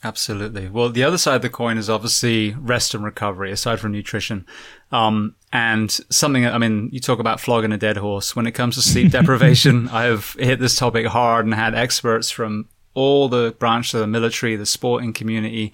Absolutely. 0.03 0.67
Well, 0.67 0.89
the 0.89 1.03
other 1.03 1.19
side 1.19 1.35
of 1.35 1.41
the 1.43 1.49
coin 1.49 1.77
is 1.77 1.89
obviously 1.89 2.55
rest 2.55 2.95
and 2.95 3.03
recovery, 3.03 3.51
aside 3.51 3.79
from 3.79 3.91
nutrition. 3.91 4.47
Um, 4.91 5.35
and 5.53 5.91
something, 6.09 6.45
I 6.45 6.57
mean, 6.57 6.89
you 6.91 6.99
talk 6.99 7.19
about 7.19 7.39
flogging 7.39 7.71
a 7.71 7.77
dead 7.77 7.97
horse. 7.97 8.35
When 8.35 8.47
it 8.47 8.53
comes 8.53 8.75
to 8.75 8.81
sleep 8.81 9.11
deprivation, 9.11 9.87
I 9.89 10.03
have 10.03 10.35
hit 10.39 10.59
this 10.59 10.75
topic 10.75 11.05
hard 11.05 11.45
and 11.45 11.53
had 11.53 11.75
experts 11.75 12.31
from 12.31 12.67
all 12.93 13.29
the 13.29 13.55
branches 13.59 13.93
of 13.93 14.01
the 14.01 14.07
military, 14.07 14.55
the 14.55 14.65
sporting 14.65 15.13
community, 15.13 15.71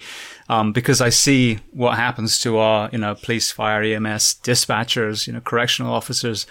um, 0.50 0.74
because 0.74 1.00
I 1.00 1.10
see 1.10 1.60
what 1.72 1.96
happens 1.96 2.40
to 2.42 2.58
our, 2.58 2.90
you 2.92 2.98
know, 2.98 3.16
police, 3.16 3.50
fire, 3.52 3.82
EMS, 3.82 4.36
dispatchers, 4.44 5.26
you 5.26 5.34
know, 5.34 5.40
correctional 5.40 5.94
officers. 5.94 6.46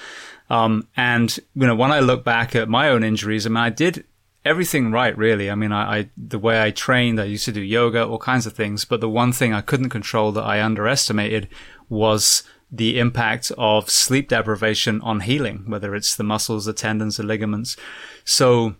Um, 0.48 0.88
and, 0.96 1.38
you 1.54 1.66
know, 1.66 1.76
when 1.76 1.92
I 1.92 2.00
look 2.00 2.24
back 2.24 2.56
at 2.56 2.68
my 2.68 2.88
own 2.88 3.04
injuries, 3.04 3.46
I 3.46 3.50
mean, 3.50 3.56
I 3.58 3.70
did 3.70 4.04
everything 4.46 4.92
right, 4.92 5.16
really. 5.16 5.50
I 5.50 5.54
mean, 5.54 5.72
I, 5.72 5.98
I, 5.98 6.10
the 6.16 6.38
way 6.38 6.62
I 6.62 6.70
trained, 6.70 7.20
I 7.20 7.24
used 7.24 7.44
to 7.46 7.52
do 7.52 7.60
yoga, 7.60 8.06
all 8.06 8.18
kinds 8.18 8.46
of 8.46 8.54
things. 8.54 8.84
But 8.84 9.00
the 9.00 9.08
one 9.08 9.32
thing 9.32 9.52
I 9.52 9.60
couldn't 9.60 9.90
control 9.90 10.32
that 10.32 10.44
I 10.44 10.62
underestimated 10.62 11.48
was 11.88 12.42
the 12.70 12.98
impact 12.98 13.52
of 13.58 13.90
sleep 13.90 14.28
deprivation 14.28 15.00
on 15.02 15.20
healing, 15.20 15.64
whether 15.66 15.94
it's 15.94 16.16
the 16.16 16.24
muscles, 16.24 16.64
the 16.64 16.72
tendons, 16.72 17.16
the 17.16 17.22
ligaments. 17.22 17.76
So, 18.24 18.76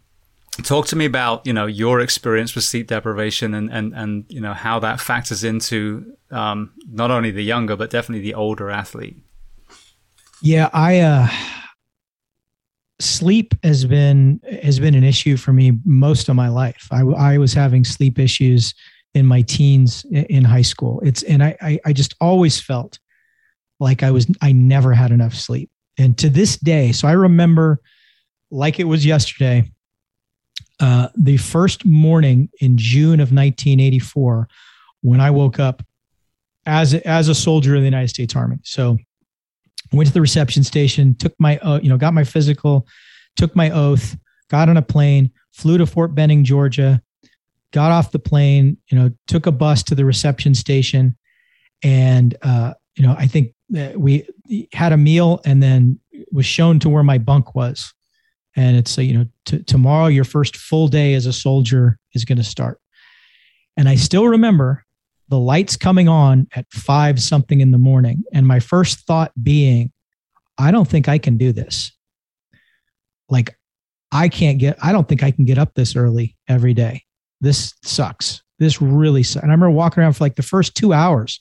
talk 0.62 0.86
to 0.86 0.96
me 0.96 1.04
about 1.04 1.46
you 1.46 1.52
know 1.52 1.66
your 1.66 2.00
experience 2.00 2.54
with 2.54 2.64
sleep 2.64 2.86
deprivation 2.88 3.52
and 3.52 3.70
and 3.70 3.92
and 3.94 4.24
you 4.28 4.40
know 4.40 4.54
how 4.54 4.78
that 4.80 5.00
factors 5.00 5.44
into 5.44 6.16
um, 6.30 6.72
not 6.90 7.10
only 7.10 7.30
the 7.30 7.44
younger 7.44 7.76
but 7.76 7.90
definitely 7.90 8.22
the 8.22 8.34
older 8.34 8.70
athlete. 8.70 9.16
Yeah, 10.42 10.70
I. 10.72 11.00
Uh 11.00 11.28
sleep 13.00 13.54
has 13.62 13.84
been 13.84 14.40
has 14.62 14.78
been 14.80 14.94
an 14.94 15.04
issue 15.04 15.36
for 15.36 15.52
me 15.52 15.72
most 15.84 16.28
of 16.28 16.36
my 16.36 16.48
life. 16.48 16.88
I, 16.90 17.02
I 17.02 17.38
was 17.38 17.52
having 17.52 17.84
sleep 17.84 18.18
issues 18.18 18.74
in 19.14 19.26
my 19.26 19.42
teens 19.42 20.04
in 20.10 20.44
high 20.44 20.62
school. 20.62 21.00
It's 21.00 21.22
and 21.24 21.42
I, 21.42 21.56
I 21.60 21.78
I 21.86 21.92
just 21.92 22.14
always 22.20 22.60
felt 22.60 22.98
like 23.80 24.02
I 24.02 24.10
was 24.10 24.26
I 24.40 24.52
never 24.52 24.92
had 24.92 25.10
enough 25.10 25.34
sleep. 25.34 25.70
And 25.98 26.16
to 26.18 26.28
this 26.28 26.56
day, 26.56 26.92
so 26.92 27.08
I 27.08 27.12
remember 27.12 27.80
like 28.50 28.80
it 28.80 28.84
was 28.84 29.04
yesterday. 29.04 29.70
Uh, 30.78 31.08
the 31.16 31.38
first 31.38 31.86
morning 31.86 32.50
in 32.60 32.76
June 32.76 33.18
of 33.20 33.32
1984, 33.32 34.46
when 35.00 35.22
I 35.22 35.30
woke 35.30 35.58
up 35.58 35.82
as 36.66 36.92
as 36.94 37.28
a 37.28 37.34
soldier 37.34 37.74
in 37.74 37.80
the 37.80 37.86
United 37.86 38.08
States 38.08 38.36
Army. 38.36 38.58
So 38.62 38.98
went 39.92 40.08
to 40.08 40.12
the 40.14 40.20
reception 40.20 40.64
station, 40.64 41.14
took 41.14 41.34
my, 41.38 41.58
uh, 41.58 41.80
you 41.82 41.88
know, 41.88 41.96
got 41.96 42.14
my 42.14 42.24
physical, 42.24 42.86
took 43.36 43.54
my 43.54 43.70
oath, 43.70 44.16
got 44.50 44.68
on 44.68 44.76
a 44.76 44.82
plane, 44.82 45.30
flew 45.52 45.78
to 45.78 45.86
Fort 45.86 46.14
Benning, 46.14 46.44
Georgia, 46.44 47.02
got 47.72 47.90
off 47.90 48.12
the 48.12 48.18
plane, 48.18 48.78
you 48.90 48.98
know, 48.98 49.10
took 49.26 49.46
a 49.46 49.52
bus 49.52 49.82
to 49.84 49.94
the 49.94 50.04
reception 50.04 50.54
station. 50.54 51.16
And, 51.82 52.36
uh, 52.42 52.74
you 52.96 53.06
know, 53.06 53.14
I 53.18 53.26
think 53.26 53.52
we 53.96 54.26
had 54.72 54.92
a 54.92 54.96
meal 54.96 55.40
and 55.44 55.62
then 55.62 56.00
was 56.32 56.46
shown 56.46 56.78
to 56.80 56.88
where 56.88 57.02
my 57.02 57.18
bunk 57.18 57.54
was. 57.54 57.92
And 58.54 58.76
it's, 58.76 58.96
uh, 58.96 59.02
you 59.02 59.18
know, 59.18 59.26
t- 59.44 59.62
tomorrow, 59.64 60.06
your 60.06 60.24
first 60.24 60.56
full 60.56 60.88
day 60.88 61.12
as 61.14 61.26
a 61.26 61.32
soldier 61.32 61.98
is 62.14 62.24
going 62.24 62.38
to 62.38 62.44
start. 62.44 62.80
And 63.76 63.88
I 63.88 63.96
still 63.96 64.26
remember 64.26 64.85
the 65.28 65.38
lights 65.38 65.76
coming 65.76 66.08
on 66.08 66.46
at 66.54 66.66
five 66.72 67.20
something 67.20 67.60
in 67.60 67.70
the 67.70 67.78
morning. 67.78 68.22
And 68.32 68.46
my 68.46 68.60
first 68.60 69.00
thought 69.00 69.32
being, 69.42 69.92
I 70.58 70.70
don't 70.70 70.88
think 70.88 71.08
I 71.08 71.18
can 71.18 71.36
do 71.36 71.52
this. 71.52 71.92
Like, 73.28 73.58
I 74.12 74.28
can't 74.28 74.58
get, 74.58 74.78
I 74.82 74.92
don't 74.92 75.08
think 75.08 75.22
I 75.22 75.30
can 75.30 75.44
get 75.44 75.58
up 75.58 75.74
this 75.74 75.96
early 75.96 76.36
every 76.48 76.74
day. 76.74 77.02
This 77.40 77.74
sucks. 77.82 78.42
This 78.58 78.80
really 78.80 79.22
sucks. 79.22 79.42
And 79.42 79.50
I 79.50 79.54
remember 79.54 79.70
walking 79.70 80.02
around 80.02 80.14
for 80.14 80.24
like 80.24 80.36
the 80.36 80.42
first 80.42 80.74
two 80.74 80.92
hours, 80.92 81.40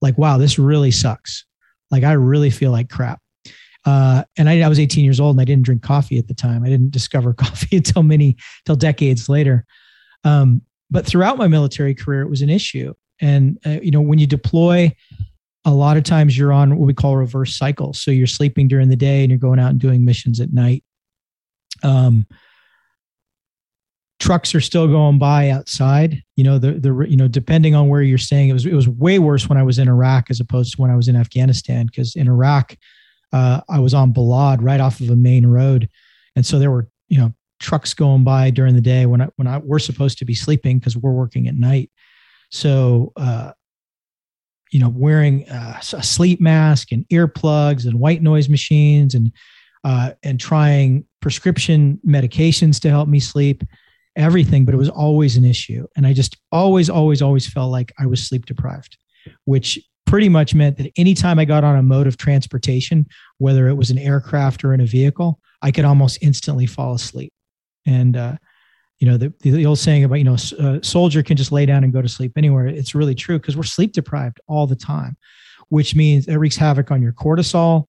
like, 0.00 0.18
wow, 0.18 0.36
this 0.36 0.58
really 0.58 0.90
sucks. 0.90 1.44
Like, 1.90 2.04
I 2.04 2.12
really 2.12 2.50
feel 2.50 2.72
like 2.72 2.90
crap. 2.90 3.20
Uh, 3.86 4.24
and 4.36 4.48
I, 4.48 4.60
I 4.60 4.68
was 4.68 4.78
18 4.78 5.04
years 5.04 5.20
old 5.20 5.36
and 5.36 5.40
I 5.40 5.44
didn't 5.44 5.64
drink 5.64 5.82
coffee 5.82 6.18
at 6.18 6.28
the 6.28 6.34
time. 6.34 6.64
I 6.64 6.68
didn't 6.68 6.90
discover 6.90 7.32
coffee 7.32 7.76
until 7.76 8.02
many, 8.02 8.36
till 8.66 8.76
decades 8.76 9.28
later. 9.28 9.64
Um, 10.24 10.62
but 10.90 11.06
throughout 11.06 11.38
my 11.38 11.48
military 11.48 11.94
career, 11.94 12.22
it 12.22 12.28
was 12.28 12.42
an 12.42 12.50
issue. 12.50 12.92
And, 13.20 13.58
uh, 13.66 13.80
you 13.82 13.90
know, 13.90 14.00
when 14.00 14.18
you 14.18 14.26
deploy, 14.26 14.94
a 15.64 15.70
lot 15.70 15.96
of 15.96 16.04
times 16.04 16.36
you're 16.36 16.52
on 16.52 16.76
what 16.76 16.86
we 16.86 16.94
call 16.94 17.16
reverse 17.16 17.56
cycles. 17.56 18.00
So 18.00 18.10
you're 18.10 18.26
sleeping 18.26 18.68
during 18.68 18.88
the 18.88 18.96
day 18.96 19.22
and 19.22 19.30
you're 19.30 19.38
going 19.38 19.58
out 19.58 19.70
and 19.70 19.80
doing 19.80 20.04
missions 20.04 20.40
at 20.40 20.52
night. 20.52 20.84
Um, 21.82 22.26
trucks 24.18 24.54
are 24.54 24.60
still 24.60 24.86
going 24.86 25.18
by 25.18 25.50
outside. 25.50 26.22
You 26.36 26.44
know, 26.44 26.58
the, 26.58 26.72
the, 26.72 27.06
you 27.08 27.16
know, 27.16 27.28
depending 27.28 27.74
on 27.74 27.88
where 27.88 28.02
you're 28.02 28.18
staying, 28.18 28.48
it 28.48 28.52
was, 28.54 28.66
it 28.66 28.74
was 28.74 28.88
way 28.88 29.18
worse 29.18 29.48
when 29.48 29.58
I 29.58 29.62
was 29.62 29.78
in 29.78 29.88
Iraq 29.88 30.30
as 30.30 30.40
opposed 30.40 30.74
to 30.74 30.80
when 30.80 30.90
I 30.90 30.96
was 30.96 31.08
in 31.08 31.16
Afghanistan. 31.16 31.88
Cause 31.88 32.16
in 32.16 32.28
Iraq, 32.28 32.76
uh, 33.32 33.60
I 33.68 33.78
was 33.78 33.94
on 33.94 34.12
Balad 34.12 34.58
right 34.60 34.80
off 34.80 35.00
of 35.00 35.10
a 35.10 35.16
main 35.16 35.46
road. 35.46 35.88
And 36.36 36.44
so 36.44 36.58
there 36.58 36.70
were, 36.70 36.88
you 37.08 37.18
know, 37.18 37.34
trucks 37.58 37.92
going 37.92 38.24
by 38.24 38.50
during 38.50 38.74
the 38.74 38.80
day 38.80 39.04
when 39.04 39.20
I, 39.20 39.28
when 39.36 39.46
I, 39.46 39.58
we're 39.58 39.78
supposed 39.78 40.18
to 40.18 40.24
be 40.24 40.34
sleeping 40.34 40.78
because 40.78 40.96
we're 40.96 41.12
working 41.12 41.48
at 41.48 41.54
night. 41.54 41.90
So, 42.50 43.12
uh, 43.16 43.52
you 44.72 44.78
know, 44.78 44.88
wearing 44.88 45.48
uh, 45.48 45.80
a 45.92 46.02
sleep 46.02 46.40
mask 46.40 46.92
and 46.92 47.06
earplugs 47.08 47.86
and 47.86 47.98
white 47.98 48.22
noise 48.22 48.48
machines 48.48 49.14
and 49.14 49.32
uh, 49.82 50.12
and 50.22 50.38
trying 50.38 51.04
prescription 51.22 51.98
medications 52.06 52.78
to 52.80 52.90
help 52.90 53.08
me 53.08 53.18
sleep, 53.18 53.64
everything. 54.14 54.64
But 54.64 54.74
it 54.74 54.78
was 54.78 54.90
always 54.90 55.36
an 55.36 55.44
issue, 55.44 55.86
and 55.96 56.06
I 56.06 56.12
just 56.12 56.36
always, 56.52 56.90
always, 56.90 57.22
always 57.22 57.48
felt 57.48 57.72
like 57.72 57.92
I 57.98 58.06
was 58.06 58.26
sleep 58.26 58.46
deprived, 58.46 58.96
which 59.44 59.78
pretty 60.06 60.28
much 60.28 60.54
meant 60.54 60.76
that 60.76 60.90
anytime 60.96 61.38
I 61.38 61.44
got 61.44 61.64
on 61.64 61.76
a 61.76 61.82
mode 61.82 62.08
of 62.08 62.16
transportation, 62.16 63.06
whether 63.38 63.68
it 63.68 63.74
was 63.74 63.90
an 63.90 63.98
aircraft 63.98 64.64
or 64.64 64.74
in 64.74 64.80
a 64.80 64.86
vehicle, 64.86 65.38
I 65.62 65.70
could 65.70 65.84
almost 65.84 66.18
instantly 66.20 66.66
fall 66.66 66.94
asleep. 66.94 67.32
And 67.86 68.16
uh, 68.16 68.36
you 69.00 69.08
know 69.08 69.16
the, 69.16 69.32
the 69.40 69.66
old 69.66 69.78
saying 69.78 70.04
about 70.04 70.16
you 70.16 70.24
know 70.24 70.36
a 70.58 70.80
soldier 70.84 71.22
can 71.22 71.36
just 71.36 71.50
lay 71.50 71.66
down 71.66 71.82
and 71.82 71.92
go 71.92 72.00
to 72.00 72.08
sleep 72.08 72.32
anywhere. 72.36 72.68
It's 72.68 72.94
really 72.94 73.14
true 73.14 73.38
because 73.38 73.56
we're 73.56 73.64
sleep 73.64 73.92
deprived 73.92 74.40
all 74.46 74.66
the 74.66 74.76
time 74.76 75.16
which 75.70 75.94
means 75.96 76.28
it 76.28 76.36
wreaks 76.36 76.56
havoc 76.56 76.90
on 76.90 77.00
your 77.00 77.12
cortisol. 77.12 77.86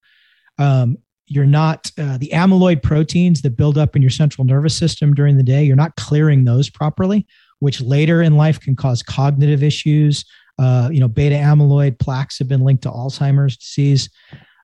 Um, 0.58 0.98
you're 1.28 1.46
not 1.46 1.92
uh, 1.98 2.18
the 2.18 2.30
amyloid 2.34 2.82
proteins 2.82 3.42
that 3.42 3.58
build 3.58 3.78
up 3.78 3.96
in 3.96 4.02
your 4.02 4.12
central 4.12 4.46
nervous 4.46 4.76
system 4.76 5.14
during 5.14 5.38
the 5.38 5.44
day 5.44 5.64
you're 5.64 5.76
not 5.76 5.96
clearing 5.96 6.44
those 6.44 6.70
properly 6.70 7.26
which 7.60 7.80
later 7.80 8.22
in 8.22 8.38
life 8.38 8.60
can 8.60 8.76
cause 8.76 9.04
cognitive 9.04 9.62
issues. 9.62 10.26
Uh, 10.60 10.90
you 10.92 11.00
know 11.00 11.08
beta 11.08 11.36
amyloid 11.36 12.00
plaques 12.00 12.38
have 12.40 12.48
been 12.48 12.62
linked 12.62 12.84
to 12.84 12.90
alzheimer's 12.90 13.58
disease. 13.58 14.10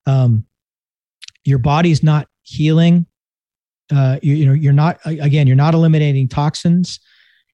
Um, 0.06 0.46
your 1.44 1.60
body's 1.60 2.04
not 2.04 2.28
healing 2.44 3.06
uh, 3.92 4.20
you, 4.22 4.36
you 4.36 4.46
know 4.46 4.54
you're 4.54 4.74
not 4.74 5.00
again 5.06 5.48
you're 5.48 5.56
not 5.56 5.74
eliminating 5.74 6.28
toxins 6.28 7.00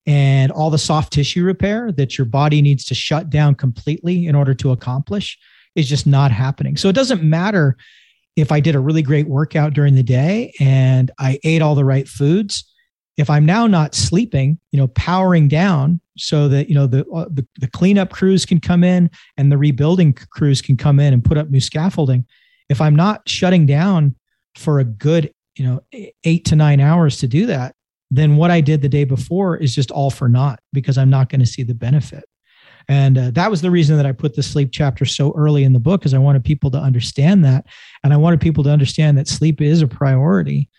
and 0.06 0.52
all 0.52 0.70
the 0.70 0.78
soft 0.78 1.14
tissue 1.14 1.44
repair 1.44 1.92
that 1.92 2.18
your 2.18 2.26
body 2.26 2.62
needs 2.62 2.84
to 2.86 2.96
shut 2.96 3.30
down 3.30 3.56
completely 3.56 4.28
in 4.28 4.36
order 4.36 4.54
to 4.54 4.72
accomplish 4.72 5.38
is 5.76 5.88
just 5.88 6.06
not 6.06 6.32
happening. 6.32 6.76
So 6.76 6.90
it 6.90 6.94
doesn't 6.94 7.24
matter 7.24 7.78
if 8.36 8.52
i 8.52 8.60
did 8.60 8.74
a 8.74 8.80
really 8.80 9.04
great 9.04 9.28
workout 9.28 9.74
during 9.74 9.94
the 9.94 10.02
day 10.04 10.52
and 10.60 11.12
i 11.20 11.40
ate 11.44 11.62
all 11.62 11.76
the 11.76 11.86
right 11.86 12.08
foods. 12.08 12.70
If 13.16 13.30
i'm 13.30 13.46
now 13.46 13.68
not 13.68 13.94
sleeping 13.94 14.60
you 14.72 14.80
know 14.80 14.88
powering 14.88 15.48
down 15.48 16.02
so 16.18 16.48
that 16.48 16.68
you 16.68 16.76
know 16.76 16.88
the, 16.88 17.06
uh, 17.10 17.26
the 17.30 17.46
the 17.60 17.68
cleanup 17.68 18.12
crews 18.12 18.46
can 18.46 18.60
come 18.60 18.84
in 18.84 19.10
and 19.38 19.52
the 19.52 19.58
rebuilding 19.58 20.14
crews 20.14 20.62
can 20.62 20.78
come 20.78 21.00
in 21.00 21.14
and 21.14 21.24
put 21.24 21.38
up 21.38 21.50
new 21.50 21.60
scaffolding 21.60 22.26
if 22.70 22.82
i'm 22.82 22.96
not 22.96 23.28
shutting 23.28 23.66
down 23.66 24.16
for 24.56 24.80
a 24.80 24.84
good 24.84 25.34
you 25.56 25.66
know 25.66 25.82
eight 26.24 26.46
to 26.46 26.56
nine 26.56 26.80
hours 26.80 27.18
to 27.18 27.28
do 27.28 27.46
that 27.46 27.76
then 28.12 28.36
what 28.36 28.52
i 28.52 28.62
did 28.62 28.82
the 28.82 28.90
day 28.90 29.04
before 29.04 29.58
is 29.58 29.74
just 29.74 29.92
all 29.92 30.10
for 30.10 30.28
naught 30.28 30.60
because 30.72 30.98
i'm 30.98 31.10
not 31.10 31.30
going 31.30 31.42
to 31.42 31.46
see 31.48 31.64
the 31.64 31.76
benefit. 31.76 32.26
And 32.90 33.18
uh, 33.18 33.32
that 33.32 33.50
was 33.50 33.62
the 33.62 33.72
reason 33.72 33.96
that 33.98 34.06
i 34.06 34.12
put 34.12 34.36
the 34.36 34.44
sleep 34.44 34.70
chapter 34.72 35.06
so 35.06 35.34
early 35.38 35.64
in 35.64 35.74
the 35.74 35.80
book 35.80 36.02
because 36.02 36.14
i 36.14 36.18
wanted 36.18 36.44
people 36.44 36.70
to 36.72 36.78
understand 36.78 37.46
that 37.46 37.66
and 38.04 38.14
i 38.14 38.18
wanted 38.18 38.42
people 38.42 38.64
to 38.66 38.70
understand 38.70 39.18
that 39.18 39.28
sleep 39.28 39.62
is 39.62 39.82
a 39.82 39.88
priority. 39.88 40.70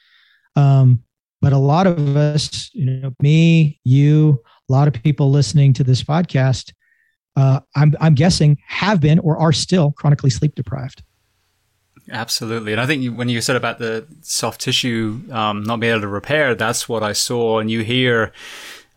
Um, 0.56 1.02
but 1.40 1.52
a 1.52 1.58
lot 1.58 1.86
of 1.86 2.16
us 2.16 2.70
you 2.72 2.86
know 2.86 3.12
me 3.20 3.80
you 3.84 4.42
a 4.68 4.72
lot 4.72 4.86
of 4.88 4.94
people 4.94 5.30
listening 5.30 5.72
to 5.74 5.84
this 5.84 6.02
podcast 6.02 6.72
uh, 7.36 7.60
I'm, 7.74 7.94
I'm 8.00 8.14
guessing 8.14 8.58
have 8.66 9.00
been 9.00 9.18
or 9.18 9.36
are 9.38 9.52
still 9.52 9.92
chronically 9.92 10.30
sleep 10.30 10.54
deprived 10.54 11.02
Absolutely. 12.10 12.72
And 12.72 12.80
I 12.80 12.86
think 12.86 13.16
when 13.16 13.28
you 13.28 13.40
said 13.40 13.56
about 13.56 13.78
the 13.78 14.06
soft 14.20 14.60
tissue 14.60 15.22
um, 15.30 15.62
not 15.62 15.80
being 15.80 15.92
able 15.92 16.02
to 16.02 16.08
repair, 16.08 16.54
that's 16.54 16.88
what 16.88 17.02
I 17.02 17.12
saw. 17.12 17.58
And 17.58 17.70
you 17.70 17.82
hear 17.82 18.32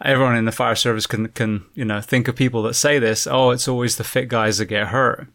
everyone 0.01 0.35
in 0.35 0.45
the 0.45 0.51
fire 0.51 0.75
service 0.75 1.07
can, 1.07 1.29
can, 1.29 1.65
you 1.73 1.85
know, 1.85 2.01
think 2.01 2.27
of 2.27 2.35
people 2.35 2.63
that 2.63 2.73
say 2.73 2.99
this, 2.99 3.25
oh, 3.25 3.51
it's 3.51 3.67
always 3.67 3.95
the 3.95 4.03
fit 4.03 4.27
guys 4.27 4.57
that 4.57 4.65
get 4.65 4.88
hurt. 4.88 5.27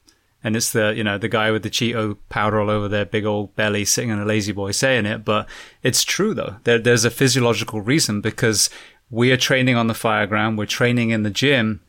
And 0.45 0.57
it's 0.57 0.73
the, 0.73 0.93
you 0.95 1.05
know, 1.05 1.19
the 1.19 1.29
guy 1.29 1.51
with 1.51 1.63
the 1.63 1.71
Cheeto 1.71 2.17
powder 2.29 2.61
all 2.61 2.69
over 2.69 2.89
their 2.89 3.07
big 3.07 3.25
old 3.25 3.55
belly 3.55 3.85
sitting 3.85 4.11
on 4.11 4.21
a 4.21 4.25
La-Z-Boy 4.25 4.73
saying 4.73 5.07
it. 5.07 5.25
But 5.25 5.49
it's 5.83 6.05
true 6.05 6.35
though. 6.35 6.57
There, 6.65 6.79
there's 6.79 7.05
a 7.05 7.11
physiological 7.11 7.81
reason 7.81 8.21
because 8.21 8.69
we 9.09 9.31
are 9.31 9.37
training 9.37 9.77
on 9.77 9.87
the 9.87 9.95
fire 9.95 10.27
ground. 10.27 10.59
We're 10.59 10.67
training 10.67 11.11
in 11.11 11.23
the 11.23 11.31
gym 11.31 11.81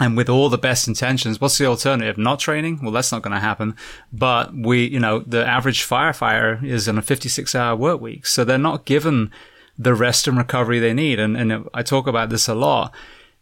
and 0.00 0.16
with 0.16 0.28
all 0.28 0.48
the 0.48 0.58
best 0.58 0.88
intentions, 0.88 1.40
what's 1.40 1.58
the 1.58 1.66
alternative? 1.66 2.16
Not 2.16 2.40
training? 2.40 2.80
Well, 2.82 2.92
that's 2.92 3.12
not 3.12 3.22
going 3.22 3.34
to 3.34 3.40
happen. 3.40 3.76
But 4.12 4.54
we, 4.54 4.86
you 4.86 4.98
know, 4.98 5.20
the 5.20 5.46
average 5.46 5.86
firefighter 5.86 6.64
is 6.64 6.88
on 6.88 6.96
a 6.96 7.02
56 7.02 7.54
hour 7.54 7.76
work 7.76 8.00
week. 8.00 8.24
So 8.26 8.42
they're 8.42 8.56
not 8.56 8.86
given 8.86 9.30
the 9.78 9.94
rest 9.94 10.26
and 10.26 10.38
recovery 10.38 10.78
they 10.78 10.94
need. 10.94 11.18
And, 11.18 11.36
and 11.36 11.68
I 11.74 11.82
talk 11.82 12.06
about 12.06 12.30
this 12.30 12.48
a 12.48 12.54
lot. 12.54 12.94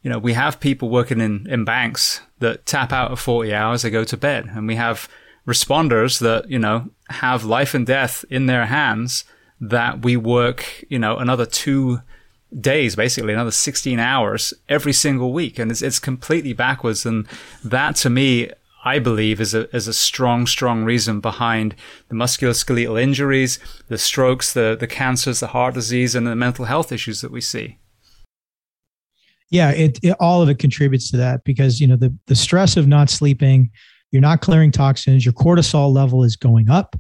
You 0.03 0.11
know, 0.11 0.19
we 0.19 0.33
have 0.33 0.59
people 0.59 0.89
working 0.89 1.21
in, 1.21 1.47
in 1.49 1.65
banks 1.65 2.21
that 2.41 2.67
tap 2.67 2.93
out 2.93 3.13
at 3.13 3.19
40 3.19 3.55
hours, 3.55 3.83
they 3.83 3.91
go 3.91 4.03
to 4.03 4.17
bed. 4.17 4.47
And 4.53 4.67
we 4.67 4.75
have 4.75 5.09
responders 5.47 6.19
that, 6.21 6.51
you 6.51 6.59
know, 6.59 6.89
have 7.11 7.45
life 7.45 7.75
and 7.75 7.87
death 7.87 8.25
in 8.29 8.47
their 8.47 8.67
hands 8.67 9.25
that 9.61 10.03
we 10.03 10.17
work, 10.17 10.85
you 10.89 10.99
know, 10.99 11.17
another 11.17 11.47
two 11.47 12.01
days, 12.59 12.97
basically 12.97 13.33
another 13.33 13.51
16 13.51 13.99
hours 13.99 14.55
every 14.69 14.93
single 14.93 15.33
week. 15.33 15.59
And 15.59 15.71
it's, 15.71 15.83
it's 15.83 15.99
completely 15.99 16.53
backwards. 16.53 17.07
And 17.07 17.27
that 17.65 17.97
to 17.97 18.11
me, 18.11 18.51
I 18.85 18.99
believe 18.99 19.41
is 19.41 19.55
a, 19.55 19.75
is 19.77 19.87
a 19.89 19.93
strong, 19.93 20.47
strong 20.47 20.85
reason 20.85 21.21
behind 21.21 21.75
the 22.09 22.15
musculoskeletal 22.15 23.01
injuries, 23.01 23.59
the 23.89 23.99
strokes, 23.99 24.53
the, 24.53 24.77
the 24.79 24.87
cancers, 24.87 25.41
the 25.41 25.49
heart 25.49 25.75
disease, 25.75 26.15
and 26.15 26.27
the 26.27 26.35
mental 26.35 26.65
health 26.65 26.91
issues 26.91 27.21
that 27.21 27.31
we 27.31 27.41
see. 27.41 27.79
Yeah, 29.51 29.71
it, 29.73 29.99
it 30.03 30.17
all 30.21 30.43
of 30.43 30.49
it 30.49 30.59
contributes 30.59 31.11
to 31.11 31.17
that 31.19 31.45
because, 31.45 31.81
you 31.81 31.87
know, 31.87 31.97
the, 31.97 32.17
the 32.27 32.37
stress 32.37 32.77
of 32.77 32.87
not 32.87 33.11
sleeping, 33.11 33.71
you're 34.13 34.23
not 34.23 34.41
clearing 34.41 34.71
toxins, 34.71 35.27
your 35.27 35.35
cortisol 35.35 35.93
level 35.93 36.25
is 36.25 36.37
going 36.37 36.71
up. 36.71 36.97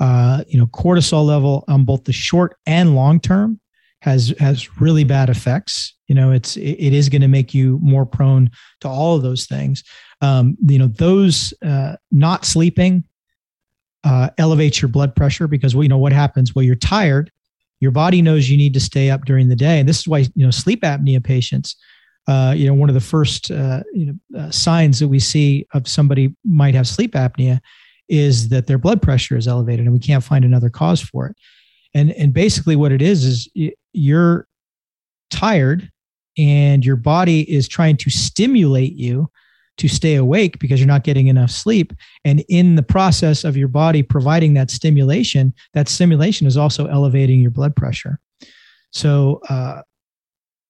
Uh, 0.00 0.42
you 0.48 0.58
know, 0.58 0.66
cortisol 0.66 1.24
level 1.24 1.64
on 1.68 1.84
both 1.84 2.04
the 2.04 2.12
short 2.12 2.56
and 2.66 2.94
long 2.94 3.20
term 3.20 3.60
has 4.04 4.34
has 4.38 4.82
really 4.82 5.02
bad 5.02 5.30
effects. 5.30 5.94
You 6.08 6.14
know, 6.14 6.30
it's 6.30 6.58
it, 6.58 6.92
is 6.92 7.08
going 7.08 7.22
to 7.22 7.28
make 7.28 7.54
you 7.54 7.78
more 7.82 8.04
prone 8.04 8.50
to 8.80 8.88
all 8.88 9.16
of 9.16 9.22
those 9.22 9.46
things. 9.46 9.82
Um, 10.20 10.58
you 10.68 10.78
know, 10.78 10.88
those 10.88 11.54
uh, 11.64 11.96
not 12.12 12.44
sleeping 12.44 13.04
uh, 14.04 14.28
elevates 14.36 14.82
your 14.82 14.90
blood 14.90 15.16
pressure 15.16 15.48
because 15.48 15.74
well, 15.74 15.84
you 15.84 15.88
know 15.88 15.96
what 15.96 16.12
happens. 16.12 16.54
Well, 16.54 16.64
you're 16.64 16.74
tired. 16.74 17.30
Your 17.80 17.92
body 17.92 18.20
knows 18.20 18.50
you 18.50 18.58
need 18.58 18.74
to 18.74 18.80
stay 18.80 19.10
up 19.10 19.24
during 19.24 19.48
the 19.48 19.56
day, 19.56 19.80
and 19.80 19.88
this 19.88 20.00
is 20.00 20.06
why 20.06 20.18
you 20.18 20.44
know 20.44 20.50
sleep 20.50 20.82
apnea 20.82 21.24
patients. 21.24 21.74
Uh, 22.28 22.52
you 22.54 22.66
know, 22.66 22.74
one 22.74 22.90
of 22.90 22.94
the 22.94 23.00
first 23.00 23.50
uh, 23.50 23.82
you 23.94 24.06
know 24.06 24.38
uh, 24.38 24.50
signs 24.50 24.98
that 24.98 25.08
we 25.08 25.18
see 25.18 25.66
of 25.72 25.88
somebody 25.88 26.36
might 26.44 26.74
have 26.74 26.86
sleep 26.86 27.12
apnea 27.12 27.58
is 28.10 28.50
that 28.50 28.66
their 28.66 28.76
blood 28.76 29.00
pressure 29.00 29.38
is 29.38 29.48
elevated, 29.48 29.86
and 29.86 29.94
we 29.94 29.98
can't 29.98 30.22
find 30.24 30.44
another 30.44 30.68
cause 30.68 31.00
for 31.00 31.26
it 31.26 31.36
and 31.94 32.12
and 32.12 32.34
basically 32.34 32.76
what 32.76 32.92
it 32.92 33.00
is 33.00 33.24
is 33.24 33.48
you're 33.94 34.46
tired 35.30 35.90
and 36.36 36.84
your 36.84 36.96
body 36.96 37.50
is 37.50 37.68
trying 37.68 37.96
to 37.98 38.10
stimulate 38.10 38.94
you 38.94 39.30
to 39.76 39.88
stay 39.88 40.14
awake 40.14 40.58
because 40.58 40.78
you're 40.78 40.86
not 40.86 41.04
getting 41.04 41.26
enough 41.26 41.50
sleep. 41.50 41.92
And 42.24 42.44
in 42.48 42.76
the 42.76 42.82
process 42.82 43.44
of 43.44 43.56
your 43.56 43.68
body 43.68 44.02
providing 44.02 44.54
that 44.54 44.70
stimulation 44.70 45.52
that 45.72 45.88
stimulation 45.88 46.46
is 46.46 46.56
also 46.56 46.86
elevating 46.86 47.40
your 47.40 47.50
blood 47.50 47.74
pressure. 47.74 48.20
So 48.92 49.40
uh, 49.48 49.82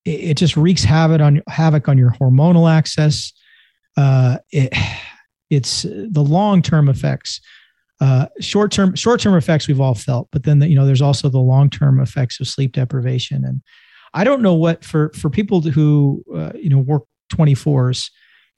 it, 0.05 0.21
it, 0.21 0.37
just 0.39 0.57
wreaks 0.57 0.85
havoc 0.85 1.21
on 1.21 1.43
havoc 1.49 1.89
on 1.89 1.99
your 1.99 2.13
hormonal 2.13 2.71
axis 2.71 3.33
uh, 3.97 4.39
it, 4.51 4.73
it's 5.51 5.83
the 5.83 6.23
long-term 6.23 6.89
effects 6.89 7.41
uh, 8.01 8.27
short 8.41 8.73
term 8.73 8.95
short 8.95 9.21
term 9.21 9.35
effects 9.35 9.69
we've 9.69 9.81
all 9.81 9.95
felt, 9.95 10.29
but 10.33 10.43
then 10.43 10.59
the, 10.59 10.69
you 10.69 10.75
know 10.75 10.87
there's 10.87 11.03
also 11.03 11.29
the 11.29 11.39
long 11.39 11.71
term 11.71 12.01
effects 12.01 12.41
of 12.41 12.49
sleep 12.49 12.73
deprivation. 12.73 13.45
And 13.45 13.63
I 14.13 14.25
don't 14.25 14.43
know 14.43 14.55
what 14.55 14.85
for 14.85 15.11
for 15.15 15.31
people 15.31 15.61
who 15.61 16.25
uh, 16.35 16.53
you 16.55 16.69
know 16.69 16.79
work 16.79 17.05
24s, 17.33 18.11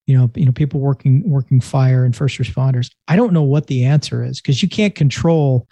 you 0.06 0.16
know 0.16 0.30
you 0.34 0.46
know 0.46 0.52
people 0.52 0.80
working 0.80 1.28
working 1.28 1.60
fire 1.60 2.04
and 2.04 2.16
first 2.16 2.38
responders. 2.38 2.90
I 3.08 3.16
don't 3.16 3.32
know 3.32 3.42
what 3.42 3.66
the 3.66 3.84
answer 3.84 4.24
is 4.24 4.40
because 4.40 4.62
you 4.62 4.68
can't 4.68 4.94
control. 4.94 5.68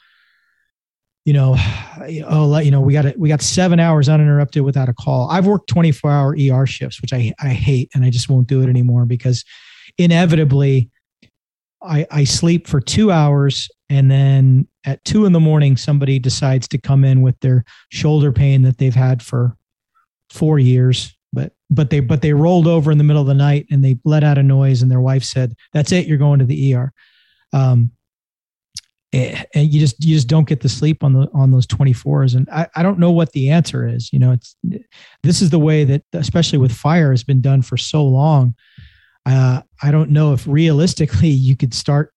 You 1.25 1.33
know, 1.33 1.57
oh, 2.27 2.59
you 2.59 2.71
know, 2.71 2.83
we 2.83 2.93
got. 2.93 3.19
We 3.19 3.31
got 3.31 3.41
seven 3.41 3.81
hours 3.81 4.11
uninterrupted 4.11 4.63
without 4.63 4.91
a 4.91 4.95
call. 4.95 5.31
I've 5.31 5.47
worked 5.47 5.69
24 5.71 6.11
hour 6.11 6.37
ER 6.39 6.67
shifts, 6.67 7.01
which 7.01 7.15
I 7.15 7.33
I 7.41 7.49
hate, 7.49 7.91
and 7.95 8.05
I 8.05 8.11
just 8.11 8.29
won't 8.29 8.47
do 8.47 8.61
it 8.61 8.69
anymore 8.69 9.07
because 9.07 9.43
inevitably 9.97 10.91
I, 11.85 12.07
I 12.11 12.25
sleep 12.25 12.67
for 12.67 12.81
two 12.81 13.11
hours 13.11 13.69
and 13.89 14.11
then 14.11 14.67
at 14.85 15.05
two 15.05 15.25
in 15.25 15.33
the 15.33 15.41
morning 15.41 15.77
somebody 15.77 16.19
decides 16.19 16.67
to 16.69 16.79
come 16.79 17.05
in 17.05 17.23
with 17.23 17.39
their 17.41 17.65
shoulder 17.91 18.33
pain 18.33 18.63
that 18.63 18.79
they've 18.79 18.95
had 18.95 19.23
for 19.23 19.57
four 20.31 20.59
years. 20.59 21.17
But 21.33 21.53
but 21.69 21.91
they 21.91 22.01
but 22.01 22.23
they 22.23 22.33
rolled 22.33 22.67
over 22.67 22.93
in 22.93 22.99
the 22.99 23.05
middle 23.05 23.23
of 23.23 23.29
the 23.29 23.35
night 23.35 23.67
and 23.71 23.85
they 23.85 23.99
let 24.05 24.25
out 24.25 24.39
a 24.39 24.43
noise 24.43 24.83
and 24.83 24.91
their 24.91 25.01
wife 25.01 25.25
said 25.25 25.55
that's 25.73 25.91
it 25.91 26.07
you're 26.07 26.17
going 26.17 26.39
to 26.39 26.45
the 26.45 26.75
er 26.75 26.93
um, 27.53 27.91
eh, 29.13 29.43
and 29.55 29.73
you 29.73 29.81
just 29.81 30.05
you 30.05 30.15
just 30.15 30.29
don't 30.29 30.49
get 30.49 30.61
the 30.61 30.69
sleep 30.69 31.03
on 31.03 31.13
the 31.13 31.29
on 31.35 31.51
those 31.51 31.67
24s 31.67 32.37
and 32.37 32.49
I, 32.51 32.69
I 32.77 32.83
don't 32.83 32.99
know 32.99 33.11
what 33.11 33.33
the 33.33 33.51
answer 33.51 33.87
is. 33.87 34.13
You 34.13 34.19
know 34.19 34.33
it's 34.33 34.57
this 35.23 35.41
is 35.41 35.51
the 35.51 35.59
way 35.59 35.85
that 35.85 36.03
especially 36.13 36.59
with 36.59 36.73
fire 36.73 37.11
has 37.11 37.25
been 37.25 37.41
done 37.41 37.63
for 37.63 37.77
so 37.77 38.05
long. 38.05 38.55
Uh, 39.27 39.63
I 39.85 39.91
don't 39.91 40.11
know 40.11 40.33
if 40.33 40.47
realistically 40.47 41.29
you 41.49 41.57
could 41.57 41.75
start. 41.75 42.13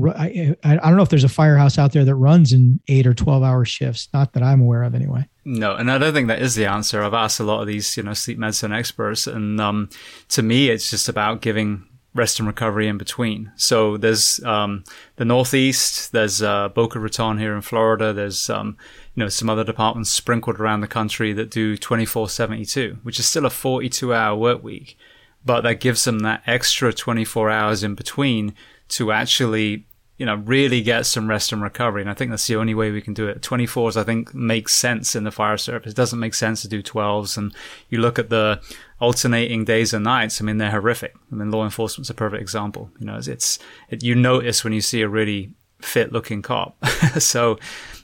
I, 0.00 0.54
I 0.62 0.76
don't 0.76 0.96
know 0.96 1.02
if 1.02 1.08
there's 1.08 1.24
a 1.24 1.28
firehouse 1.28 1.76
out 1.76 1.92
there 1.92 2.04
that 2.04 2.14
runs 2.14 2.52
in 2.52 2.78
eight 2.86 3.04
or 3.04 3.14
12 3.14 3.42
hour 3.42 3.64
shifts. 3.64 4.08
Not 4.14 4.32
that 4.34 4.44
I'm 4.44 4.60
aware 4.60 4.84
of 4.84 4.94
anyway. 4.94 5.26
No, 5.44 5.74
and 5.74 5.90
I 5.90 5.98
don't 5.98 6.12
think 6.12 6.28
that 6.28 6.40
is 6.40 6.54
the 6.54 6.66
answer. 6.66 7.02
I've 7.02 7.14
asked 7.14 7.40
a 7.40 7.44
lot 7.44 7.62
of 7.62 7.66
these, 7.66 7.96
you 7.96 8.04
know, 8.04 8.14
sleep 8.14 8.38
medicine 8.38 8.72
experts, 8.72 9.26
and 9.26 9.60
um, 9.60 9.88
to 10.28 10.42
me, 10.42 10.68
it's 10.68 10.88
just 10.90 11.08
about 11.08 11.40
giving 11.40 11.84
rest 12.14 12.38
and 12.38 12.46
recovery 12.46 12.86
in 12.86 12.96
between. 12.96 13.50
So 13.56 13.96
there's 13.96 14.42
um, 14.44 14.84
the 15.16 15.24
Northeast, 15.24 16.12
there's 16.12 16.42
uh, 16.42 16.68
Boca 16.68 17.00
Raton 17.00 17.38
here 17.38 17.56
in 17.56 17.62
Florida, 17.62 18.12
there's 18.12 18.48
um, 18.48 18.76
you 19.16 19.24
know 19.24 19.28
some 19.28 19.50
other 19.50 19.64
departments 19.64 20.10
sprinkled 20.10 20.60
around 20.60 20.82
the 20.82 20.86
country 20.86 21.32
that 21.32 21.50
do 21.50 21.76
24/72, 21.76 23.02
which 23.02 23.18
is 23.18 23.26
still 23.26 23.46
a 23.46 23.50
42 23.50 24.14
hour 24.14 24.36
work 24.36 24.62
week 24.62 24.96
but 25.44 25.62
that 25.62 25.80
gives 25.80 26.04
them 26.04 26.20
that 26.20 26.42
extra 26.46 26.92
24 26.92 27.50
hours 27.50 27.82
in 27.82 27.94
between 27.94 28.54
to 28.88 29.12
actually 29.12 29.84
you 30.18 30.26
know 30.26 30.34
really 30.34 30.82
get 30.82 31.06
some 31.06 31.28
rest 31.28 31.52
and 31.52 31.62
recovery. 31.62 32.02
And 32.02 32.10
i 32.10 32.14
think 32.14 32.30
that's 32.30 32.46
the 32.46 32.56
only 32.56 32.74
way 32.74 32.90
we 32.90 33.00
can 33.00 33.14
do 33.14 33.26
it. 33.28 33.40
24s 33.40 33.96
i 33.96 34.02
think 34.02 34.34
makes 34.34 34.74
sense 34.74 35.16
in 35.16 35.24
the 35.24 35.30
fire 35.30 35.56
service. 35.56 35.92
It 35.92 35.96
doesn't 35.96 36.18
make 36.18 36.34
sense 36.34 36.60
to 36.62 36.68
do 36.68 36.82
12s 36.82 37.38
and 37.38 37.54
you 37.88 38.00
look 38.00 38.18
at 38.18 38.28
the 38.28 38.60
alternating 39.00 39.64
days 39.64 39.94
and 39.94 40.04
nights 40.04 40.40
i 40.40 40.44
mean 40.44 40.58
they're 40.58 40.72
horrific. 40.72 41.14
I 41.32 41.34
mean 41.36 41.50
law 41.50 41.64
enforcement's 41.64 42.10
a 42.10 42.14
perfect 42.14 42.42
example. 42.42 42.90
You 42.98 43.06
know 43.06 43.16
it's, 43.16 43.28
it's 43.28 43.58
it, 43.88 44.02
you 44.02 44.14
notice 44.14 44.64
when 44.64 44.72
you 44.72 44.80
see 44.80 45.00
a 45.02 45.08
really 45.08 45.52
fit 45.80 46.12
looking 46.12 46.42
cop. 46.42 46.76
So 47.20 47.58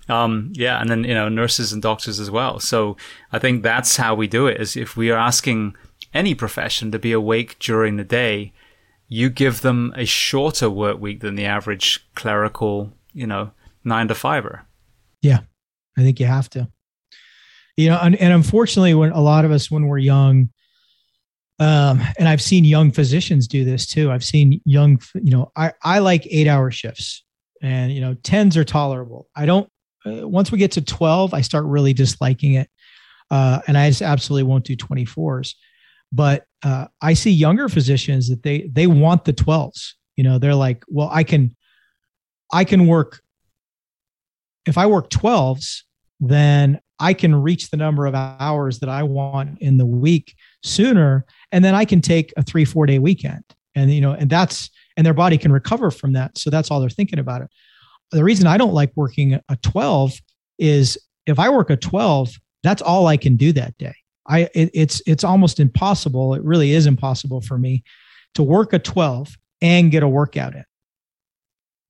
um, 0.08 0.52
yeah 0.54 0.80
and 0.80 0.88
then 0.88 1.02
you 1.04 1.14
know 1.14 1.28
nurses 1.28 1.72
and 1.72 1.82
doctors 1.82 2.20
as 2.20 2.30
well. 2.30 2.60
So 2.60 2.96
i 3.32 3.38
think 3.40 3.62
that's 3.62 3.96
how 3.96 4.14
we 4.14 4.28
do 4.28 4.46
it 4.46 4.60
is 4.60 4.76
if 4.76 4.96
we 4.96 5.10
are 5.10 5.18
asking 5.18 5.74
any 6.14 6.34
profession 6.34 6.92
to 6.92 6.98
be 6.98 7.12
awake 7.12 7.58
during 7.58 7.96
the 7.96 8.04
day, 8.04 8.52
you 9.08 9.28
give 9.28 9.60
them 9.60 9.92
a 9.96 10.04
shorter 10.04 10.70
work 10.70 11.00
week 11.00 11.20
than 11.20 11.34
the 11.34 11.44
average 11.44 12.06
clerical, 12.14 12.92
you 13.12 13.26
know, 13.26 13.50
nine 13.84 14.08
to 14.08 14.14
fiver. 14.14 14.64
Yeah, 15.20 15.40
I 15.98 16.02
think 16.02 16.20
you 16.20 16.26
have 16.26 16.48
to. 16.50 16.68
You 17.76 17.90
know, 17.90 17.98
and, 18.00 18.14
and 18.16 18.32
unfortunately, 18.32 18.94
when 18.94 19.10
a 19.12 19.20
lot 19.20 19.44
of 19.44 19.50
us, 19.50 19.70
when 19.70 19.86
we're 19.86 19.98
young, 19.98 20.50
um, 21.58 22.00
and 22.18 22.28
I've 22.28 22.42
seen 22.42 22.64
young 22.64 22.90
physicians 22.90 23.46
do 23.46 23.64
this 23.64 23.86
too. 23.86 24.10
I've 24.10 24.24
seen 24.24 24.60
young, 24.64 25.00
you 25.14 25.30
know, 25.30 25.52
I, 25.56 25.72
I 25.82 26.00
like 26.00 26.26
eight 26.30 26.48
hour 26.48 26.70
shifts 26.70 27.24
and, 27.62 27.92
you 27.92 28.00
know, 28.00 28.14
tens 28.14 28.56
are 28.56 28.64
tolerable. 28.64 29.28
I 29.36 29.46
don't, 29.46 29.68
uh, 30.04 30.28
once 30.28 30.50
we 30.50 30.58
get 30.58 30.72
to 30.72 30.82
12, 30.82 31.32
I 31.32 31.40
start 31.40 31.64
really 31.64 31.92
disliking 31.92 32.54
it. 32.54 32.68
Uh, 33.30 33.60
and 33.66 33.78
I 33.78 33.88
just 33.88 34.02
absolutely 34.02 34.42
won't 34.44 34.64
do 34.64 34.76
24s. 34.76 35.54
But 36.14 36.44
uh, 36.62 36.86
I 37.02 37.14
see 37.14 37.30
younger 37.30 37.68
physicians 37.68 38.28
that 38.28 38.42
they 38.42 38.68
they 38.72 38.86
want 38.86 39.24
the 39.24 39.32
12s. 39.32 39.92
You 40.16 40.24
know, 40.24 40.38
they're 40.38 40.54
like, 40.54 40.84
well, 40.88 41.10
I 41.12 41.24
can 41.24 41.54
I 42.52 42.64
can 42.64 42.86
work 42.86 43.20
if 44.66 44.78
I 44.78 44.86
work 44.86 45.10
12s, 45.10 45.82
then 46.20 46.80
I 47.00 47.12
can 47.12 47.34
reach 47.34 47.70
the 47.70 47.76
number 47.76 48.06
of 48.06 48.14
hours 48.14 48.78
that 48.80 48.88
I 48.88 49.02
want 49.02 49.58
in 49.60 49.76
the 49.76 49.86
week 49.86 50.34
sooner. 50.62 51.24
And 51.52 51.64
then 51.64 51.74
I 51.74 51.84
can 51.84 52.00
take 52.00 52.32
a 52.36 52.42
three, 52.42 52.64
four 52.64 52.86
day 52.86 52.98
weekend. 52.98 53.44
And, 53.74 53.92
you 53.92 54.00
know, 54.00 54.12
and 54.12 54.30
that's, 54.30 54.70
and 54.96 55.04
their 55.04 55.14
body 55.14 55.36
can 55.36 55.52
recover 55.52 55.90
from 55.90 56.12
that. 56.12 56.38
So 56.38 56.50
that's 56.50 56.70
all 56.70 56.80
they're 56.80 56.88
thinking 56.88 57.18
about 57.18 57.42
it. 57.42 57.48
the 58.12 58.22
reason 58.22 58.46
I 58.46 58.56
don't 58.56 58.72
like 58.72 58.92
working 58.94 59.40
a 59.48 59.56
12 59.56 60.14
is 60.58 60.96
if 61.26 61.38
I 61.38 61.48
work 61.48 61.70
a 61.70 61.76
12, 61.76 62.36
that's 62.62 62.80
all 62.80 63.08
I 63.08 63.16
can 63.16 63.36
do 63.36 63.52
that 63.52 63.76
day. 63.76 63.94
I 64.26 64.48
it, 64.54 64.70
it's 64.72 65.02
it's 65.06 65.24
almost 65.24 65.60
impossible. 65.60 66.34
It 66.34 66.42
really 66.42 66.72
is 66.72 66.86
impossible 66.86 67.40
for 67.40 67.58
me 67.58 67.84
to 68.34 68.42
work 68.42 68.72
a 68.72 68.78
12 68.78 69.36
and 69.62 69.90
get 69.90 70.02
a 70.02 70.08
workout 70.08 70.54
in. 70.54 70.64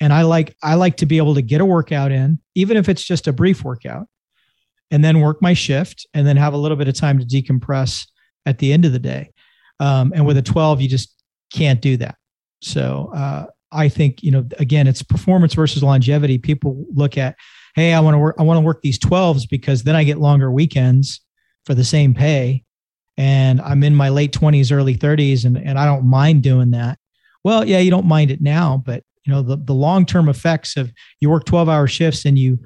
And 0.01 0.13
I 0.13 0.23
like 0.23 0.57
I 0.63 0.75
like 0.75 0.97
to 0.99 1.07
be 1.07 1.19
able 1.19 1.35
to 1.35 1.43
get 1.43 1.61
a 1.61 1.65
workout 1.65 2.13
in, 2.13 2.39
even 2.55 2.77
if 2.77 2.89
it's 2.89 3.05
just 3.05 3.29
a 3.29 3.33
brief 3.33 3.65
workout, 3.65 4.07
and 4.91 5.05
then 5.05 5.21
work 5.21 5.41
my 5.41 5.55
shift 5.55 6.07
and 6.15 6.27
then 6.27 6.37
have 6.37 6.55
a 6.55 6.59
little 6.59 6.77
bit 6.77 6.89
of 6.89 6.95
time 6.95 7.19
to 7.19 7.25
decompress 7.25 8.07
at 8.47 8.59
the 8.59 8.73
end 8.73 8.85
of 8.85 8.93
the 8.93 8.99
day. 8.99 9.33
Um, 9.81 10.13
and 10.15 10.27
with 10.27 10.37
a 10.37 10.43
12, 10.43 10.81
you 10.81 10.89
just 10.89 11.23
can't 11.53 11.81
do 11.81 11.97
that. 11.97 12.17
So 12.61 13.11
uh, 13.15 13.47
I 13.73 13.89
think 13.89 14.23
you 14.23 14.31
know 14.31 14.47
again, 14.59 14.87
it's 14.87 15.03
performance 15.03 15.55
versus 15.55 15.83
longevity. 15.83 16.39
People 16.39 16.85
look 16.93 17.17
at, 17.17 17.37
hey, 17.77 17.95
I 17.95 18.01
want 18.01 18.15
to 18.15 18.19
work, 18.19 18.37
I 18.39 18.43
want 18.43 18.59
to 18.59 18.63
work 18.63 18.83
these 18.83 18.99
12s 18.99 19.49
because 19.49 19.85
then 19.85 19.95
I 19.95 20.03
get 20.03 20.19
longer 20.19 20.51
weekends 20.51 21.21
for 21.67 21.75
the 21.75 21.85
same 21.85 22.15
pay, 22.15 22.63
and 23.17 23.61
I'm 23.61 23.83
in 23.83 23.95
my 23.95 24.09
late 24.09 24.33
20s, 24.33 24.73
early 24.73 24.97
30s, 24.97 25.45
and 25.45 25.57
and 25.57 25.79
I 25.79 25.87
don't 25.87 26.05
mind 26.05 26.43
doing 26.43 26.71
that. 26.73 26.99
Well, 27.43 27.65
yeah, 27.65 27.79
you 27.79 27.91
don't 27.91 28.07
mind 28.07 28.31
it 28.31 28.41
now, 28.41 28.83
but 28.85 29.03
you 29.25 29.33
know 29.33 29.43
the 29.43 29.57
the 29.57 29.75
long 29.75 30.07
term 30.07 30.29
effects 30.29 30.77
of 30.77 30.93
you 31.21 31.31
work 31.31 31.45
12 31.45 31.69
hour 31.69 31.87
shifts 31.87 32.25
and 32.25 32.39
you 32.39 32.59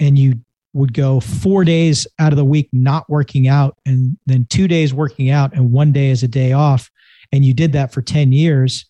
and 0.00 0.18
you 0.18 0.40
would 0.74 0.94
go 0.94 1.20
four 1.20 1.64
days 1.64 2.06
out 2.18 2.32
of 2.32 2.36
the 2.36 2.44
week 2.44 2.68
not 2.72 3.08
working 3.08 3.46
out 3.46 3.76
and 3.84 4.16
then 4.26 4.46
two 4.48 4.66
days 4.66 4.94
working 4.94 5.30
out 5.30 5.52
and 5.54 5.70
one 5.70 5.92
day 5.92 6.10
as 6.10 6.22
a 6.22 6.28
day 6.28 6.52
off. 6.52 6.90
And 7.30 7.44
you 7.44 7.54
did 7.54 7.72
that 7.72 7.92
for 7.92 8.02
10 8.02 8.32
years 8.32 8.86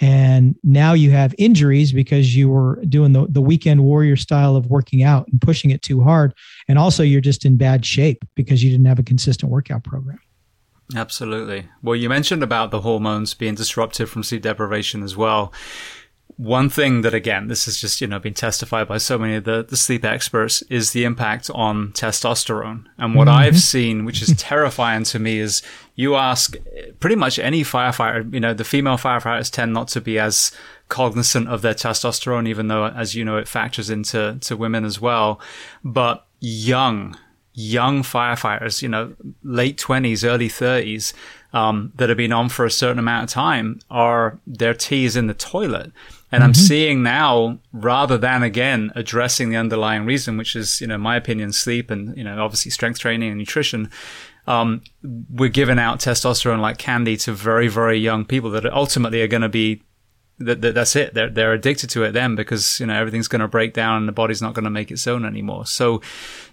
and 0.00 0.56
now 0.64 0.92
you 0.92 1.10
have 1.12 1.34
injuries 1.38 1.92
because 1.92 2.34
you 2.34 2.48
were 2.48 2.82
doing 2.88 3.12
the, 3.12 3.26
the 3.28 3.40
weekend 3.40 3.84
warrior 3.84 4.16
style 4.16 4.56
of 4.56 4.66
working 4.66 5.02
out 5.02 5.28
and 5.28 5.40
pushing 5.40 5.70
it 5.70 5.82
too 5.82 6.02
hard. 6.02 6.34
And 6.68 6.78
also 6.78 7.02
you're 7.02 7.20
just 7.20 7.44
in 7.44 7.56
bad 7.56 7.86
shape 7.86 8.24
because 8.34 8.62
you 8.62 8.70
didn't 8.70 8.86
have 8.86 8.98
a 8.98 9.04
consistent 9.04 9.52
workout 9.52 9.84
program. 9.84 10.18
Absolutely. 10.96 11.68
Well 11.82 11.96
you 11.96 12.08
mentioned 12.08 12.42
about 12.42 12.70
the 12.70 12.80
hormones 12.80 13.34
being 13.34 13.54
disrupted 13.54 14.08
from 14.08 14.22
sleep 14.22 14.42
deprivation 14.42 15.02
as 15.02 15.16
well 15.16 15.52
one 16.36 16.68
thing 16.68 17.02
that 17.02 17.14
again 17.14 17.46
this 17.46 17.66
has 17.66 17.80
just 17.80 18.00
you 18.00 18.06
know 18.06 18.18
been 18.18 18.34
testified 18.34 18.88
by 18.88 18.98
so 18.98 19.16
many 19.16 19.36
of 19.36 19.44
the, 19.44 19.62
the 19.62 19.76
sleep 19.76 20.04
experts 20.04 20.62
is 20.62 20.90
the 20.90 21.04
impact 21.04 21.48
on 21.54 21.92
testosterone. 21.92 22.86
And 22.98 23.14
what 23.14 23.28
mm-hmm. 23.28 23.38
i've 23.38 23.60
seen 23.60 24.04
which 24.04 24.20
is 24.20 24.34
terrifying 24.36 25.04
to 25.04 25.18
me 25.18 25.38
is 25.38 25.62
you 25.94 26.16
ask 26.16 26.56
pretty 26.98 27.16
much 27.16 27.38
any 27.38 27.62
firefighter 27.62 28.32
you 28.32 28.40
know 28.40 28.52
the 28.52 28.64
female 28.64 28.96
firefighters 28.96 29.50
tend 29.50 29.72
not 29.72 29.88
to 29.88 30.00
be 30.00 30.18
as 30.18 30.50
cognizant 30.88 31.48
of 31.48 31.62
their 31.62 31.74
testosterone 31.74 32.48
even 32.48 32.68
though 32.68 32.86
as 32.86 33.14
you 33.14 33.24
know 33.24 33.36
it 33.36 33.48
factors 33.48 33.90
into 33.90 34.36
to 34.40 34.56
women 34.56 34.84
as 34.84 35.00
well. 35.00 35.40
But 35.82 36.26
young 36.40 37.16
young 37.54 38.02
firefighters 38.02 38.82
you 38.82 38.88
know 38.88 39.14
late 39.44 39.78
20s 39.78 40.28
early 40.28 40.48
30s 40.48 41.12
um, 41.52 41.92
that 41.94 42.08
have 42.08 42.18
been 42.18 42.32
on 42.32 42.48
for 42.48 42.64
a 42.64 42.70
certain 42.70 42.98
amount 42.98 43.24
of 43.24 43.30
time 43.30 43.78
are 43.88 44.40
their 44.44 44.74
tea 44.74 45.04
is 45.04 45.14
in 45.14 45.28
the 45.28 45.34
toilet 45.34 45.92
and 46.34 46.42
mm-hmm. 46.42 46.48
I'm 46.48 46.54
seeing 46.54 47.02
now, 47.04 47.60
rather 47.72 48.18
than 48.18 48.42
again 48.42 48.90
addressing 48.96 49.50
the 49.50 49.56
underlying 49.56 50.04
reason, 50.04 50.36
which 50.36 50.56
is, 50.56 50.80
you 50.80 50.88
know, 50.88 50.98
my 50.98 51.14
opinion, 51.14 51.52
sleep 51.52 51.92
and, 51.92 52.16
you 52.16 52.24
know, 52.24 52.42
obviously 52.44 52.72
strength 52.72 52.98
training 52.98 53.28
and 53.28 53.38
nutrition, 53.38 53.88
um, 54.48 54.82
we're 55.30 55.48
giving 55.48 55.78
out 55.78 56.00
testosterone 56.00 56.58
like 56.58 56.76
candy 56.76 57.16
to 57.18 57.32
very, 57.32 57.68
very 57.68 57.98
young 57.98 58.24
people 58.24 58.50
that 58.50 58.66
ultimately 58.66 59.22
are 59.22 59.28
going 59.28 59.42
to 59.42 59.48
be 59.48 59.82
that, 60.40 60.60
that, 60.62 60.74
that's 60.74 60.96
it. 60.96 61.14
They're 61.14 61.30
they're 61.30 61.52
addicted 61.52 61.88
to 61.90 62.02
it 62.02 62.10
then 62.10 62.34
because 62.34 62.80
you 62.80 62.86
know 62.86 62.98
everything's 62.98 63.28
going 63.28 63.42
to 63.42 63.46
break 63.46 63.72
down 63.72 63.98
and 63.98 64.08
the 64.08 64.12
body's 64.12 64.42
not 64.42 64.54
going 64.54 64.64
to 64.64 64.70
make 64.70 64.90
its 64.90 65.06
own 65.06 65.24
anymore. 65.24 65.66
So, 65.66 66.02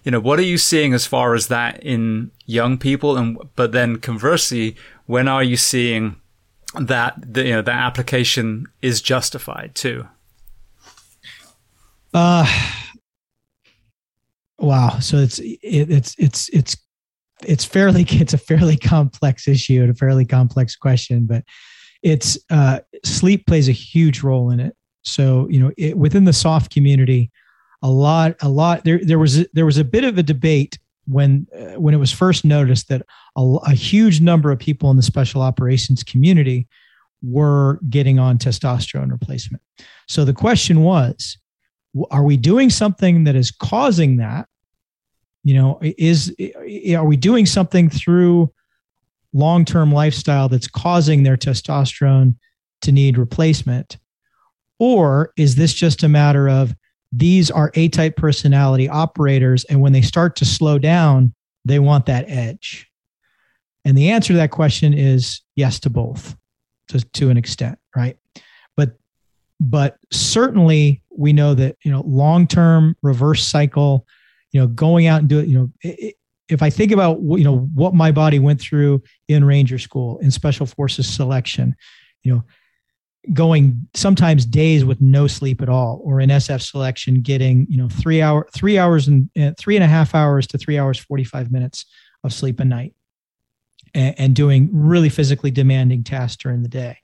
you 0.04 0.12
know, 0.12 0.20
what 0.20 0.38
are 0.38 0.44
you 0.44 0.58
seeing 0.58 0.94
as 0.94 1.04
far 1.04 1.34
as 1.34 1.48
that 1.48 1.82
in 1.82 2.30
young 2.46 2.78
people? 2.78 3.16
And 3.16 3.36
but 3.56 3.72
then 3.72 3.96
conversely, 3.96 4.76
when 5.06 5.26
are 5.26 5.42
you 5.42 5.56
seeing 5.56 6.14
that 6.80 7.14
the, 7.34 7.44
you 7.44 7.52
know 7.52 7.62
that 7.62 7.74
application 7.74 8.66
is 8.80 9.02
justified 9.02 9.74
too. 9.74 10.06
Uh 12.14 12.46
wow. 14.58 14.98
So 15.00 15.18
it's 15.18 15.38
it, 15.38 15.58
it's 15.62 16.14
it's 16.18 16.48
it's 16.50 16.76
it's 17.46 17.64
fairly 17.64 18.02
it's 18.08 18.34
a 18.34 18.38
fairly 18.38 18.76
complex 18.76 19.48
issue 19.48 19.82
and 19.82 19.90
a 19.90 19.94
fairly 19.94 20.24
complex 20.24 20.76
question, 20.76 21.26
but 21.26 21.44
it's 22.02 22.36
uh, 22.50 22.80
sleep 23.04 23.46
plays 23.46 23.68
a 23.68 23.72
huge 23.72 24.22
role 24.22 24.50
in 24.50 24.60
it. 24.60 24.76
So 25.02 25.48
you 25.48 25.60
know 25.60 25.72
it, 25.76 25.96
within 25.96 26.24
the 26.24 26.32
SOF 26.32 26.68
community, 26.68 27.30
a 27.82 27.90
lot 27.90 28.36
a 28.40 28.48
lot 28.48 28.84
there 28.84 29.00
there 29.02 29.18
was 29.18 29.46
there 29.48 29.66
was 29.66 29.78
a 29.78 29.84
bit 29.84 30.04
of 30.04 30.18
a 30.18 30.22
debate 30.22 30.78
when 31.06 31.46
uh, 31.56 31.80
when 31.80 31.94
it 31.94 31.98
was 31.98 32.12
first 32.12 32.44
noticed 32.44 32.88
that 32.88 33.02
a, 33.36 33.40
a, 33.66 33.72
huge 33.72 34.20
number 34.20 34.50
of 34.50 34.58
people 34.58 34.90
in 34.90 34.96
the 34.96 35.02
special 35.02 35.42
operations 35.42 36.02
community 36.02 36.68
were 37.22 37.80
getting 37.88 38.18
on 38.18 38.38
testosterone 38.38 39.10
replacement. 39.10 39.62
So 40.08 40.24
the 40.24 40.32
question 40.32 40.82
was, 40.82 41.38
are 42.10 42.24
we 42.24 42.36
doing 42.36 42.70
something 42.70 43.24
that 43.24 43.36
is 43.36 43.50
causing 43.50 44.16
that? 44.18 44.48
You 45.44 45.54
know, 45.54 45.78
is 45.82 46.34
are 46.94 47.04
we 47.04 47.16
doing 47.16 47.46
something 47.46 47.90
through 47.90 48.52
long-term 49.32 49.92
lifestyle 49.92 50.48
that's 50.48 50.68
causing 50.68 51.22
their 51.22 51.36
testosterone 51.36 52.36
to 52.82 52.92
need 52.92 53.18
replacement? 53.18 53.98
Or 54.78 55.32
is 55.36 55.56
this 55.56 55.72
just 55.72 56.02
a 56.02 56.08
matter 56.08 56.48
of 56.48 56.74
these 57.12 57.50
are 57.50 57.70
A 57.74 57.88
type 57.88 58.16
personality 58.16 58.88
operators. 58.88 59.64
And 59.64 59.80
when 59.80 59.92
they 59.92 60.02
start 60.02 60.36
to 60.36 60.44
slow 60.44 60.78
down, 60.78 61.34
they 61.64 61.78
want 61.78 62.06
that 62.06 62.24
edge. 62.28 62.88
And 63.84 63.96
the 63.96 64.10
answer 64.10 64.32
to 64.32 64.38
that 64.38 64.50
question 64.50 64.94
is 64.94 65.42
yes 65.54 65.78
to 65.80 65.90
both 65.90 66.36
to, 66.88 67.00
to 67.00 67.30
an 67.30 67.36
extent, 67.36 67.78
right? 67.94 68.16
But 68.76 68.96
but 69.60 69.98
certainly 70.10 71.02
we 71.10 71.32
know 71.32 71.54
that 71.54 71.76
you 71.84 71.90
know 71.90 72.02
long-term 72.06 72.96
reverse 73.02 73.46
cycle, 73.46 74.06
you 74.52 74.60
know, 74.60 74.66
going 74.68 75.06
out 75.06 75.20
and 75.20 75.28
do 75.28 75.40
it, 75.40 75.48
you 75.48 75.58
know, 75.58 75.94
if 76.48 76.62
I 76.62 76.70
think 76.70 76.92
about 76.92 77.20
you 77.20 77.44
know 77.44 77.58
what 77.74 77.94
my 77.94 78.12
body 78.12 78.38
went 78.38 78.60
through 78.60 79.02
in 79.28 79.44
Ranger 79.44 79.78
School 79.78 80.18
in 80.18 80.30
Special 80.30 80.66
Forces 80.66 81.08
selection, 81.08 81.74
you 82.22 82.34
know, 82.34 82.44
going 83.32 83.86
sometimes 83.94 84.44
days 84.44 84.84
with 84.84 85.00
no 85.00 85.28
sleep 85.28 85.62
at 85.62 85.68
all 85.68 86.00
or 86.02 86.20
in 86.20 86.28
sf 86.28 86.60
selection 86.60 87.20
getting 87.20 87.64
you 87.70 87.76
know 87.76 87.88
three 87.88 88.20
hour 88.20 88.48
three 88.52 88.78
hours 88.78 89.06
and 89.06 89.30
uh, 89.40 89.52
three 89.56 89.76
and 89.76 89.84
a 89.84 89.86
half 89.86 90.12
hours 90.12 90.44
to 90.44 90.58
three 90.58 90.76
hours 90.76 90.98
45 90.98 91.52
minutes 91.52 91.86
of 92.24 92.32
sleep 92.32 92.58
a 92.60 92.64
night 92.64 92.94
and, 93.94 94.14
and 94.18 94.36
doing 94.36 94.68
really 94.72 95.08
physically 95.08 95.50
demanding 95.50 96.04
tasks 96.04 96.42
during 96.42 96.62
the 96.62 96.68
day. 96.68 96.98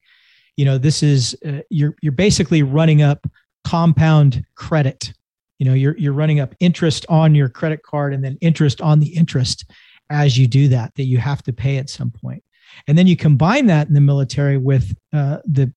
You 0.57 0.65
know 0.65 0.78
this 0.78 1.03
is 1.03 1.36
uh, 1.47 1.61
you're 1.70 1.95
you're 2.03 2.12
basically 2.12 2.62
running 2.62 3.03
up 3.03 3.27
compound 3.65 4.45
credit. 4.57 5.12
You 5.59 5.66
know 5.66 5.74
you're 5.74 5.97
you're 5.97 6.12
running 6.12 6.40
up 6.40 6.55
interest 6.61 7.07
on 7.09 7.35
your 7.35 7.49
credit 7.49 7.82
card 7.82 8.12
and 8.12 8.24
then 8.24 8.39
interest 8.40 8.81
on 8.81 8.99
the 8.99 9.09
interest 9.09 9.70
as 10.11 10.39
you 10.39 10.47
do 10.47 10.69
that 10.69 10.95
that 10.97 11.05
you 11.05 11.19
have 11.19 11.43
to 11.45 11.53
pay 11.53 11.77
at 11.77 11.90
some 11.90 12.11
point. 12.11 12.43
And 12.86 12.99
then 12.99 13.07
you 13.07 13.16
combine 13.16 13.66
that 13.66 13.89
in 13.89 13.95
the 13.95 14.01
military 14.01 14.57
with 14.57 14.97
uh, 15.12 15.39
the 15.45 15.73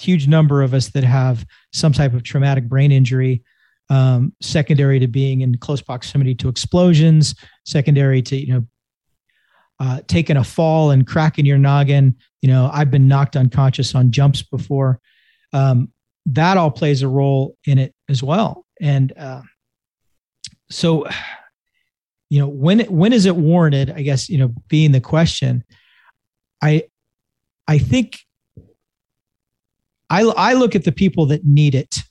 huge 0.00 0.26
number 0.28 0.62
of 0.62 0.74
us 0.74 0.88
that 0.88 1.04
have 1.04 1.46
some 1.72 1.92
type 1.92 2.14
of 2.14 2.22
traumatic 2.22 2.68
brain 2.68 2.92
injury, 2.92 3.42
um, 3.88 4.32
secondary 4.40 4.98
to 4.98 5.06
being 5.06 5.42
in 5.42 5.58
close 5.58 5.82
proximity 5.82 6.34
to 6.36 6.48
explosions, 6.48 7.34
secondary 7.64 8.22
to 8.22 8.36
you 8.36 8.54
know 8.54 8.66
uh, 9.80 10.00
taking 10.06 10.36
a 10.36 10.44
fall 10.44 10.90
and 10.90 11.06
cracking 11.06 11.46
your 11.46 11.58
noggin. 11.58 12.16
You 12.42 12.48
know, 12.48 12.70
I've 12.72 12.90
been 12.90 13.08
knocked 13.08 13.36
unconscious 13.36 13.94
on 13.94 14.10
jumps 14.10 14.42
before. 14.42 15.00
Um, 15.52 15.92
that 16.26 16.56
all 16.56 16.70
plays 16.70 17.02
a 17.02 17.08
role 17.08 17.56
in 17.66 17.78
it 17.78 17.94
as 18.08 18.22
well. 18.22 18.66
And 18.80 19.12
uh, 19.16 19.42
so, 20.70 21.06
you 22.28 22.38
know, 22.38 22.48
when 22.48 22.80
when 22.80 23.12
is 23.12 23.26
it 23.26 23.36
warranted? 23.36 23.90
I 23.90 24.02
guess 24.02 24.28
you 24.28 24.38
know, 24.38 24.54
being 24.68 24.92
the 24.92 25.00
question. 25.00 25.64
I 26.62 26.84
I 27.66 27.78
think 27.78 28.20
I, 30.10 30.22
I 30.22 30.52
look 30.54 30.74
at 30.74 30.84
the 30.84 30.92
people 30.92 31.24
that 31.26 31.44
need 31.44 31.74
it 31.74 32.02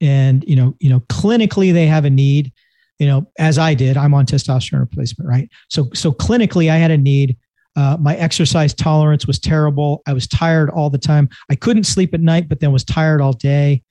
and, 0.00 0.44
you 0.48 0.56
know, 0.56 0.74
you 0.80 0.90
know, 0.90 1.00
clinically 1.00 1.72
they 1.72 1.86
have 1.86 2.04
a 2.04 2.10
need, 2.10 2.52
you 2.98 3.06
know, 3.06 3.30
as 3.38 3.58
I 3.58 3.74
did, 3.74 3.96
I'm 3.96 4.14
on 4.14 4.26
testosterone 4.26 4.80
replacement, 4.80 5.28
right? 5.28 5.48
So, 5.68 5.88
so 5.94 6.12
clinically 6.12 6.70
I 6.70 6.76
had 6.76 6.90
a 6.90 6.98
need. 6.98 7.36
Uh, 7.76 7.96
my 8.00 8.16
exercise 8.16 8.74
tolerance 8.74 9.26
was 9.26 9.38
terrible. 9.38 10.02
I 10.06 10.12
was 10.12 10.26
tired 10.26 10.70
all 10.70 10.90
the 10.90 10.98
time. 10.98 11.28
I 11.50 11.54
couldn't 11.54 11.84
sleep 11.84 12.14
at 12.14 12.20
night, 12.20 12.48
but 12.48 12.60
then 12.60 12.72
was 12.72 12.84
tired 12.84 13.20
all 13.20 13.32
day. 13.32 13.82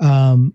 Um, 0.00 0.54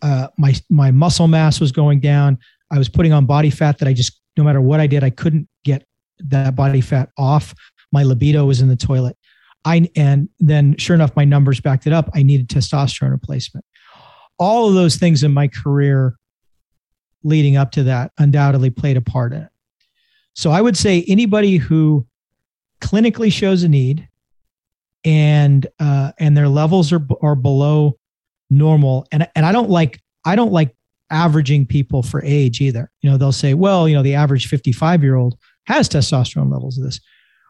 uh, 0.00 0.28
my 0.38 0.54
my 0.70 0.90
muscle 0.90 1.28
mass 1.28 1.60
was 1.60 1.72
going 1.72 2.00
down. 2.00 2.38
I 2.70 2.78
was 2.78 2.88
putting 2.88 3.12
on 3.12 3.26
body 3.26 3.50
fat 3.50 3.78
that 3.78 3.88
I 3.88 3.92
just, 3.92 4.20
no 4.36 4.44
matter 4.44 4.60
what 4.60 4.80
I 4.80 4.86
did, 4.86 5.02
I 5.02 5.10
couldn't 5.10 5.48
get 5.64 5.84
that 6.20 6.54
body 6.54 6.80
fat 6.80 7.10
off. 7.18 7.54
My 7.92 8.02
libido 8.02 8.46
was 8.46 8.60
in 8.60 8.68
the 8.68 8.76
toilet. 8.76 9.16
I 9.68 9.90
and 9.94 10.28
then 10.40 10.76
sure 10.78 10.94
enough, 10.94 11.14
my 11.14 11.24
numbers 11.24 11.60
backed 11.60 11.86
it 11.86 11.92
up. 11.92 12.08
I 12.14 12.22
needed 12.22 12.48
testosterone 12.48 13.10
replacement. 13.10 13.64
all 14.38 14.68
of 14.68 14.74
those 14.74 14.96
things 14.96 15.22
in 15.22 15.34
my 15.34 15.48
career 15.48 16.16
leading 17.24 17.56
up 17.56 17.72
to 17.72 17.82
that 17.84 18.12
undoubtedly 18.18 18.70
played 18.70 18.96
a 18.96 19.00
part 19.00 19.32
in 19.32 19.42
it. 19.42 19.50
So 20.34 20.50
I 20.50 20.60
would 20.60 20.76
say 20.76 21.04
anybody 21.08 21.56
who 21.56 22.06
clinically 22.80 23.32
shows 23.32 23.64
a 23.64 23.68
need 23.68 24.08
and 25.04 25.66
uh, 25.80 26.12
and 26.18 26.36
their 26.36 26.48
levels 26.48 26.92
are 26.92 27.06
are 27.20 27.34
below 27.34 27.98
normal, 28.50 29.06
and 29.12 29.28
and 29.34 29.44
I 29.44 29.52
don't 29.52 29.70
like 29.70 30.00
I 30.24 30.36
don't 30.36 30.52
like 30.52 30.74
averaging 31.10 31.66
people 31.66 32.02
for 32.02 32.22
age 32.22 32.60
either. 32.60 32.90
You 33.02 33.10
know, 33.10 33.16
they'll 33.16 33.32
say, 33.32 33.54
well, 33.54 33.88
you 33.88 33.94
know, 33.96 34.02
the 34.02 34.14
average 34.14 34.46
55 34.46 35.02
year 35.02 35.16
old 35.16 35.36
has 35.66 35.88
testosterone 35.88 36.52
levels 36.52 36.78
of 36.78 36.84
this. 36.84 37.00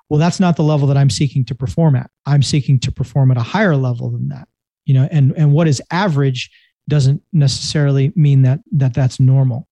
Well, 0.09 0.19
that's 0.19 0.41
not 0.41 0.57
the 0.57 0.63
level 0.63 0.87
that 0.89 0.97
I'm 0.97 1.11
seeking 1.11 1.45
to 1.47 1.55
perform 1.55 1.97
at. 1.97 2.11
I'm 2.25 2.43
seeking 2.43 2.79
to 2.81 2.93
perform 2.93 3.31
at 3.31 3.37
a 3.37 3.43
higher 3.43 3.77
level 3.77 4.11
than 4.11 4.29
that. 4.29 4.49
You 4.87 4.95
know, 4.95 5.09
and 5.11 5.33
and 5.37 5.53
what 5.53 5.69
is 5.69 5.83
average 5.91 6.51
doesn't 6.89 7.23
necessarily 7.33 8.13
mean 8.17 8.43
that 8.43 8.61
that 8.73 8.95
that's 8.95 9.21
normal. 9.21 9.69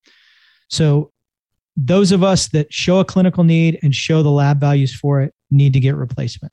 So 0.68 1.12
those 1.76 2.12
of 2.12 2.22
us 2.22 2.48
that 2.48 2.72
show 2.72 3.00
a 3.00 3.04
clinical 3.04 3.44
need 3.44 3.78
and 3.82 3.94
show 3.94 4.22
the 4.22 4.30
lab 4.30 4.60
values 4.60 4.94
for 4.94 5.20
it 5.20 5.34
need 5.50 5.72
to 5.74 5.80
get 5.80 5.96
replacement. 5.96 6.52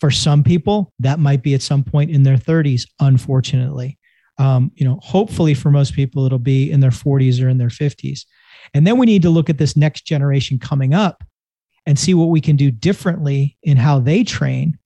For 0.00 0.10
some 0.10 0.42
people, 0.42 0.92
that 0.98 1.18
might 1.18 1.42
be 1.42 1.54
at 1.54 1.62
some 1.62 1.84
point 1.84 2.10
in 2.10 2.22
their 2.22 2.36
30s, 2.36 2.82
unfortunately. 3.00 3.98
Um, 4.38 4.72
you 4.74 4.84
know, 4.84 4.98
hopefully 5.02 5.54
for 5.54 5.70
most 5.70 5.94
people, 5.94 6.26
it'll 6.26 6.38
be 6.38 6.70
in 6.70 6.80
their 6.80 6.90
40s 6.90 7.42
or 7.42 7.48
in 7.48 7.58
their 7.58 7.68
50s. 7.68 8.24
And 8.72 8.86
then 8.86 8.98
we 8.98 9.06
need 9.06 9.22
to 9.22 9.30
look 9.30 9.48
at 9.48 9.58
this 9.58 9.76
next 9.76 10.02
generation 10.02 10.58
coming 10.58 10.92
up 10.92 11.22
and 11.86 11.98
see 11.98 12.14
what 12.14 12.26
we 12.28 12.40
can 12.40 12.56
do 12.56 12.70
differently 12.70 13.56
in 13.62 13.76
how 13.76 13.98
they 13.98 14.24
train 14.24 14.78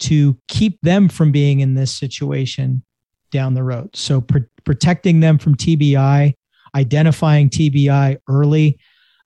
to 0.00 0.36
keep 0.48 0.80
them 0.82 1.08
from 1.08 1.30
being 1.30 1.60
in 1.60 1.74
this 1.74 1.94
situation 1.94 2.82
down 3.30 3.54
the 3.54 3.62
road. 3.62 3.94
So 3.94 4.20
pr- 4.20 4.38
protecting 4.64 5.20
them 5.20 5.38
from 5.38 5.54
TBI, 5.54 6.34
identifying 6.74 7.48
TBI 7.48 8.18
early, 8.28 8.78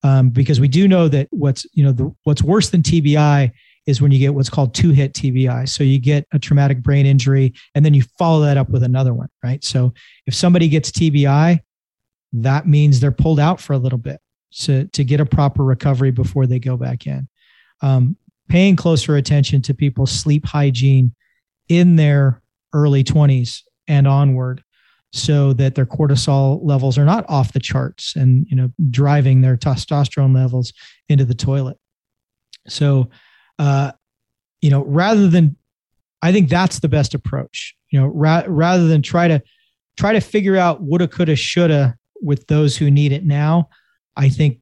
um, 0.03 0.31
because 0.31 0.61
we 0.61 0.69
do 0.69 0.87
know 0.87 1.09
that 1.09 1.29
what's 1.31 1.67
you 1.73 1.83
know 1.83 1.93
the, 1.93 2.15
what's 2.25 2.43
worse 2.43 2.71
than 2.71 2.83
TBI 2.83 3.51
is 3.87 4.03
when 4.03 4.11
you 4.11 4.19
get 4.19 4.35
what's 4.35 4.51
called 4.51 4.75
two 4.75 4.91
hit 4.91 5.15
TBI. 5.15 5.69
So 5.69 5.83
you 5.83 5.99
get 5.99 6.27
a 6.33 6.39
traumatic 6.39 6.83
brain 6.83 7.07
injury 7.07 7.55
and 7.75 7.85
then 7.85 7.95
you 7.95 8.03
follow 8.19 8.43
that 8.43 8.57
up 8.57 8.69
with 8.69 8.83
another 8.83 9.15
one, 9.15 9.29
right? 9.43 9.63
So 9.65 9.95
if 10.27 10.35
somebody 10.35 10.69
gets 10.69 10.91
TBI, 10.91 11.61
that 12.33 12.67
means 12.67 13.01
they're 13.01 13.13
pulled 13.13 13.41
out 13.41 13.61
for 13.61 13.73
a 13.73 13.79
little 13.79 13.99
bit 13.99 14.21
to, 14.53 14.87
to 14.89 15.05
get 15.05 15.21
a 15.21 15.27
proper 15.27 15.65
recovery 15.65 16.11
before 16.11 16.47
they 16.47 16.59
go 16.59 16.77
back 16.77 17.07
in. 17.07 17.29
Um, 17.83 18.17
paying 18.49 18.77
closer 18.77 19.17
attention 19.17 19.61
to 19.63 19.75
people's 19.75 20.11
sleep 20.11 20.47
hygiene 20.47 21.15
in 21.69 21.97
their 21.97 22.43
early 22.73 23.03
20s 23.03 23.63
and 23.89 24.07
onward 24.07 24.63
so 25.13 25.53
that 25.55 25.75
their 25.75 25.87
cortisol 25.87 26.61
levels 26.63 26.99
are 26.99 27.05
not 27.05 27.25
off 27.29 27.53
the 27.53 27.61
charts 27.61 28.15
and 28.17 28.47
you 28.49 28.57
know 28.57 28.71
driving 28.91 29.41
their 29.41 29.57
testosterone 29.57 30.35
levels 30.35 30.73
into 31.09 31.25
the 31.25 31.35
toilet 31.35 31.79
so 32.69 33.09
uh, 33.59 33.93
you 34.61 34.71
know 34.71 34.85
rather 34.85 35.29
than 35.29 35.57
i 36.23 36.33
think 36.33 36.49
that's 36.49 36.81
the 36.81 36.89
best 36.89 37.15
approach 37.15 37.75
you 37.91 38.01
know 38.01 38.07
ra- 38.07 38.45
rather 38.47 38.87
than 38.89 39.01
try 39.01 39.29
to 39.29 39.41
try 39.97 40.13
to 40.13 40.21
figure 40.21 40.57
out 40.57 40.83
woulda 40.83 41.09
coulda 41.09 41.37
shoulda 41.37 41.97
with 42.21 42.47
those 42.49 42.77
who 42.77 42.91
need 42.91 43.13
it 43.13 43.25
now 43.25 43.69
i 44.17 44.29
think 44.29 44.61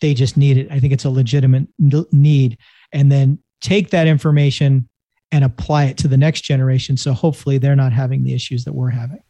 they 0.00 0.14
just 0.14 0.36
need 0.36 0.56
it 0.56 0.68
i 0.70 0.78
think 0.78 0.92
it's 0.92 1.04
a 1.04 1.10
legitimate 1.10 1.66
need 2.12 2.58
and 2.92 3.10
then 3.10 3.38
take 3.60 3.90
that 3.90 4.06
information 4.06 4.88
and 5.32 5.44
apply 5.44 5.84
it 5.84 5.96
to 5.98 6.08
the 6.08 6.16
next 6.16 6.42
generation. 6.42 6.96
So 6.96 7.12
hopefully 7.12 7.58
they're 7.58 7.76
not 7.76 7.92
having 7.92 8.24
the 8.24 8.34
issues 8.34 8.64
that 8.64 8.72
we're 8.72 8.90
having. 8.90 9.22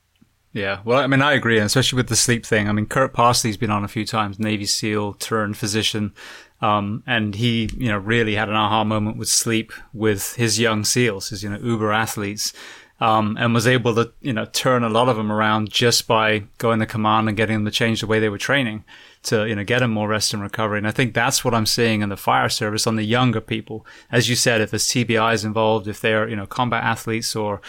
Yeah, 0.52 0.80
well, 0.84 1.01
I 1.01 1.06
mean, 1.06 1.20
I 1.20 1.34
agree, 1.34 1.59
especially 1.59 1.98
with 1.98 2.09
the 2.09 2.16
sleep 2.16 2.47
thing. 2.47 2.66
I 2.66 2.72
mean, 2.72 2.86
Kirk 2.86 3.12
Parsley's 3.12 3.59
been 3.59 3.70
on 3.70 3.84
a 3.84 3.88
few 3.88 4.06
times, 4.06 4.38
Navy 4.38 4.64
SEAL 4.64 5.14
turned 5.14 5.59
physician, 5.59 6.14
um, 6.62 7.02
and 7.06 7.34
he, 7.34 7.68
you 7.76 7.88
know, 7.88 7.98
really 7.98 8.36
had 8.36 8.48
an 8.48 8.55
aha 8.55 8.82
moment 8.82 9.18
with 9.18 9.28
sleep 9.28 9.70
with 9.93 10.34
his 10.36 10.59
young 10.59 10.82
SEALs, 10.82 11.28
his, 11.28 11.43
you 11.43 11.51
know, 11.51 11.59
uber 11.59 11.93
athletes, 11.93 12.55
um, 13.01 13.36
and 13.39 13.52
was 13.52 13.66
able 13.66 13.94
to, 13.94 14.12
you 14.20 14.32
know, 14.32 14.47
turn 14.47 14.82
a 14.82 14.89
lot 14.89 15.09
of 15.09 15.16
them 15.16 15.31
around 15.31 15.70
just 15.70 16.06
by 16.06 16.44
going 16.59 16.81
to 16.81 16.86
command 16.86 17.28
and 17.28 17.36
getting 17.36 17.56
them 17.56 17.64
to 17.64 17.70
change 17.70 18.01
the 18.01 18.06
way 18.06 18.18
they 18.18 18.28
were 18.28 18.39
training 18.39 18.85
to, 19.24 19.47
you 19.47 19.55
know, 19.55 19.64
get 19.64 19.81
them 19.81 19.90
more 19.90 20.09
rest 20.09 20.32
and 20.32 20.43
recovery. 20.43 20.78
And 20.78 20.89
I 20.89 20.93
think 20.93 21.12
that's 21.12 21.44
what 21.44 21.55
I'm 21.55 21.66
seeing 21.66 22.01
in 22.01 22.09
the 22.09 22.16
fire 22.16 22.48
service 22.48 22.86
on 22.86 22.97
the 22.97 23.02
younger 23.02 23.40
people. 23.40 23.85
As 24.10 24.28
you 24.28 24.36
said, 24.36 24.60
if 24.60 24.70
there's 24.70 24.86
TBIs 24.86 25.44
involved, 25.44 25.89
if 25.89 26.01
they're, 26.01 26.28
you 26.28 26.36
know, 26.36 26.47
combat 26.47 26.85
athletes 26.85 27.36
or, 27.36 27.60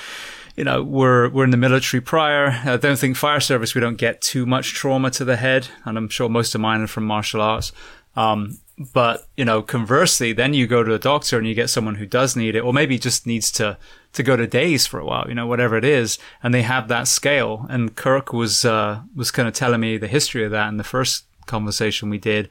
you 0.55 0.63
know, 0.63 0.81
we're, 0.81 1.29
we're 1.29 1.43
in 1.43 1.51
the 1.51 1.57
military 1.57 1.99
prior. 1.99 2.61
I 2.63 2.77
don't 2.77 2.97
think 2.97 3.17
fire 3.17 3.41
service, 3.41 3.75
we 3.75 3.81
don't 3.81 3.97
get 3.97 4.21
too 4.21 4.45
much 4.45 4.73
trauma 4.73 5.11
to 5.11 5.25
the 5.25 5.35
head. 5.35 5.67
And 5.83 5.97
I'm 5.97 6.09
sure 6.09 6.29
most 6.29 6.55
of 6.55 6.61
mine 6.61 6.81
are 6.81 6.87
from 6.87 7.05
martial 7.05 7.41
arts. 7.41 7.73
Um, 8.15 8.59
but, 8.77 9.27
you 9.35 9.43
know, 9.43 9.61
conversely, 9.63 10.33
then 10.33 10.53
you 10.53 10.67
go 10.67 10.83
to 10.83 10.93
a 10.93 10.99
doctor 10.99 11.37
and 11.37 11.47
you 11.47 11.55
get 11.55 11.69
someone 11.69 11.95
who 11.95 12.05
does 12.05 12.35
need 12.35 12.55
it, 12.55 12.59
or 12.59 12.71
maybe 12.71 12.99
just 12.99 13.25
needs 13.25 13.51
to, 13.53 13.77
to 14.13 14.23
go 14.23 14.35
to 14.35 14.45
days 14.45 14.85
for 14.85 14.99
a 14.99 15.05
while, 15.05 15.25
you 15.27 15.33
know, 15.33 15.47
whatever 15.47 15.77
it 15.77 15.85
is. 15.85 16.19
And 16.43 16.53
they 16.53 16.61
have 16.61 16.87
that 16.87 17.07
scale. 17.07 17.65
And 17.69 17.95
Kirk 17.95 18.33
was, 18.33 18.65
uh, 18.65 19.01
was 19.15 19.31
kind 19.31 19.47
of 19.47 19.55
telling 19.55 19.79
me 19.79 19.97
the 19.97 20.07
history 20.07 20.45
of 20.45 20.51
that 20.51 20.69
in 20.69 20.77
the 20.77 20.83
first 20.83 21.25
conversation 21.47 22.09
we 22.09 22.19
did. 22.19 22.49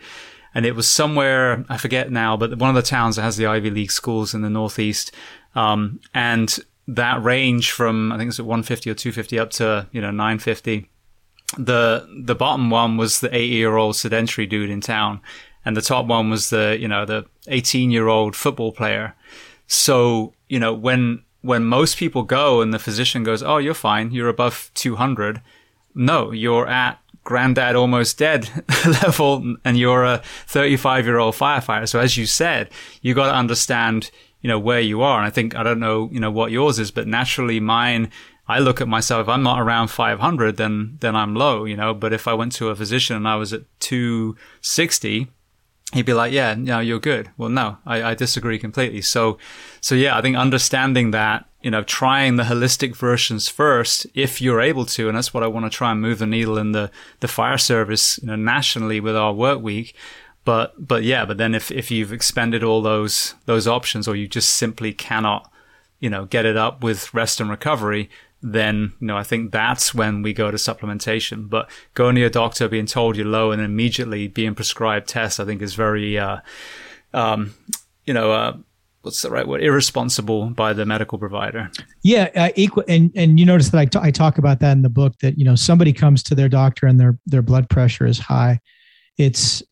And 0.53 0.67
it 0.67 0.75
was 0.75 0.89
somewhere, 0.89 1.65
I 1.69 1.77
forget 1.77 2.11
now, 2.11 2.37
but 2.37 2.59
one 2.59 2.71
of 2.71 2.77
the 2.77 2.83
towns 2.83 3.17
that 3.17 3.23
has 3.23 3.37
the 3.37 3.47
Ivy 3.47 3.71
League 3.71 3.93
schools 3.93 4.35
in 4.35 4.43
the 4.43 4.51
Northeast. 4.51 5.13
Um, 5.55 6.01
and 6.13 6.59
that 6.89 7.23
range 7.23 7.71
from, 7.71 8.11
I 8.11 8.19
think 8.19 8.31
it's 8.31 8.41
at 8.41 8.47
150 8.47 8.91
or 8.91 8.95
250 8.95 9.39
up 9.39 9.51
to, 9.53 9.87
you 9.93 10.01
know, 10.01 10.11
950. 10.11 10.89
The, 11.59 12.09
the 12.25 12.35
bottom 12.35 12.71
one 12.71 12.97
was 12.97 13.21
the 13.21 13.33
80 13.33 13.47
year 13.49 13.77
old 13.77 13.95
sedentary 13.97 14.47
dude 14.47 14.71
in 14.71 14.81
town. 14.81 15.21
And 15.67 15.77
the 15.77 15.83
top 15.83 16.07
one 16.07 16.31
was 16.31 16.49
the, 16.51 16.79
you 16.81 16.89
know, 16.89 17.05
the 17.05 17.27
18 17.49 17.91
year 17.91 18.07
old 18.07 18.37
football 18.37 18.73
player. 18.73 19.15
So, 19.67 20.33
you 20.49 20.61
know, 20.61 20.73
when, 20.73 21.25
when 21.43 21.65
most 21.65 21.99
people 21.99 22.23
go 22.23 22.63
and 22.63 22.73
the 22.73 22.79
physician 22.79 23.25
goes, 23.25 23.43
Oh, 23.43 23.59
you're 23.59 23.75
fine. 23.75 24.13
You're 24.13 24.29
above 24.29 24.71
200. 24.75 25.43
No, 25.95 26.31
you're 26.31 26.69
at 26.69 27.01
granddad 27.25 27.75
almost 27.75 28.17
dead 28.17 28.49
level 29.03 29.57
and 29.65 29.77
you're 29.77 30.05
a 30.05 30.23
35 30.47 31.05
year 31.05 31.19
old 31.19 31.35
firefighter. 31.35 31.89
So 31.89 31.99
as 31.99 32.17
you 32.17 32.25
said, 32.25 32.71
you 33.03 33.13
got 33.13 33.27
to 33.27 33.35
understand, 33.35 34.13
you 34.41 34.49
know, 34.49 34.61
where 34.61 34.81
you 34.81 35.03
are. 35.03 35.19
And 35.19 35.27
I 35.27 35.31
think, 35.31 35.57
I 35.57 35.65
don't 35.65 35.81
know, 35.81 36.09
you 36.13 36.21
know, 36.21 36.31
what 36.31 36.53
yours 36.53 36.79
is, 36.79 36.93
but 36.93 37.09
naturally 37.09 37.59
mine, 37.59 38.13
I 38.49 38.61
look 38.61 38.81
at 38.81 38.87
myself, 38.87 39.23
if 39.23 39.29
I'm 39.29 39.43
not 39.43 39.61
around 39.61 39.89
500, 39.89 40.57
then, 40.57 40.99
then 41.01 41.17
I'm 41.17 41.35
low, 41.35 41.65
you 41.65 41.77
know, 41.77 41.93
but 41.93 42.13
if 42.13 42.29
I 42.29 42.35
went 42.35 42.53
to 42.53 42.69
a 42.69 42.77
physician 42.77 43.17
and 43.17 43.27
I 43.27 43.35
was 43.35 43.53
at 43.53 43.63
260, 43.81 45.27
he'd 45.93 46.07
be 46.07 46.15
like, 46.15 46.33
yeah, 46.33 46.55
no, 46.55 46.81
you're 46.81 47.01
good. 47.01 47.31
Well, 47.37 47.49
no, 47.49 47.79
I, 47.87 48.03
I 48.03 48.15
disagree 48.15 48.59
completely. 48.59 49.03
So, 49.03 49.39
so 49.81 49.95
yeah, 49.95 50.17
I 50.17 50.23
think 50.23 50.37
understanding 50.37 51.13
that 51.13 51.47
you 51.67 51.71
know, 51.73 51.83
trying 51.83 52.37
the 52.37 52.45
holistic 52.45 52.95
versions 52.95 53.49
first 53.49 54.07
if 54.15 54.41
you're 54.41 54.61
able 54.61 54.87
to. 54.87 55.09
And 55.09 55.17
that's 55.17 55.35
what 55.35 55.43
I 55.43 55.49
want 55.49 55.67
to 55.67 55.77
try 55.77 55.91
and 55.91 56.01
move 56.01 56.21
the 56.21 56.27
needle 56.27 56.59
in 56.59 56.71
the, 56.71 56.93
the 57.19 57.27
fire 57.27 57.59
service, 57.59 58.21
you 58.23 58.29
know, 58.29 58.37
nationally 58.37 59.01
with 59.01 59.17
our 59.17 59.33
work 59.33 59.61
week. 59.61 59.97
But, 60.45 60.87
but 60.87 61.03
yeah, 61.03 61.25
but 61.25 61.39
then 61.39 61.57
if, 61.57 61.73
if 61.73 61.91
you've 61.91 62.13
expended 62.13 62.63
all 62.63 62.83
those, 62.83 63.35
those 63.47 63.67
options 63.67 64.07
or 64.07 64.15
you 64.15 64.29
just 64.29 64.53
simply 64.53 64.93
cannot, 64.93 65.51
you 65.99 66.09
know, 66.09 66.25
get 66.25 66.47
it 66.47 66.57
up 66.57 66.85
with 66.85 67.13
rest 67.13 67.41
and 67.41 67.51
recovery, 67.51 68.11
then, 68.43 68.93
you 69.01 69.07
know, 69.07 69.17
I 69.17 69.23
think 69.23 69.53
that's 69.53 69.95
when 69.95 70.23
we 70.23 70.33
go 70.33 70.51
to 70.51 70.57
supplementation. 70.57 71.49
But 71.49 71.71
going 71.95 72.15
to 72.15 72.21
your 72.21 72.31
doctor, 72.31 72.69
being 72.69 72.87
told 72.87 73.17
you're 73.17 73.27
low 73.27 73.51
and 73.51 73.63
immediately 73.63 74.29
being 74.29 74.55
prescribed 74.55 75.09
tests, 75.09 75.41
I 75.41 75.45
think 75.45 75.63
is 75.63 75.75
very, 75.75 76.19
uh, 76.19 76.39
um, 77.13 77.55
you 78.05 78.15
know, 78.15 78.31
uh, 78.33 78.57
what's 79.07 79.23
the 79.23 79.31
right 79.31 79.47
word? 79.47 79.63
Irresponsible 79.63 80.51
by 80.51 80.73
the 80.73 80.85
medical 80.85 81.17
provider. 81.17 81.71
Yeah 82.03 82.29
uh, 82.35 82.51
equal 82.57 82.85
and 82.89 83.11
and 83.15 83.39
you 83.39 83.47
notice 83.47 83.71
that 83.71 83.79
I, 83.79 83.85
t- 83.85 83.99
I 84.03 84.11
talk 84.11 84.37
about 84.37 84.59
that 84.61 84.73
in 84.73 84.83
the 84.83 84.91
book 84.91 85.15
that 85.21 85.39
you 85.39 85.45
know 85.45 85.55
somebody 85.55 85.93
comes 85.93 86.23
to 86.25 86.35
their 86.35 86.49
doctor 86.49 86.87
and 86.87 86.99
their 87.01 87.17
their 87.25 87.43
blood 87.43 87.71
pressure 87.71 88.05
is 88.05 88.19
high. 88.19 88.61
It's 89.17 89.63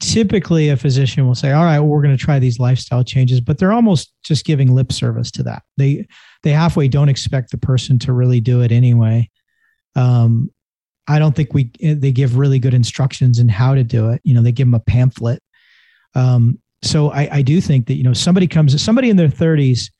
typically 0.00 0.68
a 0.68 0.76
physician 0.76 1.26
will 1.26 1.34
say 1.34 1.52
all 1.52 1.64
right 1.64 1.78
well, 1.78 1.88
we're 1.88 2.02
going 2.02 2.16
to 2.16 2.22
try 2.22 2.38
these 2.38 2.58
lifestyle 2.58 3.02
changes 3.02 3.40
but 3.40 3.58
they're 3.58 3.72
almost 3.72 4.12
just 4.22 4.44
giving 4.44 4.74
lip 4.74 4.92
service 4.92 5.30
to 5.30 5.42
that. 5.42 5.62
They 5.76 6.06
they 6.42 6.50
halfway 6.50 6.88
don't 6.88 7.08
expect 7.08 7.50
the 7.50 7.58
person 7.58 7.98
to 8.00 8.12
really 8.12 8.40
do 8.40 8.62
it 8.62 8.72
anyway. 8.72 9.30
Um 9.94 10.50
i 11.08 11.18
don't 11.18 11.36
think 11.36 11.54
we 11.54 11.70
they 11.80 12.12
give 12.12 12.36
really 12.36 12.58
good 12.58 12.74
instructions 12.74 13.38
in 13.38 13.48
how 13.48 13.74
to 13.74 13.84
do 13.84 14.10
it. 14.10 14.20
You 14.24 14.34
know 14.34 14.42
they 14.42 14.52
give 14.52 14.66
them 14.66 14.74
a 14.74 14.80
pamphlet. 14.80 15.42
Um, 16.14 16.58
so 16.82 17.10
I, 17.10 17.36
I 17.36 17.42
do 17.42 17.60
think 17.60 17.86
that 17.86 17.94
you 17.94 18.02
know 18.02 18.12
somebody 18.12 18.46
comes 18.46 18.80
somebody 18.82 19.10
in 19.10 19.16
their 19.16 19.28
30s 19.28 19.90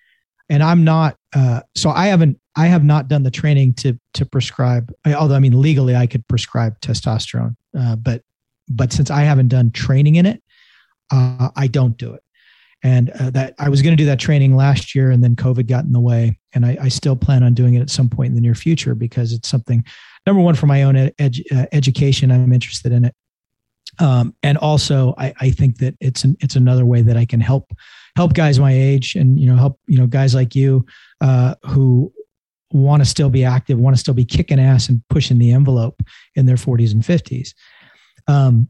and 0.48 0.62
i'm 0.62 0.84
not 0.84 1.16
uh, 1.34 1.60
so 1.74 1.90
i 1.90 2.06
haven't 2.06 2.38
i 2.56 2.66
have 2.66 2.84
not 2.84 3.08
done 3.08 3.22
the 3.22 3.30
training 3.30 3.74
to 3.74 3.98
to 4.14 4.24
prescribe 4.24 4.92
although 5.14 5.34
i 5.34 5.38
mean 5.38 5.60
legally 5.60 5.96
i 5.96 6.06
could 6.06 6.26
prescribe 6.28 6.78
testosterone 6.80 7.56
uh, 7.78 7.96
but 7.96 8.22
but 8.68 8.92
since 8.92 9.10
i 9.10 9.22
haven't 9.22 9.48
done 9.48 9.70
training 9.70 10.16
in 10.16 10.26
it 10.26 10.42
uh, 11.10 11.48
i 11.56 11.66
don't 11.66 11.96
do 11.96 12.12
it 12.12 12.22
and 12.82 13.10
uh, 13.10 13.30
that 13.30 13.54
I 13.58 13.68
was 13.68 13.82
going 13.82 13.96
to 13.96 14.00
do 14.00 14.06
that 14.06 14.20
training 14.20 14.54
last 14.54 14.94
year, 14.94 15.10
and 15.10 15.22
then 15.24 15.34
COVID 15.34 15.66
got 15.66 15.84
in 15.84 15.92
the 15.92 16.00
way, 16.00 16.38
and 16.52 16.64
I, 16.64 16.76
I, 16.82 16.88
still 16.88 17.16
plan 17.16 17.42
on 17.42 17.54
doing 17.54 17.74
it 17.74 17.80
at 17.80 17.90
some 17.90 18.08
point 18.08 18.28
in 18.28 18.34
the 18.34 18.40
near 18.40 18.54
future 18.54 18.94
because 18.94 19.32
it's 19.32 19.48
something. 19.48 19.84
Number 20.26 20.42
one, 20.42 20.54
for 20.54 20.66
my 20.66 20.82
own 20.82 20.96
ed, 20.96 21.36
uh, 21.52 21.66
education, 21.72 22.30
I'm 22.30 22.52
interested 22.52 22.92
in 22.92 23.06
it, 23.06 23.14
um, 23.98 24.34
and 24.42 24.58
also 24.58 25.14
I, 25.18 25.34
I 25.40 25.50
think 25.50 25.78
that 25.78 25.96
it's 26.00 26.22
an, 26.22 26.36
it's 26.40 26.54
another 26.54 26.84
way 26.84 27.02
that 27.02 27.16
I 27.16 27.24
can 27.24 27.40
help 27.40 27.72
help 28.14 28.34
guys 28.34 28.60
my 28.60 28.72
age, 28.72 29.16
and 29.16 29.40
you 29.40 29.46
know 29.46 29.56
help 29.56 29.80
you 29.86 29.98
know 29.98 30.06
guys 30.06 30.34
like 30.34 30.54
you 30.54 30.84
uh, 31.20 31.54
who 31.64 32.12
want 32.72 33.00
to 33.00 33.06
still 33.06 33.30
be 33.30 33.44
active, 33.44 33.78
want 33.78 33.96
to 33.96 34.00
still 34.00 34.14
be 34.14 34.24
kicking 34.24 34.60
ass 34.60 34.88
and 34.88 35.02
pushing 35.08 35.38
the 35.38 35.52
envelope 35.52 36.02
in 36.34 36.46
their 36.46 36.56
40s 36.56 36.92
and 36.92 37.02
50s. 37.02 37.54
Um, 38.28 38.68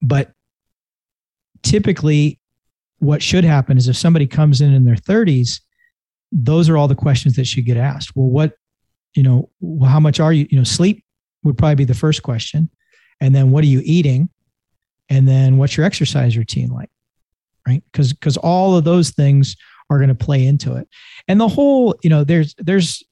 but 0.00 0.32
typically, 1.62 2.38
what 2.98 3.22
should 3.22 3.44
happen 3.44 3.76
is 3.76 3.88
if 3.88 3.96
somebody 3.96 4.26
comes 4.26 4.60
in 4.60 4.72
in 4.72 4.84
their 4.84 4.96
30s, 4.96 5.60
those 6.30 6.68
are 6.68 6.76
all 6.76 6.88
the 6.88 6.94
questions 6.94 7.36
that 7.36 7.46
should 7.46 7.66
get 7.66 7.76
asked. 7.76 8.14
Well, 8.14 8.28
what, 8.28 8.54
you 9.14 9.22
know, 9.22 9.50
how 9.84 10.00
much 10.00 10.20
are 10.20 10.32
you, 10.32 10.46
you 10.50 10.58
know, 10.58 10.64
sleep 10.64 11.04
would 11.44 11.58
probably 11.58 11.74
be 11.74 11.84
the 11.84 11.94
first 11.94 12.22
question. 12.22 12.70
And 13.20 13.34
then 13.34 13.50
what 13.50 13.64
are 13.64 13.68
you 13.68 13.82
eating? 13.84 14.28
And 15.08 15.28
then 15.28 15.58
what's 15.58 15.76
your 15.76 15.84
exercise 15.84 16.36
routine 16.36 16.70
like? 16.70 16.90
Right. 17.66 17.82
Because, 17.92 18.12
because 18.12 18.36
all 18.36 18.76
of 18.76 18.84
those 18.84 19.10
things 19.10 19.56
are 19.90 19.98
going 19.98 20.08
to 20.08 20.14
play 20.14 20.46
into 20.46 20.74
it. 20.74 20.88
And 21.28 21.40
the 21.40 21.48
whole, 21.48 21.94
you 22.02 22.10
know, 22.10 22.24
there's, 22.24 22.54
there's, 22.58 23.02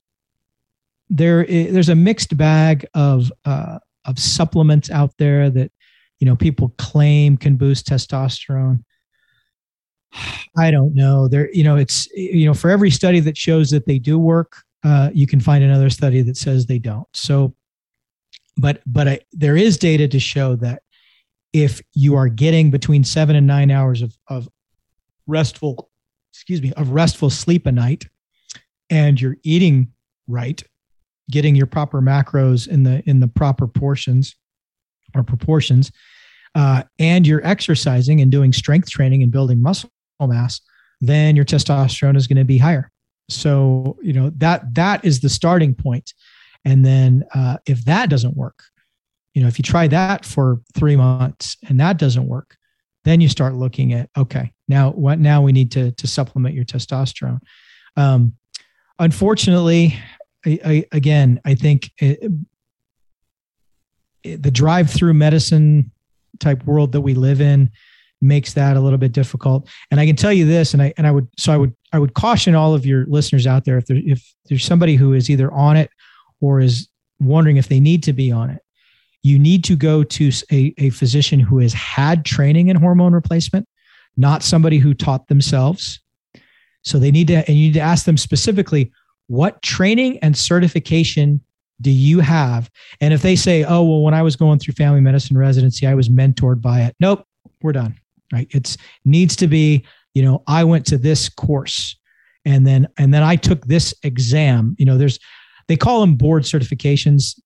there, 1.09 1.45
there's 1.45 1.89
a 1.89 1.95
mixed 1.95 2.37
bag 2.37 2.87
of, 2.95 3.31
uh, 3.45 3.79
of 4.05 4.19
supplements 4.19 4.91
out 4.91 5.13
there 5.19 5.51
that 5.51 5.71
you 6.19 6.27
know 6.27 6.37
people 6.37 6.75
claim 6.79 7.37
can 7.37 7.57
boost 7.57 7.87
testosterone. 7.87 8.85
I 10.57 10.71
don't 10.71 10.95
know. 10.95 11.29
There 11.29 11.51
you 11.53 11.65
know 11.65 11.77
it's 11.77 12.09
you 12.13 12.47
know 12.47 12.55
for 12.55 12.71
every 12.71 12.91
study 12.91 13.21
that 13.21 13.37
shows 13.37 13.71
that 13.71 13.87
they 13.87 13.99
do 13.99 14.19
work 14.19 14.57
uh, 14.83 15.11
you 15.13 15.27
can 15.27 15.41
find 15.41 15.63
another 15.63 15.91
study 15.91 16.23
that 16.23 16.37
says 16.37 16.67
they 16.67 16.79
don't. 16.79 17.07
So 17.13 17.55
but 18.57 18.81
but 18.87 19.09
I, 19.09 19.21
there 19.33 19.57
is 19.57 19.79
data 19.79 20.09
to 20.09 20.21
show 20.21 20.57
that 20.57 20.83
if 21.53 21.81
you 21.95 22.15
are 22.17 22.29
getting 22.29 22.71
between 22.71 23.05
seven 23.05 23.37
and 23.37 23.47
nine 23.47 23.71
hours 23.71 24.03
of, 24.03 24.17
of 24.29 24.49
restful 25.27 25.91
excuse 26.33 26.63
me 26.63 26.73
of 26.77 26.91
restful 26.91 27.31
sleep 27.31 27.67
a 27.67 27.73
night 27.73 28.07
and 28.89 29.21
you're 29.21 29.37
eating 29.43 29.93
right 30.27 30.63
getting 31.31 31.55
your 31.57 31.67
proper 31.67 32.01
macros 32.01 32.69
in 32.69 32.83
the 32.83 33.03
in 33.07 33.21
the 33.21 33.29
proper 33.29 33.67
portions 33.67 34.37
or 35.15 35.23
proportions 35.23 35.91
uh, 36.55 36.83
and 36.99 37.27
you're 37.27 37.45
exercising 37.47 38.21
and 38.21 38.31
doing 38.31 38.53
strength 38.53 38.91
training 38.91 39.23
and 39.23 39.33
building 39.33 39.61
muscle 39.61 39.91
mass 40.21 40.61
then 41.01 41.37
your 41.37 41.45
testosterone 41.45 42.17
is 42.17 42.27
going 42.27 42.37
to 42.37 42.45
be 42.45 42.59
higher. 42.59 42.91
So 43.29 43.97
you 44.03 44.13
know 44.13 44.31
that 44.37 44.75
that 44.75 45.05
is 45.05 45.21
the 45.21 45.29
starting 45.29 45.75
point. 45.75 46.13
And 46.65 46.85
then 46.85 47.25
uh, 47.35 47.57
if 47.67 47.85
that 47.87 48.11
doesn't 48.11 48.37
work 48.37 48.63
you 49.35 49.43
know 49.43 49.49
if 49.49 49.59
you 49.59 49.63
try 49.63 49.87
that 49.89 50.25
for 50.25 50.61
three 50.75 50.97
months 50.97 51.57
and 51.69 51.79
that 51.81 51.99
doesn't 51.99 52.27
work 52.27 52.57
then 53.05 53.21
you 53.21 53.29
start 53.29 53.55
looking 53.55 53.93
at 53.93 54.11
okay 54.17 54.53
now 54.69 54.91
what 54.91 55.19
now 55.19 55.41
we 55.41 55.53
need 55.53 55.71
to 55.73 55.93
to 55.93 56.07
supplement 56.07 56.55
your 56.55 56.65
testosterone. 56.65 57.41
Um, 57.97 58.35
unfortunately 58.99 59.99
I, 60.47 60.59
I, 60.65 60.85
again, 60.93 61.41
I 61.45 61.55
think 61.55 61.91
it, 61.99 62.31
it, 64.23 64.43
the 64.43 64.51
drive-through 64.51 65.15
medicine 65.15 65.91
type 66.39 66.65
world 66.65 66.93
that 66.93 67.01
we 67.01 67.15
live 67.15 67.41
in 67.41 67.71
makes 68.23 68.53
that 68.55 68.77
a 68.77 68.81
little 68.81 68.99
bit 68.99 69.13
difficult. 69.13 69.69
And 69.91 69.99
I 70.01 70.07
can 70.07 70.17
tell 70.17 70.33
you 70.33 70.47
this, 70.47 70.75
and 70.75 70.83
I 70.83 70.93
and 70.97 71.07
I 71.07 71.11
would 71.11 71.29
so 71.39 71.53
I 71.53 71.57
would 71.57 71.75
I 71.93 71.99
would 71.99 72.15
caution 72.15 72.55
all 72.55 72.75
of 72.75 72.85
your 72.85 73.07
listeners 73.07 73.47
out 73.47 73.65
there 73.65 73.79
if 73.79 73.87
there 73.87 73.97
if 73.97 74.35
there's 74.47 74.65
somebody 74.65 74.97
who 74.97 75.15
is 75.15 75.31
either 75.31 75.51
on 75.53 75.77
it 75.77 75.91
or 76.41 76.61
is 76.61 76.89
wondering 77.19 77.57
if 77.57 77.69
they 77.69 77.81
need 77.81 78.03
to 78.03 78.13
be 78.13 78.31
on 78.33 78.51
it, 78.51 78.63
you 79.23 79.39
need 79.39 79.65
to 79.65 79.77
go 79.77 80.03
to 80.03 80.31
a, 80.51 80.75
a 80.79 80.91
physician 80.91 81.41
who 81.41 81.59
has 81.59 81.73
had 81.73 82.25
training 82.25 82.69
in 82.69 82.77
hormone 82.77 83.13
replacement, 83.13 83.69
not 84.17 84.43
somebody 84.43 84.79
who 84.79 84.95
taught 84.95 85.29
themselves. 85.29 86.01
So 86.83 86.99
they 86.99 87.11
need 87.11 87.29
to, 87.29 87.47
and 87.47 87.57
you 87.59 87.67
need 87.67 87.75
to 87.75 87.81
ask 87.81 88.07
them 88.07 88.17
specifically, 88.17 88.91
what 89.31 89.63
training 89.63 90.19
and 90.19 90.37
certification 90.37 91.41
do 91.81 91.91
you 91.93 92.19
have? 92.19 92.69
And 93.01 93.15
if 93.15 93.23
they 93.23 93.37
say, 93.37 93.63
oh, 93.63 93.85
well, 93.85 94.03
when 94.03 94.13
I 94.13 94.23
was 94.23 94.35
going 94.35 94.59
through 94.59 94.75
family 94.75 95.01
medicine 95.01 95.39
residency, 95.39 95.87
I 95.87 95.95
was 95.95 96.09
mentored 96.09 96.61
by 96.61 96.81
it. 96.81 96.97
Nope, 96.99 97.25
we're 97.63 97.71
done. 97.71 97.97
Right. 98.33 98.49
It's 98.51 98.77
needs 99.05 99.37
to 99.37 99.47
be, 99.47 99.85
you 100.15 100.23
know, 100.25 100.43
I 100.49 100.65
went 100.65 100.85
to 100.87 100.99
this 100.99 101.29
course 101.29 101.97
and 102.45 102.67
then 102.67 102.89
and 102.99 103.15
then 103.15 103.23
I 103.23 103.37
took 103.37 103.65
this 103.67 103.95
exam. 104.03 104.75
You 104.81 104.87
know, 104.87 104.99
there's 104.99 105.21
they 105.69 105.77
call 105.77 106.01
them 106.01 106.17
board 106.17 106.43
certifications. 106.43 107.39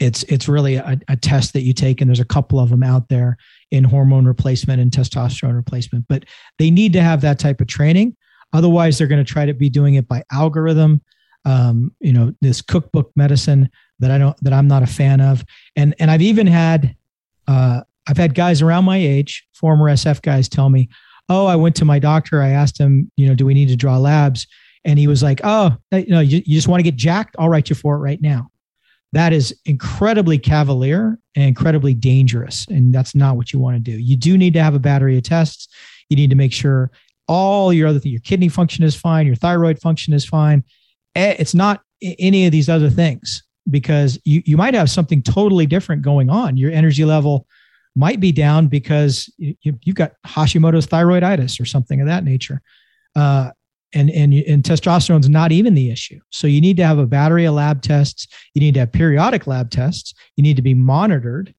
It's 0.00 0.24
it's 0.24 0.48
really 0.48 0.76
a, 0.76 0.98
a 1.06 1.16
test 1.16 1.52
that 1.52 1.62
you 1.62 1.72
take, 1.72 2.00
and 2.00 2.10
there's 2.10 2.18
a 2.18 2.24
couple 2.24 2.58
of 2.58 2.70
them 2.70 2.82
out 2.82 3.08
there 3.08 3.36
in 3.70 3.84
hormone 3.84 4.24
replacement 4.24 4.80
and 4.80 4.90
testosterone 4.90 5.54
replacement. 5.54 6.06
But 6.08 6.24
they 6.58 6.72
need 6.72 6.92
to 6.94 7.02
have 7.02 7.20
that 7.20 7.38
type 7.38 7.60
of 7.60 7.68
training 7.68 8.16
Otherwise, 8.52 8.98
they're 8.98 9.06
going 9.06 9.24
to 9.24 9.32
try 9.32 9.46
to 9.46 9.54
be 9.54 9.68
doing 9.68 9.94
it 9.94 10.08
by 10.08 10.22
algorithm. 10.32 11.00
Um, 11.44 11.94
you 12.00 12.12
know, 12.12 12.34
this 12.40 12.60
cookbook 12.60 13.10
medicine 13.14 13.70
that 14.00 14.10
I 14.10 14.18
don't 14.18 14.36
that 14.42 14.52
I'm 14.52 14.68
not 14.68 14.82
a 14.82 14.86
fan 14.86 15.20
of. 15.20 15.44
And 15.76 15.94
and 15.98 16.10
I've 16.10 16.22
even 16.22 16.46
had 16.46 16.96
uh, 17.46 17.82
I've 18.08 18.16
had 18.16 18.34
guys 18.34 18.62
around 18.62 18.84
my 18.84 18.96
age, 18.96 19.46
former 19.52 19.86
SF 19.86 20.22
guys, 20.22 20.48
tell 20.48 20.68
me, 20.68 20.88
"Oh, 21.28 21.46
I 21.46 21.56
went 21.56 21.76
to 21.76 21.84
my 21.84 21.98
doctor. 21.98 22.42
I 22.42 22.50
asked 22.50 22.78
him, 22.78 23.10
you 23.16 23.28
know, 23.28 23.34
do 23.34 23.46
we 23.46 23.54
need 23.54 23.68
to 23.68 23.76
draw 23.76 23.98
labs?" 23.98 24.46
And 24.84 24.98
he 24.98 25.06
was 25.06 25.22
like, 25.22 25.40
"Oh, 25.44 25.76
you 25.92 26.08
know, 26.08 26.20
you, 26.20 26.42
you 26.44 26.56
just 26.56 26.68
want 26.68 26.80
to 26.80 26.84
get 26.84 26.96
jacked? 26.96 27.36
I'll 27.38 27.48
write 27.48 27.70
you 27.70 27.76
for 27.76 27.96
it 27.96 28.00
right 28.00 28.20
now." 28.20 28.50
That 29.12 29.32
is 29.32 29.58
incredibly 29.64 30.38
cavalier 30.38 31.18
and 31.34 31.44
incredibly 31.44 31.94
dangerous, 31.94 32.66
and 32.68 32.92
that's 32.92 33.14
not 33.14 33.36
what 33.36 33.52
you 33.52 33.58
want 33.58 33.76
to 33.76 33.90
do. 33.90 33.98
You 33.98 34.16
do 34.16 34.36
need 34.36 34.52
to 34.54 34.62
have 34.62 34.74
a 34.74 34.78
battery 34.78 35.16
of 35.16 35.22
tests. 35.22 35.68
You 36.10 36.16
need 36.16 36.30
to 36.30 36.36
make 36.36 36.52
sure 36.52 36.90
all 37.28 37.72
your 37.72 37.88
other 37.88 37.98
things, 37.98 38.12
your 38.12 38.20
kidney 38.22 38.48
function 38.48 38.82
is 38.84 38.96
fine, 38.96 39.26
your 39.26 39.36
thyroid 39.36 39.78
function 39.80 40.12
is 40.14 40.24
fine. 40.24 40.64
Eh, 41.14 41.36
it's 41.38 41.54
not 41.54 41.82
any 42.00 42.46
of 42.46 42.52
these 42.52 42.68
other 42.68 42.90
things 42.90 43.42
because 43.70 44.18
you, 44.24 44.42
you 44.44 44.56
might 44.56 44.74
have 44.74 44.90
something 44.90 45.22
totally 45.22 45.66
different 45.66 46.02
going 46.02 46.30
on. 46.30 46.56
Your 46.56 46.72
energy 46.72 47.04
level 47.04 47.46
might 47.94 48.20
be 48.20 48.32
down 48.32 48.68
because 48.68 49.32
you, 49.36 49.54
you've 49.62 49.96
got 49.96 50.12
Hashimoto's 50.26 50.86
thyroiditis 50.86 51.60
or 51.60 51.64
something 51.64 52.00
of 52.00 52.06
that 52.06 52.24
nature. 52.24 52.62
Uh, 53.14 53.50
and, 53.94 54.10
and, 54.10 54.34
and 54.34 54.62
testosterone 54.62 55.20
is 55.20 55.28
not 55.28 55.50
even 55.50 55.74
the 55.74 55.90
issue. 55.90 56.20
So 56.30 56.46
you 56.46 56.60
need 56.60 56.76
to 56.76 56.86
have 56.86 56.98
a 56.98 57.06
battery 57.06 57.46
of 57.46 57.54
lab 57.54 57.82
tests. 57.82 58.28
You 58.54 58.60
need 58.60 58.74
to 58.74 58.80
have 58.80 58.92
periodic 58.92 59.46
lab 59.46 59.70
tests. 59.70 60.14
You 60.36 60.42
need 60.42 60.56
to 60.56 60.62
be 60.62 60.74
monitored 60.74 61.54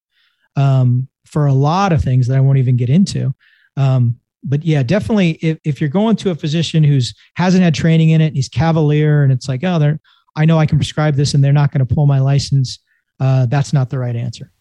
um, 0.56 1.08
for 1.26 1.48
a 1.48 1.54
lot 1.54 1.92
of 1.92 2.04
things 2.04 2.28
that 2.28 2.38
I 2.38 2.40
won't 2.40 2.60
even 2.60 2.78
get 2.78 2.90
into. 2.90 3.34
Um, 3.78 4.19
but 4.44 4.64
yeah, 4.64 4.84
definitely 4.84 5.32
if, 5.42 5.60
if 5.64 5.82
you're 5.82 5.90
going 5.90 6.16
to 6.18 6.32
a 6.32 6.36
physician 6.36 6.84
who's 6.84 7.14
hasn't 7.36 7.64
had 7.64 7.74
training 7.74 8.10
in 8.10 8.22
it, 8.22 8.34
he's 8.34 8.50
cavalier 8.50 9.24
and 9.24 9.32
it's 9.32 9.48
like, 9.48 9.64
oh, 9.64 9.80
they're 9.80 10.00
I 10.36 10.46
know 10.46 10.58
I 10.58 10.66
can 10.66 10.78
prescribe 10.78 11.16
this 11.16 11.34
and 11.34 11.44
they're 11.44 11.52
not 11.52 11.72
going 11.72 11.86
to 11.86 11.94
pull 11.94 12.06
my 12.06 12.20
license, 12.20 12.80
uh, 13.20 13.46
that's 13.48 13.74
not 13.74 13.90
the 13.90 14.00
right 14.00 14.16
answer. 14.16 14.52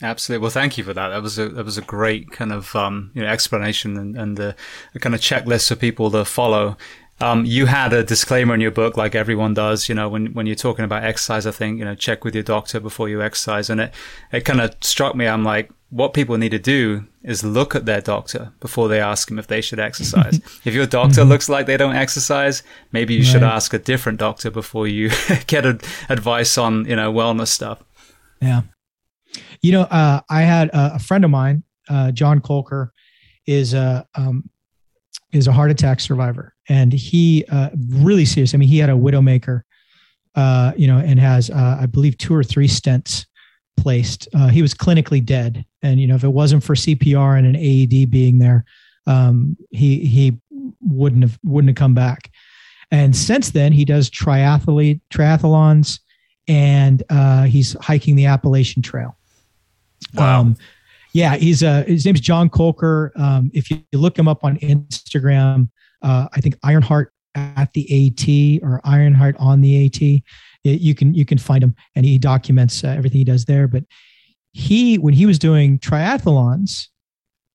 Absolutely. 0.00 0.42
Well, 0.42 0.50
thank 0.50 0.78
you 0.78 0.84
for 0.84 0.94
that. 0.94 1.08
That 1.08 1.22
was 1.22 1.38
a 1.38 1.48
that 1.48 1.64
was 1.64 1.76
a 1.76 1.82
great 1.82 2.30
kind 2.30 2.52
of 2.52 2.74
um, 2.76 3.10
you 3.14 3.22
know 3.22 3.28
explanation 3.28 3.96
and, 3.96 4.16
and 4.16 4.38
a, 4.38 4.54
a 4.94 4.98
kind 4.98 5.14
of 5.14 5.20
checklist 5.20 5.68
for 5.68 5.76
people 5.76 6.10
to 6.12 6.24
follow. 6.24 6.76
Um, 7.20 7.44
you 7.44 7.66
had 7.66 7.92
a 7.92 8.04
disclaimer 8.04 8.54
in 8.54 8.60
your 8.60 8.70
book, 8.70 8.96
like 8.96 9.14
everyone 9.14 9.54
does, 9.54 9.88
you 9.88 9.94
know, 9.94 10.08
when, 10.08 10.32
when 10.34 10.46
you're 10.46 10.54
talking 10.54 10.84
about 10.84 11.02
exercise, 11.02 11.46
I 11.46 11.50
think, 11.50 11.78
you 11.78 11.84
know, 11.84 11.96
check 11.96 12.24
with 12.24 12.34
your 12.34 12.44
doctor 12.44 12.78
before 12.78 13.08
you 13.08 13.20
exercise. 13.22 13.68
And 13.68 13.80
it, 13.80 13.94
it 14.32 14.44
kind 14.44 14.60
of 14.60 14.76
struck 14.82 15.16
me. 15.16 15.26
I'm 15.26 15.42
like, 15.42 15.70
what 15.90 16.12
people 16.12 16.36
need 16.36 16.50
to 16.50 16.58
do 16.58 17.06
is 17.22 17.42
look 17.42 17.74
at 17.74 17.86
their 17.86 18.00
doctor 18.00 18.52
before 18.60 18.88
they 18.88 19.00
ask 19.00 19.28
them 19.28 19.38
if 19.38 19.46
they 19.46 19.60
should 19.60 19.80
exercise. 19.80 20.36
if 20.64 20.74
your 20.74 20.86
doctor 20.86 21.22
mm-hmm. 21.22 21.30
looks 21.30 21.48
like 21.48 21.66
they 21.66 21.76
don't 21.76 21.96
exercise, 21.96 22.62
maybe 22.92 23.14
you 23.14 23.20
right. 23.20 23.28
should 23.28 23.42
ask 23.42 23.72
a 23.72 23.78
different 23.78 24.18
doctor 24.18 24.50
before 24.50 24.86
you 24.86 25.10
get 25.46 25.66
a, 25.66 25.78
advice 26.08 26.56
on, 26.56 26.84
you 26.84 26.94
know, 26.94 27.12
wellness 27.12 27.48
stuff. 27.48 27.82
Yeah. 28.40 28.62
You 29.60 29.72
know, 29.72 29.82
uh, 29.82 30.20
I 30.30 30.42
had 30.42 30.68
a, 30.68 30.94
a, 30.94 30.98
friend 30.98 31.24
of 31.24 31.30
mine, 31.30 31.64
uh, 31.88 32.12
John 32.12 32.40
Colker, 32.40 32.90
is 33.46 33.74
a 33.74 34.06
um, 34.14 34.48
is 35.32 35.46
a 35.46 35.52
heart 35.52 35.70
attack 35.70 36.00
survivor, 36.00 36.54
and 36.68 36.92
he 36.92 37.44
uh, 37.50 37.70
really 37.88 38.24
serious. 38.24 38.54
I 38.54 38.58
mean, 38.58 38.68
he 38.68 38.78
had 38.78 38.90
a 38.90 38.94
widowmaker, 38.94 39.62
uh, 40.34 40.72
you 40.76 40.86
know, 40.86 40.98
and 40.98 41.18
has 41.18 41.50
uh, 41.50 41.78
I 41.80 41.86
believe 41.86 42.18
two 42.18 42.34
or 42.34 42.44
three 42.44 42.68
stents 42.68 43.26
placed. 43.76 44.28
Uh, 44.34 44.48
he 44.48 44.62
was 44.62 44.74
clinically 44.74 45.24
dead, 45.24 45.64
and 45.82 46.00
you 46.00 46.06
know 46.06 46.14
if 46.14 46.24
it 46.24 46.28
wasn't 46.28 46.62
for 46.62 46.74
CPR 46.74 47.38
and 47.38 47.46
an 47.46 47.56
AED 47.56 48.10
being 48.10 48.38
there, 48.38 48.64
um, 49.06 49.56
he 49.70 50.00
he 50.00 50.36
wouldn't 50.80 51.22
have 51.22 51.38
wouldn't 51.44 51.70
have 51.70 51.76
come 51.76 51.94
back. 51.94 52.30
And 52.90 53.14
since 53.14 53.50
then, 53.50 53.72
he 53.72 53.84
does 53.84 54.10
triathlete 54.10 55.00
triathlons, 55.12 56.00
and 56.46 57.02
uh, 57.10 57.44
he's 57.44 57.76
hiking 57.80 58.16
the 58.16 58.26
Appalachian 58.26 58.82
Trail. 58.82 59.16
Wow. 60.14 60.40
Um, 60.40 60.56
Yeah, 61.12 61.36
he's 61.36 61.62
uh 61.62 61.84
his 61.86 62.04
name's 62.04 62.20
John 62.20 62.48
Colker. 62.48 63.18
Um, 63.18 63.50
if 63.54 63.70
you 63.70 63.82
look 63.92 64.18
him 64.18 64.28
up 64.28 64.44
on 64.44 64.58
Instagram, 64.58 65.68
uh, 66.02 66.28
I 66.32 66.40
think 66.40 66.56
Ironheart 66.62 67.12
at 67.34 67.72
the 67.72 68.60
AT 68.62 68.66
or 68.66 68.80
Ironheart 68.84 69.36
on 69.38 69.60
the 69.60 69.86
AT, 69.86 70.00
you 70.64 70.94
can 70.94 71.14
you 71.14 71.24
can 71.24 71.38
find 71.38 71.62
him, 71.62 71.74
and 71.94 72.04
he 72.04 72.18
documents 72.18 72.84
uh, 72.84 72.88
everything 72.88 73.18
he 73.18 73.24
does 73.24 73.44
there. 73.44 73.68
But 73.68 73.84
he, 74.52 74.96
when 74.98 75.14
he 75.14 75.26
was 75.26 75.38
doing 75.38 75.78
triathlons, 75.78 76.88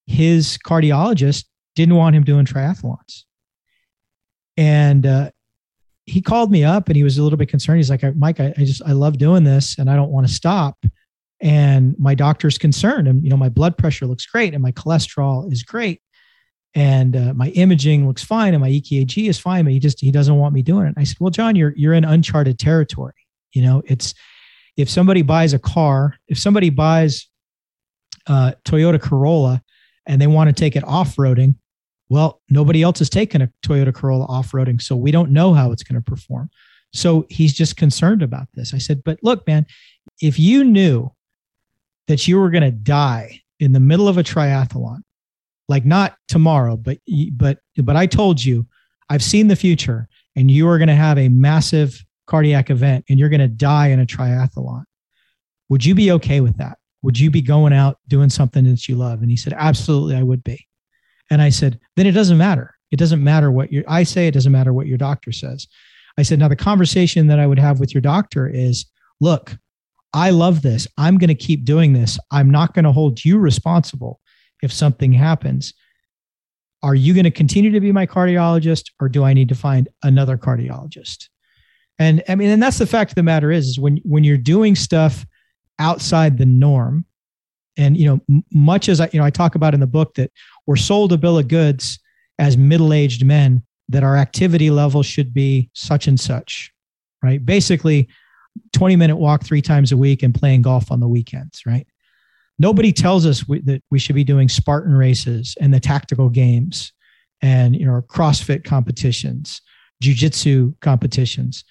his 0.05 0.57
cardiologist 0.65 1.45
didn't 1.75 1.95
want 1.95 2.15
him 2.15 2.23
doing 2.23 2.45
triathlons, 2.45 3.23
and 4.57 5.05
uh, 5.05 5.31
he 6.05 6.21
called 6.21 6.51
me 6.51 6.63
up 6.63 6.87
and 6.89 6.95
he 6.95 7.03
was 7.03 7.17
a 7.17 7.23
little 7.23 7.37
bit 7.37 7.49
concerned. 7.49 7.77
He's 7.77 7.89
like, 7.89 8.03
Mike, 8.15 8.39
I, 8.39 8.53
I 8.57 8.63
just 8.63 8.81
I 8.85 8.91
love 8.91 9.17
doing 9.17 9.43
this, 9.43 9.77
and 9.77 9.89
I 9.89 9.95
don't 9.95 10.11
want 10.11 10.27
to 10.27 10.33
stop 10.33 10.77
and 11.43 11.93
my 11.99 12.15
doctor's 12.15 12.57
concerned 12.57 13.07
and 13.07 13.21
you 13.21 13.29
know 13.29 13.37
my 13.37 13.49
blood 13.49 13.77
pressure 13.77 14.07
looks 14.07 14.25
great 14.25 14.53
and 14.53 14.63
my 14.63 14.71
cholesterol 14.71 15.51
is 15.51 15.61
great 15.61 16.01
and 16.75 17.15
uh, 17.15 17.33
my 17.33 17.49
imaging 17.49 18.07
looks 18.07 18.23
fine 18.23 18.53
and 18.53 18.61
my 18.61 18.69
ekg 18.69 19.29
is 19.29 19.39
fine 19.39 19.63
but 19.63 19.73
he 19.73 19.79
just 19.79 19.99
he 19.99 20.11
doesn't 20.11 20.37
want 20.37 20.53
me 20.53 20.61
doing 20.61 20.87
it. 20.87 20.93
I 20.97 21.03
said 21.03 21.17
well 21.19 21.29
john 21.29 21.55
you're 21.55 21.73
you're 21.75 21.93
in 21.93 22.03
uncharted 22.03 22.59
territory. 22.59 23.13
You 23.53 23.63
know 23.63 23.83
it's 23.85 24.13
if 24.77 24.89
somebody 24.89 25.21
buys 25.21 25.53
a 25.53 25.59
car 25.59 26.15
if 26.27 26.39
somebody 26.39 26.69
buys 26.69 27.27
a 28.27 28.55
toyota 28.65 29.01
corolla 29.01 29.61
and 30.05 30.21
they 30.21 30.27
want 30.27 30.49
to 30.49 30.53
take 30.53 30.75
it 30.75 30.83
off-roading 30.83 31.55
well 32.09 32.41
nobody 32.49 32.81
else 32.81 32.99
has 32.99 33.09
taken 33.09 33.41
a 33.41 33.49
toyota 33.63 33.93
corolla 33.93 34.25
off-roading 34.25 34.81
so 34.81 34.95
we 34.95 35.11
don't 35.11 35.31
know 35.31 35.53
how 35.53 35.71
it's 35.71 35.83
going 35.83 36.01
to 36.01 36.11
perform. 36.11 36.49
So 36.95 37.25
he's 37.29 37.53
just 37.53 37.75
concerned 37.75 38.21
about 38.21 38.47
this. 38.53 38.73
I 38.73 38.77
said 38.77 39.03
but 39.03 39.19
look 39.21 39.45
man 39.47 39.65
if 40.21 40.39
you 40.39 40.63
knew 40.63 41.11
that 42.07 42.27
you 42.27 42.39
were 42.39 42.49
going 42.49 42.63
to 42.63 42.71
die 42.71 43.41
in 43.59 43.71
the 43.71 43.79
middle 43.79 44.07
of 44.07 44.17
a 44.17 44.23
triathlon, 44.23 45.01
like 45.69 45.85
not 45.85 46.15
tomorrow, 46.27 46.77
but 46.77 46.97
but 47.33 47.59
but 47.77 47.95
I 47.95 48.05
told 48.05 48.43
you, 48.43 48.65
I've 49.09 49.23
seen 49.23 49.47
the 49.47 49.55
future, 49.55 50.07
and 50.35 50.49
you 50.49 50.67
are 50.67 50.77
going 50.77 50.87
to 50.87 50.95
have 50.95 51.17
a 51.17 51.29
massive 51.29 52.03
cardiac 52.27 52.69
event, 52.69 53.05
and 53.09 53.19
you're 53.19 53.29
going 53.29 53.39
to 53.39 53.47
die 53.47 53.87
in 53.87 53.99
a 53.99 54.05
triathlon. 54.05 54.83
Would 55.69 55.85
you 55.85 55.95
be 55.95 56.11
okay 56.11 56.41
with 56.41 56.57
that? 56.57 56.77
Would 57.01 57.19
you 57.19 57.29
be 57.29 57.41
going 57.41 57.73
out 57.73 57.97
doing 58.07 58.29
something 58.29 58.63
that 58.65 58.87
you 58.87 58.95
love? 58.95 59.21
And 59.21 59.29
he 59.29 59.37
said, 59.37 59.53
Absolutely, 59.55 60.15
I 60.15 60.23
would 60.23 60.43
be. 60.43 60.65
And 61.29 61.41
I 61.41 61.49
said, 61.49 61.79
Then 61.95 62.07
it 62.07 62.11
doesn't 62.11 62.37
matter. 62.37 62.75
It 62.91 62.97
doesn't 62.97 63.23
matter 63.23 63.51
what 63.51 63.71
your 63.71 63.83
I 63.87 64.03
say. 64.03 64.27
It 64.27 64.33
doesn't 64.33 64.51
matter 64.51 64.73
what 64.73 64.87
your 64.87 64.97
doctor 64.97 65.31
says. 65.31 65.67
I 66.17 66.23
said, 66.23 66.39
Now 66.39 66.47
the 66.47 66.55
conversation 66.55 67.27
that 67.27 67.39
I 67.39 67.47
would 67.47 67.59
have 67.59 67.79
with 67.79 67.93
your 67.93 68.01
doctor 68.01 68.47
is, 68.47 68.85
Look, 69.19 69.55
I 70.13 70.29
love 70.29 70.61
this. 70.61 70.87
I'm 70.97 71.17
going 71.17 71.29
to 71.29 71.35
keep 71.35 71.65
doing 71.65 71.93
this. 71.93 72.19
I'm 72.31 72.49
not 72.49 72.73
going 72.73 72.85
to 72.85 72.91
hold 72.91 73.23
you 73.25 73.37
responsible 73.37 74.19
if 74.63 74.71
something 74.71 75.13
happens. 75.13 75.73
Are 76.81 76.95
you 76.95 77.13
going 77.13 77.25
to 77.25 77.31
continue 77.31 77.71
to 77.71 77.79
be 77.79 77.91
my 77.91 78.07
cardiologist 78.07 78.91
or 78.99 79.09
do 79.09 79.23
I 79.23 79.33
need 79.33 79.49
to 79.49 79.55
find 79.55 79.89
another 80.01 80.37
cardiologist? 80.37 81.27
And 81.99 82.23
I 82.27 82.35
mean, 82.35 82.49
and 82.49 82.63
that's 82.63 82.79
the 82.79 82.87
fact 82.87 83.11
of 83.11 83.15
the 83.15 83.23
matter 83.23 83.51
is, 83.51 83.67
is 83.67 83.79
when, 83.79 83.97
when 84.03 84.23
you're 84.23 84.37
doing 84.37 84.75
stuff 84.75 85.25
outside 85.79 86.37
the 86.37 86.45
norm, 86.45 87.05
and 87.77 87.97
you 87.97 88.05
know, 88.05 88.41
much 88.51 88.87
as 88.87 89.01
I, 89.01 89.09
you 89.11 89.19
know, 89.19 89.25
I 89.25 89.29
talk 89.29 89.55
about 89.55 89.73
in 89.73 89.79
the 89.79 89.87
book 89.87 90.15
that 90.15 90.31
we're 90.65 90.75
sold 90.75 91.11
a 91.11 91.17
bill 91.17 91.37
of 91.37 91.47
goods 91.47 91.99
as 92.39 92.57
middle-aged 92.57 93.25
men 93.25 93.63
that 93.89 94.03
our 94.03 94.15
activity 94.15 94.69
level 94.69 95.03
should 95.03 95.33
be 95.33 95.69
such 95.73 96.07
and 96.07 96.19
such, 96.19 96.71
right? 97.21 97.43
Basically, 97.45 98.07
20 98.73 98.95
minute 98.95 99.17
walk 99.17 99.43
three 99.43 99.61
times 99.61 99.91
a 99.91 99.97
week 99.97 100.23
and 100.23 100.33
playing 100.33 100.61
golf 100.61 100.91
on 100.91 100.99
the 100.99 101.07
weekends, 101.07 101.63
right? 101.65 101.87
Nobody 102.59 102.91
tells 102.91 103.25
us 103.25 103.47
we, 103.47 103.61
that 103.61 103.83
we 103.89 103.99
should 103.99 104.15
be 104.15 104.23
doing 104.23 104.47
Spartan 104.47 104.93
races 104.93 105.55
and 105.59 105.73
the 105.73 105.79
tactical 105.79 106.29
games 106.29 106.93
and 107.41 107.75
you 107.75 107.85
know 107.85 108.01
CrossFit 108.07 108.63
competitions, 108.63 109.61
jujitsu 110.01 110.79
competitions, 110.79 111.63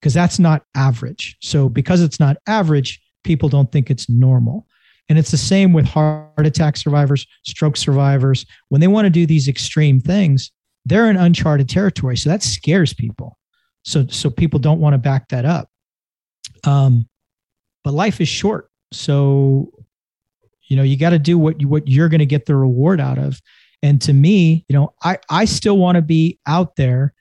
because 0.00 0.14
that's 0.14 0.38
not 0.38 0.62
average. 0.74 1.36
So 1.40 1.68
because 1.68 2.02
it's 2.02 2.20
not 2.20 2.36
average, 2.46 3.00
people 3.24 3.48
don't 3.48 3.70
think 3.72 3.90
it's 3.90 4.08
normal. 4.08 4.66
And 5.08 5.18
it's 5.18 5.30
the 5.30 5.36
same 5.36 5.72
with 5.72 5.86
heart 5.86 6.46
attack 6.46 6.76
survivors, 6.76 7.26
stroke 7.44 7.76
survivors. 7.76 8.44
When 8.68 8.80
they 8.80 8.88
want 8.88 9.06
to 9.06 9.10
do 9.10 9.24
these 9.24 9.46
extreme 9.46 10.00
things, 10.00 10.50
they're 10.84 11.08
in 11.10 11.16
uncharted 11.16 11.68
territory. 11.68 12.16
So 12.16 12.28
that 12.30 12.42
scares 12.42 12.92
people. 12.92 13.38
So 13.84 14.06
so 14.08 14.30
people 14.30 14.58
don't 14.58 14.80
want 14.80 14.94
to 14.94 14.98
back 14.98 15.28
that 15.28 15.44
up. 15.44 15.68
Um, 16.64 17.08
but 17.84 17.94
life 17.94 18.20
is 18.20 18.28
short, 18.28 18.68
so 18.92 19.72
you 20.66 20.76
know 20.76 20.82
you 20.82 20.96
got 20.96 21.10
to 21.10 21.18
do 21.18 21.38
what 21.38 21.60
you, 21.60 21.68
what 21.68 21.88
you're 21.88 22.08
going 22.08 22.20
to 22.20 22.26
get 22.26 22.46
the 22.46 22.56
reward 22.56 23.00
out 23.00 23.18
of. 23.18 23.40
And 23.82 24.00
to 24.02 24.12
me, 24.12 24.64
you 24.68 24.74
know, 24.74 24.94
I 25.02 25.18
I 25.30 25.44
still 25.44 25.78
want 25.78 25.96
to 25.96 26.02
be 26.02 26.38
out 26.46 26.76
there 26.76 27.14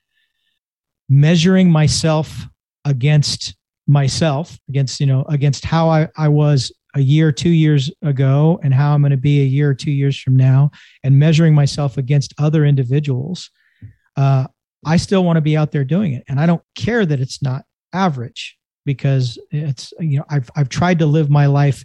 measuring 1.10 1.72
myself 1.72 2.46
against 2.86 3.56
myself 3.88 4.58
against 4.68 5.00
you 5.00 5.06
know 5.06 5.24
against 5.30 5.64
how 5.64 5.90
I, 5.90 6.08
I 6.18 6.28
was 6.28 6.72
a 6.96 7.02
year 7.02 7.32
two 7.32 7.50
years 7.50 7.92
ago 8.02 8.60
and 8.64 8.74
how 8.74 8.96
i'm 8.96 9.02
going 9.02 9.12
to 9.12 9.18
be 9.18 9.42
a 9.42 9.46
year 9.46 9.70
or 9.70 9.76
two 9.76 9.92
years 9.92 10.20
from 10.20 10.36
now 10.36 10.72
and 11.04 11.20
measuring 11.20 11.54
myself 11.54 11.98
against 11.98 12.34
other 12.40 12.66
individuals 12.66 13.52
uh, 14.18 14.48
i 14.88 14.98
still 14.98 15.24
want 15.24 15.38
to 15.38 15.42
be 15.42 15.56
out 15.56 15.72
there 15.72 15.84
doing 15.84 16.14
it 16.14 16.24
and 16.28 16.40
i 16.40 16.48
don't 16.48 16.64
care 16.74 17.06
that 17.06 17.20
it's 17.20 17.44
not 17.44 17.64
average 17.94 18.58
because 18.86 19.40
it's 19.52 19.94
you 20.00 20.20
know 20.20 20.26
I've 20.30 20.50
I've 20.56 20.70
tried 20.70 21.00
to 21.00 21.06
live 21.06 21.30
my 21.30 21.48
life 21.48 21.84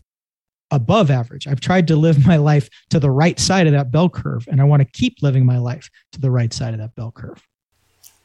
above 0.71 1.11
average. 1.11 1.47
I've 1.47 1.61
tried 1.61 1.89
to 1.89 1.97
live 1.97 2.27
my 2.27 2.37
life 2.37 2.69
to 2.91 3.01
the 3.01 3.11
right 3.11 3.39
side 3.39 3.67
of 3.67 3.73
that 3.73 3.91
bell 3.91 4.09
curve 4.09 4.47
and 4.49 4.61
I 4.61 4.65
want 4.65 4.81
to 4.81 4.87
keep 4.87 5.23
living 5.23 5.47
my 5.47 5.59
life 5.59 5.91
to 6.13 6.21
the 6.21 6.31
right 6.31 6.53
side 6.53 6.75
of 6.75 6.81
that 6.81 6.95
bell 6.95 7.13
curve. 7.13 7.47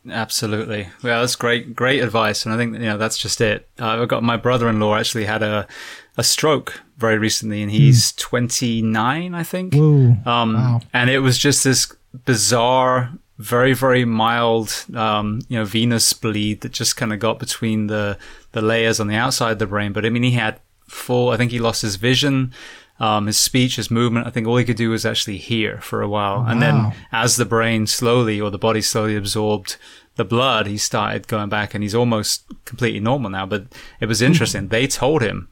Absolutely. 0.08 0.88
Well, 1.02 1.22
that's 1.22 1.36
great, 1.36 1.76
great 1.76 2.02
advice. 2.02 2.46
And 2.46 2.54
I 2.54 2.58
think, 2.58 2.74
you 2.74 2.82
know, 2.82 2.98
that's 2.98 3.18
just 3.18 3.42
it. 3.42 3.68
Uh, 3.80 4.02
I've 4.02 4.08
got 4.08 4.22
my 4.22 4.38
brother-in-law 4.38 4.96
actually 4.96 5.26
had 5.26 5.42
a, 5.42 5.68
a 6.16 6.24
stroke 6.24 6.82
very 6.98 7.18
recently 7.18 7.64
and 7.64 7.72
he's 7.72 8.12
mm. 8.12 8.18
29, 8.18 9.34
I 9.34 9.44
think. 9.44 9.74
Whoa. 9.74 10.16
Um, 10.26 10.54
wow. 10.54 10.82
and 10.94 11.10
it 11.10 11.20
was 11.20 11.40
just 11.40 11.64
this 11.64 11.92
bizarre 12.24 13.12
very 13.38 13.74
very 13.74 14.06
mild 14.06 14.86
um, 14.94 15.42
you 15.50 15.58
know 15.58 15.66
venous 15.66 16.14
bleed 16.14 16.62
that 16.62 16.72
just 16.72 16.96
kind 16.96 17.12
of 17.12 17.20
got 17.20 17.40
between 17.40 17.88
the 17.88 18.18
the 18.54 18.62
layers 18.62 19.00
on 19.00 19.08
the 19.08 19.16
outside 19.16 19.52
of 19.52 19.60
the 19.60 19.68
brain 19.68 19.92
but 19.92 20.06
i 20.06 20.10
mean 20.10 20.24
he 20.24 20.32
had 20.32 20.60
full 20.88 21.30
i 21.30 21.38
think 21.38 21.52
he 21.52 21.60
lost 21.60 21.82
his 21.82 21.96
vision 21.96 22.54
um, 22.98 23.28
his 23.28 23.38
speech 23.38 23.76
his 23.76 23.92
movement 23.92 24.26
i 24.26 24.30
think 24.30 24.48
all 24.48 24.58
he 24.58 24.64
could 24.64 24.78
do 24.78 24.90
was 24.90 25.06
actually 25.06 25.38
hear 25.38 25.80
for 25.82 26.02
a 26.02 26.08
while 26.08 26.40
wow. 26.40 26.48
and 26.48 26.62
then 26.62 26.94
as 27.12 27.36
the 27.36 27.46
brain 27.46 27.86
slowly 27.88 28.40
or 28.40 28.50
the 28.50 28.58
body 28.58 28.82
slowly 28.82 29.16
absorbed 29.16 29.78
the 30.16 30.24
blood 30.24 30.66
he 30.66 30.78
started 30.78 31.28
going 31.28 31.50
back 31.50 31.74
and 31.74 31.84
he's 31.84 31.96
almost 31.96 32.46
completely 32.64 33.02
normal 33.02 33.30
now 33.30 33.46
but 33.46 33.66
it 34.00 34.06
was 34.06 34.22
interesting 34.22 34.62
mm-hmm. 34.62 34.70
they 34.70 34.88
told 34.88 35.22
him 35.22 35.50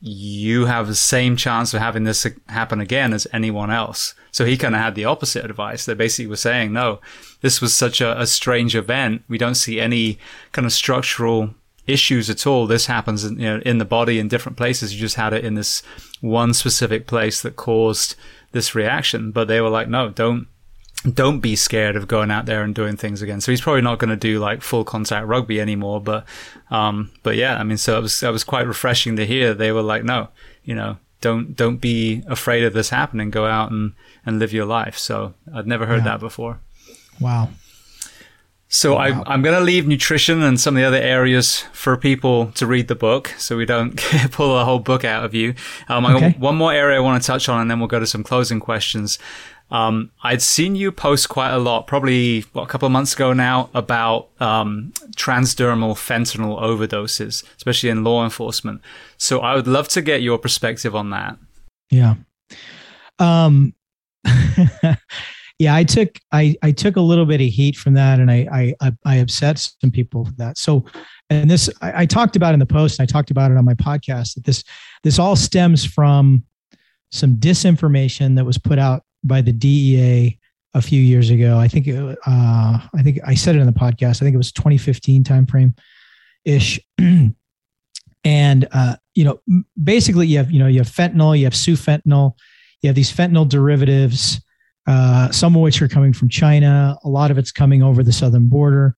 you 0.00 0.66
have 0.66 0.86
the 0.86 0.94
same 0.94 1.36
chance 1.36 1.74
of 1.74 1.80
having 1.80 2.04
this 2.04 2.26
happen 2.48 2.80
again 2.80 3.12
as 3.12 3.26
anyone 3.32 3.70
else. 3.70 4.14
So 4.30 4.44
he 4.44 4.56
kind 4.56 4.74
of 4.74 4.80
had 4.80 4.94
the 4.94 5.04
opposite 5.04 5.44
advice. 5.44 5.84
They 5.84 5.94
basically 5.94 6.28
were 6.28 6.36
saying, 6.36 6.72
no, 6.72 7.00
this 7.40 7.60
was 7.60 7.74
such 7.74 8.00
a, 8.00 8.20
a, 8.20 8.26
strange 8.26 8.76
event. 8.76 9.22
We 9.28 9.38
don't 9.38 9.56
see 9.56 9.80
any 9.80 10.18
kind 10.52 10.66
of 10.66 10.72
structural 10.72 11.54
issues 11.88 12.28
at 12.30 12.46
all. 12.46 12.66
This 12.66 12.86
happens 12.86 13.24
in, 13.24 13.38
you 13.38 13.46
know, 13.46 13.62
in 13.64 13.78
the 13.78 13.84
body 13.84 14.18
in 14.18 14.28
different 14.28 14.58
places. 14.58 14.92
You 14.92 15.00
just 15.00 15.16
had 15.16 15.32
it 15.32 15.44
in 15.44 15.54
this 15.54 15.82
one 16.20 16.54
specific 16.54 17.06
place 17.06 17.42
that 17.42 17.56
caused 17.56 18.14
this 18.52 18.74
reaction. 18.74 19.32
But 19.32 19.48
they 19.48 19.60
were 19.60 19.70
like, 19.70 19.88
no, 19.88 20.10
don't 20.10 20.46
don't 21.14 21.38
be 21.38 21.54
scared 21.54 21.94
of 21.94 22.08
going 22.08 22.30
out 22.30 22.46
there 22.46 22.62
and 22.62 22.74
doing 22.74 22.96
things 22.96 23.22
again. 23.22 23.40
So 23.40 23.52
he's 23.52 23.60
probably 23.60 23.82
not 23.82 23.98
going 23.98 24.10
to 24.10 24.16
do 24.16 24.40
like 24.40 24.62
full 24.62 24.84
contact 24.84 25.26
rugby 25.26 25.60
anymore. 25.60 26.00
But, 26.00 26.26
um, 26.70 27.12
but 27.22 27.36
yeah, 27.36 27.56
I 27.56 27.62
mean, 27.62 27.78
so 27.78 27.98
it 27.98 28.02
was, 28.02 28.20
it 28.22 28.32
was 28.32 28.42
quite 28.42 28.66
refreshing 28.66 29.14
to 29.16 29.24
hear. 29.24 29.54
They 29.54 29.70
were 29.70 29.82
like, 29.82 30.02
no, 30.02 30.28
you 30.64 30.74
know, 30.74 30.96
don't, 31.20 31.54
don't 31.54 31.76
be 31.76 32.24
afraid 32.26 32.64
of 32.64 32.72
this 32.72 32.90
happening. 32.90 33.30
Go 33.30 33.46
out 33.46 33.70
and, 33.70 33.92
and 34.26 34.40
live 34.40 34.52
your 34.52 34.66
life. 34.66 34.98
So 34.98 35.34
I'd 35.54 35.68
never 35.68 35.86
heard 35.86 35.98
yeah. 35.98 36.04
that 36.04 36.20
before. 36.20 36.58
Wow. 37.20 37.50
So 38.70 38.96
wow. 38.96 39.22
I, 39.26 39.34
am 39.34 39.40
going 39.40 39.58
to 39.58 39.64
leave 39.64 39.86
nutrition 39.86 40.42
and 40.42 40.60
some 40.60 40.76
of 40.76 40.80
the 40.80 40.86
other 40.86 40.98
areas 40.98 41.60
for 41.72 41.96
people 41.96 42.52
to 42.52 42.66
read 42.66 42.88
the 42.88 42.94
book, 42.94 43.28
so 43.38 43.56
we 43.56 43.64
don't 43.64 43.96
pull 44.30 44.56
the 44.56 44.64
whole 44.64 44.78
book 44.78 45.04
out 45.04 45.24
of 45.24 45.34
you. 45.34 45.54
Um, 45.88 46.04
okay. 46.04 46.34
one 46.38 46.56
more 46.56 46.72
area 46.72 46.98
I 46.98 47.00
want 47.00 47.22
to 47.22 47.26
touch 47.26 47.48
on, 47.48 47.62
and 47.62 47.70
then 47.70 47.78
we'll 47.78 47.88
go 47.88 47.98
to 47.98 48.06
some 48.06 48.22
closing 48.22 48.60
questions. 48.60 49.18
Um, 49.70 50.10
I'd 50.22 50.42
seen 50.42 50.76
you 50.76 50.92
post 50.92 51.28
quite 51.28 51.50
a 51.50 51.58
lot, 51.58 51.86
probably 51.86 52.42
what, 52.52 52.62
a 52.62 52.66
couple 52.66 52.86
of 52.86 52.92
months 52.92 53.14
ago 53.14 53.32
now, 53.32 53.70
about 53.72 54.28
um, 54.40 54.92
transdermal 55.16 55.94
fentanyl 55.94 56.60
overdoses, 56.60 57.44
especially 57.56 57.88
in 57.88 58.04
law 58.04 58.22
enforcement. 58.24 58.82
So 59.16 59.40
I 59.40 59.54
would 59.54 59.66
love 59.66 59.88
to 59.88 60.02
get 60.02 60.22
your 60.22 60.38
perspective 60.38 60.94
on 60.94 61.10
that. 61.10 61.38
Yeah. 61.90 62.16
Um, 63.18 63.74
yeah, 65.58 65.74
I 65.74 65.84
took 65.84 66.18
I, 66.32 66.56
I 66.62 66.70
took 66.70 66.96
a 66.96 67.00
little 67.00 67.26
bit 67.26 67.40
of 67.40 67.48
heat 67.48 67.76
from 67.76 67.94
that, 67.94 68.20
and 68.20 68.30
I 68.30 68.74
I 68.80 68.92
I 69.04 69.16
upset 69.16 69.58
some 69.58 69.90
people 69.90 70.24
with 70.24 70.36
that. 70.36 70.56
So, 70.56 70.84
and 71.30 71.50
this 71.50 71.68
I, 71.82 72.02
I 72.02 72.06
talked 72.06 72.36
about 72.36 72.54
in 72.54 72.60
the 72.60 72.66
post, 72.66 72.98
and 72.98 73.08
I 73.08 73.10
talked 73.10 73.30
about 73.30 73.50
it 73.50 73.56
on 73.56 73.64
my 73.64 73.74
podcast 73.74 74.34
that 74.34 74.44
this 74.44 74.62
this 75.02 75.18
all 75.18 75.36
stems 75.36 75.84
from 75.84 76.44
some 77.10 77.36
disinformation 77.36 78.36
that 78.36 78.44
was 78.44 78.58
put 78.58 78.78
out 78.78 79.02
by 79.24 79.40
the 79.40 79.52
DEA 79.52 80.38
a 80.74 80.82
few 80.82 81.00
years 81.00 81.30
ago. 81.30 81.58
I 81.58 81.66
think 81.66 81.88
it, 81.88 82.18
uh, 82.26 82.78
I 82.94 83.02
think 83.02 83.18
I 83.26 83.34
said 83.34 83.56
it 83.56 83.60
in 83.60 83.66
the 83.66 83.72
podcast. 83.72 84.16
I 84.16 84.24
think 84.24 84.34
it 84.34 84.38
was 84.38 84.52
2015 84.52 85.24
timeframe 85.24 85.76
ish. 86.44 86.78
and 88.24 88.68
uh, 88.70 88.96
you 89.14 89.24
know, 89.24 89.40
basically, 89.82 90.28
you 90.28 90.38
have 90.38 90.52
you 90.52 90.60
know 90.60 90.68
you 90.68 90.78
have 90.78 90.88
fentanyl, 90.88 91.36
you 91.36 91.44
have 91.44 91.54
sufentanyl 91.54 92.34
you 92.82 92.88
have 92.88 92.96
these 92.96 93.12
fentanyl 93.12 93.48
derivatives, 93.48 94.40
uh, 94.88 95.30
some 95.30 95.54
of 95.54 95.60
which 95.60 95.82
are 95.82 95.88
coming 95.88 96.14
from 96.14 96.30
China. 96.30 96.98
A 97.04 97.08
lot 97.08 97.30
of 97.30 97.36
it's 97.36 97.52
coming 97.52 97.82
over 97.82 98.02
the 98.02 98.12
southern 98.12 98.48
border. 98.48 98.96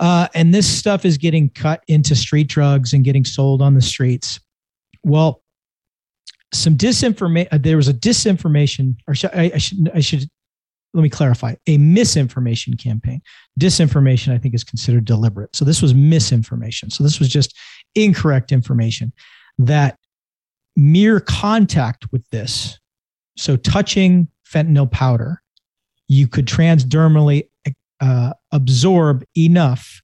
Uh, 0.00 0.26
and 0.34 0.52
this 0.52 0.68
stuff 0.68 1.04
is 1.04 1.16
getting 1.16 1.48
cut 1.50 1.84
into 1.86 2.16
street 2.16 2.48
drugs 2.48 2.92
and 2.92 3.04
getting 3.04 3.24
sold 3.24 3.62
on 3.62 3.74
the 3.74 3.82
streets. 3.82 4.40
Well, 5.04 5.42
some 6.52 6.76
disinformation. 6.76 7.48
Uh, 7.52 7.58
there 7.58 7.76
was 7.76 7.88
a 7.88 7.94
disinformation, 7.94 8.96
or 9.06 9.14
sh- 9.14 9.24
I, 9.24 9.52
I, 9.54 9.58
should 9.58 9.90
I 9.94 10.00
should 10.00 10.28
let 10.94 11.02
me 11.02 11.08
clarify 11.08 11.54
a 11.68 11.78
misinformation 11.78 12.76
campaign. 12.76 13.22
Disinformation, 13.58 14.34
I 14.34 14.38
think, 14.38 14.54
is 14.54 14.64
considered 14.64 15.04
deliberate. 15.04 15.54
So 15.54 15.64
this 15.64 15.80
was 15.80 15.94
misinformation. 15.94 16.90
So 16.90 17.04
this 17.04 17.18
was 17.20 17.28
just 17.28 17.56
incorrect 17.94 18.52
information 18.52 19.12
that 19.58 19.96
mere 20.76 21.20
contact 21.20 22.10
with 22.12 22.28
this, 22.30 22.78
so 23.36 23.56
touching 23.56 24.28
fentanyl 24.52 24.90
powder, 24.90 25.42
you 26.08 26.28
could 26.28 26.46
transdermally 26.46 27.48
uh, 28.00 28.32
absorb 28.50 29.24
enough 29.36 30.02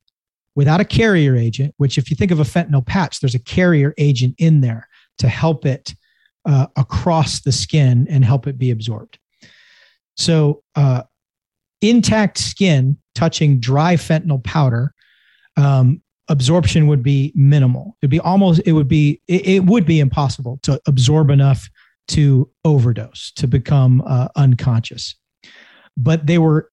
without 0.54 0.80
a 0.80 0.84
carrier 0.84 1.36
agent, 1.36 1.74
which, 1.76 1.98
if 1.98 2.10
you 2.10 2.16
think 2.16 2.30
of 2.30 2.40
a 2.40 2.44
fentanyl 2.44 2.84
patch, 2.84 3.20
there's 3.20 3.34
a 3.34 3.38
carrier 3.38 3.94
agent 3.98 4.34
in 4.38 4.60
there 4.60 4.88
to 5.18 5.28
help 5.28 5.66
it 5.66 5.94
uh, 6.46 6.66
across 6.76 7.40
the 7.40 7.52
skin 7.52 8.06
and 8.08 8.24
help 8.24 8.46
it 8.46 8.58
be 8.58 8.70
absorbed. 8.70 9.18
So, 10.16 10.62
uh, 10.74 11.02
intact 11.80 12.38
skin 12.38 12.96
touching 13.14 13.60
dry 13.60 13.94
fentanyl 13.94 14.42
powder, 14.42 14.94
um, 15.56 16.02
absorption 16.28 16.86
would 16.86 17.02
be 17.02 17.32
minimal. 17.34 17.96
It'd 18.02 18.10
be 18.10 18.20
almost, 18.20 18.60
it 18.64 18.72
would 18.72 18.88
be, 18.88 19.20
it, 19.28 19.46
it, 19.46 19.64
would 19.64 19.86
be 19.86 20.00
impossible 20.00 20.58
to 20.62 20.80
absorb 20.86 21.30
enough 21.30 21.68
to 22.08 22.50
overdose, 22.64 23.32
to 23.36 23.46
become 23.46 24.02
uh, 24.06 24.28
unconscious. 24.36 25.14
But 25.96 26.26
they 26.26 26.38
were 26.38 26.70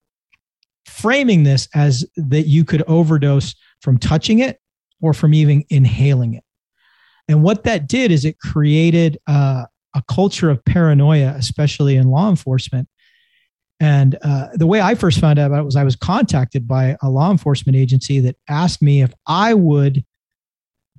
framing 0.85 1.43
this 1.43 1.67
as 1.73 2.05
that 2.15 2.43
you 2.43 2.63
could 2.63 2.83
overdose 2.87 3.55
from 3.81 3.97
touching 3.97 4.39
it 4.39 4.59
or 5.01 5.13
from 5.13 5.33
even 5.33 5.63
inhaling 5.69 6.35
it. 6.35 6.43
And 7.27 7.43
what 7.43 7.63
that 7.63 7.87
did 7.87 8.11
is 8.11 8.23
it 8.23 8.39
created 8.39 9.17
uh, 9.27 9.65
a 9.95 10.03
culture 10.07 10.49
of 10.49 10.63
paranoia, 10.63 11.33
especially 11.37 11.95
in 11.95 12.09
law 12.09 12.29
enforcement. 12.29 12.87
And 13.79 14.17
uh, 14.21 14.49
the 14.53 14.67
way 14.67 14.79
I 14.79 14.95
first 14.95 15.19
found 15.19 15.37
out 15.39 15.47
about 15.47 15.61
it 15.61 15.65
was 15.65 15.75
I 15.75 15.83
was 15.83 15.95
contacted 15.95 16.67
by 16.67 16.95
a 17.01 17.09
law 17.09 17.31
enforcement 17.31 17.75
agency 17.75 18.19
that 18.21 18.37
asked 18.47 18.81
me 18.81 19.01
if 19.01 19.13
I 19.27 19.53
would 19.53 20.05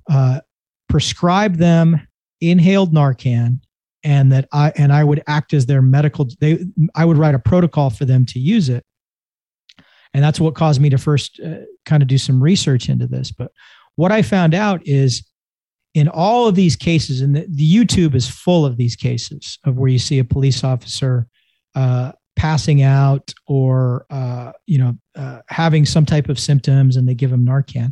uh, 0.09 0.41
prescribe 0.89 1.57
them 1.57 2.07
inhaled 2.39 2.93
Narcan 2.93 3.59
and 4.07 4.31
that 4.31 4.47
I 4.53 4.71
and 4.77 4.93
I 4.93 5.03
would 5.03 5.21
act 5.27 5.53
as 5.53 5.65
their 5.65 5.81
medical 5.81 6.29
they 6.39 6.65
I 6.95 7.03
would 7.03 7.17
write 7.17 7.35
a 7.35 7.39
protocol 7.39 7.89
for 7.89 8.05
them 8.05 8.25
to 8.27 8.39
use 8.39 8.69
it. 8.69 8.85
And 10.13 10.23
that's 10.23 10.39
what 10.39 10.55
caused 10.55 10.79
me 10.79 10.89
to 10.89 10.97
first 10.97 11.41
uh, 11.45 11.65
kind 11.85 12.01
of 12.01 12.07
do 12.07 12.17
some 12.17 12.41
research 12.41 12.87
into 12.87 13.05
this. 13.05 13.33
But 13.33 13.51
what 13.97 14.13
I 14.13 14.21
found 14.21 14.53
out 14.53 14.81
is 14.87 15.27
in 15.93 16.07
all 16.07 16.47
of 16.47 16.55
these 16.55 16.77
cases, 16.77 17.19
and 17.19 17.35
the, 17.35 17.45
the 17.49 17.69
YouTube 17.69 18.15
is 18.15 18.29
full 18.29 18.65
of 18.65 18.77
these 18.77 18.95
cases 18.95 19.59
of 19.65 19.77
where 19.77 19.89
you 19.89 19.99
see 19.99 20.19
a 20.19 20.23
police 20.23 20.63
officer 20.63 21.27
uh, 21.75 22.13
passing 22.37 22.83
out 22.83 23.33
or 23.45 24.05
uh, 24.09 24.53
you 24.67 24.77
know 24.77 24.97
uh, 25.15 25.39
having 25.49 25.85
some 25.85 26.05
type 26.05 26.29
of 26.29 26.39
symptoms, 26.39 26.95
and 26.95 27.09
they 27.09 27.15
give 27.15 27.31
them 27.31 27.45
Narcan. 27.45 27.91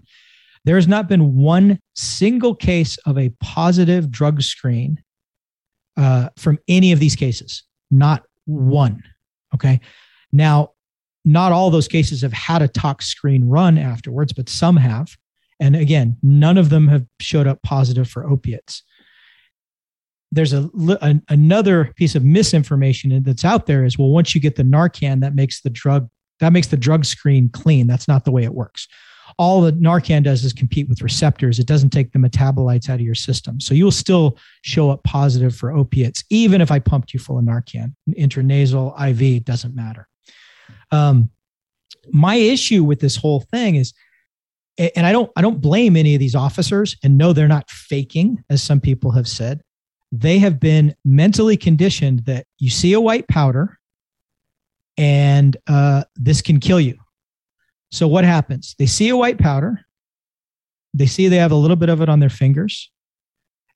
There 0.64 0.78
has 0.78 0.88
not 0.88 1.10
been 1.10 1.36
one 1.36 1.78
single 1.94 2.56
case 2.56 2.98
of 3.06 3.18
a 3.18 3.34
positive 3.42 4.10
drug 4.10 4.42
screen 4.42 5.04
uh, 5.98 6.30
from 6.38 6.60
any 6.68 6.92
of 6.92 7.00
these 7.00 7.16
cases. 7.16 7.64
Not 7.92 8.24
one. 8.46 9.04
Okay. 9.54 9.80
Now, 10.32 10.72
not 11.24 11.52
all 11.52 11.72
those 11.72 11.88
cases 11.88 12.22
have 12.22 12.34
had 12.34 12.62
a 12.62 12.68
tox 12.68 13.08
screen 13.08 13.46
run 13.46 13.78
afterwards, 13.78 14.34
but 14.34 14.50
some 14.50 14.78
have. 14.78 15.18
And 15.60 15.76
again, 15.76 16.18
none 16.22 16.58
of 16.58 16.70
them 16.70 16.88
have 16.88 17.06
showed 17.20 17.48
up 17.48 17.62
positive 17.64 18.10
for 18.10 18.30
opiates. 18.30 18.84
There's 20.32 20.54
a, 20.54 20.70
a, 21.02 21.16
another 21.30 21.94
piece 21.96 22.14
of 22.16 22.26
misinformation 22.26 23.24
that's 23.24 23.46
out 23.46 23.66
there 23.66 23.86
is 23.86 23.98
well, 23.98 24.10
once 24.10 24.36
you 24.36 24.42
get 24.42 24.56
the 24.56 24.64
Narcan, 24.64 25.22
that 25.22 25.34
makes 25.34 25.62
the 25.62 25.70
drug 25.70 26.10
that 26.42 26.52
makes 26.52 26.68
the 26.68 26.78
drug 26.78 27.06
screen 27.06 27.50
clean. 27.50 27.88
That's 27.88 28.10
not 28.10 28.26
the 28.26 28.32
way 28.32 28.44
it 28.44 28.54
works. 28.54 28.90
All 29.38 29.62
the 29.62 29.74
Narcan 29.74 30.24
does 30.24 30.44
is 30.44 30.54
compete 30.54 30.88
with 30.88 31.02
receptors. 31.02 31.60
It 31.60 31.68
doesn't 31.68 31.90
take 31.90 32.12
the 32.12 32.20
metabolites 32.20 32.90
out 32.90 32.96
of 32.96 33.02
your 33.02 33.16
system. 33.16 33.60
So 33.60 33.74
you'll 33.74 33.92
still 33.92 34.38
show 34.62 34.90
up 34.90 35.04
positive 35.04 35.56
for 35.56 35.72
opiates, 35.72 36.24
even 36.30 36.62
if 36.62 36.72
I 36.72 36.80
pumped 36.80 37.14
you 37.14 37.20
full 37.20 37.40
of 37.40 37.46
Narcan, 37.46 37.94
intranasal, 38.10 38.94
IV, 39.10 39.44
doesn't 39.44 39.76
matter. 39.76 40.08
Um, 40.92 41.30
my 42.12 42.36
issue 42.36 42.84
with 42.84 43.00
this 43.00 43.16
whole 43.16 43.42
thing 43.42 43.76
is 43.76 43.94
and 44.78 45.06
I 45.06 45.12
don't 45.12 45.32
I 45.36 45.42
don't 45.42 45.62
blame 45.62 45.96
any 45.96 46.16
of 46.16 46.20
these 46.20 46.36
officers 46.36 46.98
and 47.04 47.18
no 47.18 47.34
they're 47.34 47.48
not 47.48 47.70
faking 47.70 48.44
as 48.50 48.62
some 48.62 48.82
people 48.82 49.12
have 49.12 49.28
said. 49.28 49.62
They 50.12 50.40
have 50.40 50.60
been 50.60 50.96
mentally 51.04 51.58
conditioned 51.58 52.26
that 52.26 52.46
you 52.60 52.70
see 52.70 52.94
a 52.94 53.02
white 53.02 53.28
powder 53.28 53.80
and 54.98 55.56
uh, 55.68 56.04
this 56.16 56.42
can 56.42 56.60
kill 56.60 56.80
you. 56.80 56.98
So 57.92 58.08
what 58.08 58.26
happens? 58.26 58.76
They 58.78 58.86
see 58.86 59.10
a 59.10 59.18
white 59.18 59.38
powder. 59.38 59.82
They 60.94 61.06
see 61.06 61.28
they 61.28 61.38
have 61.38 61.52
a 61.52 61.56
little 61.56 61.76
bit 61.76 61.90
of 61.90 62.02
it 62.02 62.10
on 62.10 62.20
their 62.20 62.30
fingers. 62.30 62.92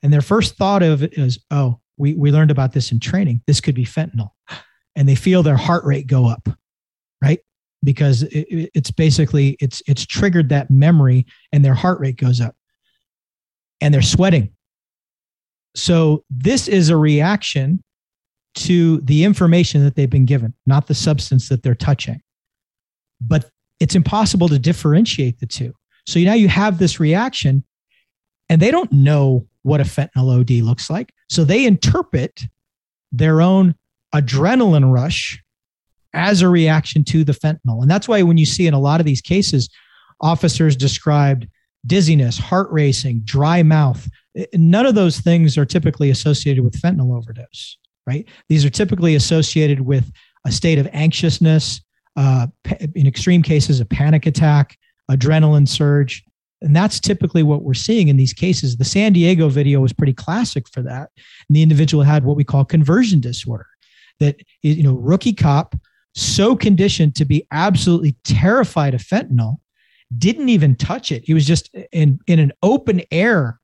And 0.02 0.12
their 0.12 0.22
first 0.22 0.56
thought 0.56 0.84
of 0.84 1.04
it 1.04 1.18
is, 1.18 1.40
oh, 1.52 1.80
we, 1.98 2.14
we 2.14 2.32
learned 2.32 2.52
about 2.52 2.74
this 2.74 2.92
in 2.92 3.00
training. 3.00 3.42
This 3.46 3.60
could 3.60 3.76
be 3.76 3.86
fentanyl. 3.86 4.30
And 4.96 5.08
they 5.08 5.16
feel 5.16 5.44
their 5.44 5.58
heart 5.58 5.84
rate 5.86 6.08
go 6.08 6.28
up, 6.28 6.50
right? 7.22 7.40
because 7.84 8.24
it, 8.24 8.70
it's 8.74 8.92
basically 8.92 9.58
it's 9.60 9.82
it's 9.88 10.06
triggered 10.06 10.50
that 10.50 10.70
memory 10.70 11.26
and 11.52 11.64
their 11.64 11.74
heart 11.74 12.00
rate 12.00 12.18
goes 12.18 12.42
up 12.42 12.56
and 13.82 13.94
they're 13.94 14.02
sweating 14.02 14.50
so 15.76 16.24
this 16.30 16.68
is 16.68 16.90
a 16.90 16.98
reaction 16.98 17.82
to 18.56 19.00
the 19.02 19.24
information 19.24 19.84
that 19.84 19.96
they've 19.96 20.10
been 20.10 20.26
given 20.26 20.54
not 20.66 20.88
the 20.88 20.96
substance 20.96 21.50
that 21.50 21.64
they're 21.64 21.76
touching 21.76 22.22
but 23.22 23.50
it's 23.80 23.96
impossible 23.96 24.48
to 24.48 24.60
differentiate 24.60 25.40
the 25.40 25.46
two 25.46 25.74
so 26.06 26.20
now 26.20 26.34
you 26.34 26.48
have 26.48 26.78
this 26.78 27.00
reaction 27.00 27.64
and 28.50 28.62
they 28.62 28.72
don't 28.72 28.92
know 28.92 29.46
what 29.64 29.82
a 29.82 29.84
fentanyl 29.84 30.40
od 30.40 30.52
looks 30.64 30.90
like 30.90 31.14
so 31.30 31.44
they 31.44 31.66
interpret 31.66 32.44
their 33.12 33.42
own 33.42 33.76
adrenaline 34.14 34.92
rush 34.92 35.42
as 36.14 36.42
a 36.42 36.50
reaction 36.50 37.04
to 37.06 37.24
the 37.24 37.34
fentanyl. 37.34 37.82
And 37.82 37.90
that's 37.90 38.08
why 38.08 38.22
when 38.24 38.38
you 38.38 38.46
see 38.46 38.68
in 38.68 38.74
a 38.74 38.80
lot 38.80 39.00
of 39.00 39.06
these 39.06 39.22
cases, 39.22 39.70
officers 40.22 40.76
described 40.76 41.48
dizziness, 41.86 42.38
heart 42.38 42.68
racing, 42.72 43.22
dry 43.24 43.64
mouth. 43.64 44.10
None 44.54 44.86
of 44.86 44.96
those 44.96 45.20
things 45.20 45.58
are 45.58 45.66
typically 45.66 46.10
associated 46.10 46.64
with 46.64 46.80
fentanyl 46.82 47.16
overdose, 47.16 47.78
right? 48.06 48.28
These 48.50 48.66
are 48.66 48.70
typically 48.70 49.16
associated 49.16 49.82
with 49.82 50.12
a 50.46 50.52
state 50.52 50.80
of 50.80 50.90
anxiousness, 50.94 51.82
uh, 52.20 52.48
in 52.96 53.08
extreme 53.08 53.42
cases, 53.42 53.80
a 53.80 53.86
panic 53.86 54.26
attack, 54.26 54.78
adrenaline 55.10 55.68
surge. 55.68 56.22
And 56.62 56.76
that's 56.76 57.00
typically 57.00 57.44
what 57.44 57.64
we're 57.64 57.74
seeing 57.74 58.10
in 58.10 58.18
these 58.18 58.34
cases. 58.34 58.76
The 58.76 58.84
San 58.84 59.14
Diego 59.14 59.48
video 59.48 59.80
was 59.80 59.94
pretty 59.94 60.12
classic 60.14 60.68
for 60.68 60.82
that. 60.82 61.12
And 61.48 61.56
the 61.56 61.64
individual 61.64 62.04
had 62.04 62.26
what 62.26 62.36
we 62.36 62.44
call 62.44 62.66
conversion 62.66 63.22
disorder. 63.22 63.68
That 64.20 64.42
you 64.64 64.84
know, 64.84 64.96
rookie 64.96 65.32
cop 65.32 65.76
so 66.14 66.58
conditioned 66.58 67.16
to 67.16 67.24
be 67.24 67.48
absolutely 67.52 68.18
terrified 68.26 68.94
of 68.94 69.02
fentanyl, 69.02 69.56
didn't 70.18 70.50
even 70.50 70.76
touch 70.76 71.14
it. 71.14 71.24
He 71.24 71.34
was 71.34 71.46
just 71.46 71.74
in, 71.94 72.20
in 72.28 72.40
an 72.40 72.52
open 72.62 73.02
air 73.12 73.62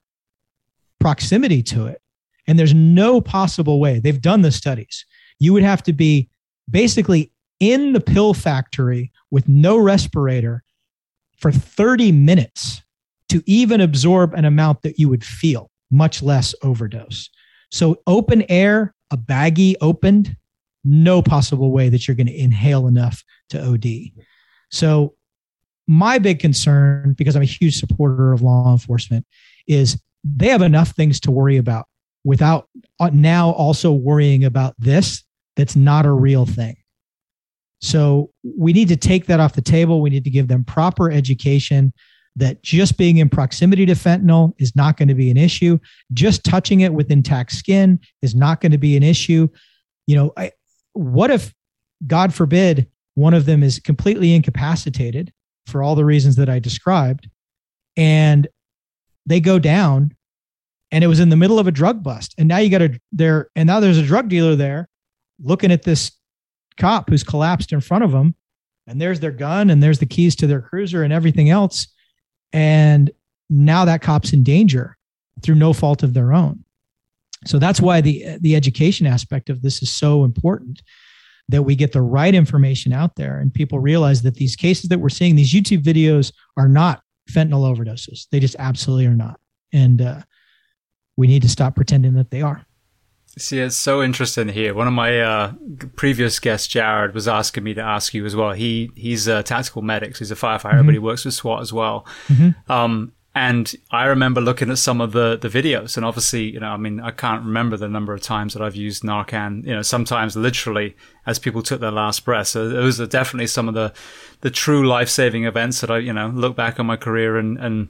proximity 1.01 1.61
to 1.63 1.87
it. 1.87 2.01
And 2.47 2.57
there's 2.57 2.73
no 2.73 3.19
possible 3.19 3.81
way. 3.81 3.99
They've 3.99 4.21
done 4.21 4.43
the 4.43 4.51
studies. 4.51 5.05
You 5.39 5.51
would 5.51 5.63
have 5.63 5.83
to 5.83 5.91
be 5.91 6.29
basically 6.69 7.33
in 7.71 7.93
the 7.93 7.99
pill 7.99 8.33
factory 8.33 9.11
with 9.31 9.47
no 9.47 9.77
respirator 9.77 10.63
for 11.37 11.51
30 11.51 12.11
minutes 12.11 12.83
to 13.29 13.41
even 13.45 13.81
absorb 13.81 14.33
an 14.33 14.45
amount 14.45 14.83
that 14.83 14.99
you 14.99 15.09
would 15.09 15.23
feel, 15.23 15.71
much 15.91 16.21
less 16.21 16.53
overdose. 16.61 17.29
So, 17.71 17.97
open 18.05 18.43
air, 18.49 18.93
a 19.11 19.17
baggie 19.17 19.75
opened, 19.81 20.37
no 20.83 21.21
possible 21.21 21.71
way 21.71 21.89
that 21.89 22.07
you're 22.07 22.15
going 22.15 22.27
to 22.27 22.39
inhale 22.39 22.87
enough 22.87 23.23
to 23.49 23.61
OD. 23.61 24.11
So, 24.69 25.15
my 25.87 26.19
big 26.19 26.39
concern, 26.39 27.13
because 27.17 27.35
I'm 27.35 27.41
a 27.41 27.45
huge 27.45 27.79
supporter 27.79 28.31
of 28.31 28.41
law 28.41 28.71
enforcement, 28.71 29.25
is 29.67 30.01
they 30.23 30.49
have 30.49 30.61
enough 30.61 30.91
things 30.91 31.19
to 31.21 31.31
worry 31.31 31.57
about 31.57 31.87
without 32.23 32.69
uh, 32.99 33.09
now 33.11 33.51
also 33.51 33.91
worrying 33.91 34.43
about 34.43 34.75
this 34.77 35.23
that's 35.55 35.75
not 35.75 36.05
a 36.05 36.11
real 36.11 36.45
thing. 36.45 36.75
So 37.85 38.31
we 38.43 38.73
need 38.73 38.87
to 38.87 38.97
take 38.97 39.27
that 39.27 39.39
off 39.39 39.53
the 39.53 39.61
table. 39.61 40.01
We 40.01 40.09
need 40.09 40.23
to 40.23 40.31
give 40.31 40.47
them 40.47 40.63
proper 40.63 41.11
education 41.11 41.93
that 42.35 42.63
just 42.63 42.97
being 42.97 43.17
in 43.17 43.29
proximity 43.29 43.85
to 43.85 43.93
fentanyl 43.93 44.53
is 44.57 44.75
not 44.75 44.97
going 44.97 45.07
to 45.07 45.13
be 45.13 45.29
an 45.29 45.37
issue. 45.37 45.77
Just 46.11 46.43
touching 46.43 46.79
it 46.81 46.93
with 46.93 47.11
intact 47.11 47.51
skin 47.51 47.99
is 48.23 48.33
not 48.33 48.59
going 48.59 48.71
to 48.71 48.79
be 48.79 48.97
an 48.97 49.03
issue. 49.03 49.47
You 50.07 50.15
know, 50.15 50.33
I, 50.35 50.51
what 50.93 51.29
if, 51.29 51.53
God 52.07 52.33
forbid, 52.33 52.89
one 53.13 53.35
of 53.35 53.45
them 53.45 53.61
is 53.61 53.79
completely 53.79 54.33
incapacitated 54.33 55.31
for 55.67 55.83
all 55.83 55.95
the 55.95 56.05
reasons 56.05 56.35
that 56.37 56.49
I 56.49 56.59
described, 56.59 57.29
and 57.95 58.47
they 59.25 59.39
go 59.39 59.59
down, 59.59 60.15
and 60.91 61.03
it 61.03 61.07
was 61.07 61.19
in 61.19 61.29
the 61.29 61.37
middle 61.37 61.59
of 61.59 61.67
a 61.67 61.71
drug 61.71 62.03
bust, 62.03 62.33
and 62.37 62.47
now 62.47 62.57
you 62.57 62.69
got 62.69 62.81
a 62.81 62.99
there, 63.11 63.49
and 63.55 63.67
now 63.67 63.79
there's 63.79 63.97
a 63.97 64.03
drug 64.03 64.27
dealer 64.27 64.55
there, 64.55 64.89
looking 65.39 65.71
at 65.71 65.83
this 65.83 66.11
cop 66.77 67.09
who's 67.09 67.23
collapsed 67.23 67.71
in 67.71 67.81
front 67.81 68.03
of 68.03 68.11
them, 68.11 68.35
and 68.87 69.01
there's 69.01 69.19
their 69.19 69.31
gun, 69.31 69.69
and 69.69 69.81
there's 69.81 69.99
the 69.99 70.05
keys 70.05 70.35
to 70.37 70.47
their 70.47 70.61
cruiser, 70.61 71.03
and 71.03 71.13
everything 71.13 71.49
else 71.49 71.87
and 72.55 73.11
now 73.49 73.83
that 73.83 74.01
cop's 74.01 74.31
in 74.31 74.41
danger 74.41 74.97
through 75.43 75.55
no 75.55 75.73
fault 75.73 76.03
of 76.03 76.13
their 76.13 76.33
own. 76.33 76.63
So 77.45 77.59
that's 77.59 77.81
why 77.81 78.01
the 78.01 78.37
the 78.39 78.55
education 78.55 79.05
aspect 79.05 79.49
of 79.49 79.61
this 79.61 79.83
is 79.83 79.93
so 79.93 80.23
important 80.23 80.81
that 81.49 81.63
we 81.63 81.75
get 81.75 81.91
the 81.91 82.01
right 82.01 82.33
information 82.33 82.91
out 82.91 83.15
there 83.15 83.39
and 83.39 83.53
people 83.53 83.77
realize 83.77 84.23
that 84.23 84.35
these 84.35 84.55
cases 84.55 84.89
that 84.89 84.99
we're 84.99 85.09
seeing, 85.09 85.35
these 85.35 85.53
YouTube 85.53 85.83
videos 85.83 86.33
are 86.57 86.69
not 86.69 87.03
fentanyl 87.29 87.69
overdoses. 87.69 88.27
They 88.31 88.39
just 88.39 88.55
absolutely 88.57 89.05
are 89.05 89.15
not. 89.15 89.39
And 89.71 90.01
uh, 90.01 90.21
we 91.17 91.27
need 91.27 91.43
to 91.43 91.49
stop 91.49 91.75
pretending 91.75 92.13
that 92.13 92.31
they 92.31 92.41
are. 92.41 92.65
See, 93.37 93.59
it's 93.59 93.75
so 93.75 94.01
interesting 94.01 94.47
here. 94.47 94.73
One 94.73 94.87
of 94.87 94.93
my 94.93 95.19
uh, 95.19 95.53
previous 95.97 96.39
guests, 96.39 96.67
Jared, 96.67 97.13
was 97.13 97.27
asking 97.27 97.65
me 97.65 97.73
to 97.73 97.81
ask 97.81 98.13
you 98.13 98.25
as 98.25 98.35
well. 98.35 98.53
He 98.53 98.91
he's 98.95 99.27
a 99.27 99.43
tactical 99.43 99.81
medic, 99.81 100.15
so 100.15 100.19
he's 100.19 100.31
a 100.31 100.35
firefighter, 100.35 100.75
mm-hmm. 100.75 100.85
but 100.85 100.93
he 100.93 100.99
works 100.99 101.25
with 101.25 101.33
SWAT 101.33 101.61
as 101.61 101.73
well. 101.73 102.05
Mm-hmm. 102.27 102.71
Um, 102.71 103.11
and 103.37 103.75
I 103.91 104.05
remember 104.05 104.39
looking 104.39 104.69
at 104.69 104.77
some 104.77 105.01
of 105.01 105.11
the 105.11 105.37
the 105.37 105.49
videos, 105.49 105.97
and 105.97 106.05
obviously, 106.05 106.43
you 106.43 106.61
know, 106.61 106.69
I 106.69 106.77
mean, 106.77 107.01
I 107.01 107.11
can't 107.11 107.43
remember 107.43 107.75
the 107.75 107.89
number 107.89 108.13
of 108.13 108.21
times 108.21 108.53
that 108.53 108.61
I've 108.61 108.77
used 108.77 109.03
Narcan. 109.03 109.65
You 109.65 109.75
know, 109.75 109.81
sometimes 109.81 110.37
literally 110.37 110.95
as 111.25 111.37
people 111.37 111.61
took 111.61 111.81
their 111.81 111.91
last 111.91 112.23
breath. 112.23 112.47
So 112.47 112.69
those 112.69 113.01
are 113.01 113.07
definitely 113.07 113.47
some 113.47 113.67
of 113.67 113.73
the 113.73 113.93
the 114.39 114.49
true 114.49 114.87
life 114.87 115.09
saving 115.09 115.43
events 115.43 115.81
that 115.81 115.91
I, 115.91 115.97
you 115.97 116.13
know, 116.13 116.29
look 116.29 116.55
back 116.55 116.79
on 116.79 116.85
my 116.85 116.95
career 116.95 117.37
and 117.37 117.57
and 117.57 117.89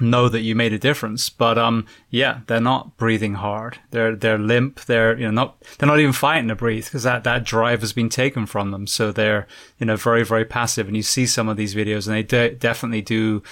know 0.00 0.28
that 0.28 0.40
you 0.40 0.54
made 0.54 0.72
a 0.72 0.78
difference. 0.78 1.28
But 1.30 1.58
um, 1.58 1.86
yeah, 2.10 2.40
they're 2.46 2.60
not 2.60 2.96
breathing 2.96 3.34
hard. 3.34 3.78
They're 3.90 4.14
they're 4.14 4.38
limp. 4.38 4.84
They're 4.84 5.18
you 5.18 5.26
know 5.26 5.30
not 5.30 5.62
they're 5.78 5.88
not 5.88 6.00
even 6.00 6.12
fighting 6.12 6.48
to 6.48 6.54
breathe 6.54 6.84
because 6.84 7.02
that 7.02 7.24
that 7.24 7.44
drive 7.44 7.80
has 7.80 7.92
been 7.92 8.08
taken 8.08 8.46
from 8.46 8.70
them. 8.70 8.86
So 8.86 9.12
they're 9.12 9.46
you 9.78 9.86
know 9.86 9.96
very 9.96 10.24
very 10.24 10.44
passive. 10.44 10.86
And 10.86 10.96
you 10.96 11.02
see 11.02 11.26
some 11.26 11.48
of 11.48 11.56
these 11.56 11.74
videos, 11.74 12.06
and 12.06 12.16
they 12.16 12.22
de- 12.22 12.54
definitely 12.54 13.02
do 13.02 13.42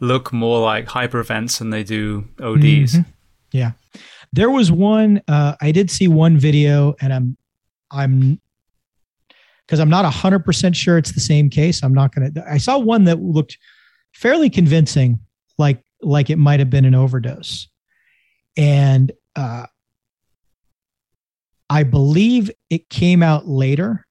look 0.00 0.32
more 0.32 0.60
like 0.60 0.86
hypervents 0.86 1.58
than 1.58 1.70
they 1.70 1.84
do 1.84 2.28
ODs. 2.40 2.94
Mm-hmm. 2.94 3.10
Yeah, 3.52 3.72
there 4.32 4.50
was 4.50 4.72
one. 4.72 5.22
Uh, 5.28 5.54
I 5.60 5.72
did 5.72 5.90
see 5.90 6.08
one 6.08 6.38
video, 6.38 6.94
and 7.00 7.12
I'm 7.12 7.36
I'm 7.90 8.40
because 9.66 9.78
I'm 9.80 9.90
not 9.90 10.04
hundred 10.12 10.40
percent 10.40 10.76
sure 10.76 10.98
it's 10.98 11.12
the 11.12 11.20
same 11.20 11.48
case. 11.50 11.82
I'm 11.82 11.94
not 11.94 12.14
gonna. 12.14 12.30
I 12.48 12.58
saw 12.58 12.78
one 12.78 13.04
that 13.04 13.20
looked 13.20 13.58
fairly 14.14 14.50
convincing 14.50 15.18
like 15.58 15.82
like 16.02 16.30
it 16.30 16.36
might 16.36 16.60
have 16.60 16.70
been 16.70 16.84
an 16.84 16.94
overdose. 16.94 17.68
And 18.56 19.12
uh, 19.34 19.66
I 21.70 21.84
believe 21.84 22.50
it 22.68 22.88
came 22.88 23.22
out 23.22 23.46
later 23.48 24.06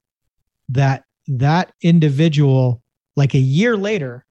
that 0.69 1.03
that 1.27 1.73
individual, 1.81 2.81
like 3.15 3.33
a 3.33 3.39
year 3.39 3.77
later, 3.77 4.25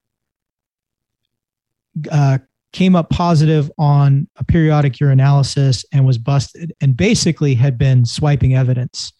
uh, 2.11 2.39
came 2.73 2.95
up 2.95 3.09
positive 3.09 3.69
on 3.77 4.27
a 4.37 4.43
periodic 4.43 4.93
urinalysis 4.93 5.83
and 5.91 6.05
was 6.05 6.17
busted 6.17 6.73
and 6.81 6.95
basically 6.95 7.53
had 7.53 7.77
been 7.77 8.05
swiping 8.05 8.55
evidence 8.55 9.11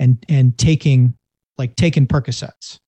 and 0.00 0.24
and 0.28 0.58
taking 0.58 1.14
like 1.56 1.76
taking 1.76 2.06
Percocets. 2.06 2.78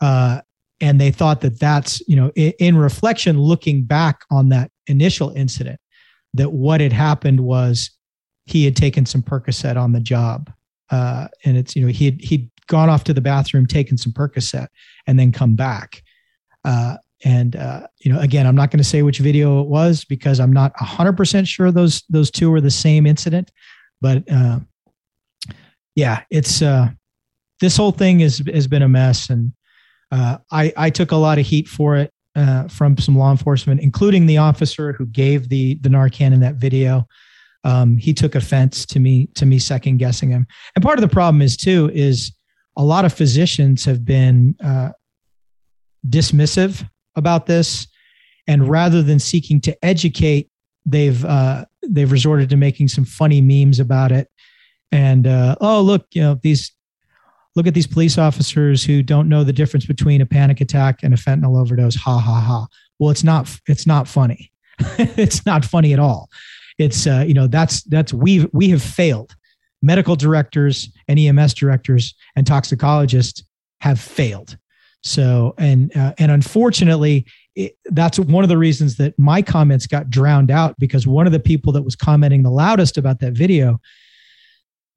Uh, 0.00 0.40
and 0.82 1.00
they 1.00 1.10
thought 1.10 1.40
that 1.40 1.58
that's 1.58 2.06
you 2.06 2.16
know 2.16 2.30
in, 2.34 2.52
in, 2.58 2.76
reflection 2.76 3.38
looking 3.38 3.84
back 3.84 4.24
on 4.30 4.50
that 4.50 4.70
initial 4.88 5.30
incident 5.30 5.80
that 6.34 6.52
what 6.52 6.80
had 6.80 6.92
happened 6.92 7.40
was 7.40 7.90
he 8.44 8.64
had 8.64 8.76
taken 8.76 9.06
some 9.06 9.22
percocet 9.22 9.76
on 9.76 9.92
the 9.92 10.00
job. 10.00 10.52
Uh, 10.90 11.28
and 11.44 11.56
it's 11.56 11.74
you 11.74 11.82
know 11.82 11.88
he 11.88 12.04
had 12.04 12.20
he'd 12.20 12.50
gone 12.66 12.90
off 12.90 13.04
to 13.04 13.14
the 13.14 13.20
bathroom 13.20 13.66
taken 13.66 13.96
some 13.96 14.12
percocet 14.12 14.66
and 15.06 15.18
then 15.18 15.32
come 15.32 15.54
back. 15.54 16.02
Uh, 16.64 16.96
and 17.24 17.56
uh, 17.56 17.86
you 18.00 18.12
know 18.12 18.18
again 18.18 18.46
i'm 18.48 18.56
not 18.56 18.70
going 18.70 18.78
to 18.78 18.84
say 18.84 19.02
which 19.02 19.20
video 19.20 19.60
it 19.60 19.68
was 19.68 20.04
because 20.04 20.40
i'm 20.40 20.52
not 20.52 20.74
100% 20.76 21.46
sure 21.46 21.70
those 21.70 22.02
those 22.08 22.32
two 22.32 22.50
were 22.50 22.60
the 22.60 22.70
same 22.70 23.06
incident. 23.06 23.50
But 24.00 24.24
uh, 24.30 24.58
yeah 25.94 26.22
it's 26.30 26.60
uh, 26.60 26.88
this 27.60 27.76
whole 27.76 27.92
thing 27.92 28.18
has 28.20 28.42
has 28.52 28.66
been 28.66 28.82
a 28.82 28.88
mess 28.88 29.30
and 29.30 29.52
uh, 30.12 30.36
I, 30.50 30.72
I 30.76 30.90
took 30.90 31.10
a 31.10 31.16
lot 31.16 31.38
of 31.38 31.46
heat 31.46 31.66
for 31.66 31.96
it 31.96 32.12
uh, 32.36 32.68
from 32.68 32.96
some 32.98 33.16
law 33.16 33.30
enforcement, 33.30 33.80
including 33.80 34.26
the 34.26 34.36
officer 34.36 34.92
who 34.92 35.06
gave 35.06 35.48
the 35.48 35.76
the 35.76 35.88
Narcan 35.88 36.32
in 36.32 36.40
that 36.40 36.56
video. 36.56 37.08
Um, 37.64 37.96
he 37.96 38.12
took 38.12 38.34
offense 38.34 38.84
to 38.86 39.00
me 39.00 39.28
to 39.34 39.46
me 39.46 39.58
second 39.58 39.96
guessing 39.98 40.30
him. 40.30 40.46
And 40.76 40.84
part 40.84 40.98
of 40.98 41.02
the 41.02 41.12
problem 41.12 41.40
is 41.40 41.56
too 41.56 41.90
is 41.94 42.32
a 42.76 42.84
lot 42.84 43.04
of 43.04 43.12
physicians 43.12 43.84
have 43.84 44.04
been 44.04 44.54
uh, 44.62 44.90
dismissive 46.06 46.86
about 47.16 47.46
this, 47.46 47.86
and 48.46 48.68
rather 48.68 49.02
than 49.02 49.18
seeking 49.18 49.60
to 49.62 49.84
educate, 49.84 50.50
they've 50.84 51.24
uh, 51.24 51.64
they've 51.88 52.12
resorted 52.12 52.50
to 52.50 52.56
making 52.56 52.88
some 52.88 53.04
funny 53.04 53.40
memes 53.40 53.80
about 53.80 54.12
it. 54.12 54.28
And 54.90 55.26
uh, 55.26 55.56
oh 55.60 55.80
look, 55.80 56.06
you 56.12 56.20
know 56.20 56.38
these 56.42 56.70
look 57.54 57.66
at 57.66 57.74
these 57.74 57.86
police 57.86 58.18
officers 58.18 58.84
who 58.84 59.02
don't 59.02 59.28
know 59.28 59.44
the 59.44 59.52
difference 59.52 59.86
between 59.86 60.20
a 60.20 60.26
panic 60.26 60.60
attack 60.60 61.00
and 61.02 61.12
a 61.12 61.16
fentanyl 61.16 61.60
overdose. 61.60 61.96
Ha 61.96 62.18
ha 62.18 62.40
ha. 62.40 62.66
Well, 62.98 63.10
it's 63.10 63.24
not. 63.24 63.54
It's 63.68 63.86
not 63.86 64.08
funny. 64.08 64.50
it's 64.98 65.44
not 65.44 65.64
funny 65.64 65.92
at 65.92 65.98
all. 65.98 66.30
It's 66.78 67.06
uh, 67.06 67.24
you 67.26 67.34
know 67.34 67.46
that's 67.46 67.82
that's 67.84 68.12
we 68.12 68.46
we 68.52 68.70
have 68.70 68.82
failed. 68.82 69.34
Medical 69.82 70.14
directors 70.14 70.90
and 71.08 71.18
EMS 71.18 71.54
directors 71.54 72.14
and 72.36 72.46
toxicologists 72.46 73.42
have 73.80 73.98
failed. 73.98 74.56
So 75.02 75.54
and 75.58 75.94
uh, 75.96 76.14
and 76.18 76.30
unfortunately, 76.30 77.26
it, 77.56 77.76
that's 77.86 78.18
one 78.18 78.44
of 78.44 78.48
the 78.48 78.58
reasons 78.58 78.96
that 78.96 79.18
my 79.18 79.42
comments 79.42 79.86
got 79.86 80.08
drowned 80.08 80.50
out 80.50 80.78
because 80.78 81.06
one 81.06 81.26
of 81.26 81.32
the 81.32 81.40
people 81.40 81.72
that 81.72 81.82
was 81.82 81.96
commenting 81.96 82.42
the 82.42 82.50
loudest 82.50 82.96
about 82.96 83.18
that 83.20 83.32
video 83.32 83.80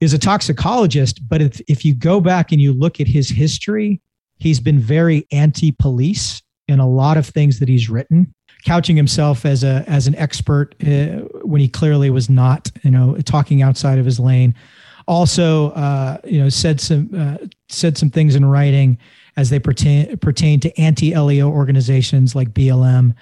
is 0.06 0.14
a 0.14 0.20
toxicologist, 0.20 1.28
but 1.28 1.42
if, 1.42 1.60
if 1.68 1.84
you 1.84 1.96
go 1.96 2.22
back 2.22 2.52
and 2.52 2.62
you 2.62 2.72
look 2.72 3.02
at 3.02 3.08
his 3.08 3.28
history, 3.28 4.00
he's 4.38 4.60
been 4.60 4.80
very 4.80 5.28
anti-police 5.32 6.44
in 6.68 6.80
a 6.80 6.88
lot 6.88 7.18
of 7.18 7.26
things 7.26 7.60
that 7.60 7.68
he's 7.68 7.90
written, 7.90 8.32
couching 8.66 8.96
himself 8.96 9.46
as 9.46 9.64
a 9.64 9.84
as 9.88 10.08
an 10.08 10.16
expert 10.16 10.76
uh, 10.84 11.26
when 11.44 11.60
he 11.60 11.68
clearly 11.68 12.10
was 12.10 12.30
not. 12.30 12.72
You 12.84 12.92
know, 12.92 13.18
talking 13.26 13.62
outside 13.64 13.98
of 13.98 14.06
his 14.06 14.20
lane. 14.20 14.54
Also, 15.08 15.70
uh, 15.72 16.18
you 16.24 16.40
know, 16.40 16.50
said 16.50 16.80
some 16.80 17.10
uh, 17.18 17.38
said 17.68 17.98
some 17.98 18.10
things 18.10 18.36
in 18.36 18.46
writing 18.46 18.98
as 19.38 19.50
they 19.50 19.60
pertain 19.60 20.18
pertain 20.18 20.60
to 20.60 20.80
anti-LEO 20.80 21.50
organizations 21.50 22.36
like 22.36 22.52
BLM. 22.52 23.16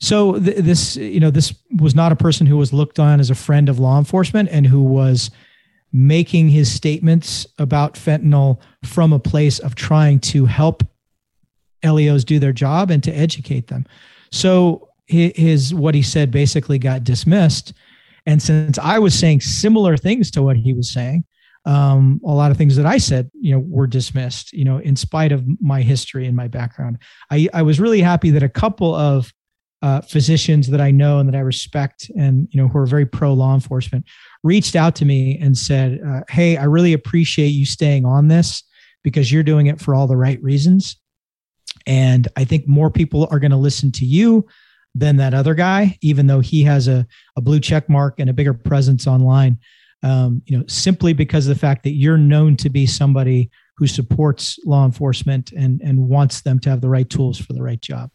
So 0.00 0.38
th- 0.38 0.56
this, 0.56 0.96
you 0.96 1.20
know, 1.20 1.30
this 1.30 1.54
was 1.76 1.94
not 1.94 2.12
a 2.12 2.16
person 2.16 2.46
who 2.46 2.56
was 2.56 2.72
looked 2.72 2.98
on 2.98 3.20
as 3.20 3.28
a 3.28 3.34
friend 3.34 3.68
of 3.68 3.78
law 3.78 3.98
enforcement 3.98 4.48
and 4.50 4.66
who 4.66 4.82
was 4.82 5.30
making 5.92 6.48
his 6.48 6.70
statements 6.70 7.46
about 7.58 7.94
fentanyl 7.94 8.60
from 8.84 9.12
a 9.12 9.18
place 9.18 9.58
of 9.58 9.74
trying 9.74 10.18
to 10.20 10.46
help 10.46 10.82
LEOs 11.84 12.24
do 12.24 12.38
their 12.38 12.52
job 12.52 12.90
and 12.90 13.02
to 13.02 13.12
educate 13.12 13.66
them. 13.68 13.86
So 14.30 14.88
his 15.06 15.74
what 15.74 15.94
he 15.94 16.02
said 16.02 16.30
basically 16.30 16.78
got 16.78 17.02
dismissed. 17.02 17.72
And 18.26 18.40
since 18.40 18.78
I 18.78 18.98
was 18.98 19.18
saying 19.18 19.40
similar 19.40 19.96
things 19.96 20.30
to 20.32 20.42
what 20.42 20.56
he 20.56 20.72
was 20.72 20.92
saying, 20.92 21.24
um, 21.64 22.20
a 22.24 22.30
lot 22.30 22.50
of 22.50 22.56
things 22.56 22.76
that 22.76 22.86
I 22.86 22.98
said, 22.98 23.30
you 23.34 23.52
know, 23.52 23.64
were 23.66 23.86
dismissed. 23.86 24.52
You 24.52 24.64
know, 24.64 24.78
in 24.78 24.96
spite 24.96 25.32
of 25.32 25.44
my 25.60 25.82
history 25.82 26.26
and 26.26 26.36
my 26.36 26.48
background, 26.48 26.98
I, 27.30 27.48
I 27.52 27.62
was 27.62 27.80
really 27.80 28.00
happy 28.00 28.30
that 28.30 28.42
a 28.42 28.48
couple 28.48 28.94
of 28.94 29.32
uh, 29.82 30.00
physicians 30.02 30.68
that 30.68 30.80
I 30.80 30.90
know 30.90 31.18
and 31.18 31.28
that 31.28 31.36
I 31.36 31.40
respect, 31.40 32.10
and 32.16 32.48
you 32.50 32.60
know, 32.60 32.68
who 32.68 32.78
are 32.78 32.86
very 32.86 33.06
pro 33.06 33.32
law 33.32 33.54
enforcement, 33.54 34.04
reached 34.42 34.76
out 34.76 34.94
to 34.96 35.04
me 35.04 35.38
and 35.40 35.56
said, 35.56 36.00
uh, 36.06 36.20
"Hey, 36.28 36.56
I 36.56 36.64
really 36.64 36.92
appreciate 36.92 37.48
you 37.48 37.64
staying 37.64 38.04
on 38.04 38.28
this 38.28 38.62
because 39.02 39.32
you're 39.32 39.42
doing 39.42 39.66
it 39.66 39.80
for 39.80 39.94
all 39.94 40.06
the 40.06 40.16
right 40.16 40.42
reasons, 40.42 40.96
and 41.86 42.28
I 42.36 42.44
think 42.44 42.68
more 42.68 42.90
people 42.90 43.26
are 43.30 43.38
going 43.38 43.52
to 43.52 43.56
listen 43.56 43.90
to 43.92 44.04
you 44.04 44.46
than 44.94 45.16
that 45.16 45.34
other 45.34 45.54
guy, 45.54 45.96
even 46.02 46.26
though 46.26 46.40
he 46.40 46.62
has 46.64 46.88
a, 46.88 47.06
a 47.36 47.40
blue 47.40 47.60
check 47.60 47.88
mark 47.88 48.18
and 48.18 48.28
a 48.28 48.34
bigger 48.34 48.54
presence 48.54 49.06
online. 49.06 49.58
Um, 50.02 50.42
you 50.46 50.56
know, 50.56 50.64
simply 50.66 51.12
because 51.12 51.46
of 51.46 51.54
the 51.54 51.60
fact 51.60 51.84
that 51.84 51.92
you're 51.92 52.16
known 52.16 52.56
to 52.56 52.70
be 52.70 52.86
somebody 52.86 53.50
who 53.76 53.86
supports 53.86 54.58
law 54.66 54.84
enforcement 54.84 55.52
and 55.52 55.80
and 55.82 56.08
wants 56.08 56.42
them 56.42 56.58
to 56.60 56.70
have 56.70 56.82
the 56.82 56.88
right 56.88 57.08
tools 57.08 57.38
for 57.38 57.54
the 57.54 57.62
right 57.62 57.80
job. 57.80 58.10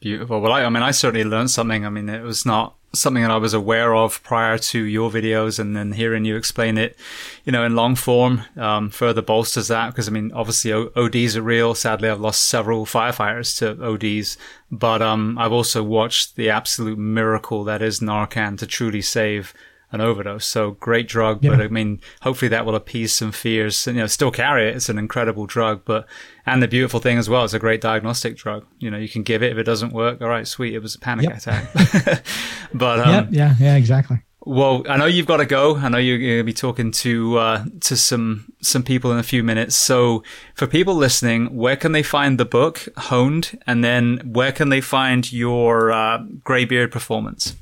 Beautiful. 0.00 0.40
Well, 0.40 0.52
I, 0.52 0.62
I 0.62 0.68
mean, 0.68 0.82
I 0.82 0.92
certainly 0.92 1.24
learned 1.24 1.50
something. 1.50 1.84
I 1.84 1.90
mean, 1.90 2.08
it 2.08 2.22
was 2.22 2.46
not 2.46 2.76
something 2.92 3.22
that 3.22 3.32
I 3.32 3.36
was 3.36 3.52
aware 3.52 3.94
of 3.94 4.22
prior 4.22 4.56
to 4.56 4.82
your 4.82 5.10
videos 5.10 5.58
and 5.58 5.76
then 5.76 5.92
hearing 5.92 6.24
you 6.24 6.36
explain 6.36 6.78
it, 6.78 6.96
you 7.44 7.52
know, 7.52 7.64
in 7.64 7.74
long 7.74 7.96
form, 7.96 8.44
um, 8.56 8.90
further 8.90 9.20
bolsters 9.20 9.68
that 9.68 9.88
because 9.90 10.08
I 10.08 10.12
mean, 10.12 10.32
obviously 10.32 10.72
ODs 10.72 11.36
are 11.36 11.42
real. 11.42 11.74
Sadly, 11.74 12.08
I've 12.08 12.20
lost 12.20 12.46
several 12.46 12.86
firefighters 12.86 13.58
to 13.58 13.84
ODs, 13.84 14.38
but, 14.70 15.02
um, 15.02 15.36
I've 15.36 15.52
also 15.52 15.82
watched 15.82 16.36
the 16.36 16.48
absolute 16.48 16.98
miracle 16.98 17.64
that 17.64 17.82
is 17.82 18.00
Narcan 18.00 18.56
to 18.58 18.66
truly 18.66 19.02
save 19.02 19.52
an 19.90 20.00
overdose. 20.00 20.46
So 20.46 20.72
great 20.72 21.08
drug, 21.08 21.42
yeah. 21.42 21.50
but 21.50 21.60
I 21.60 21.68
mean, 21.68 22.00
hopefully 22.22 22.48
that 22.48 22.66
will 22.66 22.74
appease 22.74 23.14
some 23.14 23.32
fears. 23.32 23.86
And, 23.86 23.96
you 23.96 24.02
know, 24.02 24.06
still 24.06 24.30
carry 24.30 24.68
it. 24.68 24.76
It's 24.76 24.88
an 24.88 24.98
incredible 24.98 25.46
drug, 25.46 25.82
but 25.84 26.06
and 26.46 26.62
the 26.62 26.68
beautiful 26.68 27.00
thing 27.00 27.18
as 27.18 27.28
well, 27.28 27.44
it's 27.44 27.54
a 27.54 27.58
great 27.58 27.80
diagnostic 27.80 28.36
drug. 28.36 28.66
You 28.78 28.90
know, 28.90 28.98
you 28.98 29.08
can 29.08 29.22
give 29.22 29.42
it 29.42 29.52
if 29.52 29.58
it 29.58 29.64
doesn't 29.64 29.92
work. 29.92 30.20
All 30.20 30.28
right, 30.28 30.46
sweet, 30.46 30.74
it 30.74 30.80
was 30.80 30.94
a 30.94 30.98
panic 30.98 31.26
yep. 31.26 31.38
attack. 31.38 32.22
but 32.74 33.00
um, 33.00 33.08
yep, 33.08 33.28
yeah, 33.30 33.54
yeah, 33.58 33.76
exactly. 33.76 34.22
Well, 34.48 34.82
I 34.88 34.96
know 34.96 35.04
you've 35.04 35.26
got 35.26 35.38
to 35.38 35.46
go. 35.46 35.76
I 35.76 35.90
know 35.90 35.98
you're 35.98 36.18
going 36.18 36.38
to 36.38 36.44
be 36.44 36.54
talking 36.54 36.90
to 36.92 37.38
uh, 37.38 37.64
to 37.80 37.96
some 37.96 38.50
some 38.62 38.82
people 38.82 39.12
in 39.12 39.18
a 39.18 39.22
few 39.22 39.42
minutes. 39.42 39.76
So, 39.76 40.22
for 40.54 40.66
people 40.66 40.94
listening, 40.94 41.54
where 41.54 41.76
can 41.76 41.92
they 41.92 42.02
find 42.02 42.38
the 42.38 42.46
book 42.46 42.88
Honed, 42.96 43.58
and 43.66 43.84
then 43.84 44.22
where 44.24 44.52
can 44.52 44.70
they 44.70 44.80
find 44.80 45.30
your 45.30 45.92
uh, 45.92 46.18
Graybeard 46.44 46.90
performance? 46.90 47.56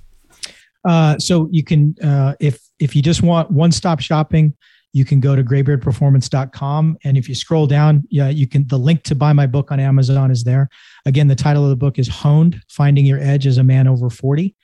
Uh, 0.87 1.19
so 1.19 1.49
you 1.51 1.65
can, 1.65 1.97
uh, 2.03 2.35
if 2.41 2.61
if 2.79 2.95
you 2.95 3.03
just 3.03 3.23
want 3.23 3.51
one 3.51 3.73
stop 3.73 4.01
shopping, 4.01 4.55
you 4.93 5.05
can 5.05 5.21
go 5.21 5.37
to 5.37 5.43
graybeardperformance.com. 5.43 6.97
And 7.05 7.19
if 7.19 7.29
you 7.29 7.35
scroll 7.35 7.67
down, 7.67 8.05
yeah, 8.09 8.29
you 8.29 8.47
can. 8.47 8.67
The 8.67 8.79
link 8.79 9.03
to 9.05 9.15
buy 9.15 9.33
my 9.33 9.47
book 9.47 9.71
on 9.73 9.81
Amazon 9.81 10.31
is 10.31 10.45
there. 10.45 10.69
Again, 11.05 11.29
the 11.29 11.35
title 11.35 11.65
of 11.65 11.71
the 11.71 11.77
book 11.77 11.99
is 11.99 12.09
Honed: 12.09 12.63
Finding 12.69 13.05
Your 13.05 13.19
Edge 13.21 13.47
as 13.47 13.59
a 13.59 13.65
Man 13.65 13.89
Over 13.89 14.09
Forty. 14.09 14.55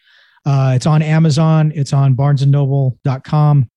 Uh, 0.47 0.73
it's 0.75 0.87
on 0.87 1.03
Amazon. 1.03 1.73
It's 1.75 1.93
on 1.93 2.17
BarnesandNoble.com. 2.17 3.69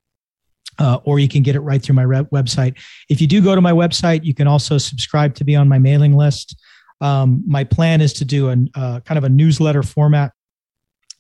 Uh, 0.78 0.98
or 1.06 1.20
you 1.20 1.28
can 1.28 1.42
get 1.42 1.56
it 1.56 1.62
right 1.62 1.82
through 1.82 1.96
my 1.96 2.04
re- 2.04 2.28
website. 2.34 2.78
If 3.10 3.22
you 3.22 3.28
do 3.28 3.42
go 3.42 3.56
to 3.56 3.62
my 3.62 3.72
website, 3.72 4.26
you 4.26 4.34
can 4.34 4.48
also 4.48 4.78
subscribe 4.78 5.34
to 5.36 5.46
be 5.46 5.56
on 5.56 5.70
my 5.70 5.80
mailing 5.80 6.18
list. 6.18 6.60
Um, 7.02 7.44
my 7.46 7.64
plan 7.64 8.02
is 8.02 8.14
to 8.14 8.26
do 8.26 8.50
a 8.50 8.58
uh, 8.76 9.00
kind 9.02 9.18
of 9.18 9.24
a 9.24 9.30
newsletter 9.30 9.84
format 9.84 10.34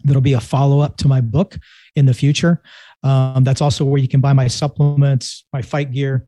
that'll 0.05 0.21
be 0.21 0.33
a 0.33 0.39
follow 0.39 0.79
up 0.79 0.97
to 0.97 1.07
my 1.07 1.21
book 1.21 1.57
in 1.95 2.05
the 2.05 2.13
future. 2.13 2.61
Um, 3.03 3.43
that's 3.43 3.61
also 3.61 3.85
where 3.85 4.01
you 4.01 4.07
can 4.07 4.21
buy 4.21 4.33
my 4.33 4.47
supplements, 4.47 5.45
my 5.51 5.61
fight 5.61 5.91
gear. 5.91 6.27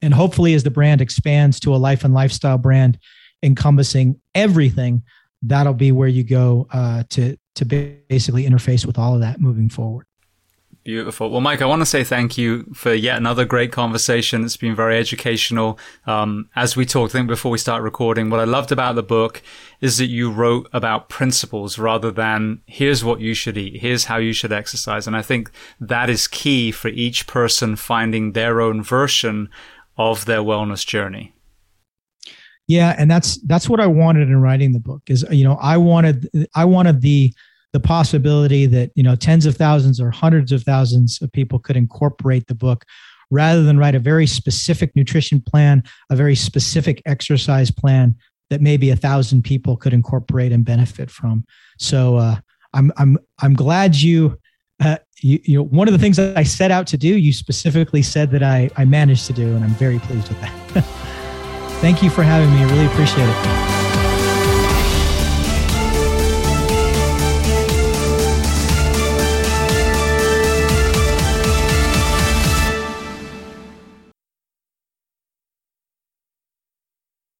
And 0.00 0.12
hopefully, 0.12 0.54
as 0.54 0.64
the 0.64 0.70
brand 0.70 1.00
expands 1.00 1.60
to 1.60 1.74
a 1.74 1.78
life 1.78 2.04
and 2.04 2.12
lifestyle 2.12 2.58
brand 2.58 2.98
encompassing 3.42 4.20
everything, 4.34 5.02
that'll 5.42 5.74
be 5.74 5.92
where 5.92 6.08
you 6.08 6.24
go 6.24 6.66
uh, 6.72 7.04
to, 7.10 7.36
to 7.54 7.64
basically 7.64 8.44
interface 8.44 8.84
with 8.84 8.98
all 8.98 9.14
of 9.14 9.20
that 9.20 9.40
moving 9.40 9.68
forward. 9.68 10.06
Beautiful. 10.84 11.30
Well, 11.30 11.40
Mike, 11.40 11.62
I 11.62 11.66
want 11.66 11.80
to 11.80 11.86
say 11.86 12.02
thank 12.02 12.36
you 12.36 12.64
for 12.74 12.92
yet 12.92 13.16
another 13.16 13.44
great 13.44 13.70
conversation. 13.70 14.44
It's 14.44 14.56
been 14.56 14.74
very 14.74 14.98
educational. 14.98 15.78
Um, 16.08 16.48
as 16.56 16.74
we 16.74 16.84
talked, 16.84 17.14
I 17.14 17.18
think 17.18 17.28
before 17.28 17.52
we 17.52 17.58
start 17.58 17.84
recording, 17.84 18.30
what 18.30 18.40
I 18.40 18.44
loved 18.44 18.72
about 18.72 18.96
the 18.96 19.02
book 19.04 19.42
is 19.80 19.98
that 19.98 20.06
you 20.06 20.28
wrote 20.28 20.68
about 20.72 21.08
principles 21.08 21.78
rather 21.78 22.10
than 22.10 22.62
here's 22.66 23.04
what 23.04 23.20
you 23.20 23.32
should 23.32 23.56
eat, 23.56 23.80
here's 23.80 24.06
how 24.06 24.16
you 24.16 24.32
should 24.32 24.52
exercise. 24.52 25.06
And 25.06 25.14
I 25.14 25.22
think 25.22 25.52
that 25.78 26.10
is 26.10 26.26
key 26.26 26.72
for 26.72 26.88
each 26.88 27.28
person 27.28 27.76
finding 27.76 28.32
their 28.32 28.60
own 28.60 28.82
version 28.82 29.50
of 29.96 30.24
their 30.24 30.40
wellness 30.40 30.84
journey. 30.84 31.32
Yeah, 32.66 32.96
and 32.98 33.08
that's 33.08 33.36
that's 33.42 33.68
what 33.68 33.78
I 33.78 33.86
wanted 33.86 34.28
in 34.28 34.40
writing 34.40 34.72
the 34.72 34.80
book. 34.80 35.02
Is 35.06 35.24
you 35.30 35.44
know 35.44 35.58
I 35.60 35.76
wanted 35.76 36.28
I 36.54 36.64
wanted 36.64 37.02
the 37.02 37.32
the 37.72 37.80
possibility 37.80 38.66
that 38.66 38.90
you 38.94 39.02
know 39.02 39.14
tens 39.14 39.46
of 39.46 39.56
thousands 39.56 40.00
or 40.00 40.10
hundreds 40.10 40.52
of 40.52 40.62
thousands 40.62 41.20
of 41.22 41.32
people 41.32 41.58
could 41.58 41.76
incorporate 41.76 42.46
the 42.46 42.54
book 42.54 42.84
rather 43.30 43.62
than 43.62 43.78
write 43.78 43.94
a 43.94 43.98
very 43.98 44.26
specific 44.26 44.94
nutrition 44.94 45.40
plan 45.40 45.82
a 46.10 46.16
very 46.16 46.34
specific 46.34 47.02
exercise 47.06 47.70
plan 47.70 48.14
that 48.50 48.60
maybe 48.60 48.90
a 48.90 48.96
thousand 48.96 49.42
people 49.42 49.78
could 49.78 49.94
incorporate 49.94 50.52
and 50.52 50.62
benefit 50.62 51.10
from. 51.10 51.44
So 51.78 52.16
uh, 52.16 52.36
i'm 52.74 52.92
i'm 52.96 53.18
i'm 53.40 53.54
glad 53.54 53.96
you 53.96 54.38
uh, 54.80 54.96
you, 55.20 55.40
you 55.44 55.58
know 55.58 55.64
one 55.64 55.88
of 55.88 55.92
the 55.92 55.98
things 55.98 56.16
that 56.16 56.36
i 56.36 56.42
set 56.42 56.70
out 56.70 56.86
to 56.88 56.96
do 56.96 57.08
you 57.08 57.32
specifically 57.32 58.02
said 58.02 58.30
that 58.30 58.42
i 58.42 58.68
i 58.76 58.84
managed 58.84 59.26
to 59.26 59.32
do 59.32 59.54
and 59.54 59.64
i'm 59.64 59.74
very 59.74 59.98
pleased 60.00 60.28
with 60.28 60.40
that. 60.40 60.84
Thank 61.82 62.02
you 62.02 62.10
for 62.10 62.22
having 62.22 62.48
me. 62.50 62.58
I 62.58 62.70
really 62.70 62.86
appreciate 62.86 63.28
it 63.28 63.81